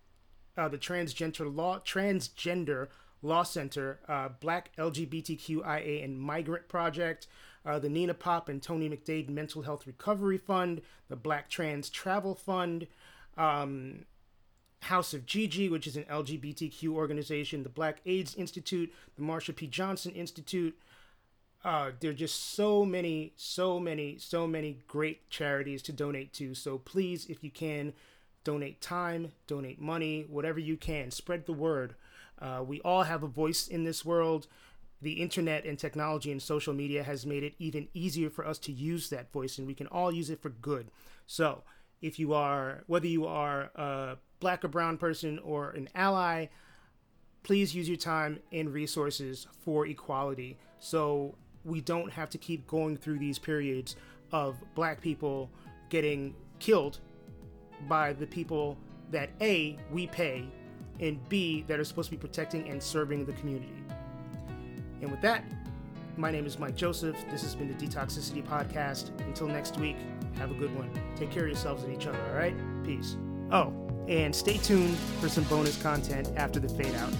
uh, 0.58 0.68
the 0.70 0.78
Transgender 0.78 1.54
Law 1.54 1.80
Transgender 1.80 2.88
Law 3.22 3.44
Center, 3.44 4.00
uh, 4.08 4.30
Black 4.40 4.72
LGBTQIA 4.78 6.04
and 6.04 6.20
Migrant 6.20 6.68
Project, 6.68 7.28
uh, 7.66 7.80
the 7.80 7.90
Nina 7.90 8.14
Pop 8.14 8.50
and 8.50 8.62
Tony 8.62 8.90
McDade 8.90 9.30
Mental 9.30 9.62
Health 9.64 9.86
Recovery 9.86 10.38
Fund, 10.38 10.82
the 11.10 11.16
Black 11.16 11.50
Trans 11.50 11.90
Travel 11.90 12.36
Fund. 12.36 12.88
Um, 13.38 14.06
House 14.84 15.14
of 15.14 15.26
GG, 15.26 15.70
which 15.70 15.88
is 15.88 15.98
an 15.98 16.06
LGBTQ 16.06 16.88
organization, 16.94 17.64
the 17.64 17.70
Black 17.70 18.00
AIDS 18.06 18.34
Institute, 18.36 18.94
the 19.18 19.22
Marsha 19.22 19.54
P. 19.54 19.68
Johnson 19.68 20.14
Institute, 20.14 20.78
Uh, 21.62 21.92
there 22.00 22.12
are 22.12 22.14
just 22.14 22.54
so 22.54 22.86
many, 22.86 23.34
so 23.36 23.80
many, 23.80 24.18
so 24.18 24.48
many 24.48 24.78
great 24.88 25.30
charities 25.30 25.82
to 25.82 25.92
donate 25.92 26.32
to. 26.32 26.56
So 26.56 26.78
please, 26.78 27.26
if 27.26 27.44
you 27.44 27.52
can, 27.52 27.92
donate 28.46 28.80
time, 28.80 29.34
donate 29.46 29.82
money, 29.82 30.26
whatever 30.30 30.60
you 30.60 30.78
can. 30.78 31.12
Spread 31.12 31.46
the 31.46 31.52
word. 31.54 31.96
Uh, 32.40 32.64
we 32.66 32.80
all 32.82 33.04
have 33.04 33.24
a 33.24 33.28
voice 33.28 33.68
in 33.68 33.84
this 33.84 34.06
world. 34.06 34.48
The 35.02 35.14
internet 35.14 35.66
and 35.66 35.80
technology 35.80 36.32
and 36.32 36.42
social 36.42 36.74
media 36.74 37.04
has 37.04 37.26
made 37.26 37.44
it 37.44 37.54
even 37.60 37.88
easier 37.94 38.30
for 38.30 38.46
us 38.46 38.58
to 38.60 38.72
use 38.72 39.10
that 39.10 39.32
voice, 39.32 39.58
and 39.58 39.68
we 39.68 39.74
can 39.74 39.88
all 39.88 40.12
use 40.12 40.30
it 40.30 40.42
for 40.42 40.50
good. 40.50 40.92
So, 41.26 41.64
if 42.02 42.20
you 42.20 42.34
are, 42.34 42.84
whether 42.88 43.08
you 43.08 43.26
are 43.26 43.72
a 43.76 44.18
black 44.40 44.64
or 44.64 44.70
brown 44.70 44.98
person 44.98 45.40
or 45.40 45.72
an 45.72 45.90
ally, 45.96 46.48
please 47.44 47.76
use 47.76 47.88
your 47.88 47.98
time 47.98 48.40
and 48.52 48.74
resources 48.74 49.48
for 49.62 49.86
equality 49.86 50.58
so 50.80 51.36
we 51.66 51.82
don't 51.82 52.12
have 52.12 52.30
to 52.30 52.38
keep 52.38 52.66
going 52.68 52.98
through 52.98 53.20
these 53.20 53.38
periods 53.38 53.96
of 54.32 54.58
black 54.76 55.02
people 55.02 55.50
getting 55.90 56.36
killed 56.60 57.00
by 57.88 58.14
the 58.14 58.28
people 58.28 58.78
that 59.12 59.30
A, 59.42 59.78
we 59.92 60.08
pay, 60.08 60.46
and 61.00 61.28
B, 61.30 61.64
that 61.68 61.80
are 61.80 61.84
supposed 61.84 62.10
to 62.10 62.16
be 62.16 62.20
protecting 62.20 62.70
and 62.70 62.82
serving 62.82 63.26
the 63.26 63.34
community. 63.34 63.74
And 65.02 65.12
with 65.12 65.22
that, 65.22 65.44
my 66.18 66.32
name 66.32 66.46
is 66.46 66.60
Mike 66.60 66.76
Joseph. 66.76 67.16
This 67.32 67.42
has 67.44 67.56
been 67.56 67.70
the 67.70 67.86
Detoxicity 67.86 68.46
Podcast. 68.46 69.18
Until 69.22 69.48
next 69.48 69.78
week, 69.78 69.96
have 70.38 70.52
a 70.52 70.56
good 70.56 70.76
one. 70.76 70.92
Take 71.16 71.32
care 71.32 71.44
of 71.44 71.50
yourselves 71.50 71.84
and 71.84 71.94
each 71.96 72.08
other, 72.08 72.22
all 72.28 72.36
right? 72.36 72.56
Peace. 72.84 73.16
Oh, 73.52 73.74
and 74.08 74.36
stay 74.36 74.58
tuned 74.58 74.98
for 75.22 75.30
some 75.30 75.46
bonus 75.46 75.82
content 75.82 76.30
after 76.36 76.60
the 76.60 76.70
fade 76.70 76.94
out. 76.96 77.14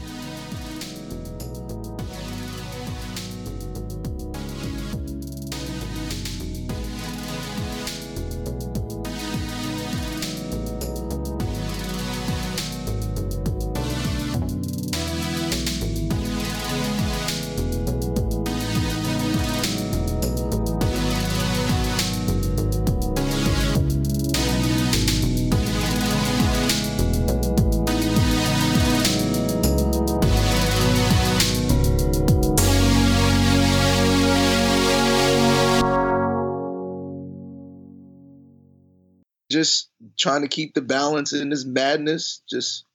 Trying 40.20 40.42
to 40.42 40.48
keep 40.48 40.74
the 40.74 40.82
balance 40.82 41.34
in 41.34 41.50
this 41.50 41.66
madness. 41.66 42.42
Just 42.50 42.86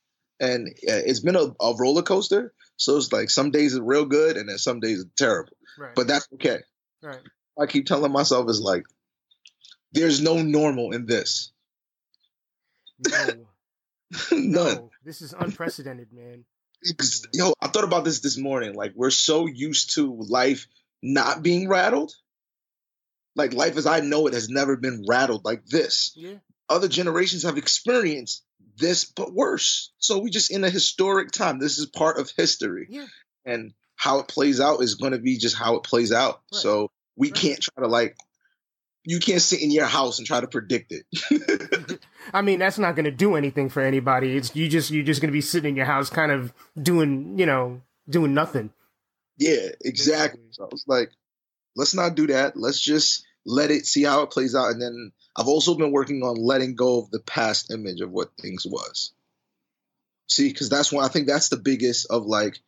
and 0.40 0.68
it's 0.82 1.20
been 1.20 1.36
a, 1.36 1.54
a 1.60 1.74
roller 1.76 2.02
coaster. 2.02 2.52
So 2.76 2.96
it's 2.96 3.12
like 3.12 3.30
some 3.30 3.50
days 3.50 3.76
are 3.76 3.82
real 3.82 4.04
good 4.04 4.36
and 4.36 4.48
then 4.48 4.58
some 4.58 4.80
days 4.80 5.02
are 5.02 5.10
terrible. 5.16 5.56
Right. 5.78 5.94
But 5.94 6.06
that's 6.06 6.28
okay. 6.34 6.58
right. 7.02 7.20
I 7.58 7.66
keep 7.66 7.86
telling 7.86 8.12
myself 8.12 8.48
is 8.50 8.60
like, 8.60 8.84
there's 9.92 10.20
no 10.20 10.42
normal 10.42 10.92
in 10.92 11.06
this. 11.06 11.52
No. 12.98 13.16
None. 14.32 14.50
No. 14.52 14.90
This 15.04 15.22
is 15.22 15.32
unprecedented, 15.32 16.12
man. 16.12 16.44
Yo, 17.32 17.54
I 17.60 17.68
thought 17.68 17.84
about 17.84 18.04
this 18.04 18.20
this 18.20 18.36
morning. 18.36 18.74
Like 18.74 18.92
we're 18.94 19.10
so 19.10 19.46
used 19.46 19.94
to 19.94 20.14
life 20.28 20.66
not 21.02 21.42
being 21.42 21.68
rattled. 21.68 22.12
Like 23.36 23.54
life 23.54 23.76
as 23.76 23.86
I 23.86 24.00
know 24.00 24.26
it 24.26 24.34
has 24.34 24.48
never 24.48 24.76
been 24.76 25.04
rattled 25.08 25.44
like 25.44 25.64
this. 25.66 26.12
Yeah. 26.14 26.34
Other 26.68 26.88
generations 26.88 27.42
have 27.44 27.58
experienced 27.58 28.42
this, 28.76 29.04
but 29.04 29.32
worse. 29.32 29.92
So 29.98 30.18
we 30.18 30.30
just 30.30 30.50
in 30.50 30.64
a 30.64 30.70
historic 30.70 31.30
time. 31.30 31.58
This 31.58 31.78
is 31.78 31.86
part 31.86 32.18
of 32.18 32.30
history. 32.36 32.86
Yeah. 32.90 33.06
and 33.44 33.74
how 33.96 34.18
it 34.18 34.26
plays 34.28 34.60
out 34.60 34.82
is 34.82 34.96
going 34.96 35.12
to 35.12 35.18
be 35.18 35.38
just 35.38 35.56
how 35.56 35.76
it 35.76 35.82
plays 35.84 36.10
out. 36.12 36.40
Right. 36.52 36.60
So 36.62 36.90
we 37.16 37.28
Right. 37.28 37.36
can't 37.40 37.60
try 37.60 37.82
to 37.84 37.88
like, 37.88 38.16
you 39.04 39.20
can't 39.20 39.40
sit 39.42 39.60
in 39.62 39.70
your 39.70 39.84
house 39.84 40.18
and 40.18 40.26
try 40.26 40.40
to 40.40 40.48
predict 40.48 40.92
it. 40.92 42.00
I 42.34 42.40
mean, 42.42 42.58
that's 42.58 42.78
not 42.78 42.96
going 42.96 43.04
to 43.04 43.10
do 43.10 43.36
anything 43.36 43.68
for 43.68 43.82
anybody. 43.82 44.36
It's 44.36 44.56
you 44.56 44.68
just 44.68 44.90
you're 44.90 45.04
just 45.04 45.20
going 45.20 45.28
to 45.28 45.32
be 45.32 45.40
sitting 45.42 45.70
in 45.70 45.76
your 45.76 45.84
house, 45.86 46.08
kind 46.10 46.32
of 46.32 46.52
doing 46.80 47.38
you 47.38 47.44
know 47.46 47.82
doing 48.08 48.32
nothing. 48.34 48.70
yeah, 49.38 49.68
exactly. 49.84 50.40
So 50.52 50.64
I 50.64 50.68
was 50.72 50.84
like, 50.88 51.10
let's 51.76 51.94
not 51.94 52.14
do 52.14 52.26
that. 52.28 52.56
Let's 52.56 52.80
just 52.80 53.24
let 53.46 53.70
it 53.70 53.84
see 53.86 54.02
how 54.04 54.22
it 54.22 54.30
plays 54.30 54.54
out. 54.54 54.70
And 54.70 54.80
then 54.82 55.12
I've 55.36 55.48
also 55.48 55.74
been 55.74 55.90
working 55.92 56.22
on 56.22 56.36
letting 56.36 56.74
go 56.74 57.00
of 57.00 57.10
the 57.10 57.20
past 57.20 57.72
image 57.72 58.00
of 58.00 58.10
what 58.10 58.30
things 58.40 58.64
was. 58.66 59.12
See, 60.28 60.48
because 60.48 60.68
that's 60.68 60.92
when 60.92 61.04
I 61.04 61.08
think 61.08 61.26
that's 61.26 61.48
the 61.48 61.56
biggest 61.56 62.06
of 62.10 62.24
like 62.26 62.58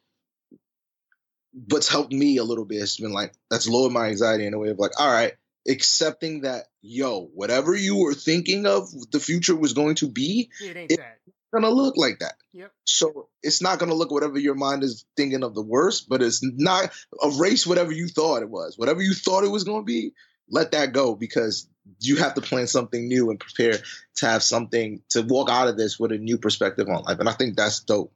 what's 1.68 1.88
helped 1.88 2.12
me 2.12 2.36
a 2.36 2.44
little 2.44 2.64
bit. 2.64 2.82
It's 2.82 3.00
been 3.00 3.12
like 3.12 3.32
that's 3.50 3.68
lowered 3.68 3.92
my 3.92 4.06
anxiety 4.08 4.46
in 4.46 4.54
a 4.54 4.58
way 4.58 4.68
of 4.70 4.78
like, 4.78 4.98
all 4.98 5.10
right, 5.10 5.32
accepting 5.68 6.42
that, 6.42 6.66
yo, 6.82 7.26
whatever 7.34 7.74
you 7.74 7.96
were 7.96 8.14
thinking 8.14 8.66
of 8.66 8.88
the 9.10 9.20
future 9.20 9.56
was 9.56 9.72
going 9.72 9.96
to 9.96 10.08
be, 10.08 10.50
It 10.60 10.76
ain't 10.76 10.92
It- 10.92 10.98
that. 10.98 11.18
gonna 11.52 11.70
look 11.70 11.96
like 11.96 12.18
that. 12.18 12.34
Yep. 12.52 12.72
So 12.84 13.28
it's 13.42 13.62
not 13.62 13.78
gonna 13.78 13.94
look 13.94 14.10
whatever 14.10 14.38
your 14.38 14.54
mind 14.54 14.82
is 14.84 15.04
thinking 15.16 15.42
of 15.42 15.54
the 15.54 15.62
worst, 15.62 16.08
but 16.08 16.20
it's 16.22 16.42
not 16.42 16.92
erase 17.24 17.66
whatever 17.66 17.92
you 17.92 18.08
thought 18.08 18.42
it 18.42 18.50
was. 18.50 18.76
Whatever 18.76 19.02
you 19.02 19.14
thought 19.14 19.44
it 19.44 19.50
was 19.50 19.64
gonna 19.64 19.82
be, 19.84 20.12
let 20.48 20.72
that 20.72 20.92
go 20.92 21.14
because 21.14 21.68
you 22.00 22.16
have 22.16 22.34
to 22.34 22.40
plan 22.40 22.66
something 22.66 23.06
new 23.08 23.30
and 23.30 23.38
prepare 23.40 23.78
to 24.16 24.26
have 24.26 24.42
something 24.42 25.02
to 25.10 25.22
walk 25.22 25.48
out 25.50 25.68
of 25.68 25.76
this 25.76 25.98
with 25.98 26.12
a 26.12 26.18
new 26.18 26.38
perspective 26.38 26.88
on 26.88 27.04
life. 27.04 27.18
And 27.18 27.28
I 27.28 27.32
think 27.32 27.56
that's 27.56 27.80
dope. 27.80 28.12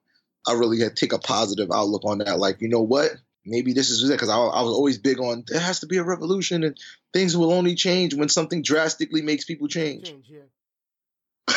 I 0.47 0.55
really 0.55 0.81
had 0.81 0.97
take 0.97 1.13
a 1.13 1.19
positive 1.19 1.71
outlook 1.73 2.05
on 2.05 2.19
that. 2.19 2.39
Like, 2.39 2.61
you 2.61 2.69
know 2.69 2.83
what? 2.83 3.13
Maybe 3.45 3.73
this 3.73 3.91
is 3.91 4.09
it 4.09 4.13
because 4.13 4.29
I, 4.29 4.37
I 4.37 4.63
was 4.63 4.73
always 4.73 4.99
big 4.99 5.19
on 5.19 5.45
there 5.47 5.61
has 5.61 5.81
to 5.81 5.87
be 5.87 5.97
a 5.97 6.05
revolution 6.05 6.63
and 6.63 6.77
things 7.13 7.37
will 7.37 7.53
only 7.53 7.75
change 7.75 8.15
when 8.15 8.29
something 8.29 8.63
drastically 8.63 9.23
makes 9.23 9.45
people 9.45 9.69
change. 9.69 10.09
Change, 10.09 10.27
yeah. 10.29 10.41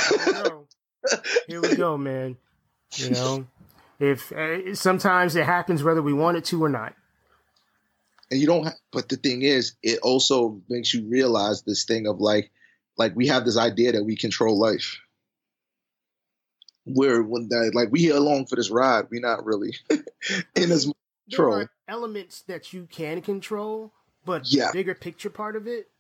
Here 0.10 0.26
we 0.26 0.34
go. 0.34 0.68
Here 1.48 1.62
we 1.62 1.76
go, 1.76 1.98
man. 1.98 2.38
You 2.95 3.10
know, 3.10 3.48
if 4.00 4.32
uh, 4.32 4.76
sometimes 4.76 5.36
it 5.36 5.45
happens 5.45 5.84
whether 5.84 6.02
we 6.02 6.14
want 6.14 6.38
it 6.38 6.45
to 6.45 6.64
or 6.64 6.70
not. 6.70 6.94
And 8.34 8.42
you 8.42 8.48
don't 8.48 8.64
have, 8.64 8.74
but 8.92 9.10
the 9.10 9.16
thing 9.16 9.44
is 9.44 9.76
it 9.84 10.00
also 10.02 10.60
makes 10.68 10.92
you 10.92 11.08
realize 11.08 11.62
this 11.62 11.86
thing 11.86 12.08
of 12.08 12.20
like 12.20 12.52
like 12.98 13.16
we 13.16 13.28
have 13.28 13.46
this 13.46 13.60
idea 13.60 13.92
that 13.92 14.04
we 14.04 14.16
control 14.16 14.60
life 14.60 15.00
where 16.86 17.22
when 17.22 17.48
that 17.50 17.72
like 17.76 17.90
we 17.92 18.00
here 18.00 18.16
along 18.16 18.48
for 18.48 18.56
this 18.56 18.72
ride 18.72 19.06
we're 19.12 19.22
not 19.22 19.46
really 19.46 19.76
in 20.56 20.72
as 20.72 20.88
much 20.88 20.96
There 21.28 21.38
Control. 21.38 21.54
are 21.62 21.72
elements 21.88 22.42
that 22.48 22.74
you 22.74 22.88
can 22.90 23.22
control, 23.22 23.94
but 24.26 24.52
Yeah. 24.52 24.68
the 24.68 24.74
bigger 24.74 24.96
picture 24.96 25.30
part 25.30 25.56
of 25.56 25.68
it, 25.68 25.92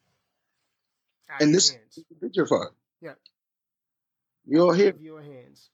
ah, 1.29 1.35
and 1.39 1.49
of 1.49 1.53
this 1.53 1.77
picture 2.19 2.47
fun 2.47 2.69
Yeah. 2.99 3.13
you're 4.47 4.73
here 4.73 4.95
your 4.99 5.21
hands. 5.21 5.69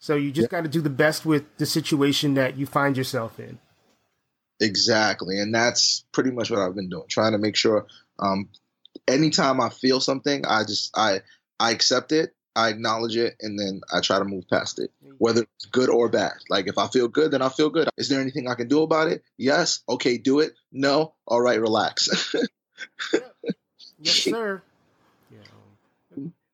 So 0.00 0.16
you 0.16 0.32
just 0.32 0.50
got 0.50 0.62
to 0.62 0.68
do 0.68 0.80
the 0.80 0.90
best 0.90 1.24
with 1.24 1.44
the 1.58 1.66
situation 1.66 2.34
that 2.34 2.56
you 2.56 2.66
find 2.66 2.96
yourself 2.96 3.38
in. 3.38 3.60
Exactly 4.60 5.38
and 5.38 5.54
that's 5.54 6.04
pretty 6.12 6.30
much 6.30 6.50
what 6.50 6.60
i've 6.60 6.74
been 6.74 6.88
doing 6.88 7.04
trying 7.08 7.32
to 7.32 7.38
make 7.38 7.56
sure 7.56 7.86
um 8.18 8.48
anytime 9.08 9.60
i 9.60 9.68
feel 9.68 10.00
something 10.00 10.44
i 10.46 10.62
just 10.62 10.90
i 10.96 11.20
i 11.58 11.70
accept 11.70 12.12
it 12.12 12.34
i 12.56 12.68
acknowledge 12.68 13.16
it 13.16 13.34
and 13.40 13.58
then 13.58 13.80
i 13.92 14.00
try 14.00 14.18
to 14.18 14.24
move 14.24 14.44
past 14.48 14.78
it 14.78 14.90
whether 15.20 15.42
it's 15.42 15.66
good 15.66 15.90
or 15.90 16.08
bad. 16.08 16.32
Like 16.48 16.66
if 16.66 16.78
I 16.78 16.88
feel 16.88 17.06
good, 17.06 17.30
then 17.30 17.42
I 17.42 17.50
feel 17.50 17.68
good. 17.68 17.90
Is 17.98 18.08
there 18.08 18.22
anything 18.22 18.48
I 18.48 18.54
can 18.54 18.68
do 18.68 18.82
about 18.82 19.08
it? 19.08 19.22
Yes. 19.36 19.82
Okay, 19.86 20.16
do 20.16 20.40
it. 20.40 20.54
No. 20.72 21.14
All 21.26 21.40
right, 21.40 21.60
relax. 21.60 22.34
Yes, 24.02 24.16
sir. 24.16 24.62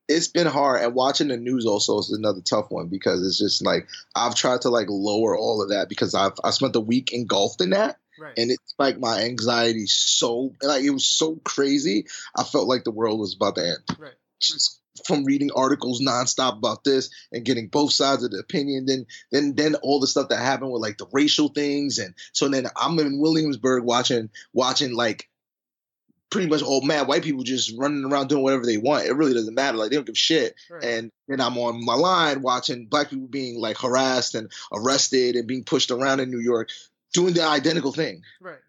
It's 0.07 0.27
been 0.27 0.47
hard 0.47 0.81
and 0.81 0.95
watching 0.95 1.27
the 1.27 1.37
news 1.37 1.65
also 1.65 1.99
is 1.99 2.11
another 2.11 2.41
tough 2.41 2.71
one 2.71 2.87
because 2.87 3.25
it's 3.25 3.39
just 3.39 3.63
like 3.63 3.87
I've 4.15 4.35
tried 4.35 4.61
to 4.61 4.69
like 4.69 4.87
lower 4.89 5.37
all 5.37 5.61
of 5.61 5.69
that 5.69 5.89
because 5.89 6.15
I've 6.15 6.33
I 6.43 6.51
spent 6.51 6.73
the 6.73 6.81
week 6.81 7.13
engulfed 7.13 7.61
in 7.61 7.71
that 7.71 7.97
right. 8.19 8.33
and 8.37 8.51
it's 8.51 8.73
like 8.77 8.99
my 8.99 9.23
anxiety 9.23 9.85
so 9.87 10.53
like 10.61 10.83
it 10.83 10.91
was 10.91 11.05
so 11.05 11.39
crazy. 11.43 12.05
I 12.35 12.43
felt 12.43 12.67
like 12.67 12.83
the 12.83 12.91
world 12.91 13.19
was 13.19 13.35
about 13.35 13.55
to 13.55 13.65
end. 13.65 13.99
right. 13.99 14.13
just 14.39 14.79
from 15.05 15.25
reading 15.25 15.51
articles 15.55 16.01
nonstop 16.01 16.57
about 16.57 16.83
this 16.83 17.09
and 17.31 17.45
getting 17.45 17.67
both 17.67 17.91
sides 17.91 18.23
of 18.23 18.31
the 18.31 18.39
opinion. 18.39 18.85
Then 18.85 19.05
then 19.31 19.55
then 19.55 19.75
all 19.75 19.99
the 19.99 20.07
stuff 20.07 20.29
that 20.29 20.39
happened 20.39 20.71
with 20.71 20.81
like 20.81 20.97
the 20.97 21.07
racial 21.11 21.49
things 21.49 21.99
and 21.99 22.15
so 22.31 22.47
then 22.47 22.67
I'm 22.75 22.97
in 22.99 23.19
Williamsburg 23.19 23.83
watching 23.83 24.29
watching 24.53 24.95
like 24.95 25.29
pretty 26.29 26.47
much 26.47 26.61
all 26.61 26.81
mad 26.81 27.07
white 27.07 27.23
people 27.23 27.43
just 27.43 27.73
running 27.77 28.03
around 28.05 28.27
doing 28.27 28.43
whatever 28.43 28.65
they 28.65 28.77
want. 28.77 29.05
It 29.05 29.13
really 29.13 29.33
doesn't 29.33 29.55
matter. 29.55 29.77
Like 29.77 29.89
they 29.89 29.95
don't 29.95 30.05
give 30.05 30.17
shit. 30.17 30.55
Right. 30.69 30.83
And 30.83 31.11
then 31.27 31.39
I'm 31.39 31.57
on 31.57 31.83
my 31.85 31.93
line 31.93 32.41
watching 32.41 32.85
black 32.87 33.09
people 33.09 33.27
being 33.27 33.59
like 33.59 33.77
harassed 33.77 34.35
and 34.35 34.51
arrested 34.73 35.35
and 35.35 35.47
being 35.47 35.63
pushed 35.63 35.91
around 35.91 36.19
in 36.19 36.29
New 36.29 36.39
York, 36.39 36.69
doing 37.13 37.33
the 37.33 37.43
identical 37.43 37.91
thing. 37.93 38.23
right. 38.41 38.59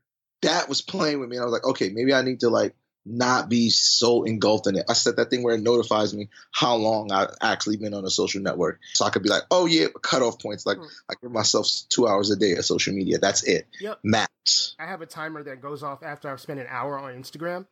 that 0.42 0.68
was 0.68 0.82
playing 0.82 1.20
with 1.20 1.28
me. 1.28 1.36
And 1.36 1.42
I 1.42 1.46
was 1.46 1.52
like, 1.52 1.64
okay, 1.64 1.90
maybe 1.90 2.14
I 2.14 2.22
need 2.22 2.40
to 2.40 2.48
like 2.48 2.74
not 3.04 3.48
be 3.48 3.70
so 3.70 4.24
engulfed 4.24 4.66
in 4.66 4.76
it. 4.76 4.84
I 4.88 4.92
set 4.92 5.16
that 5.16 5.30
thing 5.30 5.42
where 5.42 5.54
it 5.54 5.62
notifies 5.62 6.14
me 6.14 6.28
how 6.52 6.76
long 6.76 7.10
I've 7.10 7.30
actually 7.40 7.76
been 7.76 7.94
on 7.94 8.04
a 8.04 8.10
social 8.10 8.42
network. 8.42 8.80
So 8.92 9.04
I 9.04 9.10
could 9.10 9.22
be 9.22 9.30
like, 9.30 9.44
oh 9.50 9.66
yeah, 9.66 9.86
cutoff 10.02 10.38
points. 10.38 10.66
Like 10.66 10.78
mm. 10.78 10.88
I 11.08 11.14
give 11.20 11.32
myself 11.32 11.68
two 11.88 12.06
hours 12.06 12.30
a 12.30 12.36
day 12.36 12.52
of 12.52 12.64
social 12.64 12.94
media. 12.94 13.18
That's 13.18 13.44
it. 13.44 13.66
Yep. 13.80 14.00
Max. 14.02 14.74
I 14.78 14.86
have 14.86 15.00
a 15.00 15.06
timer 15.06 15.42
that 15.44 15.62
goes 15.62 15.82
off 15.82 16.02
after 16.02 16.30
I've 16.30 16.40
spent 16.40 16.60
an 16.60 16.66
hour 16.68 16.98
on 16.98 17.12
Instagram. 17.14 17.66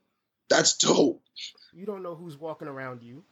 That's 0.49 0.77
dope. 0.77 1.23
You 1.75 1.87
don't 1.87 2.03
know 2.03 2.15
who's 2.15 2.39
walking 2.39 2.69
around 2.69 3.03
you. 3.03 3.25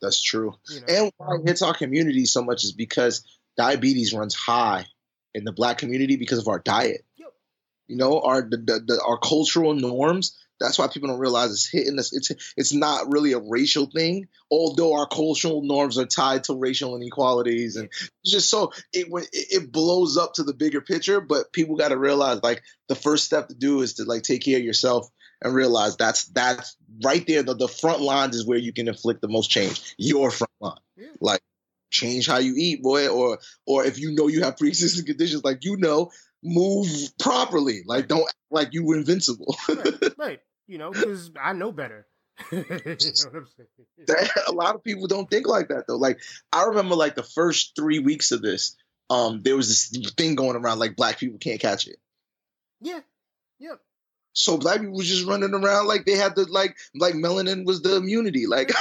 That's 0.00 0.20
true. 0.20 0.54
You 0.68 0.80
know. 0.80 0.86
And 0.88 1.12
why 1.16 1.36
it 1.36 1.48
hits 1.48 1.62
our 1.62 1.74
community 1.74 2.24
so 2.24 2.42
much 2.42 2.64
is 2.64 2.72
because 2.72 3.24
diabetes 3.56 4.12
runs 4.12 4.34
high 4.34 4.86
in 5.34 5.44
the 5.44 5.52
black 5.52 5.78
community 5.78 6.16
because 6.16 6.38
of 6.38 6.48
our 6.48 6.58
diet. 6.58 7.04
Yep. 7.16 7.28
You 7.86 7.96
know, 7.96 8.20
our 8.20 8.42
the, 8.42 8.56
the, 8.56 8.80
the, 8.86 9.02
our 9.06 9.18
cultural 9.18 9.74
norms. 9.74 10.36
That's 10.62 10.78
why 10.78 10.86
people 10.86 11.08
don't 11.08 11.18
realize 11.18 11.50
it's 11.50 11.68
hitting 11.68 11.98
us. 11.98 12.14
It's 12.14 12.30
it's 12.56 12.72
not 12.72 13.10
really 13.10 13.32
a 13.32 13.38
racial 13.38 13.86
thing, 13.86 14.28
although 14.50 14.94
our 14.94 15.06
cultural 15.06 15.62
norms 15.62 15.98
are 15.98 16.06
tied 16.06 16.44
to 16.44 16.54
racial 16.54 16.96
inequalities, 16.96 17.76
and 17.76 17.88
it's 18.22 18.30
just 18.30 18.48
so 18.48 18.72
it 18.92 19.08
it 19.32 19.72
blows 19.72 20.16
up 20.16 20.34
to 20.34 20.44
the 20.44 20.54
bigger 20.54 20.80
picture. 20.80 21.20
But 21.20 21.52
people 21.52 21.76
got 21.76 21.88
to 21.88 21.98
realize 21.98 22.42
like 22.42 22.62
the 22.88 22.94
first 22.94 23.24
step 23.24 23.48
to 23.48 23.54
do 23.54 23.82
is 23.82 23.94
to 23.94 24.04
like 24.04 24.22
take 24.22 24.44
care 24.44 24.58
of 24.58 24.64
yourself 24.64 25.10
and 25.42 25.54
realize 25.54 25.96
that's 25.96 26.26
that's 26.26 26.76
right 27.02 27.26
there. 27.26 27.42
The, 27.42 27.54
the 27.54 27.68
front 27.68 28.00
lines 28.00 28.36
is 28.36 28.46
where 28.46 28.58
you 28.58 28.72
can 28.72 28.88
inflict 28.88 29.20
the 29.20 29.28
most 29.28 29.50
change. 29.50 29.94
Your 29.98 30.30
front 30.30 30.52
line, 30.60 30.78
yeah. 30.96 31.08
like 31.20 31.42
change 31.90 32.26
how 32.26 32.38
you 32.38 32.54
eat, 32.56 32.82
boy, 32.82 33.08
or 33.08 33.38
or 33.66 33.84
if 33.84 33.98
you 33.98 34.12
know 34.14 34.28
you 34.28 34.42
have 34.42 34.56
pre-existing 34.56 35.06
conditions, 35.06 35.44
like 35.44 35.64
you 35.64 35.76
know, 35.76 36.10
move 36.42 36.88
properly. 37.18 37.82
Like 37.86 38.08
don't 38.08 38.22
act 38.22 38.36
like 38.50 38.68
you 38.72 38.84
were 38.84 38.96
invincible. 38.96 39.56
right, 39.68 40.18
right. 40.18 40.40
You 40.66 40.78
know, 40.78 40.90
because 40.90 41.30
I 41.40 41.52
know 41.52 41.72
better. 41.72 42.06
you 42.52 42.58
know 42.58 43.44
that, 44.06 44.30
a 44.48 44.52
lot 44.52 44.74
of 44.74 44.82
people 44.82 45.06
don't 45.06 45.30
think 45.30 45.46
like 45.46 45.68
that 45.68 45.84
though. 45.86 45.96
Like 45.96 46.18
I 46.52 46.64
remember, 46.64 46.94
like 46.94 47.14
the 47.14 47.22
first 47.22 47.72
three 47.76 47.98
weeks 47.98 48.32
of 48.32 48.42
this, 48.42 48.76
um, 49.10 49.42
there 49.42 49.56
was 49.56 49.68
this 49.68 50.12
thing 50.14 50.34
going 50.34 50.56
around 50.56 50.78
like 50.78 50.96
black 50.96 51.18
people 51.18 51.38
can't 51.38 51.60
catch 51.60 51.86
it. 51.86 51.96
Yeah, 52.80 53.00
yeah. 53.58 53.74
So 54.32 54.56
black 54.56 54.80
people 54.80 54.96
was 54.96 55.08
just 55.08 55.26
running 55.26 55.52
around 55.52 55.86
like 55.86 56.06
they 56.06 56.16
had 56.16 56.34
the 56.34 56.46
like 56.50 56.76
like 56.94 57.14
melanin 57.14 57.66
was 57.66 57.82
the 57.82 57.96
immunity. 57.96 58.46
Like 58.46 58.72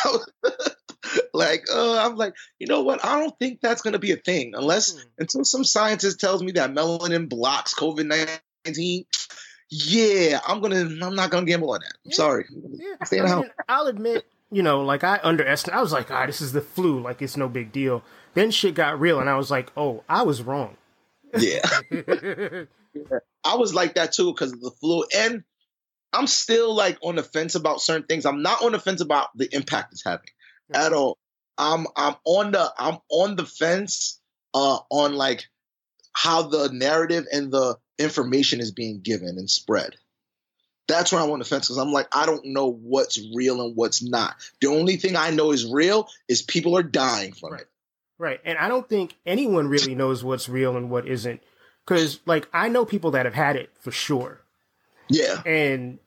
like 1.34 1.66
uh, 1.72 2.06
I'm 2.06 2.16
like, 2.16 2.34
you 2.58 2.68
know 2.68 2.84
what? 2.84 3.04
I 3.04 3.20
don't 3.20 3.38
think 3.38 3.60
that's 3.62 3.82
gonna 3.82 4.00
be 4.00 4.12
a 4.12 4.18
thing 4.18 4.54
unless 4.56 4.94
mm. 4.94 5.04
until 5.20 5.44
some 5.44 5.64
scientist 5.64 6.20
tells 6.20 6.42
me 6.42 6.54
that 6.54 6.72
melanin 6.74 7.28
blocks 7.28 7.74
COVID 7.74 8.06
nineteen. 8.66 9.06
Yeah, 9.72 10.42
I'm 10.46 10.60
gonna. 10.60 10.82
I'm 10.82 11.16
not 11.16 11.32
gonna 11.32 11.46
gamble 11.46 11.72
on 11.72 11.80
that. 11.80 11.94
I'm 12.06 12.12
yeah. 12.12 12.16
sorry. 12.16 12.46
Yeah. 12.52 12.96
Stay 13.06 13.22
I 13.22 13.36
mean, 13.36 13.50
I'll 13.70 13.88
admit, 13.88 14.26
you 14.52 14.62
know, 14.62 14.82
like 14.82 15.06
I 15.06 15.20
underestimated. 15.24 15.78
I 15.78 15.82
was 15.82 15.94
like, 15.94 16.12
ah, 16.12 16.26
this 16.26 16.42
is 16.42 16.52
the 16.52 16.60
flu. 16.60 17.00
Like 17.00 17.22
it's 17.22 17.38
no 17.38 17.48
big 17.48 17.72
deal. 17.72 18.04
Then 18.34 18.52
shit 18.52 18.76
got 18.76 19.00
real, 19.00 19.20
and 19.22 19.30
I 19.30 19.38
was 19.38 19.50
like, 19.50 19.72
oh, 19.78 20.04
I 20.10 20.24
was 20.24 20.42
wrong. 20.42 20.76
Yeah. 21.38 21.68
yeah. 21.92 22.64
I 23.46 23.56
was 23.56 23.74
like 23.74 23.96
that 23.96 24.12
too 24.12 24.34
because 24.34 24.52
of 24.52 24.60
the 24.60 24.72
flu, 24.72 25.06
and 25.16 25.44
I'm 26.12 26.28
still 26.28 26.76
like 26.76 26.98
on 27.02 27.16
the 27.16 27.24
fence 27.24 27.56
about 27.56 27.80
certain 27.80 28.06
things. 28.06 28.26
I'm 28.26 28.42
not 28.42 28.64
on 28.64 28.74
the 28.74 28.80
fence 28.80 29.00
about 29.00 29.30
the 29.36 29.48
impact 29.56 29.94
it's 29.94 30.04
having 30.04 30.28
at 30.74 30.92
all. 30.92 31.18
I'm 31.58 31.88
I'm 31.96 32.16
on 32.26 32.52
the 32.52 32.74
I'm 32.78 32.98
on 33.10 33.38
the 33.38 33.46
fence 33.46 34.20
uh 34.54 34.80
on 34.90 35.14
like 35.14 35.46
how 36.14 36.44
the 36.44 36.70
narrative 36.74 37.26
and 37.32 37.52
the 37.52 37.78
information 38.02 38.60
is 38.60 38.72
being 38.72 39.02
given 39.02 39.38
and 39.38 39.50
spread. 39.50 39.96
That's 40.88 41.12
where 41.12 41.22
I'm 41.22 41.32
on 41.32 41.40
the 41.40 41.46
fence 41.46 41.68
because 41.68 41.78
I'm 41.78 41.94
like, 41.94 42.08
I 42.12 42.26
don't 42.26 42.46
know 42.46 42.68
what's 42.68 43.20
real 43.34 43.62
and 43.62 43.76
what's 43.76 44.04
not. 44.04 44.36
The 44.60 44.68
only 44.68 44.98
thing 44.98 45.16
I 45.16 45.30
know 45.30 45.52
is 45.52 45.66
real 45.66 46.10
is 46.28 46.42
people 46.42 46.78
are 46.78 46.84
dying 46.84 47.34
from 47.34 47.54
right. 47.54 47.62
it. 47.62 47.68
Right. 48.18 48.42
And 48.44 48.58
I 48.58 48.68
don't 48.68 48.88
think 48.90 49.16
anyone 49.26 49.68
really 49.68 49.96
knows 49.96 50.24
what's 50.24 50.50
real 50.50 50.76
and 50.76 50.90
what 50.90 51.08
isn't. 51.08 51.42
Because, 51.86 52.20
like, 52.26 52.48
I 52.54 52.68
know 52.68 52.86
people 52.86 53.12
that 53.12 53.26
have 53.26 53.34
had 53.34 53.56
it 53.56 53.70
for 53.80 53.92
sure. 53.92 54.42
Yeah. 55.10 55.42
And 55.46 56.00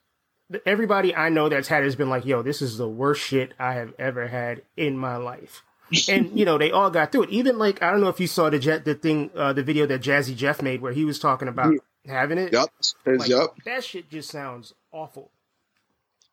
everybody 0.65 1.15
I 1.15 1.29
know 1.29 1.49
that's 1.49 1.67
had 1.67 1.81
it 1.81 1.85
has 1.85 1.95
been 1.95 2.09
like, 2.09 2.25
yo, 2.25 2.41
this 2.41 2.61
is 2.61 2.77
the 2.77 2.87
worst 2.87 3.21
shit 3.21 3.53
I 3.59 3.73
have 3.73 3.93
ever 3.97 4.27
had 4.27 4.61
in 4.77 4.97
my 4.97 5.17
life. 5.17 5.63
And 6.09 6.37
you 6.37 6.45
know 6.45 6.57
they 6.57 6.71
all 6.71 6.89
got 6.89 7.11
through 7.11 7.23
it. 7.23 7.29
Even 7.29 7.57
like 7.57 7.81
I 7.81 7.91
don't 7.91 8.01
know 8.01 8.09
if 8.09 8.19
you 8.19 8.27
saw 8.27 8.49
the 8.49 8.59
jet 8.59 8.85
the 8.85 8.95
thing 8.95 9.29
uh, 9.35 9.53
the 9.53 9.63
video 9.63 9.85
that 9.85 10.01
Jazzy 10.01 10.35
Jeff 10.35 10.61
made 10.61 10.81
where 10.81 10.93
he 10.93 11.05
was 11.05 11.19
talking 11.19 11.47
about 11.47 11.73
yeah. 11.73 12.13
having 12.13 12.37
it. 12.37 12.53
Yep, 12.53 12.69
like, 13.05 13.29
yep. 13.29 13.49
That 13.65 13.83
shit 13.83 14.09
just 14.09 14.29
sounds 14.29 14.73
awful. 14.91 15.31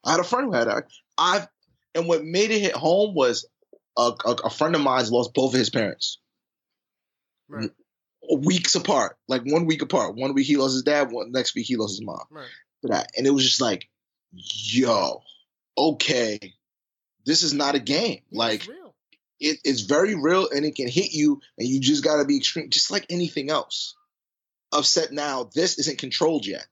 I 0.04 0.12
had 0.12 0.20
a 0.20 0.24
friend 0.24 0.46
who 0.46 0.52
had 0.52 0.68
it. 0.68 0.84
I've 1.18 1.48
and 1.94 2.06
what 2.06 2.24
made 2.24 2.50
it 2.50 2.60
hit 2.60 2.74
home 2.74 3.14
was 3.14 3.46
a, 3.96 4.12
a, 4.24 4.30
a 4.44 4.50
friend 4.50 4.74
of 4.74 4.80
mine 4.80 5.04
lost 5.10 5.34
both 5.34 5.52
of 5.52 5.58
his 5.58 5.70
parents. 5.70 6.18
Right. 7.48 7.70
Weeks 8.38 8.74
apart, 8.74 9.18
like 9.28 9.42
one 9.44 9.66
week 9.66 9.82
apart. 9.82 10.14
One 10.16 10.32
week 10.32 10.46
he 10.46 10.56
lost 10.56 10.74
his 10.74 10.84
dad. 10.84 11.10
One 11.10 11.32
next 11.32 11.54
week 11.54 11.66
he 11.66 11.76
lost 11.76 11.98
his 11.98 12.06
mom. 12.06 12.24
Right. 12.30 12.46
For 12.80 12.88
that, 12.88 13.10
and 13.16 13.26
it 13.26 13.30
was 13.30 13.44
just 13.44 13.60
like 13.60 13.88
yo, 14.32 15.22
okay, 15.76 16.38
this 17.26 17.42
is 17.42 17.52
not 17.52 17.74
a 17.74 17.78
game. 17.78 18.20
Like 18.30 18.66
it, 19.42 19.58
it's 19.64 19.82
very 19.82 20.14
real 20.14 20.48
and 20.48 20.64
it 20.64 20.74
can 20.74 20.88
hit 20.88 21.12
you, 21.12 21.40
and 21.58 21.68
you 21.68 21.80
just 21.80 22.04
got 22.04 22.18
to 22.18 22.24
be 22.24 22.36
extreme, 22.36 22.70
just 22.70 22.90
like 22.90 23.06
anything 23.10 23.50
else. 23.50 23.94
Upset 24.72 25.12
now, 25.12 25.50
this 25.54 25.78
isn't 25.78 25.98
controlled 25.98 26.46
yet. 26.46 26.66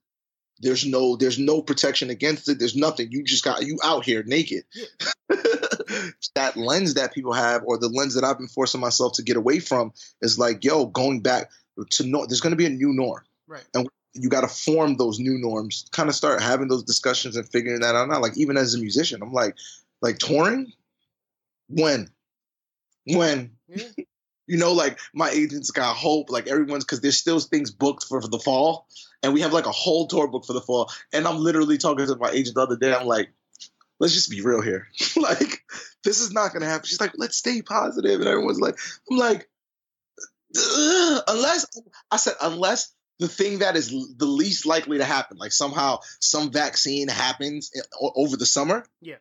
There's 0.61 0.87
no 0.87 1.17
there's 1.17 1.39
no 1.39 1.63
protection 1.63 2.11
against 2.11 2.49
it. 2.49 2.59
There's 2.59 2.77
nothing. 2.77 3.09
You 3.11 3.25
just 3.25 3.45
got 3.45 3.63
you 3.63 3.79
out 3.83 4.05
here 4.05 4.23
naked. 4.23 4.65
Yeah. 4.75 4.87
that 6.35 6.53
lens 6.57 6.95
that 6.95 7.15
people 7.15 7.33
have, 7.33 7.63
or 7.65 7.79
the 7.79 7.89
lens 7.89 8.15
that 8.15 8.25
I've 8.25 8.39
been 8.39 8.49
forcing 8.49 8.81
myself 8.81 9.15
to 9.15 9.23
get 9.23 9.37
away 9.37 9.59
from, 9.59 9.93
is 10.23 10.39
like, 10.39 10.65
yo, 10.65 10.87
going 10.87 11.21
back 11.21 11.51
to 11.93 12.07
no. 12.07 12.27
There's 12.27 12.41
going 12.41 12.53
to 12.53 12.57
be 12.57 12.67
a 12.67 12.71
new 12.71 12.93
norm, 12.93 13.23
right? 13.47 13.65
And 13.75 13.89
you 14.15 14.29
got 14.29 14.43
to 14.43 14.49
form 14.49 14.97
those 14.97 15.19
new 15.19 15.39
norms 15.39 15.87
kind 15.93 16.09
of 16.09 16.15
start 16.15 16.43
having 16.43 16.69
those 16.69 16.83
discussions 16.83 17.37
and 17.37 17.49
figuring 17.49 17.81
that 17.81 17.95
out 17.95 18.09
now 18.09 18.21
like 18.21 18.37
even 18.37 18.57
as 18.57 18.75
a 18.75 18.79
musician 18.79 19.23
i'm 19.23 19.33
like 19.33 19.55
like 20.03 20.19
touring 20.19 20.73
when 21.69 22.09
when 23.17 23.53
yeah. 23.69 23.85
you 24.47 24.59
know 24.59 24.73
like 24.73 24.99
my 25.15 25.31
agents 25.31 25.71
got 25.71 25.97
hope 25.97 26.31
like 26.31 26.47
everyone's 26.47 26.85
because 26.85 27.01
there's 27.01 27.17
still 27.17 27.41
things 27.41 27.71
booked 27.71 28.05
for, 28.05 28.21
for 28.21 28.29
the 28.29 28.39
fall 28.39 28.87
and 29.23 29.33
we 29.33 29.41
have 29.43 29.53
like 29.53 29.67
a 29.67 29.73
whole 29.73 30.07
tour 30.07 30.29
book 30.29 30.45
for 30.45 30.53
the 30.53 30.61
fall 30.61 30.91
and 31.13 31.27
i'm 31.27 31.39
literally 31.39 31.79
talking 31.79 32.07
to 32.07 32.17
my 32.17 32.31
agent 32.31 32.55
the 32.55 32.63
other 32.63 32.77
day 32.77 32.95
i'm 32.95 33.07
like 33.07 33.31
let's 33.99 34.15
just 34.15 34.31
be 34.31 34.41
real 34.41 34.63
here 34.63 34.89
like 35.17 35.63
this 36.05 36.21
is 36.21 36.33
not 36.33 36.53
gonna 36.53 36.67
happen 36.67 36.87
she's 36.87 37.01
like 37.01 37.13
let's 37.17 37.37
stay 37.37 37.63
positive 37.63 38.21
and 38.21 38.29
everyone's 38.29 38.61
like 38.61 38.77
i'm 39.11 39.17
like 39.17 39.49
unless 41.29 41.67
i 42.11 42.17
said 42.17 42.35
unless 42.43 42.93
the 43.21 43.29
thing 43.29 43.59
that 43.59 43.77
is 43.77 43.91
the 44.17 44.25
least 44.25 44.67
likely 44.67 44.99
to 44.99 45.05
happen. 45.05 45.37
Like 45.37 45.53
somehow 45.53 46.01
some 46.21 46.51
vaccine 46.51 47.07
happens 47.07 47.71
eh, 47.77 47.81
over 48.01 48.37
the 48.37 48.47
summer. 48.47 48.85
Yeah. 49.01 49.17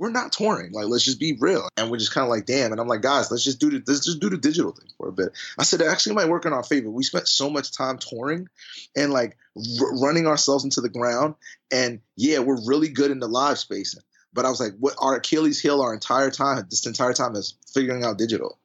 We're 0.00 0.10
not 0.10 0.32
touring. 0.32 0.72
Like, 0.72 0.86
let's 0.86 1.04
just 1.04 1.20
be 1.20 1.36
real. 1.38 1.68
And 1.76 1.90
we're 1.90 1.98
just 1.98 2.14
kind 2.14 2.24
of 2.24 2.30
like, 2.30 2.46
damn. 2.46 2.72
And 2.72 2.80
I'm 2.80 2.88
like, 2.88 3.02
guys, 3.02 3.30
let's 3.30 3.44
just 3.44 3.60
do 3.60 3.68
the 3.68 3.82
let's 3.86 4.06
just 4.06 4.18
do 4.18 4.30
the 4.30 4.38
digital 4.38 4.72
thing 4.72 4.88
for 4.96 5.08
a 5.08 5.12
bit. 5.12 5.32
I 5.58 5.62
said 5.62 5.82
it 5.82 5.88
actually 5.88 6.14
might 6.14 6.30
work 6.30 6.46
in 6.46 6.54
our 6.54 6.62
favor. 6.62 6.88
We 6.90 7.04
spent 7.04 7.28
so 7.28 7.50
much 7.50 7.76
time 7.76 7.98
touring 7.98 8.48
and 8.96 9.12
like 9.12 9.36
r- 9.54 10.00
running 10.00 10.26
ourselves 10.26 10.64
into 10.64 10.80
the 10.80 10.88
ground. 10.88 11.34
And 11.70 12.00
yeah, 12.16 12.38
we're 12.38 12.66
really 12.66 12.88
good 12.88 13.10
in 13.10 13.18
the 13.18 13.28
live 13.28 13.58
space. 13.58 13.94
But 14.32 14.46
I 14.46 14.48
was 14.48 14.58
like, 14.58 14.72
what 14.78 14.94
our 14.98 15.16
Achilles 15.16 15.60
heel 15.60 15.82
our 15.82 15.92
entire 15.92 16.30
time, 16.30 16.66
this 16.70 16.86
entire 16.86 17.12
time 17.12 17.36
is 17.36 17.58
figuring 17.74 18.02
out 18.02 18.16
digital. 18.16 18.58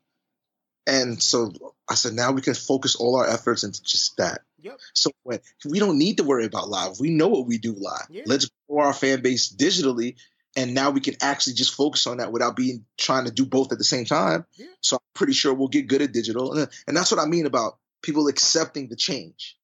And 0.88 1.22
so 1.22 1.52
I 1.90 1.95
said, 1.95 2.14
now 2.14 2.32
we 2.32 2.44
can 2.44 2.53
focus 2.53 2.95
all 2.95 3.18
our 3.18 3.28
efforts 3.28 3.66
into 3.66 3.84
just 3.84 4.16
that. 4.18 4.40
Yep. 4.62 4.80
So 4.94 5.12
when 5.24 5.40
we 5.66 5.80
don't 5.80 5.98
need 5.98 6.18
to 6.18 6.24
worry 6.24 6.45
about 6.45 6.70
live, 6.70 6.99
we 6.99 7.10
know 7.10 7.28
what 7.28 7.45
we 7.45 7.57
do 7.57 7.74
live. 7.74 8.07
Yeah. 8.10 8.24
Let's 8.26 8.49
grow 8.70 8.86
our 8.86 8.94
fan 8.94 9.22
base 9.22 9.53
digitally, 9.53 10.16
and 10.56 10.73
now 10.73 10.91
we 10.91 11.02
can 11.02 11.15
actually 11.22 11.53
just 11.53 11.73
focus 11.73 12.07
on 12.07 12.18
that 12.18 12.32
without 12.32 12.56
being 12.56 12.86
trying 12.98 13.26
to 13.26 13.32
do 13.32 13.45
both 13.45 13.72
at 13.72 13.77
the 13.77 13.84
same 13.84 14.06
time. 14.06 14.45
Yeah. 14.56 14.68
So 14.82 14.98
I'm 14.98 15.02
pretty 15.14 15.34
sure 15.34 15.53
we'll 15.53 15.68
get 15.68 15.88
good 15.88 16.02
at 16.02 16.11
digital, 16.11 16.53
and, 16.53 16.69
and 16.88 16.95
that's 16.95 17.11
what 17.11 17.19
I 17.19 17.26
mean 17.26 17.45
about 17.45 17.77
people 18.02 18.27
accepting 18.27 18.88
the 18.88 18.95
change. 18.95 19.57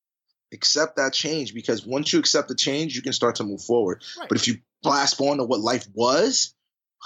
Accept 0.53 0.97
that 0.97 1.13
change 1.13 1.53
because 1.53 1.85
once 1.85 2.11
you 2.11 2.19
accept 2.19 2.49
the 2.49 2.55
change, 2.55 2.95
you 2.95 3.01
can 3.01 3.13
start 3.13 3.35
to 3.35 3.43
move 3.43 3.61
forward. 3.61 4.03
Right. 4.19 4.27
But 4.27 4.37
if 4.37 4.47
you 4.47 4.55
blast 4.83 5.21
on 5.21 5.37
to 5.37 5.45
what 5.45 5.61
life 5.61 5.85
was, 5.93 6.53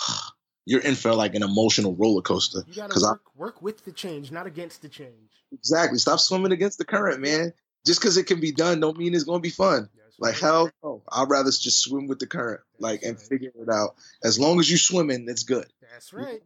you're 0.65 0.81
in 0.81 0.95
for 0.95 1.13
like 1.13 1.35
an 1.35 1.43
emotional 1.43 1.95
roller 1.95 2.23
coaster. 2.23 2.63
You 2.67 2.73
gotta 2.73 2.99
work, 2.99 3.21
I, 3.23 3.39
work 3.39 3.61
with 3.61 3.85
the 3.85 3.91
change, 3.91 4.31
not 4.31 4.47
against 4.47 4.81
the 4.81 4.89
change. 4.89 5.29
Exactly. 5.51 5.99
Stop 5.99 6.19
swimming 6.19 6.51
against 6.51 6.79
the 6.79 6.85
current, 6.85 7.21
man 7.21 7.53
just 7.85 8.01
because 8.01 8.17
it 8.17 8.25
can 8.25 8.39
be 8.39 8.51
done 8.51 8.79
don't 8.79 8.97
mean 8.97 9.13
it's 9.13 9.23
going 9.23 9.39
to 9.39 9.43
be 9.43 9.49
fun. 9.49 9.89
Like 10.19 10.39
hell 10.39 10.69
no. 10.83 11.01
I'd 11.11 11.29
rather 11.29 11.51
just 11.51 11.79
swim 11.81 12.07
with 12.07 12.19
the 12.19 12.27
current, 12.27 12.61
like 12.79 13.03
and 13.03 13.19
figure 13.19 13.51
it 13.55 13.69
out. 13.69 13.95
As 14.23 14.39
long 14.39 14.59
as 14.59 14.69
you're 14.69 14.77
swimming, 14.77 15.25
it's 15.27 15.43
good. 15.43 15.67
That's 15.91 16.13
right. 16.13 16.41